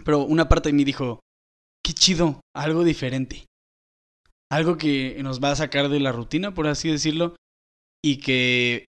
Pero 0.05 0.19
una 0.23 0.47
parte 0.49 0.69
de 0.69 0.73
mí 0.73 0.83
dijo, 0.83 1.19
qué 1.85 1.93
chido, 1.93 2.41
algo 2.55 2.83
diferente. 2.83 3.45
Algo 4.51 4.77
que 4.77 5.21
nos 5.21 5.41
va 5.43 5.51
a 5.51 5.55
sacar 5.55 5.89
de 5.89 5.99
la 5.99 6.11
rutina, 6.11 6.53
por 6.53 6.67
así 6.67 6.89
decirlo, 6.89 7.35
y 8.03 8.17
que 8.17 8.85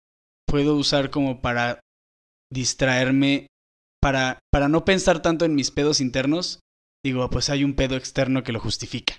puedo 0.46 0.74
usar 0.76 1.10
como 1.10 1.40
para 1.40 1.80
distraerme, 2.52 3.46
para, 4.02 4.38
para 4.52 4.68
no 4.68 4.84
pensar 4.84 5.22
tanto 5.22 5.44
en 5.44 5.54
mis 5.54 5.70
pedos 5.70 6.00
internos. 6.00 6.60
Digo, 7.04 7.30
pues 7.30 7.48
hay 7.48 7.64
un 7.64 7.74
pedo 7.74 7.96
externo 7.96 8.42
que 8.42 8.52
lo 8.52 8.60
justifica. 8.60 9.14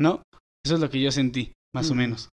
¿no? 0.00 0.22
Eso 0.64 0.74
es 0.74 0.80
lo 0.80 0.88
que 0.90 1.00
yo 1.00 1.10
sentí, 1.10 1.52
más 1.74 1.90
o 1.90 1.94
Mm. 1.94 1.98
menos. 1.98 2.28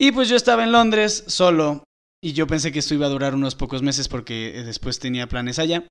Y 0.00 0.12
pues 0.12 0.28
yo 0.28 0.36
estaba 0.36 0.62
en 0.62 0.72
Londres 0.72 1.24
solo 1.26 1.82
y 2.22 2.32
yo 2.32 2.46
pensé 2.46 2.72
que 2.72 2.78
esto 2.78 2.94
iba 2.94 3.06
a 3.06 3.10
durar 3.10 3.34
unos 3.34 3.54
pocos 3.54 3.82
meses 3.82 4.08
porque 4.08 4.58
eh, 4.58 4.62
después 4.64 4.98
tenía 4.98 5.28
planes 5.28 5.58
allá. 5.58 5.86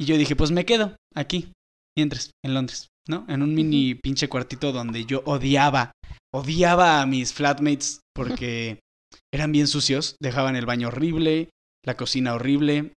Y 0.00 0.06
yo 0.06 0.16
dije, 0.16 0.36
pues 0.36 0.50
me 0.50 0.64
quedo 0.64 0.96
aquí, 1.14 1.52
mientras, 1.96 2.30
en 2.42 2.54
Londres, 2.54 2.88
¿no? 3.06 3.26
En 3.28 3.42
un 3.42 3.54
mini 3.54 3.94
pinche 3.94 4.28
cuartito 4.28 4.72
donde 4.72 5.04
yo 5.04 5.22
odiaba, 5.26 5.92
odiaba 6.32 7.02
a 7.02 7.06
mis 7.06 7.34
flatmates 7.34 8.00
porque 8.14 8.80
eran 9.34 9.52
bien 9.52 9.66
sucios, 9.66 10.16
dejaban 10.20 10.56
el 10.56 10.64
baño 10.64 10.88
horrible, 10.88 11.50
la 11.84 11.96
cocina 11.96 12.34
horrible. 12.34 12.94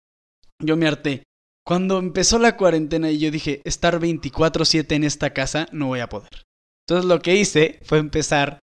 Yo 0.62 0.76
me 0.76 0.86
harté. 0.86 1.22
Cuando 1.66 1.98
empezó 1.98 2.38
la 2.38 2.56
cuarentena 2.56 3.10
y 3.10 3.18
yo 3.18 3.30
dije, 3.30 3.62
estar 3.64 3.98
24/7 3.98 4.92
en 4.96 5.04
esta 5.04 5.32
casa, 5.32 5.66
no 5.72 5.86
voy 5.86 6.00
a 6.00 6.08
poder. 6.08 6.42
Entonces 6.86 7.08
lo 7.08 7.20
que 7.20 7.36
hice 7.36 7.80
fue 7.84 7.98
empezar 7.98 8.58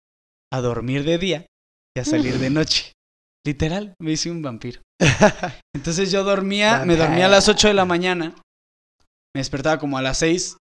a 0.53 0.61
dormir 0.61 1.03
de 1.03 1.17
día 1.17 1.45
y 1.95 1.99
a 1.99 2.05
salir 2.05 2.37
de 2.39 2.49
noche. 2.49 2.91
Literal, 3.45 3.93
me 3.99 4.11
hice 4.11 4.31
un 4.31 4.41
vampiro. 4.41 4.81
Entonces 5.75 6.11
yo 6.11 6.23
dormía, 6.23 6.85
me 6.85 6.95
dormía 6.95 7.25
a 7.25 7.29
las 7.29 7.49
8 7.49 7.67
de 7.69 7.73
la 7.73 7.85
mañana, 7.85 8.35
me 9.35 9.39
despertaba 9.39 9.79
como 9.79 9.97
a 9.97 10.01
las 10.01 10.19
6. 10.19 10.57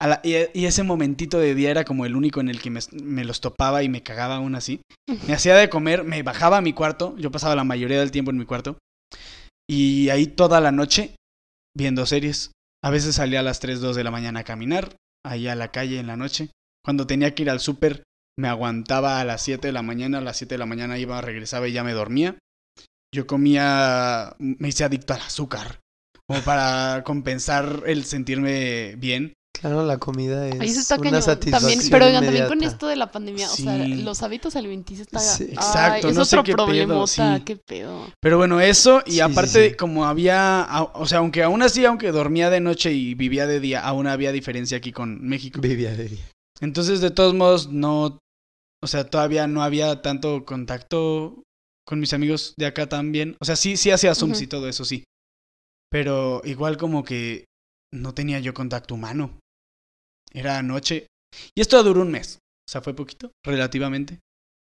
a 0.00 0.06
la- 0.08 0.20
y, 0.22 0.34
y 0.52 0.66
ese 0.66 0.82
momentito 0.82 1.38
de 1.38 1.54
día 1.54 1.70
era 1.70 1.84
como 1.84 2.04
el 2.04 2.14
único 2.16 2.40
en 2.40 2.48
el 2.50 2.60
que 2.60 2.70
me, 2.70 2.80
me 3.02 3.24
los 3.24 3.40
topaba 3.40 3.82
y 3.82 3.88
me 3.88 4.02
cagaba 4.02 4.36
aún 4.36 4.54
así. 4.54 4.80
Me 5.26 5.32
hacía 5.34 5.54
de 5.56 5.68
comer, 5.70 6.04
me 6.04 6.22
bajaba 6.22 6.58
a 6.58 6.62
mi 6.62 6.72
cuarto, 6.72 7.16
yo 7.16 7.30
pasaba 7.30 7.56
la 7.56 7.64
mayoría 7.64 7.98
del 8.00 8.10
tiempo 8.10 8.30
en 8.30 8.38
mi 8.38 8.44
cuarto. 8.44 8.76
Y 9.68 10.10
ahí 10.10 10.26
toda 10.26 10.60
la 10.60 10.72
noche 10.72 11.16
viendo 11.76 12.04
series. 12.06 12.52
A 12.82 12.90
veces 12.90 13.14
salía 13.14 13.40
a 13.40 13.44
las 13.44 13.60
3, 13.60 13.80
2 13.80 13.96
de 13.96 14.04
la 14.04 14.10
mañana 14.10 14.40
a 14.40 14.44
caminar, 14.44 14.94
ahí 15.24 15.48
a 15.48 15.54
la 15.54 15.72
calle 15.72 15.98
en 15.98 16.06
la 16.06 16.16
noche. 16.16 16.50
Cuando 16.84 17.06
tenía 17.06 17.34
que 17.34 17.42
ir 17.44 17.50
al 17.50 17.60
súper, 17.60 18.02
me 18.38 18.48
aguantaba 18.48 19.20
a 19.20 19.24
las 19.24 19.42
7 19.42 19.68
de 19.68 19.72
la 19.72 19.82
mañana, 19.82 20.18
a 20.18 20.20
las 20.20 20.36
7 20.36 20.54
de 20.54 20.58
la 20.58 20.66
mañana 20.66 20.98
iba, 20.98 21.20
regresaba 21.20 21.68
y 21.68 21.72
ya 21.72 21.84
me 21.84 21.92
dormía. 21.92 22.36
Yo 23.14 23.26
comía, 23.26 24.34
me 24.38 24.68
hice 24.68 24.84
adicto 24.84 25.14
al 25.14 25.20
azúcar, 25.20 25.80
como 26.26 26.40
para 26.42 27.02
compensar 27.04 27.84
el 27.86 28.04
sentirme 28.04 28.96
bien. 28.96 29.34
Claro, 29.56 29.86
la 29.86 29.98
comida 29.98 30.48
es 30.48 30.60
Ahí 30.60 30.68
se 30.68 30.80
está 30.80 30.96
una 30.96 31.04
cañón. 31.04 31.22
satisfacción 31.22 31.70
También, 31.72 31.90
pero 31.90 32.06
oigan, 32.06 32.24
también 32.24 32.48
con 32.48 32.62
esto 32.64 32.88
de 32.88 32.96
la 32.96 33.12
pandemia, 33.12 33.48
o 33.48 33.54
sea, 33.54 33.78
los 33.78 34.22
hábitos 34.24 34.56
alimenticios 34.56 35.06
está... 35.06 35.20
Sí. 35.20 35.44
Ay, 35.44 35.52
Exacto, 35.52 36.08
es 36.08 36.16
no 36.16 36.24
sé 36.24 36.36
otro 36.36 36.44
qué 36.44 36.52
pedo, 36.54 36.66
problemota, 36.66 37.36
sí. 37.36 37.42
qué 37.44 37.56
pedo. 37.56 38.10
Pero 38.20 38.36
bueno, 38.36 38.60
eso, 38.60 39.02
y 39.06 39.20
aparte, 39.20 39.70
sí. 39.70 39.76
como 39.76 40.06
había, 40.06 40.66
o 40.94 41.06
sea, 41.06 41.18
aunque 41.18 41.44
aún 41.44 41.62
así, 41.62 41.84
aunque 41.84 42.10
dormía 42.10 42.50
de 42.50 42.60
noche 42.60 42.92
y 42.92 43.14
vivía 43.14 43.46
de 43.46 43.60
día, 43.60 43.80
aún 43.80 44.08
había 44.08 44.32
diferencia 44.32 44.76
aquí 44.76 44.90
con 44.90 45.22
México. 45.22 45.60
Vivía 45.60 45.92
de 45.92 46.08
día. 46.08 46.24
Entonces, 46.60 47.00
de 47.00 47.10
todos 47.10 47.32
modos, 47.32 47.68
no, 47.70 48.18
o 48.84 48.86
sea, 48.86 49.08
todavía 49.08 49.46
no 49.46 49.62
había 49.62 50.02
tanto 50.02 50.44
contacto 50.44 51.42
con 51.86 52.00
mis 52.00 52.12
amigos 52.12 52.52
de 52.58 52.66
acá 52.66 52.86
también. 52.86 53.34
O 53.40 53.46
sea, 53.46 53.56
sí, 53.56 53.78
sí 53.78 53.90
hacía 53.90 54.14
Zooms 54.14 54.42
y 54.42 54.46
todo 54.46 54.68
eso, 54.68 54.84
sí. 54.84 55.04
Pero 55.90 56.42
igual 56.44 56.76
como 56.76 57.02
que 57.02 57.46
no 57.90 58.12
tenía 58.12 58.40
yo 58.40 58.52
contacto 58.52 58.94
humano. 58.94 59.40
Era 60.34 60.62
noche. 60.62 61.06
Y 61.56 61.62
esto 61.62 61.82
duró 61.82 62.02
un 62.02 62.10
mes. 62.10 62.40
O 62.68 62.70
sea, 62.70 62.82
fue 62.82 62.94
poquito, 62.94 63.32
relativamente. 63.42 64.20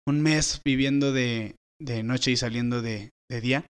Un 0.07 0.22
mes 0.22 0.61
viviendo 0.64 1.11
de, 1.11 1.56
de 1.80 2.03
noche 2.03 2.30
y 2.30 2.38
saliendo 2.38 2.84
de, 2.84 3.10
de 3.27 3.41
día. 3.41 3.65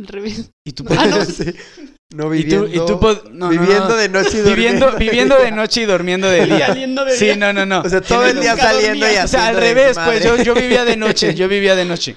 Al 0.00 0.06
revés. 0.08 0.50
Y 0.66 0.72
tú, 0.72 0.84
Ah, 0.90 1.06
no. 1.06 1.18
Sí. 2.10 2.16
No 2.16 2.34
y 2.34 2.44
tú, 2.44 2.62
viviendo. 2.64 2.66
y 2.66 2.86
tú 2.86 3.30
no, 3.30 3.48
viviendo 3.50 3.88
no. 3.88 3.96
de 3.96 4.08
noche 4.08 4.38
y 4.38 4.42
viviendo, 4.48 4.90
durmiendo. 4.90 4.98
viviendo 4.98 5.38
de 5.38 5.50
noche 5.52 5.82
y 5.82 5.84
durmiendo 5.86 6.28
de 6.28 6.46
día. 6.46 6.66
Saliendo 6.66 7.04
de 7.04 7.16
Sí, 7.16 7.24
día. 7.26 7.36
no, 7.36 7.52
no, 7.52 7.64
no. 7.66 7.80
O 7.82 7.88
sea, 7.88 8.00
todo 8.00 8.26
el 8.26 8.40
día 8.40 8.56
saliendo 8.56 8.96
y 8.96 9.00
dormía. 9.00 9.24
O 9.24 9.28
sea, 9.28 9.46
al 9.46 9.56
haciendo 9.56 9.60
revés, 9.60 9.98
pues 10.04 10.24
yo, 10.24 10.36
yo 10.42 10.54
vivía 10.54 10.84
de 10.84 10.96
noche, 10.96 11.34
yo 11.36 11.48
vivía 11.48 11.76
de 11.76 11.84
noche. 11.84 12.16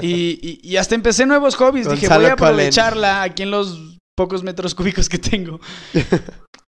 Y, 0.00 0.38
y, 0.42 0.60
y 0.62 0.76
hasta 0.76 0.94
empecé 0.94 1.26
nuevos 1.26 1.56
hobbies. 1.56 1.88
Dije, 1.88 2.06
voy 2.06 2.16
a 2.16 2.18
Colen. 2.18 2.32
aprovecharla 2.32 3.22
aquí 3.22 3.42
en 3.42 3.50
los 3.50 3.96
pocos 4.16 4.42
metros 4.42 4.74
cúbicos 4.74 5.08
que 5.08 5.18
tengo. 5.18 5.60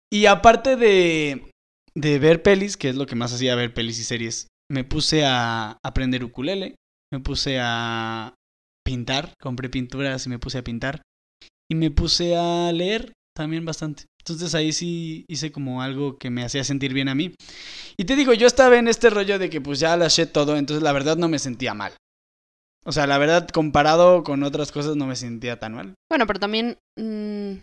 Y 0.10 0.26
aparte 0.26 0.78
de, 0.78 1.52
de 1.94 2.20
ver 2.20 2.42
pelis, 2.42 2.78
que 2.78 2.88
es 2.88 2.96
lo 2.96 3.06
que 3.06 3.16
más 3.16 3.34
hacía 3.34 3.56
ver 3.56 3.74
pelis 3.74 4.00
y 4.00 4.06
series, 4.06 4.48
me 4.72 4.86
puse 4.86 5.26
a 5.26 5.78
aprender 5.84 6.24
ukulele, 6.24 6.76
me 7.12 7.20
puse 7.20 7.60
a 7.62 8.34
pintar, 8.86 9.34
compré 9.38 9.68
pinturas 9.70 10.26
y 10.26 10.30
me 10.30 10.40
puse 10.40 10.60
a 10.60 10.64
pintar. 10.64 11.02
Y 11.72 11.76
me 11.76 11.92
puse 11.92 12.36
a 12.36 12.72
leer 12.72 13.14
también 13.36 13.66
bastante. 13.66 14.06
Entonces 14.20 14.56
ahí 14.56 14.74
sí 14.74 15.26
hice 15.30 15.52
como 15.52 15.82
algo 15.82 16.18
que 16.18 16.30
me 16.30 16.44
hacía 16.44 16.64
sentir 16.64 16.94
bien 16.94 17.08
a 17.08 17.16
mí. 17.16 17.34
Y 17.98 18.06
te 18.06 18.16
digo, 18.16 18.34
yo 18.34 18.48
estaba 18.48 18.78
en 18.78 18.88
este 18.88 19.10
rollo 19.10 19.40
de 19.40 19.50
que 19.50 19.62
pues 19.62 19.80
ya 19.80 19.96
lâché 19.96 20.26
todo, 20.26 20.58
entonces 20.58 20.84
la 20.84 20.92
verdad 20.92 21.18
no 21.18 21.30
me 21.30 21.40
sentía 21.40 21.74
mal. 21.74 21.94
O 22.86 22.92
sea, 22.92 23.06
la 23.06 23.18
verdad, 23.18 23.48
comparado 23.50 24.24
con 24.24 24.44
otras 24.44 24.72
cosas, 24.72 24.96
no 24.96 25.08
me 25.08 25.16
sentía 25.16 25.60
tan 25.60 25.74
mal. 25.74 25.94
Bueno, 26.10 26.26
pero 26.26 26.40
también... 26.40 26.78
mm, 26.98 27.60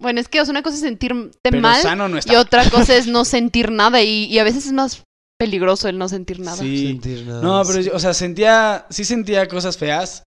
Bueno, 0.00 0.20
es 0.20 0.28
que 0.28 0.40
o 0.40 0.44
sea, 0.44 0.52
una 0.52 0.62
cosa 0.62 0.76
es 0.76 0.82
sentirte 0.82 1.38
Pero 1.42 1.60
mal 1.60 1.80
sano 1.82 2.08
no 2.08 2.18
y 2.18 2.34
otra 2.36 2.68
cosa 2.70 2.96
es 2.96 3.06
no 3.08 3.24
sentir 3.24 3.70
nada 3.70 4.02
y, 4.02 4.24
y 4.24 4.38
a 4.38 4.44
veces 4.44 4.66
es 4.66 4.72
más 4.72 5.02
peligroso 5.38 5.88
el 5.88 5.98
no 5.98 6.08
sentir 6.08 6.40
nada. 6.40 6.56
Sí. 6.56 6.86
Sentir 6.88 7.26
nada. 7.26 7.42
No, 7.42 7.62
pero 7.66 7.80
yo, 7.80 7.94
o 7.94 7.98
sea, 7.98 8.14
sentía, 8.14 8.86
sí 8.90 9.04
sentía 9.04 9.48
cosas 9.48 9.76
feas, 9.76 10.22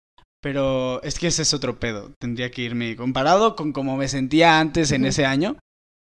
pero 0.41 1.01
es 1.03 1.19
que 1.19 1.27
ese 1.27 1.41
es 1.43 1.53
otro 1.53 1.79
pedo. 1.79 2.11
Tendría 2.19 2.51
que 2.51 2.61
irme 2.63 2.95
comparado 2.95 3.55
con 3.55 3.71
como 3.73 3.97
me 3.97 4.07
sentía 4.07 4.59
antes 4.59 4.91
en 4.91 5.05
ese 5.05 5.25
año, 5.25 5.57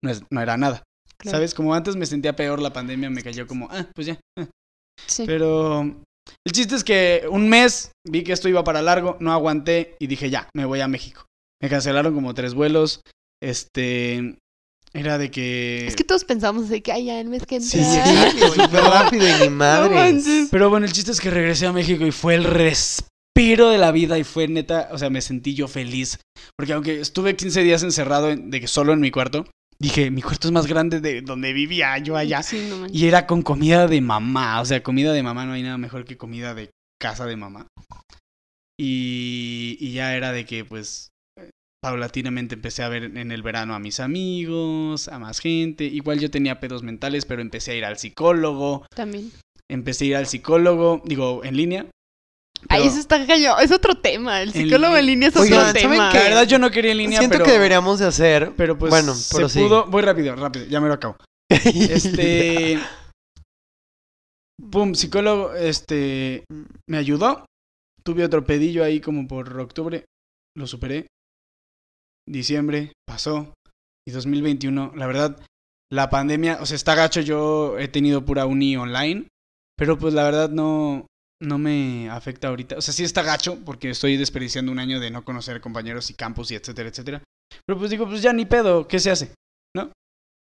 no, 0.03 0.11
es- 0.11 0.21
no 0.31 0.41
era 0.41 0.57
nada. 0.57 0.83
Claro. 1.19 1.37
¿Sabes? 1.37 1.53
Como 1.55 1.73
antes 1.73 1.95
me 1.95 2.05
sentía 2.05 2.35
peor, 2.35 2.61
la 2.61 2.73
pandemia 2.73 3.09
me 3.09 3.23
cayó 3.23 3.47
como, 3.47 3.67
ah, 3.71 3.87
pues 3.95 4.07
ya. 4.07 4.19
ah. 4.39 4.47
Sí. 5.07 5.23
Pero 5.25 5.81
el 5.81 6.51
chiste 6.51 6.75
es 6.75 6.83
que 6.83 7.25
un 7.31 7.49
mes 7.49 7.91
vi 8.07 8.23
que 8.23 8.33
esto 8.33 8.49
iba 8.49 8.63
para 8.63 8.81
largo, 8.81 9.17
no 9.19 9.31
aguanté 9.31 9.95
y 9.99 10.07
dije, 10.07 10.29
ya, 10.29 10.49
me 10.55 10.65
voy 10.65 10.81
a 10.81 10.87
México. 10.87 11.25
Me 11.61 11.69
cancelaron 11.69 12.13
como 12.13 12.33
tres 12.35 12.53
vuelos. 12.53 13.01
Este. 13.41 14.37
Era 14.93 15.17
de 15.17 15.31
que. 15.31 15.85
Es 15.87 15.95
que 15.95 16.03
todos 16.03 16.23
pensamos 16.23 16.69
de 16.69 16.81
que, 16.81 16.91
ay, 16.91 17.05
ya 17.05 17.19
el 17.19 17.29
mes 17.29 17.45
que 17.45 17.55
entra. 17.57 17.69
Sí, 17.69 17.79
exacto. 17.79 18.47
Súper 18.53 18.83
rápido 18.83 19.27
y 19.27 19.31
ni 19.41 19.45
No 19.49 19.55
madre. 19.55 20.19
Pero 20.51 20.69
bueno, 20.69 20.85
el 20.85 20.91
chiste 20.93 21.11
es 21.11 21.19
que 21.19 21.29
regresé 21.31 21.65
a 21.67 21.73
México 21.73 22.05
y 22.05 22.11
fue 22.11 22.35
el 22.35 22.43
respiro 23.37 23.69
de 23.69 23.77
la 23.77 23.91
vida 23.91 24.17
y 24.17 24.23
fue 24.23 24.47
neta, 24.47 24.89
o 24.91 24.97
sea, 24.97 25.09
me 25.09 25.21
sentí 25.21 25.53
yo 25.53 25.67
feliz. 25.67 26.19
Porque 26.57 26.73
aunque 26.73 26.99
estuve 26.99 27.35
15 27.35 27.61
días 27.63 27.83
encerrado 27.83 28.31
en- 28.31 28.49
de 28.49 28.59
que 28.61 28.67
solo 28.67 28.93
en 28.93 28.99
mi 28.99 29.11
cuarto, 29.11 29.45
dije, 29.79 30.09
mi 30.11 30.21
cuarto 30.21 30.47
es 30.47 30.51
más 30.51 30.65
grande 30.67 30.99
de 31.01 31.21
donde 31.21 31.53
vivía 31.53 31.97
yo 31.99 32.17
allá. 32.17 32.41
Sí, 32.43 32.67
no. 32.69 32.87
Y 32.91 33.07
era 33.07 33.27
con 33.27 33.41
comida 33.43 33.87
de 33.87 34.01
mamá, 34.01 34.59
o 34.61 34.65
sea, 34.65 34.81
comida 34.83 35.13
de 35.13 35.23
mamá 35.23 35.45
no 35.45 35.53
hay 35.53 35.63
nada 35.63 35.77
mejor 35.77 36.05
que 36.05 36.17
comida 36.17 36.53
de 36.55 36.71
casa 36.99 37.25
de 37.25 37.35
mamá. 37.35 37.67
Y, 38.79 39.77
y 39.79 39.91
ya 39.93 40.15
era 40.15 40.31
de 40.31 40.45
que 40.45 40.63
pues 40.65 41.09
paulatinamente 41.81 42.55
empecé 42.55 42.83
a 42.83 42.89
ver 42.89 43.03
en 43.17 43.31
el 43.31 43.41
verano 43.43 43.73
a 43.75 43.79
mis 43.79 43.99
amigos, 43.99 45.07
a 45.07 45.19
más 45.19 45.39
gente. 45.39 45.85
Igual 45.85 46.19
yo 46.19 46.29
tenía 46.29 46.59
pedos 46.59 46.83
mentales, 46.83 47.25
pero 47.25 47.41
empecé 47.41 47.71
a 47.71 47.75
ir 47.75 47.85
al 47.85 47.97
psicólogo. 47.97 48.85
También. 48.95 49.31
Empecé 49.69 50.05
a 50.05 50.07
ir 50.07 50.15
al 50.15 50.27
psicólogo, 50.27 51.01
digo, 51.05 51.43
en 51.43 51.57
línea. 51.57 51.85
Ay, 52.69 52.81
pero 52.81 52.83
eso 52.83 52.99
está 52.99 53.25
cañón. 53.25 53.55
Es 53.61 53.71
otro 53.71 53.95
tema. 53.95 54.41
El 54.41 54.51
psicólogo 54.51 54.97
en 54.97 55.05
línea 55.05 55.29
es 55.29 55.35
Oigan, 55.35 55.59
otro 55.59 55.79
¿saben 55.79 55.91
tema. 55.91 56.09
qué? 56.11 56.17
La 56.17 56.23
verdad 56.23 56.47
yo 56.47 56.59
no 56.59 56.71
quería 56.71 56.91
en 56.91 56.97
línea, 56.97 57.19
Siento 57.19 57.35
pero... 57.35 57.45
que 57.45 57.51
deberíamos 57.51 57.99
de 57.99 58.07
hacer. 58.07 58.53
Pero 58.57 58.77
pues 58.77 58.89
Bueno, 58.89 59.13
se 59.13 59.35
prosigue. 59.35 59.65
pudo... 59.65 59.85
Voy 59.87 60.01
rápido, 60.01 60.35
rápido, 60.35 60.65
ya 60.65 60.81
me 60.81 60.87
lo 60.87 60.93
acabo. 60.95 61.17
Este... 61.49 62.79
Pum, 64.71 64.95
psicólogo, 64.95 65.53
este... 65.53 66.43
Me 66.89 66.97
ayudó. 66.97 67.45
Tuve 68.03 68.23
otro 68.25 68.43
pedillo 68.45 68.83
ahí 68.83 68.99
como 68.99 69.27
por 69.27 69.59
octubre. 69.59 70.05
Lo 70.55 70.65
superé. 70.67 71.07
Diciembre, 72.27 72.93
pasó. 73.07 73.53
Y 74.07 74.11
2021, 74.11 74.93
la 74.95 75.05
verdad, 75.07 75.39
la 75.91 76.09
pandemia, 76.09 76.57
o 76.61 76.65
sea, 76.65 76.75
está 76.75 76.95
gacho. 76.95 77.21
Yo 77.21 77.77
he 77.77 77.87
tenido 77.87 78.25
pura 78.25 78.45
uni 78.45 78.75
online. 78.77 79.27
Pero 79.77 79.97
pues 79.97 80.13
la 80.13 80.23
verdad 80.23 80.49
no, 80.49 81.05
no 81.41 81.57
me 81.57 82.09
afecta 82.09 82.47
ahorita. 82.47 82.77
O 82.77 82.81
sea, 82.81 82.93
sí 82.93 83.03
está 83.03 83.21
gacho 83.23 83.59
porque 83.65 83.89
estoy 83.89 84.17
desperdiciando 84.17 84.71
un 84.71 84.79
año 84.79 84.99
de 84.99 85.11
no 85.11 85.23
conocer 85.23 85.61
compañeros 85.61 86.09
y 86.09 86.13
campus 86.13 86.51
y 86.51 86.55
etcétera, 86.55 86.89
etcétera. 86.89 87.23
Pero 87.65 87.79
pues 87.79 87.91
digo, 87.91 88.05
pues 88.07 88.21
ya 88.21 88.33
ni 88.33 88.45
pedo, 88.45 88.87
¿qué 88.87 88.99
se 88.99 89.11
hace? 89.11 89.33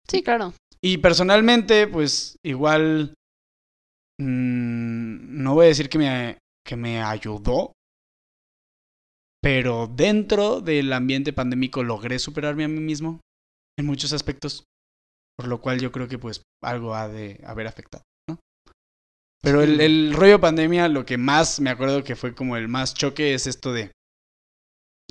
Sí, 0.09 0.23
claro. 0.23 0.53
Y 0.81 0.99
personalmente, 0.99 1.87
pues 1.87 2.37
igual 2.45 3.15
mm, 4.19 5.43
no 5.43 5.55
voy 5.55 5.67
a 5.67 5.69
decir 5.69 5.89
que 5.89 5.99
me, 5.99 6.39
que 6.67 6.77
me 6.77 7.01
ayudó, 7.01 7.73
pero 9.41 9.87
dentro 9.87 10.61
del 10.61 10.93
ambiente 10.93 11.33
pandémico 11.33 11.83
logré 11.83 12.19
superarme 12.19 12.65
a 12.65 12.69
mí 12.69 12.81
mismo 12.81 13.21
en 13.79 13.87
muchos 13.87 14.13
aspectos, 14.13 14.65
por 15.37 15.49
lo 15.49 15.61
cual 15.61 15.81
yo 15.81 15.93
creo 15.93 16.09
que 16.09 16.19
pues 16.19 16.43
algo 16.63 16.95
ha 16.95 17.09
de 17.09 17.41
haber 17.47 17.67
afectado, 17.67 18.05
¿no? 18.05 18.12
Pero 19.43 19.63
el, 19.63 19.81
el 19.81 20.13
rollo 20.15 20.41
pandemia, 20.41 20.89
lo 20.89 21.05
que 21.05 21.19
más 21.19 21.61
me 21.61 21.71
acuerdo 21.71 22.05
que 22.05 22.15
fue 22.17 22.35
como 22.35 22.57
el 22.57 22.69
más 22.69 22.95
choque 22.95 23.35
es 23.35 23.47
esto 23.47 23.73
de 23.73 23.91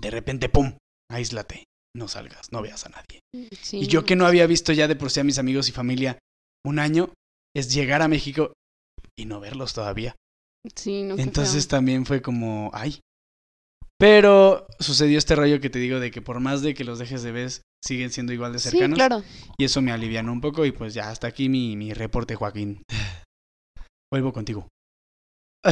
de 0.01 0.09
repente, 0.09 0.49
¡pum! 0.49 0.75
Aíslate, 1.11 1.65
no 1.95 2.07
salgas, 2.07 2.51
no 2.51 2.61
veas 2.61 2.85
a 2.85 2.89
nadie. 2.89 3.19
Sí, 3.61 3.79
Y 3.79 3.87
yo 3.87 4.03
que 4.05 4.15
no 4.15 4.25
había 4.25 4.47
visto 4.47 4.71
ya 4.73 4.87
de 4.87 4.95
por 4.95 5.11
sí 5.11 5.19
a 5.19 5.23
mis 5.23 5.37
amigos 5.37 5.69
y 5.69 5.73
familia 5.73 6.17
un 6.65 6.79
año, 6.79 7.13
es 7.55 7.73
llegar 7.73 8.01
a 8.01 8.07
México 8.07 8.53
y 9.19 9.25
no 9.25 9.39
verlos 9.39 9.73
todavía. 9.73 10.15
Sí, 10.75 11.03
no, 11.03 11.17
Entonces 11.17 11.67
también 11.67 12.05
fue 12.05 12.21
como, 12.21 12.71
ay. 12.73 12.99
Pero 13.99 14.65
sucedió 14.79 15.17
este 15.17 15.35
rollo 15.35 15.59
que 15.59 15.69
te 15.69 15.79
digo 15.79 15.99
de 15.99 16.09
que 16.09 16.21
por 16.21 16.39
más 16.39 16.61
de 16.61 16.73
que 16.73 16.83
los 16.83 16.97
dejes 16.97 17.21
de 17.21 17.31
ver, 17.31 17.51
siguen 17.83 18.09
siendo 18.11 18.33
igual 18.33 18.53
de 18.53 18.59
Sí, 18.59 18.69
cercanos. 18.69 18.95
claro. 18.97 19.23
Y 19.57 19.65
eso 19.65 19.81
me 19.81 19.91
alivianó 19.91 20.31
un 20.31 20.41
poco 20.41 20.65
y 20.65 20.71
pues 20.71 20.93
ya 20.93 21.09
hasta 21.09 21.27
aquí 21.27 21.49
mi, 21.49 21.75
mi 21.75 21.93
reporte, 21.93 22.35
Joaquín. 22.35 22.81
Vuelvo 24.11 24.33
contigo. 24.33 24.67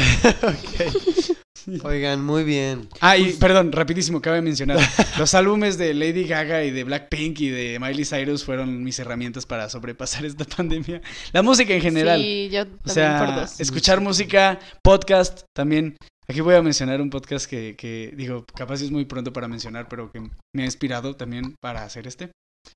Ok. 1.72 1.84
Oigan, 1.84 2.24
muy 2.24 2.44
bien. 2.44 2.88
Ah, 3.02 3.18
y 3.18 3.34
perdón, 3.34 3.72
rapidísimo, 3.72 4.22
cabe 4.22 4.42
mencionar. 4.42 4.80
Los 5.18 5.34
álbumes 5.34 5.78
de 5.78 5.94
Lady 5.94 6.26
Gaga 6.26 6.64
y 6.64 6.72
de 6.72 6.84
Blackpink 6.84 7.40
y 7.42 7.50
de 7.50 7.80
Miley 7.80 8.06
Cyrus 8.06 8.46
fueron 8.46 8.82
mis 8.84 8.98
herramientas 9.00 9.46
para 9.46 9.70
sobrepasar 9.70 10.26
esta 10.26 10.46
pandemia. 10.58 11.02
La 11.34 11.42
música 11.42 11.74
en 11.74 11.82
general. 11.82 12.22
Sí, 12.22 12.50
yo 12.52 12.66
también 12.66 12.82
O 12.86 12.90
sea, 12.94 13.26
por 13.26 13.36
dos. 13.36 13.60
escuchar 13.60 14.00
música, 14.02 14.60
podcast 14.82 15.42
también. 15.56 15.98
Aquí 16.28 16.42
voy 16.42 16.56
a 16.56 16.62
mencionar 16.62 17.02
un 17.02 17.10
podcast 17.10 17.48
que, 17.48 17.76
que, 17.76 18.14
digo, 18.16 18.46
capaz 18.56 18.82
es 18.82 18.92
muy 18.92 19.06
pronto 19.06 19.34
para 19.34 19.48
mencionar, 19.48 19.90
pero 19.90 20.12
que 20.12 20.22
me 20.56 20.64
ha 20.64 20.66
inspirado 20.66 21.16
también 21.16 21.56
para 21.62 21.84
hacer 21.84 22.08
este. 22.08 22.32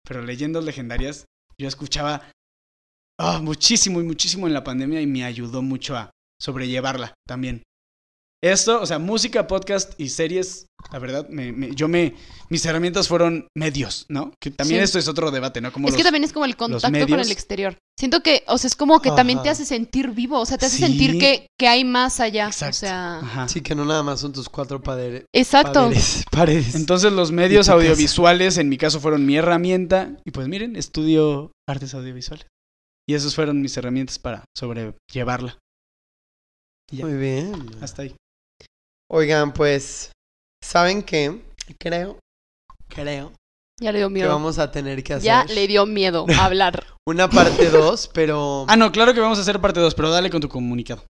Pero 0.07 0.21
leyendas 0.23 0.65
legendarias, 0.65 1.25
yo 1.59 1.67
escuchaba 1.67 2.29
ah, 3.19 3.39
muchísimo 3.41 3.99
y 4.01 4.03
muchísimo 4.03 4.47
en 4.47 4.53
la 4.53 4.63
pandemia 4.63 5.01
y 5.01 5.07
me 5.07 5.23
ayudó 5.23 5.61
mucho 5.61 5.95
a 5.95 6.09
sobrellevarla 6.41 7.13
también. 7.27 7.63
Esto, 8.43 8.81
o 8.81 8.85
sea, 8.85 8.99
música, 8.99 9.47
podcast 9.47 9.97
y 9.97 10.09
series, 10.09 10.65
la 10.91 10.99
verdad, 10.99 11.29
me, 11.29 11.53
me- 11.53 11.73
yo 11.73 11.87
me, 11.87 12.13
mis 12.49 12.65
herramientas 12.65 13.07
fueron 13.07 13.47
medios, 13.55 14.05
¿no? 14.09 14.33
Que 14.41 14.51
también 14.51 14.81
Sí. 14.81 14.83
esto 14.83 14.99
es 14.99 15.07
otro 15.07 15.31
debate, 15.31 15.61
¿no? 15.61 15.71
Como 15.71 15.87
es 15.87 15.95
que 15.95 16.03
también 16.03 16.25
es 16.25 16.33
como 16.33 16.43
el 16.43 16.57
contacto 16.57 17.07
con 17.07 17.19
el 17.21 17.31
exterior. 17.31 17.77
Siento 17.97 18.21
que, 18.21 18.43
o 18.47 18.57
sea, 18.57 18.67
es 18.67 18.75
como 18.75 19.01
que 19.01 19.11
también 19.11 19.41
te 19.43 19.49
hace 19.49 19.63
sentir 19.63 20.09
vivo, 20.11 20.41
o 20.41 20.45
sea, 20.45 20.57
te 20.57 20.65
hace 20.65 20.75
Sí. 20.75 20.83
sentir 20.83 21.17
que, 21.19 21.47
que 21.57 21.69
hay 21.69 21.85
más 21.85 22.19
allá. 22.19 22.47
Exacto. 22.47 22.75
O 22.75 22.79
sea, 22.79 23.19
Ajá. 23.19 23.47
Sí, 23.47 23.61
que 23.61 23.75
no 23.75 23.85
nada 23.85 24.03
más 24.03 24.19
son 24.19 24.33
tus 24.33 24.49
cuatro 24.49 24.81
exacto. 25.31 25.73
paredes. 25.89 26.25
paredes. 26.31 26.75
Entonces 26.75 27.13
los 27.13 27.31
medios 27.31 27.69
audiovisuales 27.69 28.57
en 28.57 28.67
mi 28.67 28.77
caso 28.77 28.99
fueron 28.99 29.25
mi 29.25 29.37
herramienta 29.37 30.17
y 30.25 30.31
pues 30.31 30.49
miren, 30.49 30.75
estudio 30.75 31.53
artes 31.65 31.93
audiovisuales. 31.93 32.45
Y 33.07 33.15
esas 33.15 33.35
fueron 33.35 33.61
mis 33.61 33.75
herramientas 33.77 34.17
para 34.19 34.45
sobrellevarla. 34.57 35.57
Y 36.91 36.97
ya, 36.97 37.05
Muy 37.05 37.17
bien. 37.17 37.53
hasta 37.81 38.03
ahí. 38.03 38.15
Oigan, 39.11 39.53
pues, 39.53 40.11
¿saben 40.63 41.03
qué? 41.03 41.41
Creo, 41.79 42.19
creo 42.87 43.33
Ya 43.81 43.91
le 43.91 43.99
dio 43.99 44.07
que 44.07 44.13
miedo. 44.13 44.29
vamos 44.29 44.57
a 44.59 44.71
tener 44.71 45.03
que 45.03 45.13
hacer 45.13 45.25
Ya 45.25 45.45
le 45.45 45.67
dio 45.67 45.85
miedo 45.85 46.25
hablar. 46.39 46.85
una 47.07 47.29
parte 47.29 47.69
2, 47.69 48.09
pero 48.13 48.65
Ah, 48.67 48.75
no, 48.75 48.91
claro 48.91 49.13
que 49.13 49.19
vamos 49.19 49.37
a 49.37 49.41
hacer 49.41 49.59
parte 49.59 49.79
2, 49.79 49.93
pero 49.95 50.09
dale 50.09 50.29
con 50.29 50.41
tu 50.41 50.49
comunicado. 50.49 51.03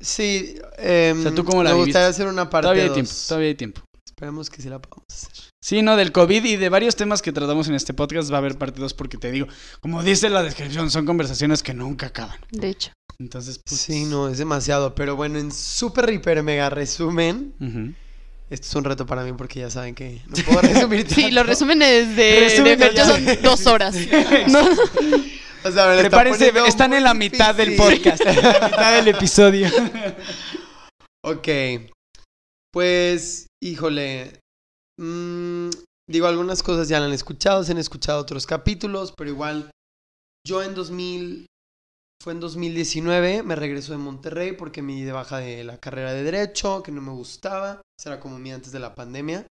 sí, 0.00 0.56
em, 0.78 1.20
O 1.20 1.22
sea, 1.22 1.34
¿tú 1.34 1.44
cómo 1.44 1.62
la 1.62 1.70
me 1.70 1.76
viviste? 1.76 1.90
gustaría 1.90 2.08
hacer 2.08 2.26
una 2.28 2.48
parte 2.50 2.64
Todavía 2.64 2.82
hay 2.84 2.88
2. 2.88 2.94
tiempo, 2.94 3.12
todavía 3.28 3.48
hay 3.48 3.54
tiempo. 3.54 3.80
Esperemos 4.06 4.48
que 4.50 4.62
sí 4.62 4.68
la 4.68 4.78
podamos 4.80 5.04
hacer. 5.10 5.50
Sí, 5.66 5.82
no, 5.82 5.96
del 5.96 6.12
COVID 6.12 6.44
y 6.44 6.54
de 6.54 6.68
varios 6.68 6.94
temas 6.94 7.22
que 7.22 7.32
tratamos 7.32 7.66
en 7.66 7.74
este 7.74 7.92
podcast 7.92 8.30
va 8.30 8.36
a 8.36 8.38
haber 8.38 8.56
parte 8.56 8.80
2 8.80 8.94
porque 8.94 9.16
te 9.18 9.32
digo, 9.32 9.48
como 9.80 10.00
dice 10.00 10.30
la 10.30 10.44
descripción, 10.44 10.92
son 10.92 11.04
conversaciones 11.04 11.64
que 11.64 11.74
nunca 11.74 12.06
acaban. 12.06 12.38
De 12.52 12.68
hecho. 12.68 12.92
Entonces, 13.18 13.58
pues... 13.66 13.80
Sí, 13.80 14.04
no, 14.04 14.28
es 14.28 14.38
demasiado, 14.38 14.94
pero 14.94 15.16
bueno, 15.16 15.40
en 15.40 15.50
súper, 15.50 16.08
hiper, 16.12 16.40
mega 16.44 16.70
resumen, 16.70 17.52
esto 18.48 18.68
es 18.68 18.74
un 18.76 18.84
reto 18.84 19.06
para 19.06 19.24
mí 19.24 19.32
porque 19.32 19.58
ya 19.58 19.68
saben 19.68 19.96
que 19.96 20.22
no 20.28 20.36
puedo 20.46 20.60
resumir 20.60 21.12
Sí, 21.12 21.32
los 21.32 21.44
resúmenes 21.44 22.14
de, 22.14 22.40
Resumen 22.48 22.78
de 22.78 22.90
de- 22.90 23.04
son 23.04 23.42
dos 23.42 23.66
horas. 23.66 23.96
¿no? 24.46 24.60
O 24.60 25.72
sea, 25.72 25.86
me 25.88 25.96
está 25.96 26.02
Prepárense, 26.02 26.46
poniendo 26.46 26.66
están 26.66 26.92
en 26.92 27.02
la 27.02 27.12
mitad 27.12 27.56
del 27.56 27.74
podcast, 27.74 28.24
en 28.24 28.36
la 28.36 28.68
mitad 28.68 28.94
del 28.94 29.08
episodio. 29.08 29.68
Ok. 31.24 31.48
Pues, 32.72 33.48
híjole. 33.60 34.38
Mm, 34.98 35.70
digo, 36.08 36.26
algunas 36.26 36.62
cosas 36.62 36.88
ya 36.88 37.00
la 37.00 37.06
han 37.06 37.12
escuchado, 37.12 37.64
se 37.64 37.72
han 37.72 37.78
escuchado 37.78 38.20
otros 38.20 38.46
capítulos, 38.46 39.12
pero 39.16 39.30
igual 39.30 39.70
yo 40.46 40.62
en 40.62 40.74
2000, 40.74 41.46
fue 42.22 42.32
en 42.32 42.40
2019, 42.40 43.42
me 43.42 43.56
regreso 43.56 43.92
de 43.92 43.98
Monterrey 43.98 44.52
porque 44.52 44.82
me 44.82 44.94
di 44.94 45.02
de 45.02 45.12
baja 45.12 45.38
de 45.38 45.64
la 45.64 45.78
carrera 45.78 46.12
de 46.12 46.22
Derecho, 46.22 46.82
que 46.82 46.92
no 46.92 47.02
me 47.02 47.12
gustaba. 47.12 47.82
Eso 47.98 48.10
era 48.10 48.20
como 48.20 48.38
mi 48.38 48.52
antes 48.52 48.72
de 48.72 48.78
la 48.78 48.94
pandemia. 48.94 49.46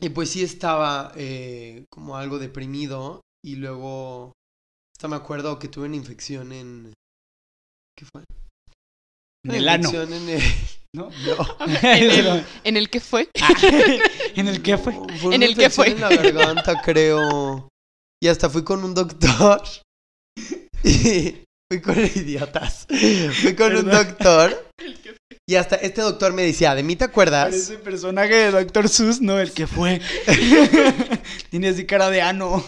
Y 0.00 0.10
pues 0.10 0.30
sí 0.30 0.42
estaba 0.42 1.12
eh, 1.16 1.84
como 1.90 2.16
algo 2.16 2.38
deprimido 2.38 3.20
y 3.44 3.56
luego, 3.56 4.32
hasta 4.94 5.08
me 5.08 5.16
acuerdo 5.16 5.58
que 5.58 5.68
tuve 5.68 5.86
una 5.86 5.96
infección 5.96 6.52
en... 6.52 6.92
¿Qué 7.96 8.04
fue? 8.04 8.24
En 9.44 9.54
el 9.54 9.68
ano. 9.68 9.90
en 9.90 10.28
el... 10.28 10.42
¿No? 10.94 11.10
En 11.82 12.10
el, 12.10 12.44
en 12.64 12.76
el 12.76 12.90
que 12.90 13.00
fue. 13.00 13.28
¿En 14.34 14.48
el 14.48 14.62
qué 14.62 14.78
fue? 14.78 14.94
Fue 15.20 15.34
¿En 15.34 15.42
el 15.42 15.56
qué 15.56 15.70
fue? 15.70 15.88
En 15.90 16.00
la 16.00 16.08
garganta, 16.08 16.80
creo. 16.82 17.68
Y 18.22 18.28
hasta 18.28 18.48
fui 18.48 18.64
con 18.64 18.82
un 18.84 18.94
doctor. 18.94 19.62
Y 20.82 21.42
fui 21.70 21.80
con 21.82 21.98
idiotas. 21.98 22.86
Fui 23.42 23.54
con 23.54 23.76
un 23.76 23.90
doctor. 23.90 24.68
Y 25.48 25.56
hasta 25.56 25.76
este 25.76 26.02
doctor 26.02 26.32
me 26.32 26.42
decía, 26.42 26.74
¿de 26.74 26.82
mí 26.82 26.94
te 26.96 27.04
acuerdas? 27.04 27.48
Parece 27.50 27.78
personaje 27.78 28.34
de 28.34 28.50
Doctor 28.50 28.86
Sus, 28.88 29.22
no, 29.22 29.38
el 29.38 29.52
que 29.52 29.66
fue. 29.66 30.00
Tiene 31.50 31.68
así 31.68 31.86
cara 31.86 32.10
de 32.10 32.20
ano. 32.20 32.62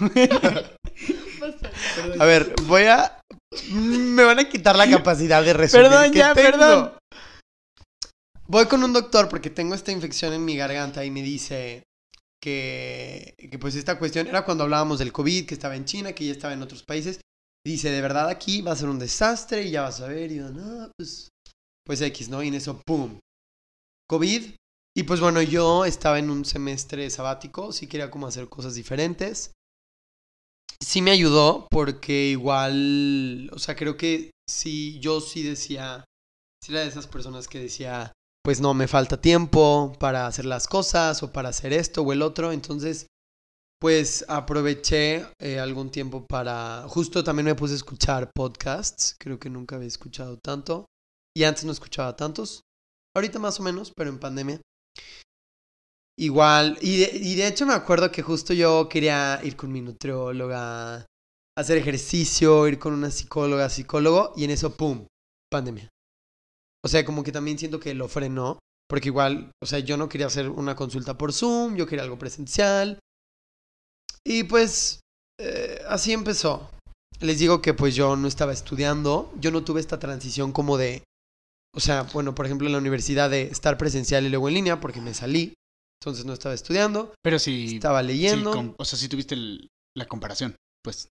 A 2.19 2.25
ver, 2.25 2.55
voy 2.63 2.85
a... 2.85 3.19
Me 3.71 4.25
van 4.25 4.39
a 4.39 4.49
quitar 4.49 4.77
la 4.77 4.89
capacidad 4.89 5.43
de 5.43 5.53
resumir 5.53 5.89
Perdón, 5.89 6.13
que 6.13 6.19
ya, 6.19 6.33
tengo. 6.33 6.51
perdón. 6.51 6.93
Voy 8.51 8.67
con 8.67 8.83
un 8.83 8.93
doctor 8.93 9.29
porque 9.29 9.49
tengo 9.49 9.77
esta 9.77 9.93
infección 9.93 10.33
en 10.33 10.45
mi 10.45 10.57
garganta 10.57 11.05
y 11.05 11.11
me 11.13 11.23
dice 11.23 11.85
que, 12.43 13.37
que 13.39 13.59
pues 13.61 13.77
esta 13.77 13.97
cuestión 13.97 14.27
era 14.27 14.45
cuando 14.45 14.65
hablábamos 14.65 14.99
del 14.99 15.13
COVID, 15.13 15.47
que 15.47 15.55
estaba 15.55 15.77
en 15.77 15.85
China, 15.85 16.15
que 16.15 16.27
ya 16.27 16.33
estaba 16.33 16.53
en 16.53 16.63
otros 16.63 16.83
países. 16.83 17.21
Dice, 17.65 17.93
de 17.93 18.01
verdad 18.01 18.29
aquí 18.29 18.61
va 18.61 18.73
a 18.73 18.77
ser 18.77 18.89
un 18.89 18.99
desastre 18.99 19.63
y 19.63 19.71
ya 19.71 19.83
vas 19.83 20.01
a 20.01 20.09
ver. 20.09 20.33
Y 20.33 20.39
yo, 20.39 20.51
no, 20.51 20.91
pues, 20.99 21.29
pues 21.87 22.01
X, 22.01 22.29
¿no? 22.29 22.43
Y 22.43 22.49
en 22.49 22.55
eso, 22.55 22.83
¡pum! 22.85 23.21
COVID. 24.09 24.57
Y 24.97 25.03
pues 25.05 25.21
bueno, 25.21 25.41
yo 25.43 25.85
estaba 25.85 26.19
en 26.19 26.29
un 26.29 26.45
semestre 26.45 27.09
sabático, 27.09 27.73
sí 27.73 27.87
quería 27.87 28.11
como 28.11 28.27
hacer 28.27 28.49
cosas 28.49 28.75
diferentes. 28.75 29.53
Sí 30.83 31.03
me 31.03 31.13
ayudó 31.13 31.69
porque 31.71 32.31
igual, 32.31 33.49
o 33.53 33.61
sea, 33.61 33.77
creo 33.77 33.97
que 33.97 34.33
sí, 34.49 34.99
yo 34.99 35.21
sí 35.21 35.45
decía, 35.45 36.05
sí 36.61 36.73
era 36.73 36.81
de 36.81 36.89
esas 36.89 37.07
personas 37.07 37.47
que 37.47 37.61
decía, 37.61 38.13
pues 38.43 38.61
no, 38.61 38.75
me 38.75 38.89
falta 38.89 39.21
tiempo 39.21 39.93
para 39.99 40.27
hacer 40.27 40.45
las 40.45 40.67
cosas 40.67 41.23
o 41.23 41.33
para 41.33 41.51
hacer 41.51 41.73
esto 41.73 42.03
o 42.03 42.13
el 42.13 42.23
otro. 42.23 42.53
Entonces, 42.53 43.07
pues 43.81 44.25
aproveché 44.29 45.27
eh, 45.41 45.59
algún 45.59 45.91
tiempo 45.91 46.27
para, 46.27 46.85
justo 46.89 47.25
también 47.25 47.47
me 47.47 47.55
puse 47.55 47.75
a 47.75 47.77
escuchar 47.77 48.31
podcasts, 48.35 49.17
creo 49.19 49.39
que 49.39 49.51
nunca 49.51 49.77
había 49.77 49.89
escuchado 49.89 50.39
tanto. 50.39 50.87
Y 51.37 51.45
antes 51.45 51.65
no 51.65 51.73
escuchaba 51.73 52.17
tantos. 52.17 52.63
Ahorita 53.15 53.39
más 53.39 53.61
o 53.61 53.63
menos, 53.63 53.93
pero 53.97 54.11
en 54.11 54.19
pandemia. 54.19 54.61
Igual, 56.19 56.77
y 56.81 56.99
de, 56.99 57.11
y 57.15 57.35
de 57.37 57.47
hecho 57.47 57.67
me 57.67 57.73
acuerdo 57.73 58.11
que 58.13 58.23
justo 58.23 58.53
yo 58.53 58.89
quería 58.89 59.41
ir 59.43 59.57
con 59.57 59.73
mi 59.73 59.81
nutrióloga, 59.81 61.07
hacer 61.57 61.79
ejercicio, 61.79 62.69
ir 62.69 62.79
con 62.79 62.93
una 62.93 63.11
psicóloga, 63.11 63.71
psicólogo, 63.71 64.33
y 64.37 64.45
en 64.45 64.51
eso, 64.51 64.77
¡pum! 64.77 65.07
Pandemia. 65.51 65.89
O 66.85 66.89
sea, 66.89 67.05
como 67.05 67.23
que 67.23 67.33
también 67.33 67.59
siento 67.59 67.79
que 67.81 67.95
lo 67.95 68.09
frenó, 68.09 68.59
porque 68.89 69.09
igual, 69.09 69.51
o 69.63 69.67
sea, 69.67 69.79
yo 69.81 69.97
no 69.97 70.09
quería 70.09 70.27
hacer 70.27 70.49
una 70.49 70.75
consulta 70.75 71.17
por 71.19 71.33
Zoom, 71.33 71.77
yo 71.77 71.87
quería 71.87 72.03
algo 72.05 72.19
presencial. 72.19 72.99
Y 74.25 74.45
pues, 74.45 75.01
eh, 75.41 75.81
así 75.89 76.13
empezó. 76.13 76.71
Les 77.21 77.39
digo 77.39 77.61
que 77.61 77.75
pues 77.75 77.95
yo 77.95 78.17
no 78.17 78.27
estaba 78.29 78.53
estudiando, 78.53 79.33
yo 79.39 79.51
no 79.51 79.63
tuve 79.63 79.81
esta 79.81 79.99
transición 79.99 80.53
como 80.53 80.79
de, 80.79 81.03
o 81.75 81.81
sea, 81.81 82.05
bueno, 82.15 82.35
por 82.35 82.47
ejemplo 82.47 82.67
en 82.67 82.73
la 82.73 82.79
universidad 82.79 83.29
de 83.29 83.43
estar 83.43 83.77
presencial 83.77 84.25
y 84.25 84.31
luego 84.31 84.49
en 84.49 84.55
línea, 84.55 84.81
porque 84.81 85.03
me 85.03 85.13
salí, 85.13 85.53
entonces 86.03 86.25
no 86.25 86.33
estaba 86.33 86.55
estudiando, 86.55 87.13
Pero 87.23 87.39
sí. 87.39 87.75
estaba 87.77 88.01
sí, 88.01 88.07
leyendo. 88.07 88.75
o 88.79 88.85
sea, 88.87 88.99
sí 88.99 89.09
tuviste 89.09 89.35
el- 89.35 89.69
la 89.95 90.07
comparación, 90.07 90.57
pues. 90.83 91.09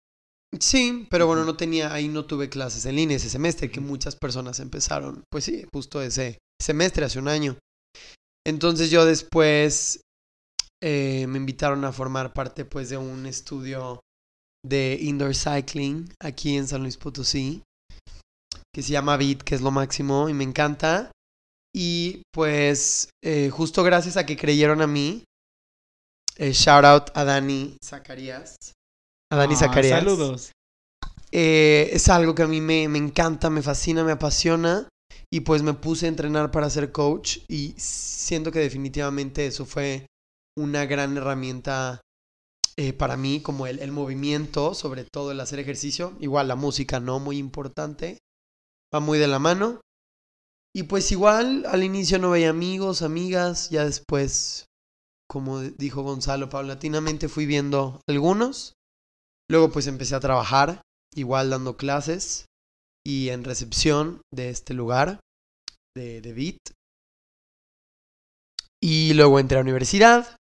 Sí, 0.60 1.06
pero 1.10 1.26
bueno, 1.26 1.44
no 1.44 1.56
tenía, 1.56 1.92
ahí 1.92 2.08
no 2.08 2.26
tuve 2.26 2.48
clases 2.48 2.84
en 2.84 2.96
línea 2.96 3.16
ese 3.16 3.30
semestre, 3.30 3.70
que 3.70 3.80
muchas 3.80 4.16
personas 4.16 4.60
empezaron, 4.60 5.24
pues 5.30 5.44
sí, 5.44 5.64
justo 5.72 6.02
ese 6.02 6.38
semestre, 6.60 7.06
hace 7.06 7.18
un 7.18 7.28
año. 7.28 7.56
Entonces 8.46 8.90
yo 8.90 9.04
después 9.04 10.00
eh, 10.82 11.26
me 11.28 11.38
invitaron 11.38 11.84
a 11.84 11.92
formar 11.92 12.32
parte 12.32 12.64
pues 12.64 12.90
de 12.90 12.96
un 12.96 13.24
estudio 13.26 14.00
de 14.64 14.98
indoor 15.00 15.34
cycling 15.34 16.12
aquí 16.20 16.56
en 16.56 16.66
San 16.66 16.82
Luis 16.82 16.96
Potosí, 16.96 17.62
que 18.74 18.82
se 18.82 18.92
llama 18.92 19.16
BIT, 19.16 19.42
que 19.42 19.54
es 19.54 19.60
lo 19.60 19.70
máximo 19.70 20.28
y 20.28 20.34
me 20.34 20.44
encanta. 20.44 21.10
Y 21.74 22.22
pues 22.32 23.08
eh, 23.24 23.48
justo 23.50 23.82
gracias 23.82 24.16
a 24.16 24.26
que 24.26 24.36
creyeron 24.36 24.82
a 24.82 24.86
mí, 24.86 25.24
eh, 26.36 26.52
shout 26.52 26.84
out 26.84 27.10
a 27.14 27.24
Dani 27.24 27.76
Zacarías. 27.82 28.56
A 29.32 29.36
Dani 29.36 29.54
Ah, 29.54 29.56
Zacarías. 29.56 29.98
Saludos. 29.98 30.52
Eh, 31.30 31.88
es 31.94 32.10
algo 32.10 32.34
que 32.34 32.42
a 32.42 32.46
mí 32.46 32.60
me, 32.60 32.86
me 32.88 32.98
encanta, 32.98 33.48
me 33.48 33.62
fascina, 33.62 34.04
me 34.04 34.12
apasiona. 34.12 34.88
Y 35.30 35.40
pues 35.40 35.62
me 35.62 35.72
puse 35.72 36.04
a 36.04 36.10
entrenar 36.10 36.50
para 36.50 36.68
ser 36.68 36.92
coach 36.92 37.38
y 37.48 37.74
siento 37.78 38.52
que 38.52 38.58
definitivamente 38.58 39.46
eso 39.46 39.64
fue 39.64 40.04
una 40.58 40.84
gran 40.84 41.16
herramienta 41.16 42.02
eh, 42.76 42.92
para 42.92 43.16
mí, 43.16 43.40
como 43.40 43.66
el, 43.66 43.78
el 43.78 43.92
movimiento, 43.92 44.74
sobre 44.74 45.06
todo 45.10 45.32
el 45.32 45.40
hacer 45.40 45.58
ejercicio. 45.58 46.14
Igual 46.20 46.48
la 46.48 46.54
música, 46.56 47.00
¿no? 47.00 47.18
Muy 47.18 47.38
importante. 47.38 48.18
Va 48.94 49.00
muy 49.00 49.18
de 49.18 49.28
la 49.28 49.38
mano. 49.38 49.80
Y 50.74 50.82
pues 50.82 51.10
igual 51.10 51.64
al 51.66 51.82
inicio 51.82 52.18
no 52.18 52.30
veía 52.32 52.50
amigos, 52.50 53.00
amigas, 53.00 53.70
ya 53.70 53.86
después, 53.86 54.66
como 55.26 55.60
dijo 55.60 56.02
Gonzalo, 56.02 56.50
paulatinamente 56.50 57.30
fui 57.30 57.46
viendo 57.46 58.02
algunos. 58.06 58.74
Luego 59.52 59.70
pues 59.70 59.86
empecé 59.86 60.14
a 60.14 60.20
trabajar, 60.20 60.80
igual 61.14 61.50
dando 61.50 61.76
clases 61.76 62.46
y 63.06 63.28
en 63.28 63.44
recepción 63.44 64.22
de 64.34 64.48
este 64.48 64.72
lugar, 64.72 65.20
de, 65.94 66.22
de 66.22 66.32
BIT. 66.32 66.56
Y 68.82 69.12
luego 69.12 69.38
entré 69.38 69.58
a 69.58 69.60
la 69.60 69.64
universidad, 69.64 70.36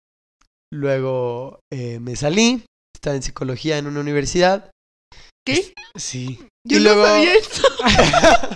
luego 0.73 1.59
eh, 1.73 1.99
me 1.99 2.15
salí, 2.15 2.63
estaba 2.95 3.17
en 3.17 3.21
psicología 3.23 3.77
en 3.77 3.87
una 3.87 3.99
universidad 3.99 4.71
¿Qué? 5.45 5.73
Sí. 5.97 6.37
Yo 6.65 6.77
Y 6.77 6.83
no 6.83 6.93
luego- 6.93 7.05
sabía 7.05 7.33
eso. 7.35 7.63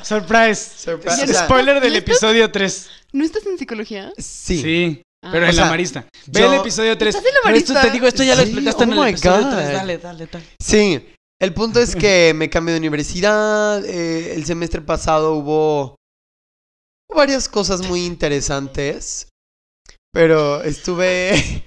Surprise. 0.03 0.56
Surprise. 0.77 1.34
Spoiler 1.34 1.82
del 1.82 1.95
episodio 1.98 2.49
3. 2.49 2.90
¿No 3.11 3.26
estás 3.26 3.45
en 3.48 3.57
psicología? 3.57 4.14
Sí. 4.18 4.61
Sí. 4.61 5.02
Ah. 5.26 5.30
Pero 5.32 5.46
O 5.48 5.50
en 5.50 5.56
la 5.56 5.66
marista. 5.66 6.08
Ve 6.28 6.40
yo- 6.42 6.54
el 6.54 6.60
episodio 6.60 6.98
3. 6.98 7.16
¿Estás 7.16 7.28
en 7.30 7.34
la 7.34 7.40
Pero 7.46 7.58
esto 7.58 7.74
marista? 7.74 7.88
te 7.92 7.94
digo, 7.98 8.08
esto 8.08 8.24
ya 8.24 8.36
lo 8.36 8.42
Sí, 8.44 8.48
explicaste 8.50 8.84
en 8.84 8.90
oh 8.90 8.94
el 8.94 9.00
my 9.00 9.10
episodio 9.10 9.42
God. 9.48 9.56
3. 9.56 9.74
Dale, 9.74 9.98
dale, 9.98 10.28
dale. 10.32 10.46
Sí, 10.62 11.06
el 11.42 11.54
punto 11.54 11.80
es 11.80 11.96
que 11.96 12.34
me 12.36 12.50
cambié 12.50 12.74
de 12.74 12.80
universidad. 12.80 13.84
eh, 13.86 14.36
el 14.36 14.46
semestre 14.46 14.82
pasado 14.82 15.34
hubo 15.34 15.96
varias 17.14 17.48
cosas 17.50 17.88
muy 17.88 18.06
interesantes, 18.06 19.30
pero 20.14 20.62
estuve... 20.64 21.32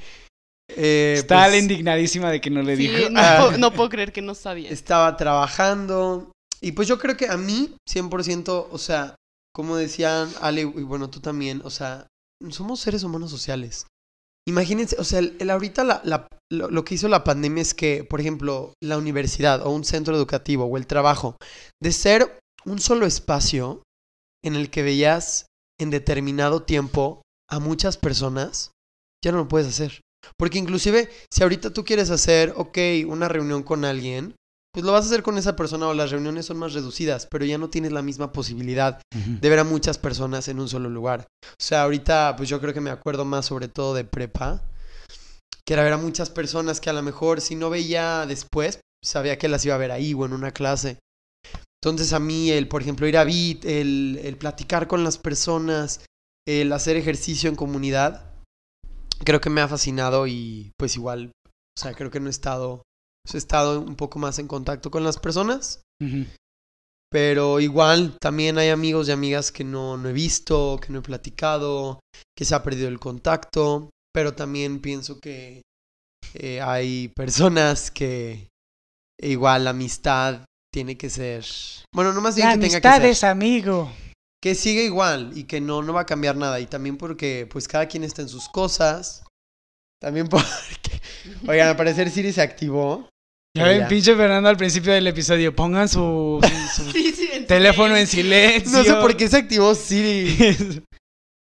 eh, 0.76 1.14
Está 1.18 1.46
pues, 1.46 1.62
indignadísima 1.62 2.30
de 2.30 2.40
que 2.40 2.50
no 2.50 2.62
le 2.62 2.76
Sí, 2.76 2.86
dijo. 2.88 3.10
no, 3.10 3.20
Ah. 3.20 3.36
puedo, 3.46 3.58
no 3.58 3.72
puedo 3.72 3.88
creer 3.88 4.12
que 4.12 4.22
no 4.22 4.34
sabía. 4.34 4.70
Estaba 4.70 5.16
trabajando 5.16 6.30
y 6.60 6.72
pues 6.72 6.86
yo 6.88 6.98
creo 6.98 7.16
que 7.16 7.26
a 7.28 7.36
mí, 7.36 7.74
100%, 7.88 8.68
o 8.70 8.78
sea, 8.78 9.14
como 9.54 9.76
decían 9.76 10.30
Ale 10.40 10.60
y 10.62 10.64
bueno, 10.64 11.08
tú 11.10 11.20
también, 11.20 11.62
o 11.64 11.70
sea, 11.70 12.06
somos 12.50 12.80
seres 12.80 13.02
humanos 13.04 13.30
sociales. 13.30 13.86
Imagínense, 14.46 14.96
o 14.98 15.04
sea, 15.04 15.18
el, 15.18 15.50
ahorita 15.50 15.84
la- 15.84 16.28
lo, 16.50 16.70
lo 16.70 16.84
que 16.84 16.94
hizo 16.94 17.08
la 17.08 17.24
pandemia 17.24 17.60
es 17.62 17.74
que, 17.74 18.04
por 18.04 18.20
ejemplo, 18.20 18.72
la 18.82 18.96
universidad 18.96 19.66
o 19.66 19.70
un 19.70 19.84
centro 19.84 20.16
educativo 20.16 20.64
o 20.64 20.76
el 20.76 20.86
trabajo, 20.86 21.36
de 21.82 21.92
ser 21.92 22.38
un 22.64 22.78
solo 22.78 23.06
espacio 23.06 23.82
en 24.42 24.54
el 24.54 24.70
que 24.70 24.82
veías 24.82 25.46
en 25.80 25.90
determinado 25.90 26.62
tiempo 26.62 27.22
a 27.50 27.58
muchas 27.60 27.96
personas, 27.96 28.72
ya 29.24 29.32
no 29.32 29.38
lo 29.38 29.48
puedes 29.48 29.68
hacer. 29.68 30.00
Porque 30.38 30.58
inclusive, 30.58 31.10
si 31.30 31.42
ahorita 31.42 31.72
tú 31.72 31.84
quieres 31.84 32.10
hacer, 32.10 32.54
ok, 32.56 32.78
una 33.06 33.28
reunión 33.28 33.62
con 33.62 33.84
alguien, 33.84 34.34
pues 34.72 34.84
lo 34.84 34.92
vas 34.92 35.04
a 35.04 35.08
hacer 35.08 35.22
con 35.22 35.38
esa 35.38 35.56
persona 35.56 35.88
o 35.88 35.94
las 35.94 36.10
reuniones 36.10 36.46
son 36.46 36.58
más 36.58 36.72
reducidas, 36.72 37.26
pero 37.30 37.44
ya 37.44 37.58
no 37.58 37.70
tienes 37.70 37.92
la 37.92 38.02
misma 38.02 38.32
posibilidad 38.32 39.00
de 39.12 39.48
ver 39.48 39.58
a 39.58 39.64
muchas 39.64 39.98
personas 39.98 40.48
en 40.48 40.60
un 40.60 40.68
solo 40.68 40.88
lugar. 40.88 41.26
O 41.44 41.62
sea, 41.62 41.82
ahorita 41.82 42.34
pues 42.36 42.48
yo 42.48 42.60
creo 42.60 42.74
que 42.74 42.80
me 42.80 42.90
acuerdo 42.90 43.24
más 43.24 43.46
sobre 43.46 43.68
todo 43.68 43.94
de 43.94 44.04
prepa, 44.04 44.62
que 45.64 45.74
era 45.74 45.82
ver 45.82 45.94
a 45.94 45.98
muchas 45.98 46.30
personas 46.30 46.80
que 46.80 46.90
a 46.90 46.92
lo 46.92 47.02
mejor 47.02 47.40
si 47.40 47.54
no 47.54 47.70
veía 47.70 48.26
después, 48.26 48.80
sabía 49.04 49.38
que 49.38 49.48
las 49.48 49.64
iba 49.64 49.74
a 49.74 49.78
ver 49.78 49.90
ahí 49.90 50.14
o 50.14 50.24
en 50.26 50.32
una 50.32 50.52
clase. 50.52 50.98
Entonces 51.82 52.12
a 52.12 52.18
mí 52.18 52.50
el, 52.50 52.68
por 52.68 52.82
ejemplo, 52.82 53.06
ir 53.06 53.16
a 53.16 53.24
BIT, 53.24 53.64
el, 53.64 54.20
el 54.22 54.36
platicar 54.36 54.88
con 54.88 55.04
las 55.04 55.16
personas, 55.18 56.04
el 56.46 56.72
hacer 56.72 56.96
ejercicio 56.96 57.48
en 57.48 57.56
comunidad, 57.56 58.28
creo 59.24 59.40
que 59.40 59.50
me 59.50 59.60
ha 59.60 59.68
fascinado 59.68 60.26
y 60.26 60.72
pues 60.76 60.96
igual, 60.96 61.32
o 61.46 61.80
sea, 61.80 61.94
creo 61.94 62.10
que 62.10 62.20
no 62.20 62.26
he 62.26 62.30
estado, 62.30 62.82
he 63.34 63.38
estado 63.38 63.80
un 63.80 63.96
poco 63.96 64.18
más 64.18 64.38
en 64.38 64.48
contacto 64.48 64.90
con 64.90 65.04
las 65.04 65.18
personas. 65.18 65.82
Pero 67.10 67.58
igual 67.60 68.16
también 68.20 68.58
hay 68.58 68.68
amigos 68.68 69.08
y 69.08 69.12
amigas 69.12 69.50
que 69.50 69.64
no, 69.64 69.96
no 69.96 70.08
he 70.08 70.12
visto, 70.12 70.78
que 70.80 70.92
no 70.92 70.98
he 70.98 71.02
platicado, 71.02 72.00
que 72.36 72.44
se 72.44 72.54
ha 72.54 72.62
perdido 72.62 72.88
el 72.88 72.98
contacto. 73.00 73.90
Pero 74.12 74.34
también 74.34 74.80
pienso 74.80 75.20
que 75.20 75.62
eh, 76.34 76.60
hay 76.60 77.08
personas 77.08 77.90
que 77.90 78.48
igual 79.20 79.64
la 79.64 79.70
amistad 79.70 80.44
tiene 80.72 80.96
que 80.96 81.08
ser... 81.08 81.44
Bueno, 81.94 82.12
no 82.12 82.20
más 82.20 82.36
bien 82.36 82.48
La 82.48 82.54
que 82.54 82.60
tenga 82.60 82.76
amistad 82.76 82.96
que 82.96 83.00
ser. 83.02 83.10
es 83.10 83.24
amigo. 83.24 83.90
Que 84.42 84.54
siga 84.54 84.82
igual 84.82 85.32
y 85.34 85.44
que 85.44 85.60
no, 85.60 85.82
no 85.82 85.92
va 85.92 86.02
a 86.02 86.06
cambiar 86.06 86.36
nada. 86.36 86.60
Y 86.60 86.66
también 86.66 86.96
porque 86.96 87.48
pues 87.50 87.66
cada 87.66 87.88
quien 87.88 88.04
está 88.04 88.22
en 88.22 88.28
sus 88.28 88.48
cosas. 88.48 89.24
También 90.00 90.28
porque... 90.30 91.00
Oigan, 91.46 91.68
al 91.68 91.76
parecer 91.76 92.10
Siri 92.10 92.32
se 92.32 92.42
activó. 92.42 93.08
Ya 93.58 93.64
ven, 93.64 93.88
pinche 93.88 94.14
Fernando 94.14 94.48
al 94.48 94.56
principio 94.56 94.92
del 94.92 95.06
episodio. 95.06 95.54
Pongan 95.54 95.88
su, 95.88 96.40
su- 96.74 96.82
su 96.84 96.90
Sí, 96.92 97.12
sí, 97.12 97.28
en 97.32 97.46
teléfono 97.46 97.96
en 97.96 98.06
silencio. 98.06 98.70
No 98.72 98.84
sé 98.84 98.94
por 98.94 99.16
qué 99.16 99.28
se 99.28 99.36
activó 99.36 99.74
Siri. 99.74 100.82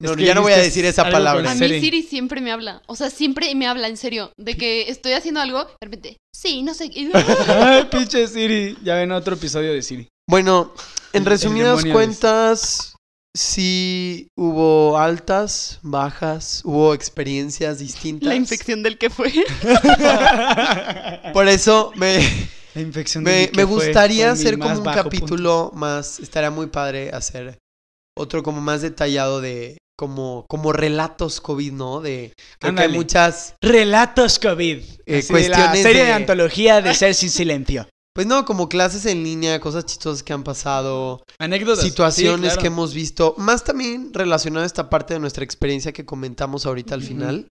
No, 0.01 0.15
ya 0.17 0.33
no 0.33 0.41
voy 0.41 0.53
a 0.53 0.57
decir 0.57 0.83
esa 0.83 1.03
palabra. 1.07 1.51
A 1.51 1.53
mí 1.53 1.79
Siri. 1.79 2.01
Siempre 2.01 2.41
me 2.41 2.51
habla. 2.51 2.81
O 2.87 2.95
sea, 2.95 3.11
siempre 3.11 3.53
me 3.53 3.67
habla, 3.67 3.87
en 3.87 3.97
serio. 3.97 4.31
De 4.35 4.57
que 4.57 4.89
estoy 4.89 5.11
haciendo 5.13 5.41
algo, 5.41 5.63
de 5.63 5.75
repente, 5.79 6.17
sí, 6.35 6.63
no 6.63 6.73
sé. 6.73 6.89
Ay, 7.47 7.85
pinche 7.91 8.27
Siri. 8.27 8.77
Ya 8.83 8.95
ven 8.95 9.11
otro 9.11 9.35
episodio 9.35 9.71
de 9.71 9.83
Siri. 9.83 10.07
Bueno, 10.27 10.73
en 11.13 11.23
resumidas 11.25 11.85
cuentas, 11.85 12.90
sí 13.35 14.27
hubo 14.35 14.97
altas, 14.97 15.79
bajas, 15.81 16.61
hubo 16.65 16.93
experiencias 16.93 17.79
distintas. 17.79 18.27
La 18.27 18.35
infección 18.35 18.83
del 18.83 18.97
que 18.97 19.09
fue. 19.09 19.31
Por 21.33 21.47
eso 21.47 21.91
me, 21.95 22.19
La 22.73 22.81
infección 22.81 23.23
me, 23.23 23.49
que 23.49 23.63
gustaría 23.63 24.25
fue 24.25 24.33
hacer 24.33 24.59
como 24.59 24.79
un 24.79 24.85
capítulo 24.85 25.71
más, 25.73 26.19
estaría 26.19 26.51
muy 26.51 26.67
padre 26.67 27.11
hacer 27.11 27.57
otro 28.17 28.43
como 28.43 28.61
más 28.61 28.81
detallado 28.81 29.41
de 29.41 29.77
como, 29.97 30.45
como 30.49 30.73
relatos 30.73 31.41
COVID, 31.41 31.71
¿no? 31.73 32.01
De 32.01 32.33
creo 32.59 32.75
que 32.75 32.81
hay 32.81 32.89
muchas. 32.89 33.53
Relatos 33.61 34.39
COVID. 34.39 34.79
Eh, 35.05 35.19
Así 35.19 35.33
de 35.33 35.49
la 35.49 35.57
cuestiones 35.57 35.81
serie 35.83 36.01
de... 36.01 36.07
de- 36.07 36.13
antología 36.13 36.81
de 36.81 36.93
Ser 36.95 37.13
sin 37.13 37.29
silencio. 37.29 37.87
Pues 38.13 38.27
no, 38.27 38.43
como 38.45 38.67
clases 38.69 39.05
en 39.05 39.23
línea, 39.23 39.59
cosas 39.59 39.85
chistosas 39.85 40.21
que 40.23 40.33
han 40.33 40.43
pasado. 40.43 41.23
Anécdotas. 41.39 41.83
situaciones 41.83 42.39
Sí, 42.39 42.41
claro. 42.55 42.61
que 42.61 42.67
hemos 42.67 42.93
visto, 42.93 43.35
más 43.37 43.63
también 43.63 44.13
relacionado 44.13 44.63
a 44.63 44.67
esta 44.67 44.89
parte 44.89 45.13
de 45.13 45.19
nuestra 45.21 45.43
experiencia 45.43 45.93
que 45.93 46.05
comentamos 46.05 46.65
ahorita 46.65 46.93
al 46.95 47.03
final. 47.03 47.47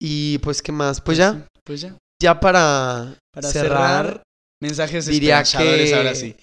Y 0.00 0.38
pues, 0.38 0.62
¿qué 0.62 0.72
más? 0.72 1.00
Pues 1.00 1.18
ya, 1.18 1.46
Pues 1.64 1.80
ya. 1.80 1.96
ya 2.22 2.38
para, 2.38 3.16
Para 3.34 3.48
cerrar, 3.48 4.06
cerrar, 4.06 4.22
mensajes 4.62 5.06
diría 5.06 5.42
que... 5.42 5.94
ahora 5.94 6.14
sí. 6.14 6.36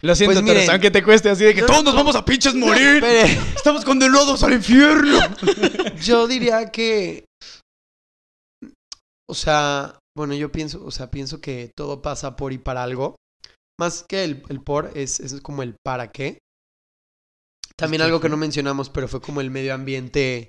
Lo 0.00 0.14
siento, 0.14 0.40
Pues 0.40 0.44
miren- 0.44 0.70
aunque 0.70 0.90
te 0.90 1.02
cueste 1.02 1.28
así 1.28 1.44
de 1.44 1.54
que 1.54 1.60
No, 1.60 1.66
todos 1.66 1.84
nos 1.84 1.94
no. 1.94 2.00
vamos 2.00 2.16
a 2.16 2.24
pinches 2.24 2.54
No, 2.54 2.66
morir. 2.66 3.04
espere. 3.04 3.38
Estamos 3.54 3.84
condenados 3.84 4.42
al 4.42 4.52
infierno. 4.54 5.18
Yo 6.02 6.26
diría 6.26 6.70
que... 6.70 7.24
O 9.28 9.34
sea, 9.34 9.98
bueno, 10.16 10.34
yo 10.34 10.52
pienso, 10.52 10.84
o 10.84 10.90
sea, 10.90 11.10
pienso 11.10 11.40
que 11.40 11.70
todo 11.76 12.02
pasa 12.02 12.36
por 12.36 12.52
y 12.52 12.58
para 12.58 12.82
algo. 12.82 13.16
Más 13.80 14.04
que 14.08 14.24
el, 14.24 14.42
el 14.48 14.60
por, 14.60 14.90
es, 14.94 15.20
es 15.20 15.40
como 15.40 15.62
el 15.62 15.74
para 15.84 16.12
qué. 16.12 16.38
También 17.76 18.02
algo 18.02 18.20
que 18.20 18.28
no 18.28 18.36
mencionamos, 18.36 18.90
pero 18.90 19.08
fue 19.08 19.20
como 19.20 19.40
el 19.40 19.50
medio 19.50 19.74
ambiente. 19.74 20.48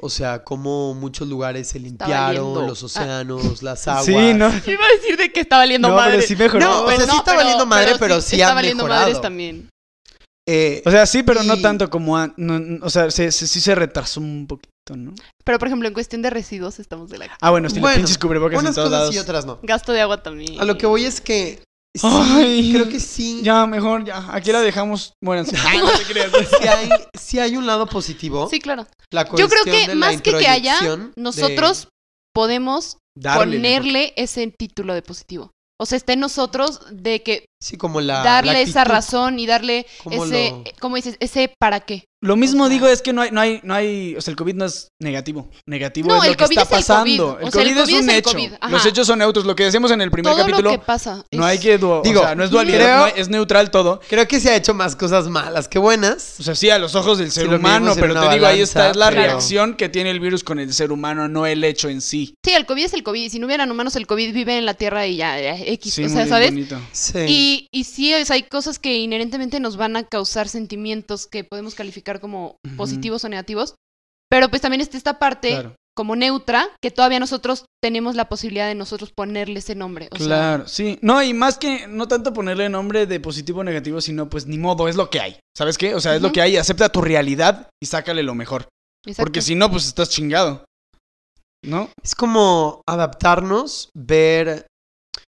O 0.00 0.08
sea, 0.10 0.42
como 0.42 0.94
muchos 0.94 1.28
lugares 1.28 1.68
se 1.68 1.78
limpiaron, 1.78 2.66
los 2.66 2.82
océanos, 2.82 3.62
las 3.62 3.86
aguas. 3.86 4.04
Sí, 4.06 4.12
no. 4.34 4.48
Iba 4.66 4.84
a 4.86 4.92
decir 4.96 5.16
de 5.16 5.30
que 5.32 5.40
está 5.40 5.58
valiendo 5.58 5.88
No, 5.88 5.94
madre. 5.96 6.16
pero 6.16 6.26
sí 6.26 6.36
mejoró. 6.36 6.60
No, 6.64 6.82
o 6.84 6.90
sea, 6.90 7.06
sí 7.06 7.16
está 7.16 7.34
valiendo 7.36 7.66
madre, 7.66 7.92
pero 7.98 8.20
sí 8.20 8.36
está 8.36 8.48
han 8.50 8.54
valiendo 8.56 8.82
mejorado. 8.82 9.02
madres 9.02 9.20
también. 9.20 9.68
Eh, 10.48 10.82
O 10.84 10.90
sea, 10.90 11.06
sí, 11.06 11.22
pero 11.22 11.42
no 11.42 11.60
tanto 11.60 11.88
como... 11.90 12.18
no, 12.18 12.58
no, 12.58 12.84
o 12.84 12.90
sea, 12.90 13.10
se- 13.10 13.30
se- 13.32 13.46
sí 13.46 13.60
se 13.60 13.74
retrasó 13.74 14.20
un 14.20 14.46
poquito, 14.46 14.68
¿no? 14.92 15.14
Pero, 15.44 15.58
por 15.58 15.68
ejemplo, 15.68 15.88
en 15.88 15.94
cuestión 15.94 16.20
de 16.22 16.30
residuos 16.30 16.78
estamos 16.78 17.08
de 17.10 17.18
la... 17.18 17.36
Ah, 17.40 17.50
bueno, 17.50 17.68
los 17.68 17.78
Bueno, 17.78 17.96
pinches 17.96 18.18
cubrebocas 18.18 18.58
en 18.58 18.64
todos 18.66 18.76
cosas 18.76 18.90
lados. 18.90 19.14
sí, 19.14 19.18
otras 19.18 19.46
no. 19.46 19.58
Gasto 19.62 19.92
de 19.92 20.00
agua 20.02 20.22
también. 20.22 20.60
A 20.60 20.64
lo 20.64 20.76
que 20.76 20.86
voy 20.86 21.04
es 21.04 21.20
que 21.22 21.62
sí, 21.96 22.06
Ay. 22.06 22.72
creo 22.74 22.88
que 22.88 23.00
sí, 23.00 23.40
Ya, 23.42 23.66
mejor, 23.66 24.04
ya. 24.04 24.26
Aquí 24.34 24.52
la 24.52 24.60
dejamos. 24.60 25.14
Bueno, 25.22 25.44
sí. 25.44 25.52
no 25.78 25.90
te 25.98 26.04
creas. 26.04 26.30
sí 26.60 26.68
hay, 26.68 26.88
sí 27.18 27.38
hay 27.38 27.56
un 27.56 27.66
lado 27.66 27.86
positivo. 27.86 28.48
Sí, 28.50 28.60
claro. 28.60 28.86
La 29.10 29.24
Yo 29.34 29.48
creo 29.48 29.64
que 29.64 29.94
más 29.94 30.20
que 30.20 30.32
que 30.36 30.48
haya, 30.48 30.78
de- 30.80 31.10
nosotros 31.16 31.88
podemos 32.34 32.98
Darle, 33.16 33.56
ponerle 33.56 34.12
ese 34.16 34.46
título 34.58 34.92
de 34.94 35.02
positivo. 35.02 35.50
O 35.80 35.86
sea, 35.86 35.96
está 35.96 36.12
en 36.12 36.20
nosotros 36.20 36.80
de 36.92 37.22
que 37.22 37.46
Sí, 37.60 37.76
como 37.76 38.00
la. 38.00 38.22
darle 38.22 38.52
la 38.52 38.60
esa 38.60 38.84
razón 38.84 39.38
y 39.38 39.46
darle 39.46 39.86
ese, 40.10 40.50
lo- 40.50 40.64
¿cómo 40.80 40.96
dices? 40.96 41.16
Ese 41.20 41.52
para 41.60 41.80
qué. 41.80 42.04
Lo 42.24 42.36
mismo 42.36 42.64
O 42.64 42.66
sea- 42.66 42.74
digo 42.74 42.88
es 42.88 43.02
que 43.02 43.12
no 43.12 43.22
hay, 43.22 43.30
no 43.30 43.40
hay, 43.40 43.60
no 43.62 43.74
hay, 43.74 44.16
o 44.16 44.20
sea, 44.20 44.32
el 44.32 44.36
COVID 44.36 44.54
no 44.54 44.64
es 44.64 44.92
negativo. 44.98 45.50
Negativo 45.66 46.08
No, 46.08 46.16
es 46.16 46.24
lo 46.24 46.30
el 46.30 46.36
que 46.36 46.44
COVID 46.44 46.58
está 46.58 46.78
es 46.78 46.88
el 46.90 46.96
COVID. 46.96 47.18
pasando. 47.18 47.26
O 47.28 47.38
El 47.46 47.52
sea, 47.52 47.62
el 47.62 47.68
COVID 47.74 47.80
es 47.94 48.02
un 48.02 48.10
es 48.10 48.16
hecho. 48.16 48.30
COVID. 48.32 48.52
Los 48.70 48.86
hechos 48.86 49.06
son 49.06 49.18
neutros. 49.18 49.44
Lo 49.44 49.54
que 49.54 49.64
decíamos 49.64 49.90
en 49.90 50.00
el 50.00 50.10
primer 50.10 50.32
Todo 50.32 50.40
capítulo, 50.42 50.70
lo 50.72 50.78
que 50.80 50.84
pasa. 50.86 51.24
no 51.32 51.44
es- 51.46 51.50
hay 51.52 51.58
que, 51.58 51.78
du- 51.78 52.00
Digo, 52.02 52.20
o 52.20 52.24
sea, 52.24 52.34
no 52.34 52.44
es 52.44 52.50
dualidad, 52.50 52.78
creo- 52.78 52.96
no 52.98 53.04
hay- 53.04 53.12
es 53.16 53.28
neutral 53.28 53.70
todo. 53.70 54.00
Creo 54.08 54.26
que 54.26 54.40
se 54.40 54.50
ha 54.50 54.56
hecho 54.56 54.72
más 54.74 54.96
cosas 54.96 55.28
malas 55.28 55.68
que 55.68 55.78
buenas. 55.78 56.36
O 56.40 56.42
sea, 56.42 56.54
sí, 56.54 56.70
a 56.70 56.78
los 56.78 56.94
ojos 56.94 57.18
del 57.18 57.30
ser 57.30 57.48
humano, 57.48 57.92
pero 57.94 58.14
te 58.20 58.34
digo, 58.34 58.46
ahí 58.46 58.60
está, 58.60 58.90
es 58.90 58.96
la 58.96 59.10
pero- 59.10 59.22
reacción 59.22 59.74
que 59.76 59.88
tiene 59.88 60.10
el 60.10 60.20
virus 60.20 60.42
con 60.42 60.58
el 60.58 60.72
ser 60.72 60.92
humano, 60.92 61.28
no 61.28 61.46
el 61.46 61.62
hecho 61.62 61.88
en 61.88 62.00
sí. 62.00 62.34
Sí, 62.44 62.52
el 62.54 62.64
COVID 62.66 62.84
es 62.84 62.92
el 62.94 63.02
COVID. 63.02 63.30
Si 63.30 63.38
no 63.38 63.46
hubieran 63.46 63.70
humanos, 63.70 63.96
el 63.96 64.06
COVID 64.06 64.32
vive 64.32 64.56
en 64.56 64.64
la 64.64 64.74
Tierra 64.74 65.06
y 65.06 65.16
ya, 65.16 65.38
ya, 65.40 65.56
X. 65.58 65.92
Sí, 65.94 66.04
o 66.04 66.08
sea, 66.08 66.20
muy 66.20 66.28
¿sabes? 66.28 66.50
bonito. 66.50 66.80
Sí. 66.92 67.18
Y, 67.28 67.68
y 67.70 67.84
sí, 67.84 68.12
hay 68.14 68.42
cosas 68.44 68.78
que 68.78 68.96
inherentemente 68.96 69.60
nos 69.60 69.76
van 69.76 69.96
a 69.96 70.04
causar 70.04 70.48
sentimientos 70.48 71.26
que 71.26 71.44
podemos 71.44 71.74
calificar 71.74 72.13
como 72.20 72.56
positivos 72.76 73.24
o 73.24 73.28
negativos. 73.28 73.74
Pero 74.30 74.48
pues 74.48 74.62
también 74.62 74.80
está 74.80 74.96
esta 74.96 75.18
parte 75.18 75.50
Claro. 75.50 75.76
como 75.96 76.16
neutra 76.16 76.68
que 76.82 76.90
todavía 76.90 77.20
nosotros 77.20 77.66
tenemos 77.82 78.16
la 78.16 78.28
posibilidad 78.28 78.66
de 78.66 78.74
nosotros 78.74 79.12
ponerle 79.14 79.58
ese 79.60 79.74
nombre. 79.74 80.08
O 80.10 80.16
sea, 80.16 80.26
Claro, 80.26 80.68
sí. 80.68 80.98
No, 81.02 81.22
y 81.22 81.34
más 81.34 81.58
que 81.58 81.86
no 81.86 82.08
tanto 82.08 82.32
ponerle 82.32 82.68
nombre 82.68 83.06
de 83.06 83.20
positivo 83.20 83.60
o 83.60 83.64
negativo, 83.64 84.00
sino 84.00 84.28
pues 84.28 84.46
ni 84.46 84.58
modo, 84.58 84.88
es 84.88 84.96
lo 84.96 85.10
que 85.10 85.20
hay. 85.20 85.38
¿Sabes 85.56 85.78
qué? 85.78 85.94
O 85.94 86.00
sea, 86.00 86.16
es 86.16 86.22
lo 86.22 86.32
que 86.32 86.40
hay, 86.40 86.56
acepta 86.56 86.88
tu 86.88 87.00
realidad 87.00 87.68
y 87.82 87.86
sácale 87.86 88.22
lo 88.22 88.34
mejor. 88.34 88.66
exacto. 89.06 89.24
Porque 89.26 89.42
si 89.42 89.54
no, 89.54 89.70
pues 89.70 89.86
estás 89.86 90.08
chingado. 90.10 90.64
¿No? 91.64 91.88
Es 92.02 92.14
como 92.14 92.82
adaptarnos, 92.86 93.88
ver. 93.94 94.66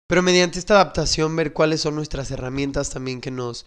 pero 0.10 0.22
mediante 0.22 0.60
esta 0.60 0.74
adaptación 0.76 1.36
ver 1.36 1.53
cuáles 1.53 1.82
son 1.82 1.95
nuestras 1.95 2.32
herramientas 2.32 2.90
también 2.90 3.22
que 3.22 3.32
nos... 3.32 3.66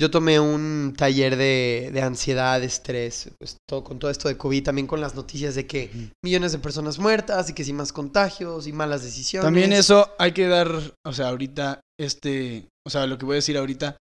Yo 0.00 0.10
tomé 0.10 0.40
un 0.40 0.94
taller 0.96 1.36
de, 1.36 1.90
de 1.92 2.00
ansiedad, 2.00 2.58
de 2.58 2.66
estrés, 2.66 3.30
pues, 3.38 3.58
todo, 3.68 3.84
con 3.84 3.98
todo 3.98 4.10
esto 4.10 4.28
de 4.28 4.38
COVID, 4.38 4.64
también 4.64 4.86
con 4.86 5.02
las 5.02 5.14
noticias 5.14 5.54
de 5.54 5.66
que 5.66 5.90
millones 6.24 6.52
de 6.52 6.58
personas 6.58 6.98
muertas 6.98 7.50
y 7.50 7.52
que 7.52 7.64
sí 7.64 7.74
más 7.74 7.92
contagios 7.92 8.66
y 8.66 8.72
malas 8.72 9.02
decisiones. 9.02 9.44
También 9.44 9.74
eso 9.74 10.08
hay 10.18 10.32
que 10.32 10.48
dar, 10.48 10.94
o 11.06 11.12
sea, 11.12 11.28
ahorita, 11.28 11.82
este, 12.00 12.66
o 12.86 12.88
sea, 12.88 13.06
lo 13.06 13.18
que 13.18 13.26
voy 13.26 13.34
a 13.34 13.42
decir 13.42 13.58
ahorita, 13.58 13.98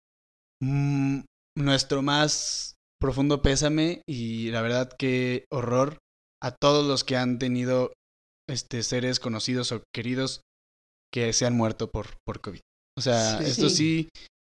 mm, 0.63 1.19
nuestro 1.59 2.01
más 2.01 2.73
profundo 2.99 3.43
pésame 3.43 4.01
y 4.09 4.49
la 4.49 4.63
verdad 4.63 4.89
que 4.97 5.45
horror 5.51 5.99
a 6.41 6.51
todos 6.59 6.87
los 6.87 7.03
que 7.03 7.17
han 7.17 7.37
tenido 7.37 7.93
este 8.49 8.81
seres 8.81 9.19
conocidos 9.19 9.71
o 9.71 9.83
queridos 9.93 10.41
que 11.13 11.31
se 11.33 11.45
han 11.45 11.55
muerto 11.55 11.91
por, 11.91 12.15
por 12.25 12.41
COVID. 12.41 12.61
O 12.97 13.01
sea, 13.01 13.37
Sí. 13.37 13.43
esto 13.45 13.69
sí, 13.69 14.09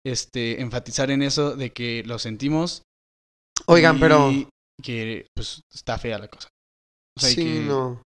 este, 0.05 0.61
enfatizar 0.61 1.11
en 1.11 1.21
eso 1.21 1.55
de 1.55 1.71
que 1.71 2.03
lo 2.05 2.19
sentimos. 2.19 2.83
Oigan, 3.67 3.97
y 3.97 3.99
pero... 3.99 4.31
Que 4.81 5.27
pues 5.35 5.61
está 5.73 5.97
fea 5.97 6.17
la 6.17 6.29
cosa. 6.29 6.47
O 7.17 7.21
sea, 7.21 7.29
y 7.31 7.33
Sí, 7.35 7.43
que- 7.43 7.59
no. 7.61 8.01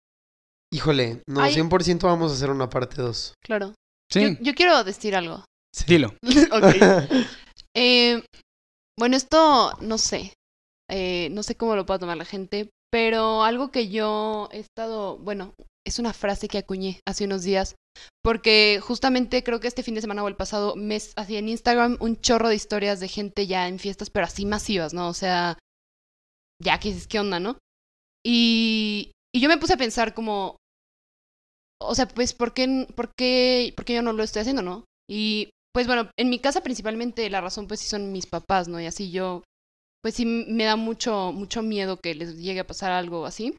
Híjole, 0.72 1.22
no, 1.26 1.40
Ay. 1.40 1.52
100% 1.54 2.02
vamos 2.02 2.30
a 2.30 2.34
hacer 2.36 2.48
una 2.50 2.70
parte 2.70 3.02
2. 3.02 3.34
Claro. 3.44 3.74
Sí, 4.08 4.20
Yo, 4.20 4.28
yo 4.40 4.54
quiero 4.54 4.84
decir 4.84 5.16
algo. 5.16 5.44
dilo. 5.86 6.14
ok. 6.52 6.64
Eh, 7.76 8.24
bueno, 8.98 9.16
esto 9.16 9.72
no 9.80 9.96
sé. 9.96 10.34
Eh, 10.90 11.28
no 11.30 11.44
sé 11.44 11.54
cómo 11.54 11.76
lo 11.76 11.86
pueda 11.86 12.00
tomar 12.00 12.16
la 12.16 12.24
gente, 12.24 12.68
pero 12.90 13.44
algo 13.44 13.70
que 13.70 13.88
yo 13.88 14.48
he 14.50 14.58
estado, 14.58 15.18
bueno, 15.18 15.54
es 15.86 16.00
una 16.00 16.12
frase 16.12 16.48
que 16.48 16.58
acuñé 16.58 16.98
hace 17.06 17.24
unos 17.26 17.44
días, 17.44 17.76
porque 18.22 18.80
justamente 18.82 19.42
creo 19.42 19.60
que 19.60 19.68
este 19.68 19.82
fin 19.82 19.94
de 19.94 20.00
semana 20.00 20.22
o 20.22 20.28
el 20.28 20.36
pasado 20.36 20.76
mes 20.76 21.12
hacía 21.16 21.38
en 21.38 21.48
Instagram 21.48 21.96
un 22.00 22.20
chorro 22.20 22.48
de 22.48 22.56
historias 22.56 23.00
de 23.00 23.08
gente 23.08 23.46
ya 23.46 23.68
en 23.68 23.78
fiestas, 23.78 24.10
pero 24.10 24.26
así 24.26 24.46
masivas, 24.46 24.92
¿no? 24.92 25.08
O 25.08 25.14
sea, 25.14 25.58
ya 26.62 26.78
que 26.78 26.88
dices, 26.88 27.06
¿qué 27.06 27.18
onda, 27.20 27.40
no? 27.40 27.58
Y, 28.24 29.12
y 29.34 29.40
yo 29.40 29.48
me 29.48 29.58
puse 29.58 29.74
a 29.74 29.78
pensar 29.78 30.12
como, 30.12 30.56
o 31.80 31.94
sea, 31.94 32.06
pues, 32.06 32.34
¿por 32.34 32.52
qué, 32.52 32.86
por, 32.94 33.10
qué, 33.16 33.72
¿por 33.74 33.84
qué 33.84 33.94
yo 33.94 34.02
no 34.02 34.12
lo 34.12 34.22
estoy 34.22 34.40
haciendo, 34.40 34.62
no? 34.62 34.84
Y 35.08 35.50
pues 35.72 35.86
bueno, 35.86 36.10
en 36.18 36.30
mi 36.30 36.38
casa 36.38 36.62
principalmente 36.62 37.28
la 37.30 37.40
razón 37.40 37.66
pues 37.66 37.80
sí 37.80 37.88
son 37.88 38.12
mis 38.12 38.26
papás, 38.26 38.68
¿no? 38.68 38.80
Y 38.80 38.86
así 38.86 39.10
yo, 39.10 39.42
pues 40.02 40.14
sí 40.14 40.26
me 40.26 40.64
da 40.64 40.76
mucho, 40.76 41.32
mucho 41.32 41.62
miedo 41.62 41.98
que 41.98 42.14
les 42.14 42.38
llegue 42.38 42.60
a 42.60 42.66
pasar 42.66 42.92
algo 42.92 43.26
así. 43.26 43.56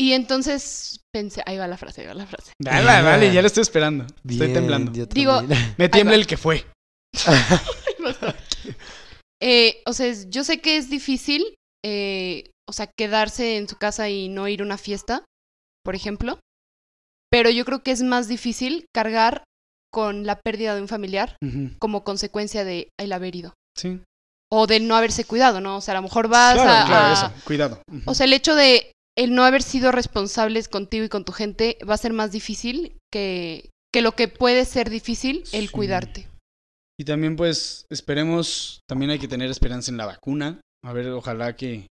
Y 0.00 0.14
entonces 0.14 1.02
pensé, 1.12 1.42
ahí 1.44 1.58
va 1.58 1.66
la 1.66 1.76
frase, 1.76 2.00
ahí 2.00 2.06
va 2.06 2.14
la 2.14 2.26
frase. 2.26 2.52
Dale, 2.58 2.86
dale, 2.86 3.34
ya 3.34 3.42
lo 3.42 3.46
estoy 3.48 3.60
esperando. 3.60 4.06
Estoy 4.26 4.50
temblando. 4.50 4.92
yo 4.92 5.04
Digo. 5.04 5.42
Me 5.76 5.90
tiembla 5.90 6.14
el 6.14 6.26
que 6.26 6.38
fue. 6.38 6.64
Eh, 9.42 9.80
o 9.86 9.94
sea, 9.94 10.12
yo 10.28 10.44
sé 10.44 10.60
que 10.60 10.76
es 10.76 10.90
difícil, 10.90 11.54
eh, 11.82 12.50
o 12.68 12.74
sea, 12.74 12.86
quedarse 12.94 13.56
en 13.56 13.68
su 13.70 13.76
casa 13.76 14.10
y 14.10 14.28
no 14.28 14.46
ir 14.48 14.60
a 14.60 14.64
una 14.64 14.76
fiesta, 14.76 15.24
por 15.82 15.94
ejemplo, 15.94 16.38
pero 17.30 17.48
yo 17.48 17.64
creo 17.64 17.82
que 17.82 17.90
es 17.90 18.02
más 18.02 18.28
difícil 18.28 18.84
cargar 18.94 19.44
con 19.90 20.26
la 20.26 20.38
pérdida 20.40 20.74
de 20.74 20.82
un 20.82 20.88
familiar 20.88 21.36
como 21.78 22.04
consecuencia 22.04 22.64
de 22.64 22.90
el 22.98 23.12
haber 23.14 23.34
ido. 23.34 23.54
Sí. 23.78 24.02
O 24.52 24.66
de 24.66 24.78
no 24.78 24.94
haberse 24.94 25.24
cuidado, 25.24 25.62
¿no? 25.62 25.78
O 25.78 25.80
sea, 25.80 25.92
a 25.92 25.96
lo 25.96 26.02
mejor 26.02 26.28
vas 26.28 26.56
claro, 26.56 26.70
a, 26.70 26.86
claro, 26.86 27.06
a- 27.06 27.12
eso. 27.14 27.32
Cuidado. 27.44 27.82
O 28.04 28.12
sea, 28.14 28.26
el 28.26 28.34
hecho 28.34 28.54
de 28.54 28.92
el 29.16 29.34
no 29.34 29.44
haber 29.44 29.62
sido 29.62 29.92
responsables 29.92 30.68
contigo 30.68 31.04
y 31.04 31.08
con 31.08 31.24
tu 31.24 31.32
gente 31.32 31.78
va 31.88 31.94
a 31.94 31.98
ser 31.98 32.12
más 32.12 32.32
difícil 32.32 32.96
que, 33.12 33.70
que 33.92 34.02
lo 34.02 34.12
que 34.12 34.28
puede 34.28 34.64
ser 34.64 34.88
difícil 34.90 35.42
el 35.52 35.66
Sí. 35.66 35.72
cuidarte. 35.72 36.26
Y 36.98 37.04
también, 37.04 37.34
pues, 37.36 37.86
esperemos, 37.90 38.80
también 38.86 39.10
hay 39.10 39.18
que 39.18 39.28
tener 39.28 39.50
esperanza 39.50 39.90
en 39.90 39.96
la 39.96 40.06
vacuna. 40.06 40.60
A 40.84 40.92
ver, 40.92 41.08
ojalá 41.08 41.56
que 41.56 41.86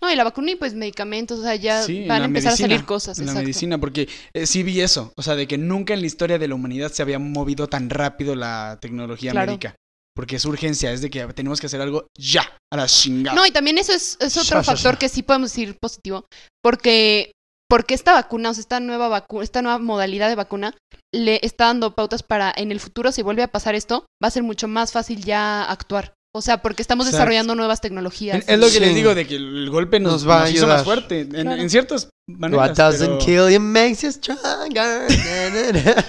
No, 0.00 0.10
y 0.12 0.14
la 0.16 0.22
vacuna 0.24 0.52
y 0.52 0.56
pues 0.56 0.74
medicamentos, 0.74 1.40
o 1.40 1.42
sea, 1.42 1.56
ya 1.56 1.82
Sí, 1.82 2.06
van 2.06 2.22
a 2.22 2.24
empezar 2.26 2.50
medicina, 2.52 2.66
a 2.66 2.70
salir 2.78 2.86
cosas. 2.86 3.18
en 3.18 3.26
la 3.26 3.34
medicina, 3.34 3.78
porque 3.78 4.08
eh, 4.32 4.46
sí 4.46 4.62
vi 4.62 4.80
eso. 4.80 5.12
O 5.16 5.22
sea, 5.22 5.34
de 5.34 5.48
que 5.48 5.58
nunca 5.58 5.92
en 5.92 6.00
la 6.02 6.06
historia 6.06 6.38
de 6.38 6.46
la 6.46 6.54
humanidad 6.54 6.92
se 6.92 7.02
había 7.02 7.18
movido 7.18 7.66
tan 7.66 7.90
rápido 7.90 8.36
la 8.36 8.78
tecnología 8.80 9.32
Claro. 9.32 9.50
médica. 9.52 9.74
Porque 10.18 10.34
es 10.34 10.44
urgencia, 10.44 10.90
es 10.90 11.00
de 11.00 11.10
que 11.10 11.24
tenemos 11.28 11.60
que 11.60 11.66
hacer 11.66 11.80
algo 11.80 12.08
ya, 12.18 12.42
a 12.72 12.76
la 12.76 12.86
chingada. 12.88 13.36
No, 13.36 13.46
y 13.46 13.52
también 13.52 13.78
eso 13.78 13.92
es, 13.92 14.16
es 14.18 14.36
otro 14.36 14.56
ya, 14.58 14.64
factor 14.64 14.94
ya. 14.94 14.98
que 14.98 15.08
sí 15.08 15.22
podemos 15.22 15.50
decir 15.52 15.76
positivo, 15.80 16.24
porque, 16.60 17.30
porque 17.70 17.94
esta 17.94 18.14
vacuna, 18.14 18.50
o 18.50 18.54
sea, 18.54 18.62
esta 18.62 18.80
nueva 18.80 19.06
vacuna, 19.06 19.44
esta 19.44 19.62
nueva 19.62 19.78
modalidad 19.78 20.28
de 20.28 20.34
vacuna, 20.34 20.74
le 21.14 21.38
está 21.44 21.66
dando 21.66 21.94
pautas 21.94 22.24
para 22.24 22.52
en 22.56 22.72
el 22.72 22.80
futuro, 22.80 23.12
si 23.12 23.22
vuelve 23.22 23.44
a 23.44 23.52
pasar 23.52 23.76
esto, 23.76 24.06
va 24.20 24.26
a 24.26 24.32
ser 24.32 24.42
mucho 24.42 24.66
más 24.66 24.90
fácil 24.90 25.22
ya 25.24 25.62
actuar. 25.62 26.14
O 26.34 26.42
sea, 26.42 26.62
porque 26.62 26.82
estamos 26.82 27.06
Exacto. 27.06 27.18
desarrollando 27.18 27.54
nuevas 27.54 27.80
tecnologías. 27.80 28.42
Es 28.48 28.58
lo 28.58 28.66
que 28.66 28.72
Sí. 28.72 28.80
les 28.80 28.94
digo, 28.96 29.14
de 29.14 29.24
que 29.24 29.36
el 29.36 29.70
golpe 29.70 30.00
nos, 30.00 30.12
Nos 30.14 30.28
va 30.28 30.38
a 30.38 30.40
nos 30.46 30.50
hizo 30.50 30.66
más 30.66 30.82
fuerte. 30.82 31.20
En, 31.20 31.30
Claro. 31.30 31.52
en 31.62 31.70
ciertas 31.70 32.10
maneras. 32.28 32.70
What 32.70 32.76
doesn't 32.76 33.06
pero- 33.06 33.48
kill 33.48 33.54
you 33.54 33.60
makes 33.60 34.02
you 34.02 34.10
stronger. 34.10 35.06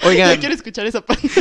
Na. 0.00 0.04
Yo 0.04 0.08
Oigan, 0.08 0.38
quiero 0.38 0.54
escuchar 0.54 0.86
esa 0.86 1.00
parte. 1.04 1.28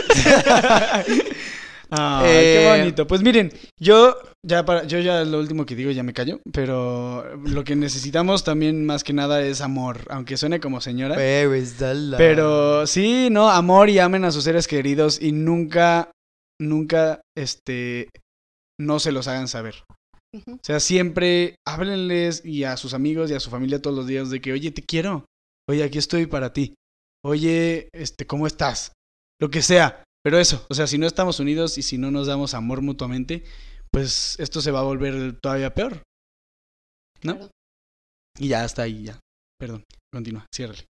Ay, 1.89 2.25
Eh, 2.25 2.59
qué 2.59 2.77
bonito. 2.79 3.07
Pues 3.07 3.21
miren, 3.21 3.51
yo 3.79 4.17
ya 4.45 4.65
para, 4.65 4.83
yo 4.83 4.99
ya 4.99 5.23
lo 5.23 5.39
último 5.39 5.65
que 5.65 5.75
digo 5.75 5.91
ya 5.91 6.03
me 6.03 6.13
callo, 6.13 6.41
pero 6.51 7.37
lo 7.37 7.63
que 7.63 7.75
necesitamos 7.75 8.43
también 8.43 8.85
más 8.85 9.03
que 9.03 9.13
nada 9.13 9.41
es 9.41 9.61
amor, 9.61 10.01
aunque 10.09 10.37
suene 10.37 10.59
como 10.59 10.81
señora. 10.81 11.15
the 11.15 11.93
love? 11.95 12.17
Pero 12.17 12.87
sí, 12.87 13.29
no, 13.31 13.49
amor 13.49 13.89
y 13.89 13.99
amen 13.99 14.25
a 14.25 14.31
sus 14.31 14.43
seres 14.43 14.67
queridos 14.67 15.21
y 15.21 15.31
nunca, 15.31 16.11
nunca, 16.59 17.21
este, 17.37 18.09
no 18.79 18.99
se 18.99 19.11
los 19.11 19.27
hagan 19.27 19.47
saber. 19.47 19.75
O 20.35 20.59
sea, 20.61 20.79
siempre 20.79 21.55
háblenles 21.65 22.45
y 22.45 22.65
a 22.65 22.77
sus 22.77 22.93
amigos 22.93 23.31
y 23.31 23.33
a 23.33 23.39
su 23.39 23.49
familia 23.49 23.81
todos 23.81 23.95
los 23.95 24.07
días 24.07 24.29
de 24.29 24.41
que, 24.41 24.51
oye, 24.51 24.71
te 24.71 24.83
quiero. 24.83 25.25
Oye, 25.69 25.83
aquí 25.83 25.97
estoy 25.97 26.27
para 26.27 26.53
ti. 26.53 26.75
Oye, 27.23 27.89
este, 27.93 28.25
¿cómo 28.27 28.47
estás? 28.47 28.93
Lo 29.39 29.49
que 29.49 29.61
sea. 29.61 30.03
Pero 30.23 30.39
eso, 30.39 30.65
o 30.69 30.73
sea, 30.73 30.87
si 30.87 30.97
no 30.97 31.07
estamos 31.07 31.39
unidos 31.39 31.77
y 31.77 31.81
si 31.83 31.97
no 31.97 32.11
nos 32.11 32.27
damos 32.27 32.53
amor 32.53 32.81
mutuamente, 32.81 33.43
pues 33.91 34.37
esto 34.39 34.61
se 34.61 34.71
va 34.71 34.79
a 34.79 34.83
volver 34.83 35.39
todavía 35.39 35.73
peor. 35.73 36.03
¿No? 37.23 37.37
Claro. 37.37 37.51
Y 38.37 38.49
ya 38.49 38.63
hasta 38.63 38.83
ahí, 38.83 39.03
ya. 39.03 39.19
Perdón, 39.59 39.83
continúa, 40.13 40.45
ciérrale. 40.53 40.85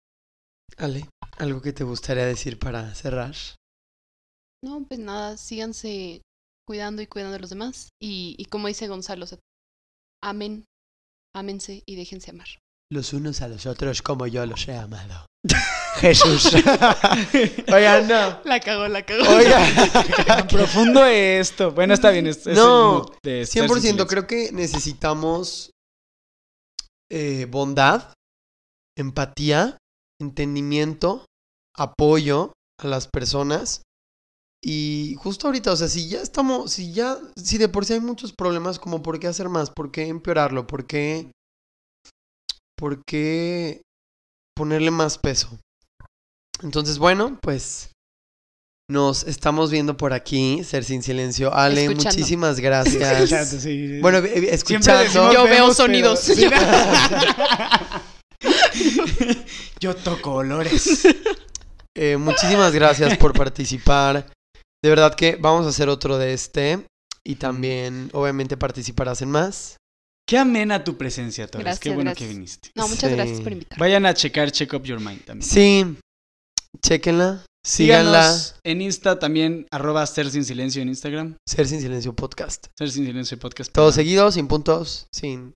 Ale, 0.77 1.09
¿algo 1.37 1.61
que 1.61 1.73
te 1.73 1.83
gustaría 1.83 2.25
decir 2.25 2.57
para 2.57 2.93
cerrar? 2.95 3.35
No, 4.63 4.85
pues 4.87 4.99
nada, 4.99 5.37
síganse 5.37 6.21
cuidando 6.67 7.01
y 7.01 7.07
cuidando 7.07 7.33
de 7.33 7.39
los 7.39 7.49
demás. 7.49 7.89
Y, 8.01 8.35
y 8.37 8.45
como 8.45 8.67
dice 8.67 8.87
Gonzalo, 8.87 9.25
o 9.25 9.27
sea, 9.27 9.39
amen, 10.23 10.65
ámense 11.35 11.83
y 11.85 11.95
déjense 11.95 12.31
amar. 12.31 12.47
Los 12.93 13.11
unos 13.11 13.41
a 13.41 13.47
los 13.47 13.65
otros 13.65 14.03
como 14.03 14.27
yo 14.27 14.45
los 14.45 14.67
he 14.67 14.75
amado. 14.77 15.25
Jesús. 15.95 16.53
Oigan, 17.73 18.07
no. 18.07 18.39
La 18.45 18.59
cagó, 18.59 18.87
la 18.87 19.03
cagó. 19.03 19.23
Tan 20.27 20.47
profundo 20.47 21.03
esto. 21.05 21.71
Bueno, 21.71 21.95
está 21.95 22.11
bien. 22.11 22.27
Es, 22.27 22.45
es 22.45 22.55
No, 22.55 22.97
el 22.97 23.03
mood 23.03 23.11
de 23.23 23.45
ser 23.47 23.63
sin 23.63 23.63
100% 23.63 23.79
silencio. 23.81 24.07
creo 24.07 24.27
que 24.27 24.51
necesitamos 24.51 25.71
eh, 27.09 27.47
bondad, 27.49 28.13
empatía, 28.95 29.77
entendimiento, 30.21 31.25
apoyo 31.75 32.53
a 32.79 32.87
las 32.87 33.07
personas. 33.07 33.81
Y 34.63 35.15
justo 35.17 35.47
ahorita, 35.47 35.71
o 35.71 35.75
sea, 35.75 35.87
si 35.87 36.09
ya 36.09 36.21
estamos, 36.21 36.71
si 36.71 36.93
ya, 36.93 37.17
si 37.35 37.57
de 37.57 37.69
por 37.69 37.85
sí 37.85 37.93
hay 37.93 38.01
muchos 38.01 38.33
problemas, 38.33 38.77
como 38.77 39.01
por 39.01 39.19
qué 39.19 39.25
hacer 39.27 39.49
más, 39.49 39.71
por 39.71 39.91
qué 39.91 40.07
empeorarlo, 40.09 40.67
por 40.67 40.85
qué, 40.85 41.31
por 42.77 43.03
qué 43.05 43.81
ponerle 44.55 44.91
más 44.91 45.17
peso. 45.17 45.49
Entonces, 46.61 46.97
bueno, 46.97 47.37
pues 47.41 47.89
nos 48.89 49.23
estamos 49.23 49.71
viendo 49.71 49.97
por 49.97 50.13
aquí, 50.13 50.63
Ser 50.63 50.83
Sin 50.83 51.01
Silencio. 51.03 51.53
Ale, 51.53 51.85
Escuchando. 51.85 52.09
muchísimas 52.09 52.59
gracias. 52.59 53.21
Escuchando, 53.21 53.59
sí. 53.59 53.99
Bueno, 54.01 54.19
eh, 54.19 54.49
escuchando. 54.51 55.03
decimos, 55.03 55.33
Yo 55.33 55.43
veo 55.45 55.73
sonidos. 55.73 56.25
pero- 56.35 56.57
Yo 59.79 59.95
toco 59.95 60.33
olores. 60.35 61.05
Eh, 61.95 62.17
muchísimas 62.17 62.73
gracias 62.73 63.17
por 63.17 63.33
participar. 63.33 64.31
De 64.83 64.89
verdad 64.89 65.15
que 65.15 65.35
vamos 65.37 65.65
a 65.65 65.69
hacer 65.69 65.89
otro 65.89 66.17
de 66.17 66.33
este. 66.33 66.85
Y 67.25 67.35
también, 67.35 68.09
obviamente, 68.13 68.57
participarás 68.57 69.21
en 69.21 69.31
más. 69.31 69.77
Qué 70.27 70.37
amena 70.37 70.83
tu 70.83 70.97
presencia, 70.97 71.47
Torres. 71.47 71.65
Gracias, 71.65 71.79
Qué 71.81 71.89
bueno 71.89 72.11
gracias. 72.11 72.27
que 72.29 72.33
viniste. 72.33 72.69
No, 72.75 72.87
muchas 72.87 73.09
Sí. 73.09 73.15
gracias 73.15 73.41
por 73.41 73.51
invitarme. 73.51 73.79
Vayan 73.81 74.05
a 74.05 74.13
checar 74.13 74.51
Check 74.51 74.73
Up 74.73 74.83
Your 74.83 74.99
Mind 74.99 75.25
también. 75.25 75.49
Sí, 75.49 75.97
chéquenla, 76.81 77.45
síganla. 77.65 78.23
Síganos 78.31 78.55
en 78.63 78.81
Insta 78.81 79.19
también, 79.19 79.67
arroba 79.71 80.05
Ser 80.07 80.29
Sin 80.31 80.45
Silencio 80.45 80.81
en 80.81 80.87
Instagram. 80.89 81.35
Ser 81.47 81.67
Sin 81.67 81.81
Silencio 81.81 82.13
Podcast. 82.15 82.67
Ser 82.77 82.89
Sin 82.89 83.05
Silencio 83.05 83.37
Podcast. 83.37 83.71
Todo 83.71 83.87
para- 83.87 83.95
seguido, 83.95 84.31
sin 84.31 84.47
puntos, 84.47 85.07
sin 85.13 85.53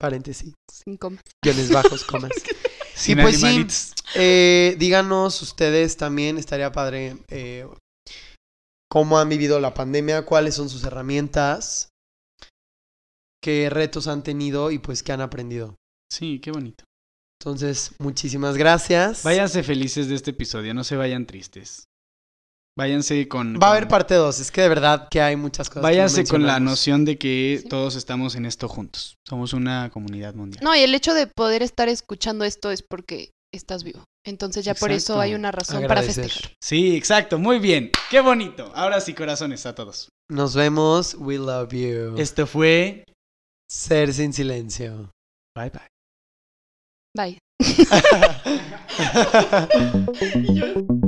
paréntesis, 0.00 0.54
Sin 0.70 0.96
comas. 0.96 1.22
guiones 1.44 1.70
bajos, 1.70 2.04
comas. 2.04 2.30
Sin 2.94 3.18
pues 3.20 3.40
sí. 3.40 3.66
Eh, 4.14 4.74
díganos 4.78 5.42
ustedes 5.42 5.98
también, 5.98 6.38
estaría 6.38 6.72
padre, 6.72 7.18
eh, 7.28 7.66
cómo 8.90 9.18
han 9.18 9.28
vivido 9.28 9.60
la 9.60 9.74
pandemia, 9.74 10.24
cuáles 10.24 10.54
son 10.54 10.70
sus 10.70 10.82
herramientas, 10.84 11.90
qué 13.46 13.70
retos 13.70 14.08
han 14.08 14.24
tenido 14.24 14.72
y 14.72 14.80
pues 14.80 15.04
qué 15.04 15.12
han 15.12 15.20
aprendido. 15.20 15.76
Sí, 16.12 16.40
qué 16.40 16.50
bonito. 16.50 16.82
Entonces, 17.40 17.92
muchísimas 18.00 18.56
gracias. 18.56 19.22
Váyanse 19.22 19.62
felices 19.62 20.08
de 20.08 20.16
este 20.16 20.32
episodio, 20.32 20.74
no 20.74 20.82
se 20.82 20.96
vayan 20.96 21.26
tristes. 21.26 21.84
Váyanse 22.76 23.28
con... 23.28 23.56
Va 23.62 23.68
a 23.68 23.70
haber 23.70 23.86
parte 23.86 24.14
2, 24.14 24.40
es 24.40 24.50
que 24.50 24.62
de 24.62 24.68
verdad 24.68 25.06
que 25.08 25.20
hay 25.20 25.36
muchas 25.36 25.68
cosas. 25.68 25.82
que 25.82 25.86
no 25.86 25.88
Váyanse 25.88 26.24
con 26.24 26.44
la 26.44 26.58
noción 26.58 27.04
de 27.04 27.18
que 27.18 27.60
Sí. 27.62 27.68
todos 27.68 27.94
estamos 27.94 28.34
en 28.34 28.46
esto 28.46 28.68
juntos. 28.68 29.14
Somos 29.24 29.52
una 29.52 29.90
comunidad 29.90 30.34
mundial. 30.34 30.64
No, 30.64 30.74
y 30.74 30.80
el 30.80 30.92
hecho 30.92 31.14
de 31.14 31.28
poder 31.28 31.62
estar 31.62 31.88
escuchando 31.88 32.44
esto 32.44 32.72
es 32.72 32.82
porque 32.82 33.30
estás 33.54 33.84
vivo. 33.84 34.02
Entonces 34.26 34.64
ya 34.64 34.74
por 34.74 34.90
eso 34.90 35.20
hay 35.20 35.34
una 35.34 35.52
razón 35.52 35.86
para 35.86 36.02
festejar. 36.02 36.50
Sí, 36.60 36.96
exacto, 36.96 37.38
muy 37.38 37.60
bien. 37.60 37.92
Qué 38.10 38.20
bonito. 38.20 38.72
Ahora 38.74 39.00
sí, 39.00 39.14
corazones 39.14 39.66
a 39.66 39.74
todos. 39.76 40.08
Nos 40.28 40.56
vemos, 40.56 41.14
we 41.14 41.38
love 41.38 41.72
you. 41.72 42.16
Esto 42.18 42.48
fue... 42.48 43.04
Ser 43.68 44.12
sin 44.12 44.32
silencio. 44.32 45.10
Bye 45.54 45.70
bye. 45.70 45.88
Bye. 47.16 47.38